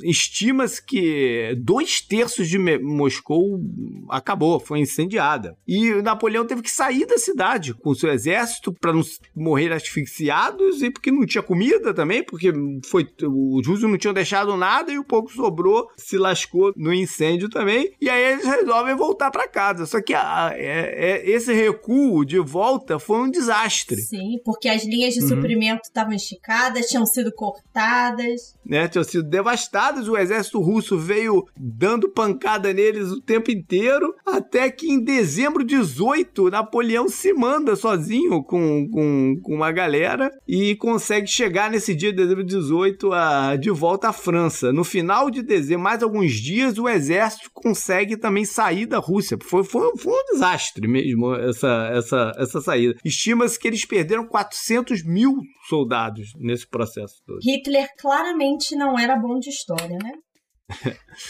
estima-se 0.03 0.83
que 0.83 1.55
dois 1.61 2.01
terços 2.01 2.49
de 2.49 2.57
Moscou 2.57 3.61
acabou, 4.09 4.59
foi 4.59 4.79
incendiada. 4.79 5.55
E 5.67 6.01
Napoleão 6.01 6.43
teve 6.43 6.63
que 6.63 6.71
sair 6.71 7.05
da 7.05 7.19
cidade 7.19 7.75
com 7.75 7.93
seu 7.93 8.11
exército 8.11 8.73
para 8.73 8.93
não 8.93 9.03
morrer 9.35 9.71
asfixiados 9.71 10.81
e 10.81 10.89
porque 10.89 11.11
não 11.11 11.27
tinha 11.27 11.43
comida 11.43 11.93
também, 11.93 12.23
porque 12.23 12.51
foi 12.83 13.07
os 13.21 13.67
russos 13.67 13.87
não 13.87 13.97
tinham 13.97 14.13
deixado 14.13 14.57
nada 14.57 14.91
e 14.91 14.97
o 14.97 15.03
pouco 15.03 15.31
sobrou 15.31 15.87
se 15.95 16.17
lascou 16.17 16.73
no 16.75 16.91
incêndio 16.91 17.47
também. 17.47 17.91
E 18.01 18.09
aí 18.09 18.33
eles 18.33 18.45
resolvem 18.45 18.95
voltar 18.95 19.29
para 19.29 19.47
casa. 19.47 19.85
Só 19.85 20.01
que 20.01 20.15
a, 20.15 20.51
é, 20.55 21.19
é, 21.21 21.29
esse 21.29 21.53
recuo 21.53 22.25
de 22.25 22.38
de 22.43 22.51
volta 22.51 22.99
foi 22.99 23.19
um 23.19 23.29
desastre. 23.29 23.97
Sim, 23.97 24.39
porque 24.43 24.69
as 24.69 24.85
linhas 24.85 25.13
de 25.13 25.21
uhum. 25.21 25.27
suprimento 25.27 25.81
estavam 25.83 26.13
esticadas, 26.13 26.87
tinham 26.87 27.05
sido 27.05 27.31
cortadas. 27.33 28.57
Né, 28.65 28.87
tinham 28.87 29.03
sido 29.03 29.27
devastadas. 29.27 30.07
O 30.07 30.17
exército 30.17 30.59
russo 30.59 30.97
veio 30.97 31.45
dando 31.57 32.09
pancada 32.09 32.71
neles 32.73 33.09
o 33.09 33.21
tempo 33.21 33.51
inteiro, 33.51 34.13
até 34.25 34.69
que 34.69 34.89
em 34.89 35.03
dezembro 35.03 35.63
18, 35.63 36.49
Napoleão 36.49 37.07
se 37.09 37.33
manda 37.33 37.75
sozinho 37.75 38.43
com, 38.43 38.87
com, 38.89 39.39
com 39.41 39.55
uma 39.55 39.71
galera 39.71 40.31
e 40.47 40.75
consegue 40.75 41.27
chegar 41.27 41.69
nesse 41.69 41.95
dia 41.95 42.11
de 42.11 42.17
dezembro 42.17 42.43
18 42.43 43.11
a, 43.11 43.55
de 43.55 43.71
volta 43.71 44.09
à 44.09 44.13
França. 44.13 44.71
No 44.71 44.83
final 44.83 45.29
de 45.29 45.41
dezembro, 45.41 45.83
mais 45.83 46.03
alguns 46.03 46.33
dias, 46.33 46.77
o 46.77 46.87
exército 46.87 47.49
consegue 47.53 48.17
também 48.17 48.45
sair 48.45 48.85
da 48.85 48.99
Rússia. 48.99 49.37
Foi, 49.41 49.63
foi, 49.63 49.91
foi 49.97 50.13
um 50.13 50.33
desastre 50.33 50.87
mesmo 50.87 51.33
essa, 51.35 51.89
essa, 51.93 52.28
essa 52.37 52.61
saída. 52.61 52.95
Estima-se 53.03 53.59
que 53.59 53.67
eles 53.67 53.85
perderam 53.85 54.27
400 54.27 55.03
mil 55.05 55.35
soldados 55.67 56.31
nesse 56.37 56.67
processo 56.67 57.15
todo. 57.25 57.39
Hitler 57.43 57.87
claramente 57.97 58.75
não 58.75 58.97
era 58.97 59.15
bom 59.15 59.39
de 59.39 59.49
história, 59.49 59.97
né? 60.01 60.11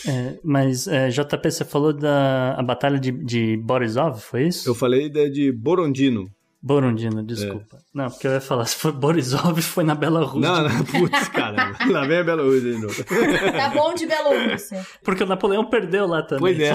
é, 0.07 0.39
mas 0.43 0.87
é, 0.87 1.09
JP, 1.09 1.51
você 1.51 1.63
falou 1.63 1.93
da 1.93 2.55
a 2.55 2.63
batalha 2.63 2.99
de, 2.99 3.11
de 3.11 3.57
Borisov, 3.57 4.19
foi 4.19 4.47
isso? 4.47 4.69
Eu 4.69 4.75
falei 4.75 5.09
da 5.09 5.29
de 5.29 5.51
Borondino. 5.51 6.29
Borondino, 6.61 7.23
desculpa. 7.23 7.77
É. 7.77 7.79
Não, 7.93 8.09
porque 8.09 8.27
eu 8.27 8.31
ia 8.33 8.41
falar, 8.41 8.65
se 8.65 8.75
foi 8.75 8.91
Borisov, 8.91 9.61
foi 9.61 9.83
na 9.85 9.95
Belarus. 9.95 10.41
Não, 10.41 10.67
não, 10.67 10.83
putz, 10.83 11.29
cara. 11.29 11.73
lá 11.89 12.05
vem 12.05 12.17
a 12.19 12.23
Belarus 12.23 12.61
de 12.61 12.77
novo. 12.77 13.03
Tá 13.59 13.69
bom 13.69 13.93
de 13.93 14.05
Bielorrússia. 14.05 14.85
Porque 15.03 15.23
o 15.23 15.27
Napoleão 15.27 15.65
perdeu 15.69 16.05
lá 16.05 16.21
também. 16.21 16.39
Pois 16.39 16.59
é. 16.59 16.73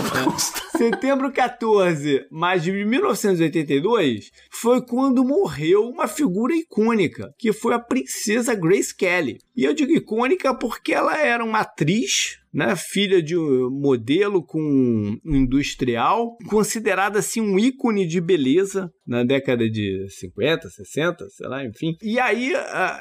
Setembro 0.76 1.30
14, 1.32 2.26
mas 2.30 2.62
de 2.62 2.72
1982, 2.72 4.30
foi 4.50 4.84
quando 4.84 5.24
morreu 5.24 5.82
uma 5.88 6.08
figura 6.08 6.54
icônica, 6.54 7.32
que 7.38 7.52
foi 7.52 7.74
a 7.74 7.78
princesa 7.78 8.54
Grace 8.54 8.94
Kelly. 8.94 9.38
E 9.56 9.64
eu 9.64 9.74
digo 9.74 9.92
icônica 9.92 10.54
porque 10.54 10.92
ela 10.92 11.18
era 11.18 11.44
uma 11.44 11.60
atriz 11.60 12.38
né, 12.54 12.76
filha 12.76 13.20
de 13.20 13.36
um 13.36 13.68
modelo 13.68 14.44
com 14.44 14.60
um 14.60 15.18
industrial, 15.24 16.36
considerada 16.48 17.18
assim 17.18 17.40
um 17.40 17.58
ícone 17.58 18.06
de 18.06 18.20
beleza 18.20 18.90
na 19.04 19.24
década 19.24 19.68
de 19.68 20.06
50, 20.08 20.70
60, 20.70 21.28
sei 21.30 21.48
lá, 21.48 21.64
enfim. 21.64 21.96
E 22.00 22.18
aí 22.20 22.52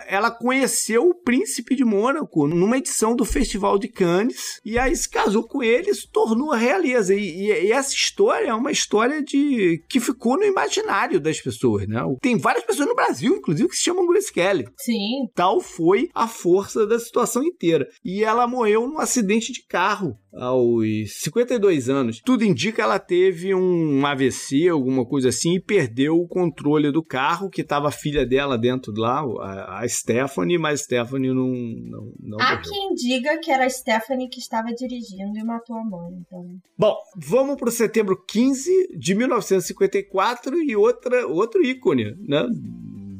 ela 0.07 0.31
conheceu 0.31 1.07
o 1.07 1.21
príncipe 1.21 1.75
de 1.75 1.85
Mônaco 1.85 2.47
numa 2.47 2.77
edição 2.77 3.15
do 3.15 3.23
Festival 3.23 3.77
de 3.77 3.87
Cannes 3.87 4.59
e 4.65 4.79
aí 4.79 4.95
se 4.95 5.07
casou 5.07 5.43
com 5.43 5.61
ele, 5.61 5.93
se 5.93 6.09
tornou 6.09 6.51
a 6.51 6.57
realeza. 6.57 7.13
E, 7.13 7.19
e, 7.19 7.67
e 7.67 7.71
essa 7.71 7.93
história 7.93 8.47
é 8.47 8.53
uma 8.53 8.71
história 8.71 9.21
de 9.21 9.83
que 9.87 9.99
ficou 9.99 10.35
no 10.35 10.43
imaginário 10.43 11.19
das 11.19 11.39
pessoas, 11.39 11.87
né? 11.87 12.01
Tem 12.19 12.37
várias 12.37 12.65
pessoas 12.65 12.87
no 12.87 12.95
Brasil, 12.95 13.35
inclusive, 13.35 13.69
que 13.69 13.75
se 13.75 13.83
chamam 13.83 14.07
Grace 14.07 14.33
Kelly. 14.33 14.65
Sim. 14.77 15.27
Tal 15.35 15.61
foi 15.61 16.09
a 16.13 16.27
força 16.43 16.85
da 16.85 16.99
situação 16.99 17.41
inteira. 17.41 17.87
E 18.03 18.21
ela 18.21 18.45
morreu 18.45 18.85
num 18.85 18.99
acidente 18.99 19.53
de 19.53 19.65
carro 19.65 20.17
aos 20.33 20.85
52 21.21 21.89
anos. 21.89 22.19
Tudo 22.23 22.43
indica 22.43 22.73
que 22.73 22.81
ela 22.81 22.99
teve 22.99 23.53
um 23.53 24.05
AVC, 24.05 24.67
alguma 24.67 25.05
coisa 25.05 25.29
assim, 25.29 25.55
e 25.55 25.61
perdeu 25.61 26.15
o 26.15 26.27
controle 26.27 26.91
do 26.91 27.03
carro, 27.03 27.49
que 27.49 27.61
estava 27.61 27.87
a 27.87 27.91
filha 27.91 28.25
dela 28.25 28.57
dentro 28.57 28.91
lá, 28.97 29.21
a, 29.21 29.87
Stephanie, 29.87 30.57
mas 30.57 30.81
Stephanie 30.81 31.33
não. 31.33 31.47
não, 31.47 32.13
não 32.19 32.37
Há 32.41 32.57
quem 32.57 32.93
diga 32.95 33.37
que 33.37 33.51
era 33.51 33.65
a 33.65 33.69
Stephanie 33.69 34.27
que 34.27 34.39
estava 34.39 34.73
dirigindo 34.73 35.37
e 35.37 35.43
matou 35.43 35.77
a 35.77 35.83
mãe. 35.83 36.17
Então... 36.25 36.45
Bom, 36.77 36.95
vamos 37.15 37.55
para 37.55 37.69
o 37.69 37.71
setembro 37.71 38.21
15 38.27 38.97
de 38.97 39.15
1954 39.15 40.57
e 40.63 40.75
outra, 40.75 41.27
outro 41.27 41.63
ícone, 41.63 42.15
né? 42.27 42.43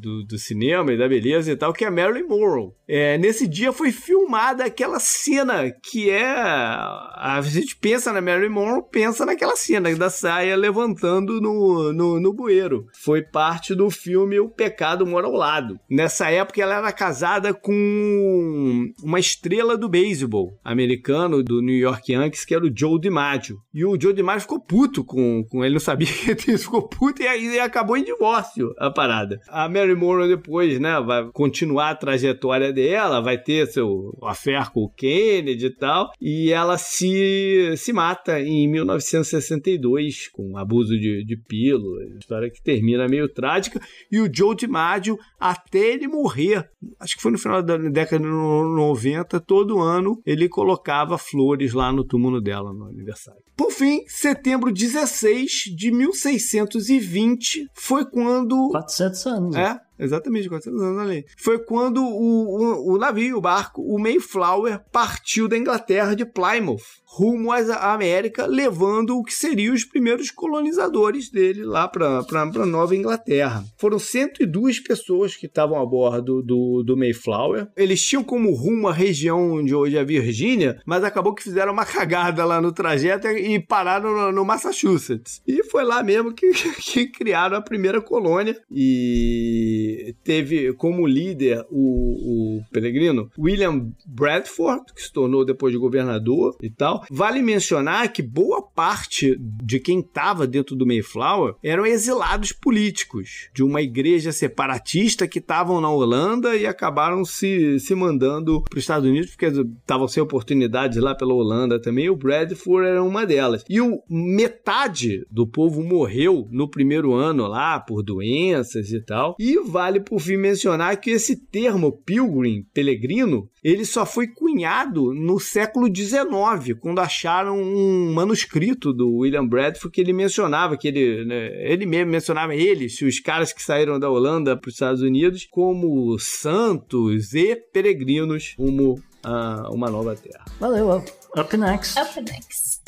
Do, 0.04 0.22
do, 0.22 0.38
cinema 0.38 0.92
e 0.92 0.98
da 0.98 1.08
beleza 1.08 1.50
e 1.50 1.56
tal, 1.56 1.72
que 1.72 1.84
é 1.84 1.90
Marilyn 1.90 2.28
Monroe. 2.28 2.72
É, 2.86 3.16
nesse 3.16 3.48
dia 3.48 3.72
foi 3.72 3.90
filmada 3.90 4.64
aquela 4.66 5.00
cena 5.00 5.72
que 5.82 6.10
é. 6.10 6.26
A 6.26 7.40
gente 7.42 7.76
pensa 7.76 8.12
na 8.12 8.20
Marilyn 8.20 8.50
Monroe, 8.50 8.82
pensa 8.90 9.24
naquela 9.24 9.56
cena 9.56 9.94
da 9.96 10.10
saia 10.10 10.56
levantando 10.56 11.40
no, 11.40 11.92
no, 11.92 12.20
no 12.20 12.32
bueiro. 12.34 12.86
Foi 13.02 13.22
parte 13.22 13.74
do 13.74 13.88
filme 13.90 14.38
O 14.38 14.48
Pecado 14.48 15.06
Mora 15.06 15.26
ao 15.26 15.32
Lado. 15.32 15.78
Nessa 15.88 16.30
época 16.30 16.60
ela 16.60 16.76
era 16.76 16.92
casada 16.92 17.54
com 17.54 18.92
uma 19.02 19.18
estrela 19.18 19.78
do 19.78 19.88
beisebol 19.88 20.58
americano, 20.62 21.42
do 21.42 21.62
New 21.62 21.76
York 21.76 22.12
Yankees, 22.12 22.44
que 22.44 22.54
era 22.54 22.64
o 22.64 22.72
Joe 22.74 23.00
DiMaggio. 23.00 23.58
E 23.72 23.84
o 23.84 23.98
Joe 23.98 24.12
DiMaggio 24.12 24.42
ficou 24.42 24.60
puto 24.60 25.04
com, 25.04 25.44
com 25.48 25.64
ele, 25.64 25.74
não 25.74 25.80
sabia 25.80 26.08
que 26.36 26.50
ele 26.50 26.58
ficou 26.58 26.86
puto 26.86 27.22
e 27.22 27.58
acabou 27.58 27.96
em 27.96 28.04
divórcio 28.04 28.74
a 28.78 28.90
parada. 28.90 29.40
A 29.48 29.68
Marilyn 29.68 29.93
Mary 29.94 30.28
depois, 30.28 30.78
né, 30.80 31.00
vai 31.00 31.28
continuar 31.32 31.90
a 31.90 31.94
trajetória 31.94 32.72
dela, 32.72 33.20
vai 33.20 33.38
ter 33.38 33.66
seu 33.66 34.16
affair 34.22 34.70
com 34.72 34.84
o 34.84 34.88
Kennedy 34.88 35.66
e 35.66 35.70
tal, 35.70 36.12
e 36.20 36.52
ela 36.52 36.78
se, 36.78 37.74
se 37.76 37.92
mata 37.92 38.40
em 38.40 38.68
1962 38.68 40.28
com 40.28 40.56
abuso 40.56 40.98
de, 40.98 41.24
de 41.24 41.36
pílula, 41.36 42.04
história 42.18 42.50
que 42.50 42.62
termina 42.62 43.08
meio 43.08 43.28
trágica, 43.28 43.80
e 44.10 44.20
o 44.20 44.30
Joe 44.32 44.54
DiMaggio, 44.54 45.18
até 45.38 45.94
ele 45.94 46.08
morrer, 46.08 46.68
acho 46.98 47.16
que 47.16 47.22
foi 47.22 47.32
no 47.32 47.38
final 47.38 47.62
da 47.62 47.76
década 47.76 48.22
de 48.22 48.30
90, 48.30 49.40
todo 49.40 49.80
ano 49.80 50.20
ele 50.24 50.48
colocava 50.48 51.18
flores 51.18 51.72
lá 51.72 51.92
no 51.92 52.04
túmulo 52.04 52.40
dela 52.40 52.72
no 52.72 52.86
aniversário. 52.86 53.42
Por 53.56 53.70
fim, 53.70 54.04
setembro 54.08 54.72
16 54.72 55.50
de 55.76 55.92
1620 55.92 57.68
foi 57.72 58.04
quando. 58.04 58.70
400 58.70 59.26
anos. 59.26 59.56
É, 59.56 59.80
Exatamente, 59.98 60.48
400 60.48 60.82
anos 60.82 60.98
ali. 61.00 61.24
Foi 61.38 61.58
quando 61.58 62.02
o, 62.02 62.88
o, 62.88 62.94
o, 62.94 62.98
navio, 62.98 63.38
o 63.38 63.40
barco, 63.40 63.82
o 63.82 63.98
Mayflower, 63.98 64.80
partiu 64.90 65.46
da 65.46 65.56
Inglaterra 65.56 66.14
de 66.16 66.24
Plymouth 66.24 66.82
rumo 67.16 67.52
à 67.52 67.92
América, 67.92 68.44
levando 68.44 69.16
o 69.16 69.22
que 69.22 69.32
seriam 69.32 69.72
os 69.72 69.84
primeiros 69.84 70.32
colonizadores 70.32 71.30
dele 71.30 71.62
lá 71.62 71.86
para 71.86 72.66
Nova 72.66 72.96
Inglaterra. 72.96 73.64
Foram 73.78 74.00
102 74.00 74.80
pessoas 74.80 75.36
que 75.36 75.46
estavam 75.46 75.80
a 75.80 75.86
bordo 75.86 76.42
do, 76.42 76.82
do 76.82 76.96
Mayflower. 76.96 77.68
Eles 77.76 78.02
tinham 78.02 78.24
como 78.24 78.52
rumo 78.52 78.88
a 78.88 78.92
região 78.92 79.52
onde 79.52 79.72
hoje 79.72 79.96
é 79.96 80.00
a 80.00 80.04
Virgínia, 80.04 80.80
mas 80.84 81.04
acabou 81.04 81.34
que 81.34 81.44
fizeram 81.44 81.72
uma 81.72 81.86
cagada 81.86 82.44
lá 82.44 82.60
no 82.60 82.72
trajeto 82.72 83.28
e 83.28 83.60
pararam 83.60 84.12
no, 84.12 84.32
no 84.32 84.44
Massachusetts. 84.44 85.40
E 85.46 85.62
foi 85.64 85.84
lá 85.84 86.02
mesmo 86.02 86.32
que, 86.32 86.50
que 86.82 87.06
criaram 87.06 87.56
a 87.56 87.62
primeira 87.62 88.00
colônia 88.00 88.60
e 88.70 90.16
teve 90.24 90.72
como 90.72 91.06
líder 91.06 91.64
o, 91.70 92.58
o 92.58 92.62
peregrino 92.72 93.30
William 93.38 93.88
Bradford, 94.04 94.92
que 94.92 95.02
se 95.02 95.12
tornou 95.12 95.44
depois 95.44 95.72
de 95.72 95.78
governador 95.78 96.56
e 96.60 96.70
tal. 96.70 97.03
Vale 97.10 97.42
mencionar 97.42 98.12
que 98.12 98.22
boa 98.22 98.62
parte 98.62 99.36
de 99.38 99.78
quem 99.78 100.00
estava 100.00 100.46
dentro 100.46 100.76
do 100.76 100.86
Mayflower 100.86 101.54
eram 101.62 101.86
exilados 101.86 102.52
políticos 102.52 103.48
de 103.54 103.62
uma 103.62 103.82
igreja 103.82 104.32
separatista 104.32 105.26
que 105.26 105.38
estavam 105.38 105.80
na 105.80 105.90
Holanda 105.90 106.56
e 106.56 106.66
acabaram 106.66 107.24
se, 107.24 107.78
se 107.80 107.94
mandando 107.94 108.62
para 108.62 108.78
os 108.78 108.82
Estados 108.82 109.08
Unidos 109.08 109.30
porque 109.30 109.46
estavam 109.46 110.08
sem 110.08 110.22
oportunidades 110.22 110.98
lá 110.98 111.14
pela 111.14 111.34
Holanda 111.34 111.80
também. 111.80 112.08
O 112.08 112.16
Bradford 112.16 112.88
era 112.88 113.02
uma 113.02 113.26
delas. 113.26 113.64
E 113.68 113.80
o 113.80 114.02
metade 114.08 115.26
do 115.30 115.46
povo 115.46 115.82
morreu 115.82 116.48
no 116.50 116.68
primeiro 116.68 117.12
ano 117.14 117.46
lá 117.46 117.80
por 117.80 118.02
doenças 118.02 118.90
e 118.92 119.00
tal. 119.00 119.36
E 119.38 119.58
vale 119.58 120.00
por 120.00 120.20
fim 120.20 120.36
mencionar 120.36 121.00
que 121.00 121.10
esse 121.10 121.36
termo 121.36 121.92
pilgrim, 121.92 122.66
peregrino, 122.72 123.48
ele 123.64 123.86
só 123.86 124.04
foi 124.04 124.28
cunhado 124.28 125.14
no 125.14 125.40
século 125.40 125.86
XIX, 125.86 126.78
quando 126.78 126.98
acharam 126.98 127.58
um 127.58 128.12
manuscrito 128.12 128.92
do 128.92 129.10
William 129.16 129.46
Bradford 129.46 129.90
que 129.90 130.02
ele 130.02 130.12
mencionava, 130.12 130.76
que 130.76 130.86
ele, 130.86 131.24
né, 131.24 131.72
ele 131.72 131.86
mesmo 131.86 132.12
mencionava 132.12 132.54
eles, 132.54 133.00
os 133.00 133.18
caras 133.18 133.54
que 133.54 133.62
saíram 133.62 133.98
da 133.98 134.10
Holanda 134.10 134.54
para 134.54 134.68
os 134.68 134.74
Estados 134.74 135.00
Unidos, 135.00 135.48
como 135.50 136.18
santos 136.18 137.32
e 137.32 137.56
peregrinos 137.56 138.54
rumo 138.58 139.02
a 139.22 139.70
uma 139.72 139.88
nova 139.88 140.14
terra. 140.14 140.44
Valeu, 140.60 141.02
up 141.34 141.56
next. 141.56 141.98
Up 141.98 142.20
next. 142.20 142.82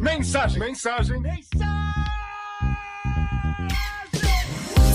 Mensagem. 0.00 0.58
Mensagem. 0.58 1.20
Mensagem. 1.20 1.57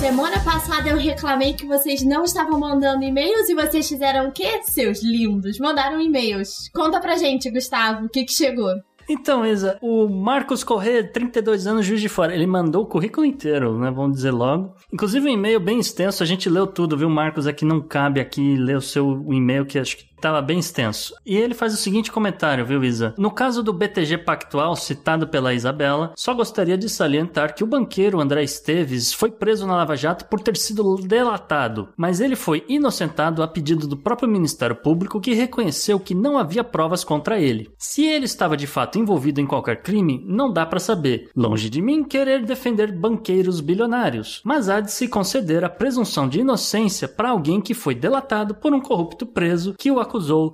Semana 0.04 0.38
passada 0.44 0.90
eu 0.90 0.98
reclamei 0.98 1.54
que 1.54 1.66
vocês 1.66 2.04
não 2.04 2.26
estavam 2.26 2.60
mandando 2.60 3.06
e-mails 3.06 3.48
e 3.48 3.56
vocês 3.56 3.88
fizeram 3.88 4.28
o 4.28 4.32
quê, 4.34 4.62
seus 4.64 5.02
lindos? 5.02 5.58
Mandaram 5.60 6.02
e-mails. 6.02 6.70
Conta 6.76 7.00
pra 7.00 7.16
gente, 7.16 7.50
Gustavo, 7.50 8.08
o 8.08 8.10
que 8.10 8.26
que 8.26 8.34
chegou? 8.34 8.74
Então, 9.08 9.46
Isa, 9.46 9.78
o 9.82 10.10
Marcos 10.10 10.62
Corrêa, 10.62 11.10
32 11.10 11.68
anos, 11.68 11.86
Juiz 11.86 12.02
de 12.02 12.10
Fora, 12.10 12.36
ele 12.36 12.46
mandou 12.46 12.84
o 12.84 12.86
currículo 12.86 13.26
inteiro, 13.26 13.80
né? 13.80 13.90
Vamos 13.92 14.18
dizer 14.18 14.32
logo. 14.32 14.76
Inclusive 14.92 15.26
um 15.26 15.34
e-mail 15.34 15.62
bem 15.62 15.80
extenso, 15.80 16.22
a 16.22 16.26
gente 16.26 16.50
leu 16.50 16.68
tudo, 16.68 16.98
viu, 16.98 17.10
Marcos? 17.10 17.48
Aqui 17.48 17.64
não 17.64 17.80
cabe 17.80 18.20
aqui 18.20 18.58
ler 18.58 18.76
o 18.76 18.82
seu 18.82 19.26
e-mail, 19.32 19.66
que 19.66 19.80
acho 19.80 19.96
que 19.96 20.04
Tava 20.24 20.42
bem 20.42 20.60
extenso. 20.60 21.14
E 21.26 21.36
ele 21.36 21.54
faz 21.54 21.74
o 21.74 21.78
seguinte 21.78 22.10
comentário, 22.10 22.66
viu, 22.66 22.82
Isa? 22.82 23.14
No 23.18 23.30
caso 23.30 23.62
do 23.62 23.74
BTG 23.74 24.20
Pactual, 24.20 24.74
citado 24.74 25.28
pela 25.28 25.54
Isabela, 25.54 26.14
só 26.16 26.34
gostaria 26.34 26.78
de 26.78 26.88
salientar 26.88 27.54
que 27.54 27.62
o 27.62 27.68
banqueiro 27.68 28.22
André 28.22 28.42
Esteves 28.42 29.14
foi 29.14 29.30
preso 29.30 29.68
na 29.68 29.76
Lava 29.76 29.98
Jato 29.98 30.24
por 30.30 30.40
ter 30.40 30.56
sido 30.56 30.96
delatado, 30.96 31.90
mas 31.98 32.22
ele 32.22 32.38
foi 32.38 32.64
inocentado 32.70 33.44
a 33.44 33.48
pedido 33.50 33.86
do 33.86 33.98
próprio 33.98 34.30
Ministério 34.30 34.78
Público 34.78 35.20
que 35.20 35.34
reconheceu 35.34 36.00
que 36.00 36.16
não 36.16 36.38
havia 36.38 36.64
provas 36.64 37.04
contra 37.04 37.38
ele. 37.38 37.70
Se 37.78 38.06
ele 38.06 38.24
estava 38.24 38.56
de 38.56 38.66
fato 38.66 38.98
envolvido 38.98 39.42
em 39.42 39.46
qualquer 39.46 39.82
crime, 39.82 40.24
não 40.26 40.54
dá 40.54 40.66
para 40.66 40.80
saber. 40.80 41.32
Longe 41.36 41.70
de 41.70 41.82
mim 41.82 42.02
querer 42.02 42.46
defender 42.46 42.94
banqueiros 42.94 43.60
bilionários, 43.60 44.42
mas 44.46 44.70
há 44.70 44.80
de 44.80 44.90
se 44.90 45.10
conceder 45.10 45.66
a 45.66 45.70
presunção 45.70 46.30
de 46.30 46.40
inocência 46.40 47.10
para 47.10 47.32
alguém 47.32 47.60
que 47.60 47.74
foi 47.74 47.94
delatado 47.94 48.56
por 48.56 48.74
um 48.74 48.80
corrupto 48.80 49.26
preso 49.26 49.76
que 49.78 49.92
o 49.92 50.00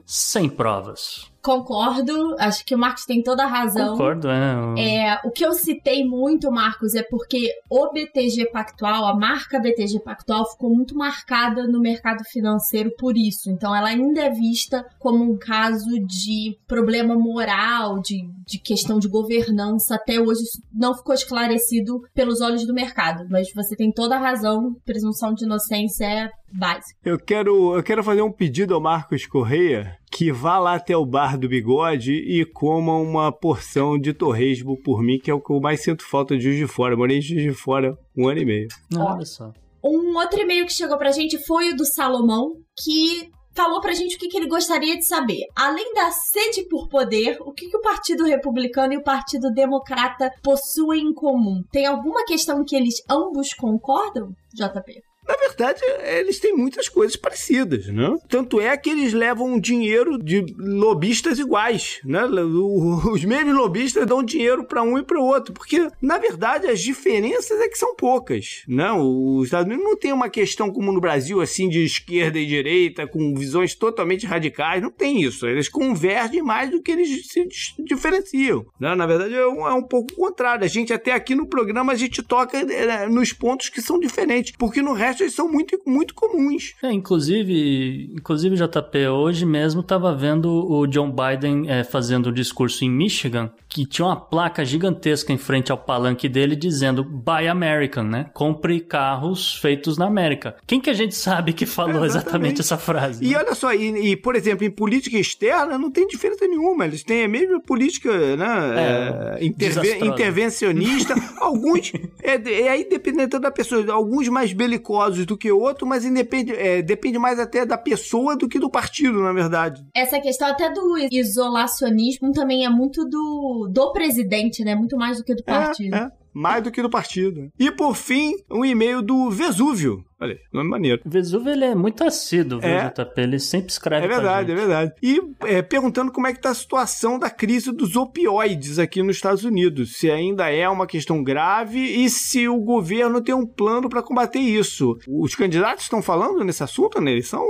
sem 0.06 0.50
provas. 0.50 1.29
Concordo, 1.42 2.36
acho 2.38 2.66
que 2.66 2.76
o 2.76 2.78
Marcos 2.78 3.06
tem 3.06 3.24
toda 3.24 3.44
a 3.44 3.48
razão. 3.48 3.92
Concordo, 3.92 4.30
é. 4.30 5.06
é. 5.06 5.20
O 5.24 5.32
que 5.32 5.46
eu 5.46 5.54
citei 5.54 6.04
muito, 6.04 6.52
Marcos, 6.52 6.96
é 6.96 7.04
porque 7.04 7.50
o 7.70 7.92
BTG 7.92 8.52
Pactual, 8.52 9.06
a 9.06 9.16
marca 9.16 9.60
BTG 9.60 10.00
Pactual, 10.00 10.50
ficou 10.52 10.70
muito 10.70 10.96
marcada 10.96 11.66
no 11.68 11.80
mercado 11.80 12.24
financeiro 12.26 12.92
por 12.98 13.18
isso. 13.18 13.50
Então, 13.50 13.74
ela 13.74 13.90
ainda 13.90 14.22
é 14.22 14.30
vista 14.30 14.86
como 15.00 15.24
um 15.24 15.38
caso 15.38 15.90
de 16.06 16.58
problema 16.68 17.16
moral, 17.16 18.02
de, 18.02 18.22
de 18.46 18.60
questão 18.60 19.00
de 19.00 19.08
governança. 19.08 19.96
Até 19.96 20.20
hoje, 20.20 20.42
isso 20.42 20.62
não 20.74 20.94
ficou 20.94 21.16
esclarecido 21.16 22.02
pelos 22.14 22.42
olhos 22.42 22.66
do 22.68 22.74
mercado. 22.74 23.26
Mas 23.30 23.48
você 23.54 23.76
tem 23.76 23.92
toda 23.92 24.16
a 24.16 24.20
razão, 24.20 24.76
presunção 24.86 25.34
de 25.34 25.46
inocência 25.46 26.06
é 26.06 26.30
básica. 26.52 27.00
Eu 27.04 27.18
quero, 27.18 27.76
eu 27.76 27.84
quero 27.84 28.04
fazer 28.04 28.22
um 28.22 28.32
pedido 28.32 28.74
ao 28.74 28.82
Marcos 28.82 29.26
Correia 29.26 29.98
que 30.12 30.32
vá 30.32 30.58
lá 30.58 30.76
até 30.76 30.96
o 30.98 31.06
bar 31.06 31.38
do 31.38 31.48
bigode 31.48 32.14
e 32.14 32.46
coma 32.46 32.98
uma 32.98 33.32
porção 33.32 33.98
de 33.98 34.14
torresmo 34.14 34.82
por 34.82 35.02
mim, 35.02 35.20
que 35.20 35.30
é 35.30 35.34
o 35.34 35.42
que 35.42 35.52
eu 35.52 35.60
mais 35.60 35.84
sinto 35.84 36.04
falta 36.04 36.36
de 36.36 36.44
Juiz 36.44 36.58
de 36.58 36.68
Fora. 36.68 36.94
Eu 36.94 36.98
morei 36.98 37.18
em 37.18 37.22
Juiz 37.22 37.44
de 37.44 37.54
Fora 37.54 37.98
um 38.18 38.28
ano 38.28 38.42
e 38.42 38.46
meio. 38.46 38.68
olha 38.98 39.26
só. 39.26 39.52
Um 39.84 40.18
outro 40.18 40.42
e-mail 40.42 40.66
que 40.66 40.74
chegou 40.74 40.98
pra 40.98 41.12
gente 41.12 41.38
foi 41.46 41.70
o 41.70 41.76
do 41.76 41.86
Salomão, 41.86 42.56
que 42.84 43.30
falou 43.56 43.82
pra 43.82 43.94
gente 43.94 44.16
o 44.16 44.20
que, 44.20 44.28
que 44.28 44.38
ele 44.38 44.48
gostaria 44.48 44.98
de 44.98 45.06
saber. 45.06 45.42
Além 45.56 45.94
da 45.94 46.12
sede 46.12 46.68
por 46.70 46.88
poder, 46.90 47.38
o 47.42 47.54
que, 47.54 47.70
que 47.70 47.78
o 47.78 47.82
Partido 47.82 48.24
Republicano 48.24 48.94
e 48.94 48.98
o 48.98 49.04
Partido 49.04 49.52
Democrata 49.52 50.32
possuem 50.44 51.04
em 51.04 51.14
comum? 51.14 51.62
Tem 51.72 51.86
alguma 51.86 52.26
questão 52.26 52.64
que 52.66 52.76
eles 52.76 52.96
ambos 53.10 53.54
concordam, 53.54 54.30
JP? 54.54 55.02
Na 55.30 55.36
verdade, 55.36 55.80
eles 56.18 56.40
têm 56.40 56.56
muitas 56.56 56.90
coisas 56.90 57.16
parecidas, 57.16 57.86
né? 57.86 58.18
Tanto 58.28 58.60
é 58.60 58.76
que 58.76 58.90
eles 58.90 59.14
levam 59.14 59.60
dinheiro 59.60 60.18
de 60.18 60.44
lobistas 60.58 61.38
iguais, 61.38 62.00
né? 62.04 62.24
Os 63.14 63.24
mesmos 63.24 63.54
lobistas 63.54 64.08
dão 64.08 64.24
dinheiro 64.24 64.64
para 64.64 64.82
um 64.82 64.98
e 64.98 65.04
para 65.04 65.20
o 65.20 65.24
outro, 65.24 65.54
porque 65.54 65.88
na 66.02 66.18
verdade 66.18 66.66
as 66.66 66.80
diferenças 66.80 67.60
é 67.62 67.70
que 67.70 67.78
são 67.78 67.96
poucas, 67.96 68.64
né? 68.68 68.92
Os 68.92 69.46
Estados 69.46 69.68
Unidos 69.68 69.86
não 69.86 69.96
tem 69.96 70.12
uma 70.12 70.30
questão 70.30 70.72
como 70.72 70.92
no 70.92 71.00
Brasil 71.00 71.42
assim 71.42 71.70
de 71.70 71.84
esquerda 71.84 72.40
e 72.40 72.48
direita 72.48 73.06
com 73.06 73.36
visões 73.36 73.76
totalmente 73.76 74.26
radicais, 74.26 74.82
não 74.82 74.90
tem 74.90 75.22
isso. 75.22 75.46
Eles 75.46 75.70
convergem 75.70 76.42
mais 76.42 76.72
do 76.72 76.82
que 76.82 76.92
eles 76.92 77.28
se 77.28 77.48
diferenciam, 77.86 78.66
né? 78.80 78.96
Na 78.96 79.06
verdade 79.06 79.36
é 79.36 79.48
um, 79.48 79.68
é 79.68 79.74
um 79.76 79.84
pouco 79.84 80.12
o 80.14 80.16
contrário. 80.16 80.66
A 80.66 80.68
gente 80.68 80.92
até 80.92 81.12
aqui 81.12 81.36
no 81.36 81.46
programa 81.46 81.94
a 81.94 81.96
gente 81.96 82.24
toca 82.24 82.58
é, 82.58 83.08
nos 83.08 83.32
pontos 83.32 83.70
que 83.70 83.80
são 83.80 84.00
diferentes, 84.00 84.54
porque 84.58 84.82
no 84.82 84.94
resto 84.94 85.19
eles 85.24 85.34
são 85.34 85.52
muito, 85.52 85.80
muito 85.86 86.14
comuns. 86.14 86.74
É, 86.82 86.92
inclusive, 86.92 88.12
inclusive, 88.14 88.56
JP, 88.56 89.08
hoje 89.08 89.46
mesmo 89.46 89.82
estava 89.82 90.14
vendo 90.16 90.50
o 90.50 90.86
John 90.88 91.12
Biden 91.12 91.70
é, 91.70 91.84
fazendo 91.84 92.30
um 92.30 92.34
discurso 92.34 92.84
em 92.84 92.90
Michigan, 92.90 93.52
que 93.68 93.86
tinha 93.86 94.06
uma 94.06 94.16
placa 94.16 94.64
gigantesca 94.66 95.32
em 95.32 95.38
frente 95.38 95.72
ao 95.72 95.78
palanque 95.78 96.28
dele 96.28 96.56
dizendo 96.56 97.04
Buy 97.04 97.48
American, 97.48 98.04
né? 98.04 98.30
Compre 98.34 98.80
carros 98.80 99.56
feitos 99.56 99.98
na 99.98 100.06
América. 100.06 100.56
Quem 100.66 100.80
que 100.80 100.90
a 100.90 100.94
gente 100.94 101.16
sabe 101.16 101.54
que 101.54 101.66
falou 101.66 102.04
é, 102.04 102.08
exatamente. 102.08 102.60
exatamente. 102.60 102.62
essa 102.62 102.78
frase? 102.78 103.26
E 103.26 103.32
né? 103.32 103.38
olha 103.38 103.56
só, 103.56 103.74
e, 103.74 104.12
e, 104.12 104.16
por 104.16 104.36
exemplo, 104.36 104.66
em 104.66 104.72
política 104.72 105.18
externa 105.18 105.78
não 105.78 105.92
tem 105.92 106.08
diferença 106.08 106.48
nenhuma. 106.48 106.86
Eles 106.86 107.04
têm 107.04 107.24
a 107.24 107.28
mesma 107.28 107.60
política, 107.60 108.36
né? 108.36 109.38
É, 109.38 109.44
é 109.44 109.46
interve 109.46 110.06
intervencionista. 110.06 111.16
alguns, 111.40 111.92
é, 112.22 112.36
é 112.64 112.70
aí 112.70 112.88
dependendo 112.88 113.40
da 113.40 113.52
pessoa, 113.52 113.92
alguns 113.92 114.28
mais 114.28 114.54
belicosos 114.54 115.09
do 115.10 115.38
que 115.38 115.52
outro, 115.52 115.88
mas 115.88 116.06
independe, 116.06 116.54
é, 116.54 116.82
depende 116.82 117.18
mais 117.18 117.40
até 117.40 117.66
da 117.66 117.78
pessoa 117.78 118.36
do 118.36 118.48
que 118.48 118.60
do 118.60 118.70
partido, 118.70 119.22
na 119.22 119.34
verdade. 119.34 119.86
Essa 119.96 120.20
questão 120.20 120.48
até 120.48 120.72
do 120.72 120.98
isolacionismo 121.12 122.32
também 122.32 122.66
é 122.66 122.70
muito 122.70 123.06
do, 123.06 123.70
do 123.72 123.92
presidente, 123.92 124.64
né? 124.64 124.76
Muito 124.76 124.98
mais 124.98 125.18
do 125.18 125.24
que 125.24 125.36
do 125.36 125.44
é, 125.46 125.52
partido. 125.52 125.96
É, 125.96 126.00
é 126.00 126.12
mais 126.34 126.64
do 126.64 126.72
que 126.72 126.82
do 126.82 126.90
partido. 126.90 127.52
E 127.60 127.72
por 127.72 127.96
fim, 127.96 128.36
um 128.50 128.64
e-mail 128.64 129.02
do 129.02 129.30
Vesúvio. 129.30 130.04
Olha, 130.22 130.38
nome 130.52 130.70
maneiro. 130.70 131.02
Vesúvio 131.06 131.54
ele 131.54 131.64
é 131.64 131.74
muito 131.74 132.04
assíduo, 132.04 132.60
viu, 132.60 132.70
é. 132.70 132.90
JP? 132.90 133.22
Ele 133.22 133.40
sempre 133.40 133.72
escreve. 133.72 134.06
É 134.06 134.10
verdade, 134.10 134.52
é 134.52 134.56
verdade. 134.56 134.94
E 135.02 135.22
é, 135.46 135.62
perguntando 135.62 136.12
como 136.12 136.28
é 136.28 136.34
que 136.34 136.42
tá 136.42 136.50
a 136.50 136.54
situação 136.54 137.18
da 137.18 137.30
crise 137.30 137.72
dos 137.72 137.96
opioides 137.96 138.80
aqui 138.80 139.02
nos 139.02 139.16
Estados 139.16 139.46
Unidos. 139.46 139.96
Se 139.96 140.12
ainda 140.12 140.50
é 140.50 140.68
uma 140.68 140.86
questão 140.86 141.24
grave 141.24 141.80
e 141.80 142.10
se 142.10 142.50
o 142.50 142.58
governo 142.58 143.22
tem 143.22 143.34
um 143.34 143.46
plano 143.46 143.88
para 143.88 144.04
combater 144.04 144.40
isso. 144.40 144.98
Os 145.08 145.36
candidatos 145.36 145.84
estão 145.84 146.02
falando 146.02 146.44
nesse 146.44 146.64
assunto 146.64 147.00
na 147.00 147.12
eleição? 147.12 147.48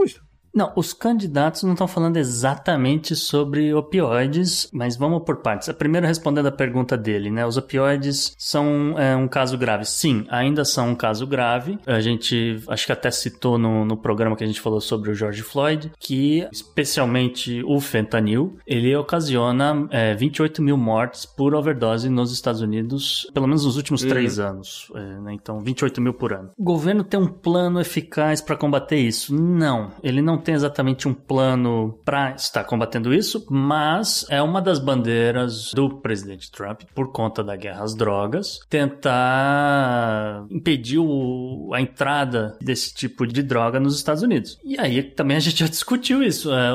Não, 0.54 0.72
os 0.76 0.94
candidatos 0.94 1.64
não 1.64 1.74
estão 1.74 1.88
falando 1.88 2.18
exatamente 2.18 3.16
sobre 3.16 3.74
opioides, 3.74 4.70
mas 4.74 4.96
vamos 4.96 5.24
por 5.24 5.38
partes. 5.38 5.70
Primeiro 5.74 6.08
respondendo 6.08 6.48
a 6.48 6.52
pergunta 6.52 6.98
dele, 6.98 7.30
né? 7.30 7.46
Os 7.46 7.58
opioides 7.58 8.34
são 8.38 8.96
é, 8.98 9.16
um 9.16 9.28
caso 9.28 9.58
grave. 9.58 9.86
Sim, 9.86 10.26
ainda 10.30 10.66
são 10.66 10.90
um 10.90 10.96
caso 10.96 11.26
grave. 11.28 11.78
A 11.86 12.00
gente 12.00 12.62
acho 12.68 12.86
que 12.86 12.92
até 12.92 13.12
citou 13.12 13.58
no, 13.58 13.86
no 13.86 13.96
programa 13.98 14.36
que 14.36 14.44
a 14.44 14.48
gente 14.48 14.62
falou 14.62 14.82
sobre 14.82 15.12
o 15.12 15.16
George 15.16 15.44
Floyd, 15.44 15.92
que 16.00 16.48
especialmente 16.52 17.64
o 17.66 17.80
fentanil, 17.80 18.58
ele 18.66 18.96
ocasiona 18.96 19.88
é, 19.92 20.16
28 20.16 20.62
mil 20.62 20.78
mortes 20.78 21.26
por 21.26 21.54
overdose 21.54 22.10
nos 22.10 22.32
Estados 22.32 22.62
Unidos, 22.62 23.30
pelo 23.34 23.48
menos 23.48 23.66
nos 23.66 23.78
últimos 23.78 24.04
uhum. 24.04 24.10
três 24.10 24.40
anos. 24.40 24.92
É, 24.96 25.20
né? 25.20 25.34
Então, 25.34 25.60
28 25.60 26.02
mil 26.02 26.14
por 26.14 26.34
ano. 26.34 26.52
O 26.58 26.64
governo 26.64 27.04
tem 27.04 27.20
um 27.20 27.28
plano 27.28 27.80
eficaz 27.80 28.42
para 28.42 28.56
combater 28.56 28.98
isso? 28.98 29.36
Não, 29.36 29.92
ele 30.02 30.22
não 30.22 30.39
tem 30.40 30.56
exatamente 30.56 31.08
um 31.08 31.14
plano 31.14 32.00
para 32.04 32.32
estar 32.32 32.64
combatendo 32.64 33.14
isso, 33.14 33.46
mas 33.50 34.26
é 34.30 34.42
uma 34.42 34.62
das 34.62 34.80
bandeiras 34.80 35.72
do 35.74 35.90
presidente 35.90 36.52
Trump, 36.52 36.82
por 36.94 37.12
conta 37.12 37.44
da 37.44 37.56
guerra 37.56 37.84
às 37.84 37.96
drogas, 37.96 38.60
tentar 38.70 40.46
impedir 40.50 41.00
o, 41.00 41.72
a 41.74 41.82
entrada 41.82 42.58
desse 42.62 42.94
tipo 42.94 43.26
de 43.28 43.44
droga 43.44 43.80
nos 43.80 43.96
Estados 43.96 44.24
Unidos. 44.24 44.58
E 44.64 44.80
aí 44.80 45.04
também 45.04 45.38
a 45.38 45.40
gente 45.40 45.60
já 45.60 45.68
discutiu 45.68 46.24
isso. 46.24 46.52
É, 46.54 46.70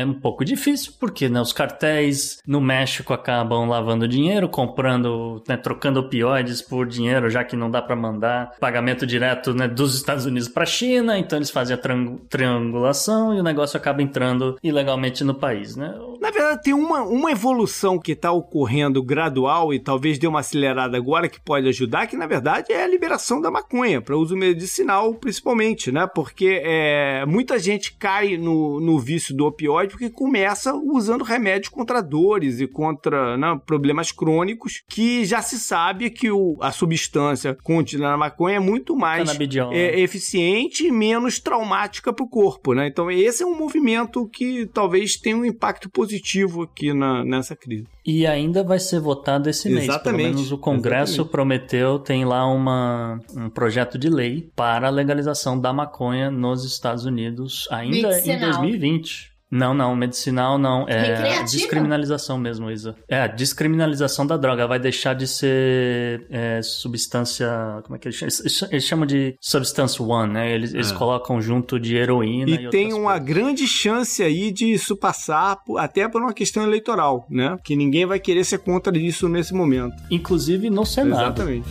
é 0.00 0.04
um 0.04 0.14
pouco 0.14 0.44
difícil, 0.44 0.92
porque 0.98 1.28
né, 1.28 1.40
os 1.40 1.52
cartéis 1.52 2.40
no 2.46 2.60
México 2.60 3.12
acabam 3.12 3.68
lavando 3.68 4.08
dinheiro, 4.08 4.48
comprando, 4.48 5.42
né, 5.48 5.56
trocando 5.56 6.00
opioides 6.00 6.62
por 6.62 6.86
dinheiro, 6.86 7.28
já 7.28 7.44
que 7.44 7.56
não 7.56 7.70
dá 7.70 7.82
para 7.82 7.96
mandar 7.96 8.52
pagamento 8.58 9.06
direto 9.06 9.54
né, 9.54 9.68
dos 9.68 9.94
Estados 9.94 10.26
Unidos 10.26 10.48
para 10.48 10.62
a 10.62 10.66
China, 10.66 11.18
então 11.18 11.38
eles 11.38 11.50
fazem 11.50 11.76
a 11.76 11.80
triangulação 12.28 12.85
e 13.34 13.40
o 13.40 13.42
negócio 13.42 13.76
acaba 13.76 14.02
entrando 14.02 14.56
ilegalmente 14.62 15.24
no 15.24 15.34
país, 15.34 15.76
né? 15.76 15.94
Na 16.20 16.30
verdade, 16.30 16.62
tem 16.62 16.74
uma, 16.74 17.02
uma 17.02 17.30
evolução 17.30 17.98
que 17.98 18.12
está 18.12 18.32
ocorrendo 18.32 19.02
gradual 19.02 19.72
e 19.72 19.78
talvez 19.78 20.18
dê 20.18 20.26
uma 20.26 20.40
acelerada 20.40 20.96
agora 20.96 21.28
que 21.28 21.40
pode 21.40 21.68
ajudar, 21.68 22.06
que 22.06 22.16
na 22.16 22.26
verdade 22.26 22.72
é 22.72 22.82
a 22.82 22.88
liberação 22.88 23.40
da 23.40 23.50
maconha 23.50 24.00
para 24.00 24.16
uso 24.16 24.36
medicinal, 24.36 25.14
principalmente, 25.14 25.92
né? 25.92 26.06
Porque 26.06 26.60
é, 26.64 27.24
muita 27.26 27.58
gente 27.58 27.92
cai 27.92 28.36
no, 28.36 28.80
no 28.80 28.98
vício 28.98 29.36
do 29.36 29.46
opioide 29.46 29.92
porque 29.92 30.10
começa 30.10 30.74
usando 30.74 31.22
remédios 31.22 31.68
contra 31.68 32.02
dores 32.02 32.60
e 32.60 32.66
contra 32.66 33.36
né, 33.36 33.60
problemas 33.64 34.10
crônicos, 34.10 34.82
que 34.88 35.24
já 35.24 35.42
se 35.42 35.58
sabe 35.58 36.10
que 36.10 36.30
o, 36.30 36.56
a 36.60 36.72
substância 36.72 37.56
contida 37.62 38.04
na 38.04 38.16
maconha 38.16 38.56
é 38.56 38.60
muito 38.60 38.96
mais 38.96 39.28
é, 39.30 39.38
né? 39.38 40.00
eficiente 40.00 40.86
e 40.86 40.92
menos 40.92 41.38
traumática 41.38 42.12
para 42.12 42.24
o 42.24 42.28
corpo, 42.28 42.74
né? 42.76 42.86
Então 42.86 43.10
esse 43.10 43.42
é 43.42 43.46
um 43.46 43.56
movimento 43.56 44.28
que 44.28 44.66
talvez 44.66 45.16
tenha 45.16 45.36
um 45.36 45.44
impacto 45.44 45.90
positivo 45.90 46.62
aqui 46.62 46.92
na, 46.92 47.24
nessa 47.24 47.56
crise. 47.56 47.86
E 48.04 48.26
ainda 48.26 48.62
vai 48.62 48.78
ser 48.78 49.00
votado 49.00 49.48
esse 49.50 49.68
mês. 49.68 49.84
Exatamente. 49.84 50.22
Pelo 50.22 50.34
menos 50.34 50.52
o 50.52 50.58
Congresso 50.58 51.12
Exatamente. 51.14 51.32
prometeu, 51.32 51.98
tem 51.98 52.24
lá 52.24 52.46
uma, 52.46 53.18
um 53.34 53.50
projeto 53.50 53.98
de 53.98 54.08
lei 54.08 54.48
para 54.54 54.86
a 54.86 54.90
legalização 54.90 55.58
da 55.58 55.72
maconha 55.72 56.30
nos 56.30 56.64
Estados 56.64 57.04
Unidos 57.04 57.66
ainda 57.70 58.20
em 58.20 58.38
2020. 58.38 59.35
Não, 59.50 59.72
não, 59.72 59.94
medicinal 59.94 60.58
não. 60.58 60.88
É 60.88 61.00
Recreativa? 61.00 61.44
descriminalização 61.44 62.36
mesmo, 62.38 62.70
Isa. 62.70 62.96
É, 63.08 63.20
a 63.20 63.26
descriminalização 63.26 64.26
da 64.26 64.36
droga. 64.36 64.66
Vai 64.66 64.78
deixar 64.80 65.14
de 65.14 65.26
ser 65.26 66.26
é, 66.30 66.60
substância. 66.62 67.48
Como 67.84 67.96
é 67.96 67.98
que 67.98 68.08
eles 68.08 68.16
chamam? 68.16 68.32
Eles- 68.40 68.62
Eles 68.72 68.84
chamam 68.84 69.06
de 69.06 69.36
Substance 69.40 70.02
One, 70.02 70.32
né? 70.32 70.52
Eles, 70.52 70.74
eles 70.74 70.90
É. 70.90 70.94
colocam 70.94 71.40
junto 71.40 71.78
de 71.78 71.96
heroína 71.96 72.50
e, 72.50 72.54
E 72.66 72.70
tem 72.70 72.92
uma 72.92 73.12
coisas. 73.18 73.26
grande 73.28 73.66
chance 73.68 74.22
aí 74.22 74.50
de 74.50 74.72
isso 74.72 74.96
passar 74.96 75.56
por- 75.64 75.78
até 75.78 76.08
por 76.08 76.20
uma 76.20 76.32
questão 76.32 76.62
eleitoral, 76.64 77.26
né? 77.30 77.56
Que 77.64 77.76
ninguém 77.76 78.04
vai 78.06 78.18
querer 78.18 78.44
ser 78.44 78.58
contra 78.58 78.96
isso 78.98 79.28
nesse 79.28 79.54
momento. 79.54 79.94
Inclusive 80.10 80.68
no 80.70 80.84
Senado. 80.84 81.22
Exatamente. 81.40 81.68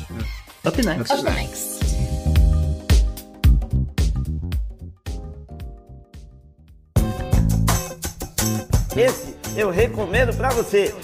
é. 0.64 0.68
Up 0.70 0.86
next. 0.86 1.14
Up 1.14 1.24
next. 1.24 1.85
Esse 8.96 9.36
eu 9.58 9.70
recomendo 9.70 10.34
pra 10.38 10.50
você. 10.52 10.96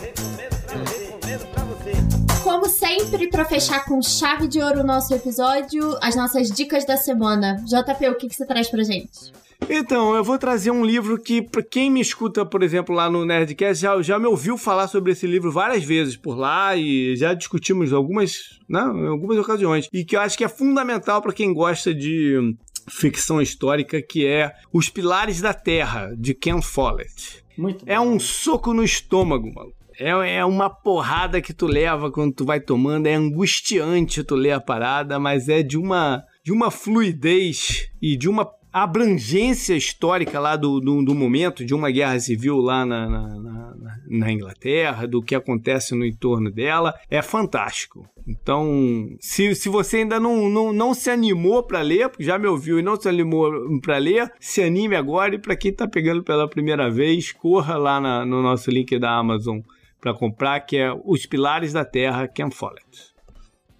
Como 2.41 2.65
sempre, 2.67 3.27
pra 3.29 3.43
fechar 3.43 3.83
com 3.83 4.01
chave 4.01 4.47
de 4.47 4.61
ouro 4.61 4.79
o 4.79 4.83
nosso 4.85 5.13
episódio, 5.13 5.97
as 6.01 6.15
nossas 6.15 6.49
dicas 6.49 6.85
da 6.85 6.95
semana. 6.95 7.57
JP, 7.65 8.07
o 8.07 8.15
que, 8.15 8.29
que 8.29 8.35
você 8.35 8.45
traz 8.45 8.69
pra 8.69 8.81
gente? 8.83 9.33
Então, 9.69 10.15
eu 10.15 10.23
vou 10.23 10.37
trazer 10.37 10.71
um 10.71 10.85
livro 10.85 11.21
que, 11.21 11.41
pra 11.41 11.61
quem 11.61 11.91
me 11.91 11.99
escuta, 11.99 12.45
por 12.45 12.63
exemplo, 12.63 12.95
lá 12.95 13.09
no 13.09 13.25
Nerdcast, 13.25 13.81
já, 13.81 14.01
já 14.01 14.17
me 14.17 14.25
ouviu 14.25 14.57
falar 14.57 14.87
sobre 14.87 15.11
esse 15.11 15.27
livro 15.27 15.51
várias 15.51 15.83
vezes 15.83 16.15
por 16.15 16.37
lá 16.37 16.75
e 16.77 17.15
já 17.17 17.33
discutimos 17.33 17.91
algumas, 17.91 18.57
né, 18.69 18.81
em 18.81 19.07
algumas 19.07 19.37
ocasiões. 19.37 19.89
E 19.91 20.05
que 20.05 20.15
eu 20.15 20.21
acho 20.21 20.37
que 20.37 20.45
é 20.45 20.49
fundamental 20.49 21.21
para 21.21 21.33
quem 21.33 21.53
gosta 21.53 21.93
de 21.93 22.55
ficção 22.89 23.41
histórica, 23.41 24.01
que 24.01 24.25
é 24.25 24.53
Os 24.71 24.89
Pilares 24.89 25.41
da 25.41 25.53
Terra, 25.53 26.13
de 26.17 26.33
Ken 26.33 26.61
Follett. 26.61 27.40
Muito 27.57 27.83
É 27.87 27.99
um 27.99 28.19
soco 28.19 28.73
no 28.73 28.83
estômago, 28.83 29.53
maluco. 29.53 29.75
É, 29.99 30.37
é 30.37 30.45
uma 30.45 30.69
porrada 30.69 31.41
que 31.41 31.53
tu 31.53 31.67
leva 31.67 32.11
quando 32.11 32.33
tu 32.33 32.45
vai 32.45 32.59
tomando, 32.59 33.07
é 33.07 33.13
angustiante 33.13 34.23
tu 34.23 34.35
ler 34.35 34.51
a 34.51 34.59
parada, 34.59 35.19
mas 35.19 35.47
é 35.47 35.61
de 35.61 35.77
uma, 35.77 36.23
de 36.43 36.51
uma 36.51 36.71
fluidez 36.71 37.89
e 38.01 38.17
de 38.17 38.27
uma 38.27 38.49
abrangência 38.71 39.75
histórica 39.75 40.39
lá 40.39 40.55
do, 40.55 40.79
do, 40.79 41.03
do 41.03 41.15
momento, 41.15 41.65
de 41.65 41.73
uma 41.73 41.89
guerra 41.91 42.19
civil 42.19 42.57
lá 42.57 42.85
na, 42.85 43.07
na, 43.09 43.27
na- 43.37 43.61
na 44.09 44.29
Inglaterra, 44.31 45.07
do 45.07 45.21
que 45.21 45.33
acontece 45.33 45.95
no 45.95 46.05
entorno 46.05 46.51
dela, 46.51 46.93
é 47.09 47.21
fantástico. 47.21 48.05
Então, 48.27 49.07
se, 49.21 49.55
se 49.55 49.69
você 49.69 49.97
ainda 49.97 50.19
não, 50.19 50.49
não, 50.49 50.73
não 50.73 50.93
se 50.93 51.09
animou 51.09 51.63
para 51.63 51.81
ler, 51.81 52.09
porque 52.09 52.23
já 52.25 52.37
me 52.37 52.45
ouviu 52.47 52.77
e 52.77 52.81
não 52.83 52.99
se 52.99 53.07
animou 53.07 53.49
para 53.81 53.97
ler, 53.97 54.29
se 54.39 54.61
anime 54.61 54.95
agora 54.97 55.35
e 55.35 55.39
para 55.39 55.55
quem 55.55 55.71
tá 55.73 55.87
pegando 55.87 56.23
pela 56.23 56.47
primeira 56.49 56.89
vez, 56.91 57.31
corra 57.31 57.77
lá 57.77 58.01
na- 58.01 58.25
no 58.25 58.41
nosso 58.41 58.69
link 58.69 58.97
da 58.99 59.17
Amazon 59.17 59.59
para 59.99 60.13
comprar, 60.13 60.59
que 60.61 60.75
é 60.77 60.91
Os 61.05 61.25
Pilares 61.25 61.71
da 61.71 61.85
Terra, 61.85 62.27
Ken 62.27 62.51
Follett. 62.51 63.11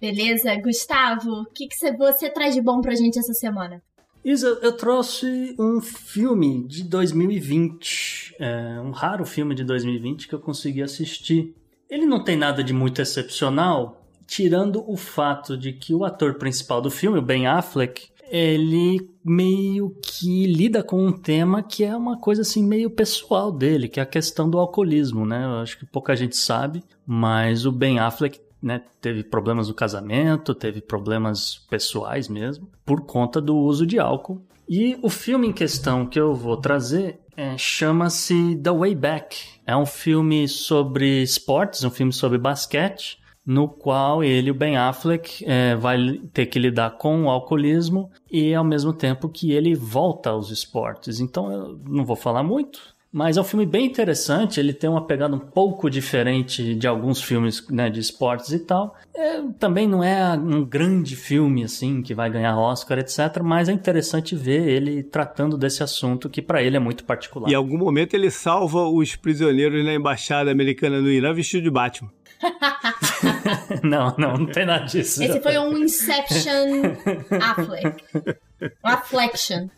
Beleza? 0.00 0.54
Gustavo, 0.56 1.30
o 1.42 1.46
que, 1.54 1.66
que 1.68 1.76
você, 1.76 2.28
traz 2.30 2.54
de 2.54 2.62
bom 2.62 2.80
pra 2.80 2.94
gente 2.94 3.18
essa 3.18 3.34
semana? 3.34 3.82
Isa, 4.24 4.58
eu 4.62 4.72
trouxe 4.72 5.54
um 5.58 5.80
filme 5.80 6.64
de 6.64 6.84
2020, 6.84 8.36
é, 8.38 8.80
um 8.80 8.92
raro 8.92 9.26
filme 9.26 9.52
de 9.52 9.64
2020 9.64 10.28
que 10.28 10.34
eu 10.34 10.38
consegui 10.38 10.80
assistir. 10.80 11.54
Ele 11.90 12.06
não 12.06 12.22
tem 12.22 12.36
nada 12.36 12.62
de 12.62 12.72
muito 12.72 13.02
excepcional, 13.02 14.06
tirando 14.26 14.88
o 14.88 14.96
fato 14.96 15.56
de 15.56 15.72
que 15.72 15.92
o 15.92 16.04
ator 16.04 16.34
principal 16.34 16.80
do 16.80 16.90
filme, 16.90 17.18
o 17.18 17.22
Ben 17.22 17.48
Affleck, 17.48 18.12
ele 18.30 19.10
meio 19.24 19.94
que 20.02 20.46
lida 20.46 20.82
com 20.82 21.04
um 21.04 21.12
tema 21.12 21.62
que 21.62 21.84
é 21.84 21.94
uma 21.94 22.16
coisa 22.16 22.42
assim 22.42 22.64
meio 22.64 22.88
pessoal 22.90 23.50
dele, 23.50 23.88
que 23.88 24.00
é 24.00 24.02
a 24.04 24.06
questão 24.06 24.48
do 24.48 24.58
alcoolismo, 24.58 25.26
né? 25.26 25.44
Eu 25.44 25.60
acho 25.60 25.78
que 25.78 25.84
pouca 25.84 26.14
gente 26.14 26.36
sabe, 26.36 26.82
mas 27.04 27.66
o 27.66 27.72
Ben 27.72 27.98
Affleck 27.98 28.40
né, 28.62 28.82
teve 29.00 29.24
problemas 29.24 29.68
no 29.68 29.74
casamento, 29.74 30.54
teve 30.54 30.80
problemas 30.80 31.66
pessoais 31.68 32.28
mesmo, 32.28 32.68
por 32.84 33.04
conta 33.04 33.40
do 33.40 33.56
uso 33.56 33.86
de 33.86 33.98
álcool. 33.98 34.40
E 34.68 34.96
o 35.02 35.10
filme 35.10 35.48
em 35.48 35.52
questão 35.52 36.06
que 36.06 36.18
eu 36.18 36.34
vou 36.34 36.56
trazer 36.56 37.20
é, 37.36 37.56
chama-se 37.58 38.56
The 38.62 38.70
Way 38.70 38.94
Back. 38.94 39.36
É 39.66 39.76
um 39.76 39.86
filme 39.86 40.46
sobre 40.46 41.22
esportes, 41.22 41.82
um 41.82 41.90
filme 41.90 42.12
sobre 42.12 42.38
basquete, 42.38 43.18
no 43.44 43.68
qual 43.68 44.22
ele, 44.22 44.50
o 44.50 44.54
Ben 44.54 44.76
Affleck, 44.76 45.44
é, 45.44 45.74
vai 45.74 46.20
ter 46.32 46.46
que 46.46 46.58
lidar 46.58 46.92
com 46.92 47.24
o 47.24 47.30
alcoolismo 47.30 48.10
e 48.30 48.54
ao 48.54 48.64
mesmo 48.64 48.92
tempo 48.92 49.28
que 49.28 49.52
ele 49.52 49.74
volta 49.74 50.30
aos 50.30 50.50
esportes. 50.50 51.18
Então 51.18 51.50
eu 51.50 51.80
não 51.84 52.04
vou 52.04 52.16
falar 52.16 52.42
muito, 52.42 52.91
mas 53.12 53.36
é 53.36 53.40
um 53.42 53.44
filme 53.44 53.66
bem 53.66 53.84
interessante, 53.84 54.58
ele 54.58 54.72
tem 54.72 54.88
uma 54.88 55.06
pegada 55.06 55.36
um 55.36 55.38
pouco 55.38 55.90
diferente 55.90 56.74
de 56.74 56.86
alguns 56.86 57.22
filmes 57.22 57.68
né, 57.68 57.90
de 57.90 58.00
esportes 58.00 58.50
e 58.52 58.58
tal. 58.58 58.96
É, 59.14 59.42
também 59.58 59.86
não 59.86 60.02
é 60.02 60.32
um 60.32 60.64
grande 60.64 61.14
filme 61.14 61.62
assim 61.62 62.00
que 62.00 62.14
vai 62.14 62.30
ganhar 62.30 62.56
Oscar, 62.56 62.98
etc. 62.98 63.42
Mas 63.42 63.68
é 63.68 63.72
interessante 63.72 64.34
ver 64.34 64.66
ele 64.66 65.02
tratando 65.02 65.58
desse 65.58 65.82
assunto 65.82 66.30
que 66.30 66.40
para 66.40 66.62
ele 66.62 66.74
é 66.74 66.80
muito 66.80 67.04
particular. 67.04 67.50
E 67.50 67.52
em 67.52 67.56
algum 67.56 67.76
momento 67.76 68.14
ele 68.14 68.30
salva 68.30 68.88
os 68.88 69.14
prisioneiros 69.14 69.84
na 69.84 69.92
embaixada 69.92 70.50
americana 70.50 70.98
no 70.98 71.10
Irã 71.10 71.34
vestido 71.34 71.64
de 71.64 71.70
Batman. 71.70 72.10
não, 73.84 74.14
não, 74.16 74.38
não 74.38 74.46
tem 74.46 74.64
nada 74.64 74.86
disso. 74.86 75.22
Esse 75.22 75.38
foi 75.40 75.58
um 75.58 75.76
Inception 75.76 76.96
Affleck. 77.40 78.02
Um 78.14 78.88
Afflection. 78.88 79.68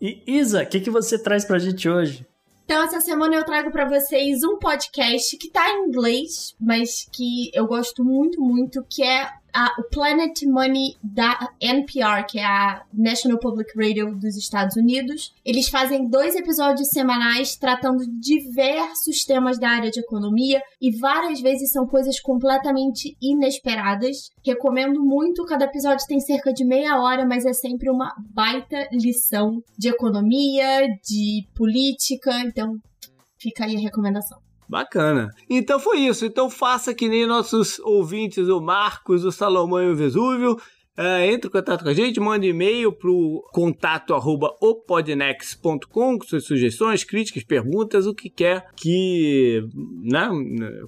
E 0.00 0.22
Isa, 0.26 0.62
o 0.62 0.66
que, 0.66 0.80
que 0.80 0.90
você 0.90 1.18
traz 1.18 1.44
pra 1.44 1.58
gente 1.58 1.88
hoje? 1.88 2.26
Então, 2.64 2.82
essa 2.82 3.00
semana 3.00 3.34
eu 3.34 3.44
trago 3.44 3.70
pra 3.70 3.88
vocês 3.88 4.42
um 4.42 4.58
podcast 4.58 5.36
que 5.36 5.50
tá 5.50 5.68
em 5.70 5.88
inglês, 5.88 6.54
mas 6.58 7.06
que 7.12 7.50
eu 7.52 7.66
gosto 7.66 8.02
muito, 8.02 8.40
muito, 8.40 8.82
que 8.88 9.02
é 9.02 9.30
a- 9.54 9.74
o 9.78 9.84
Planet 9.84 10.42
Money 10.46 10.96
da 11.02 11.48
NPR, 11.60 12.24
que 12.28 12.38
é 12.38 12.44
a 12.44 12.82
National 12.92 13.38
Public 13.38 13.70
Radio 13.76 14.14
dos 14.16 14.36
Estados 14.36 14.76
Unidos. 14.76 15.32
Eles 15.44 15.68
fazem 15.68 16.08
dois 16.08 16.34
episódios 16.34 16.88
semanais 16.88 17.56
tratando 17.56 18.04
diversos 18.20 19.24
temas 19.24 19.58
da 19.58 19.68
área 19.68 19.90
de 19.90 20.00
economia 20.00 20.60
e 20.80 20.90
várias 20.98 21.40
vezes 21.40 21.70
são 21.72 21.86
coisas 21.86 22.20
completamente 22.20 23.16
inesperadas. 23.22 24.30
Recomendo 24.44 25.02
muito, 25.02 25.44
cada 25.44 25.64
episódio 25.66 26.06
tem 26.06 26.20
cerca 26.20 26.52
de 26.52 26.64
meia 26.64 27.00
hora, 27.00 27.24
mas 27.24 27.44
é 27.46 27.52
sempre 27.52 27.88
uma 27.90 28.12
baita 28.34 28.88
lição 28.92 29.62
de 29.78 29.88
economia, 29.88 30.88
de 31.08 31.46
política, 31.54 32.40
então 32.40 32.76
fica 33.38 33.64
aí 33.64 33.76
a 33.76 33.80
recomendação. 33.80 34.43
Bacana. 34.68 35.30
Então 35.48 35.78
foi 35.78 35.98
isso. 35.98 36.24
Então 36.24 36.48
faça 36.48 36.94
que 36.94 37.08
nem 37.08 37.26
nossos 37.26 37.78
ouvintes, 37.80 38.48
o 38.48 38.60
Marcos, 38.60 39.24
o 39.24 39.32
Salomão 39.32 39.82
e 39.82 39.90
o 39.90 39.96
Vesúvio. 39.96 40.58
É, 40.96 41.32
entre 41.32 41.48
em 41.48 41.50
contato 41.50 41.82
com 41.82 41.88
a 41.90 41.94
gente, 41.94 42.20
manda 42.20 42.46
e-mail 42.46 42.92
pro 42.92 43.42
contato 43.52 44.14
arroba 44.14 44.54
opodnex.com 44.60 46.18
com 46.18 46.24
suas 46.24 46.44
sugestões, 46.44 47.04
críticas, 47.04 47.42
perguntas, 47.42 48.06
o 48.06 48.14
que 48.14 48.28
quer 48.30 48.66
que 48.76 49.64
né, 50.02 50.28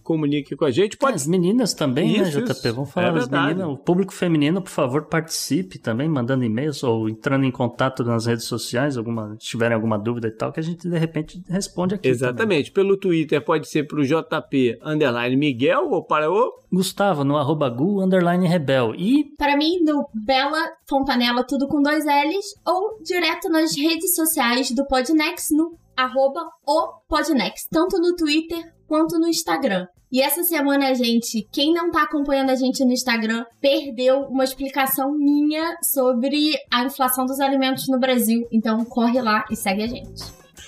comunique 0.03 0.55
com 0.57 0.65
a 0.65 0.71
gente. 0.71 0.97
Pode 0.97 1.17
As 1.17 1.27
meninas 1.27 1.75
também, 1.75 2.13
Isso, 2.13 2.39
né, 2.39 2.45
JP? 2.47 2.53
isso. 2.53 2.75
Vamos 2.75 2.93
falar 2.93 3.09
É 3.09 3.13
das 3.13 3.29
meninas. 3.29 3.69
O 3.69 3.77
público 3.77 4.13
feminino, 4.13 4.61
por 4.63 4.71
favor, 4.71 5.07
participe 5.07 5.79
também, 5.79 6.09
mandando 6.09 6.45
e-mails 6.45 6.83
ou 6.83 7.09
entrando 7.09 7.45
em 7.45 7.51
contato 7.51 8.05
nas 8.05 8.27
redes 8.27 8.45
sociais, 8.45 8.97
alguma, 8.97 9.37
se 9.41 9.47
tiverem 9.49 9.75
alguma 9.75 9.99
dúvida 9.99 10.29
e 10.29 10.33
tal, 10.33 10.53
que 10.53 10.61
a 10.61 10.63
gente 10.63 10.89
de 10.89 10.99
repente 10.99 11.43
responde 11.49 11.95
aqui. 11.95 12.09
Exatamente. 12.09 12.71
Pelo 12.71 12.97
Twitter 12.97 13.43
pode 13.45 13.69
ser 13.69 13.85
pro 13.85 14.05
JP 14.05 14.79
underline 14.85 15.37
Miguel 15.37 15.89
ou 15.91 16.05
para 16.05 16.31
o 16.31 16.35
também. 16.37 16.67
Gustavo, 16.73 17.23
no 17.25 17.37
arroba 17.37 17.69
gu, 17.71 18.03
underline 18.03 18.47
rebel. 18.47 18.93
E 18.97 19.25
Para 19.39 19.57
mim, 19.57 19.79
no 19.85 19.96
Bela 20.15 20.73
Fontanella, 20.89 21.45
tudo 21.47 21.69
com 21.69 21.81
dois 21.81 22.05
L's, 22.05 22.47
ou 22.67 23.03
direto 23.03 23.49
nas 23.49 23.77
redes 23.77 24.15
sociais 24.15 24.71
do 24.71 24.87
Podnex, 24.87 25.49
no 25.51 25.77
arroba 25.97 26.41
o 26.67 27.01
Podnex, 27.09 27.67
tanto 27.71 27.99
no 27.99 28.15
Twitter 28.15 28.63
quanto 28.87 29.19
no 29.19 29.29
Instagram. 29.29 29.87
E 30.11 30.23
essa 30.23 30.45
semana, 30.45 30.95
gente, 30.95 31.47
quem 31.53 31.73
não 31.73 31.91
tá 31.91 32.03
acompanhando 32.03 32.51
a 32.51 32.55
gente 32.55 32.85
no 32.85 32.93
Instagram, 32.93 33.45
perdeu 33.61 34.21
uma 34.31 34.45
explicação 34.45 35.13
minha 35.13 35.77
sobre 35.83 36.53
a 36.73 36.85
inflação 36.85 37.27
dos 37.27 37.41
alimentos 37.41 37.89
no 37.89 37.99
Brasil. 37.99 38.47
Então 38.53 38.85
corre 38.85 39.21
lá 39.21 39.45
e 39.51 39.57
segue 39.57 39.83
a 39.83 39.87
gente. 39.89 40.23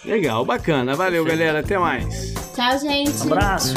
Legal, 0.04 0.44
bacana. 0.44 0.94
Valeu, 0.94 1.24
galera. 1.24 1.60
Até 1.60 1.78
mais. 1.78 2.34
Tchau, 2.54 2.78
gente. 2.78 3.22
abraço! 3.22 3.74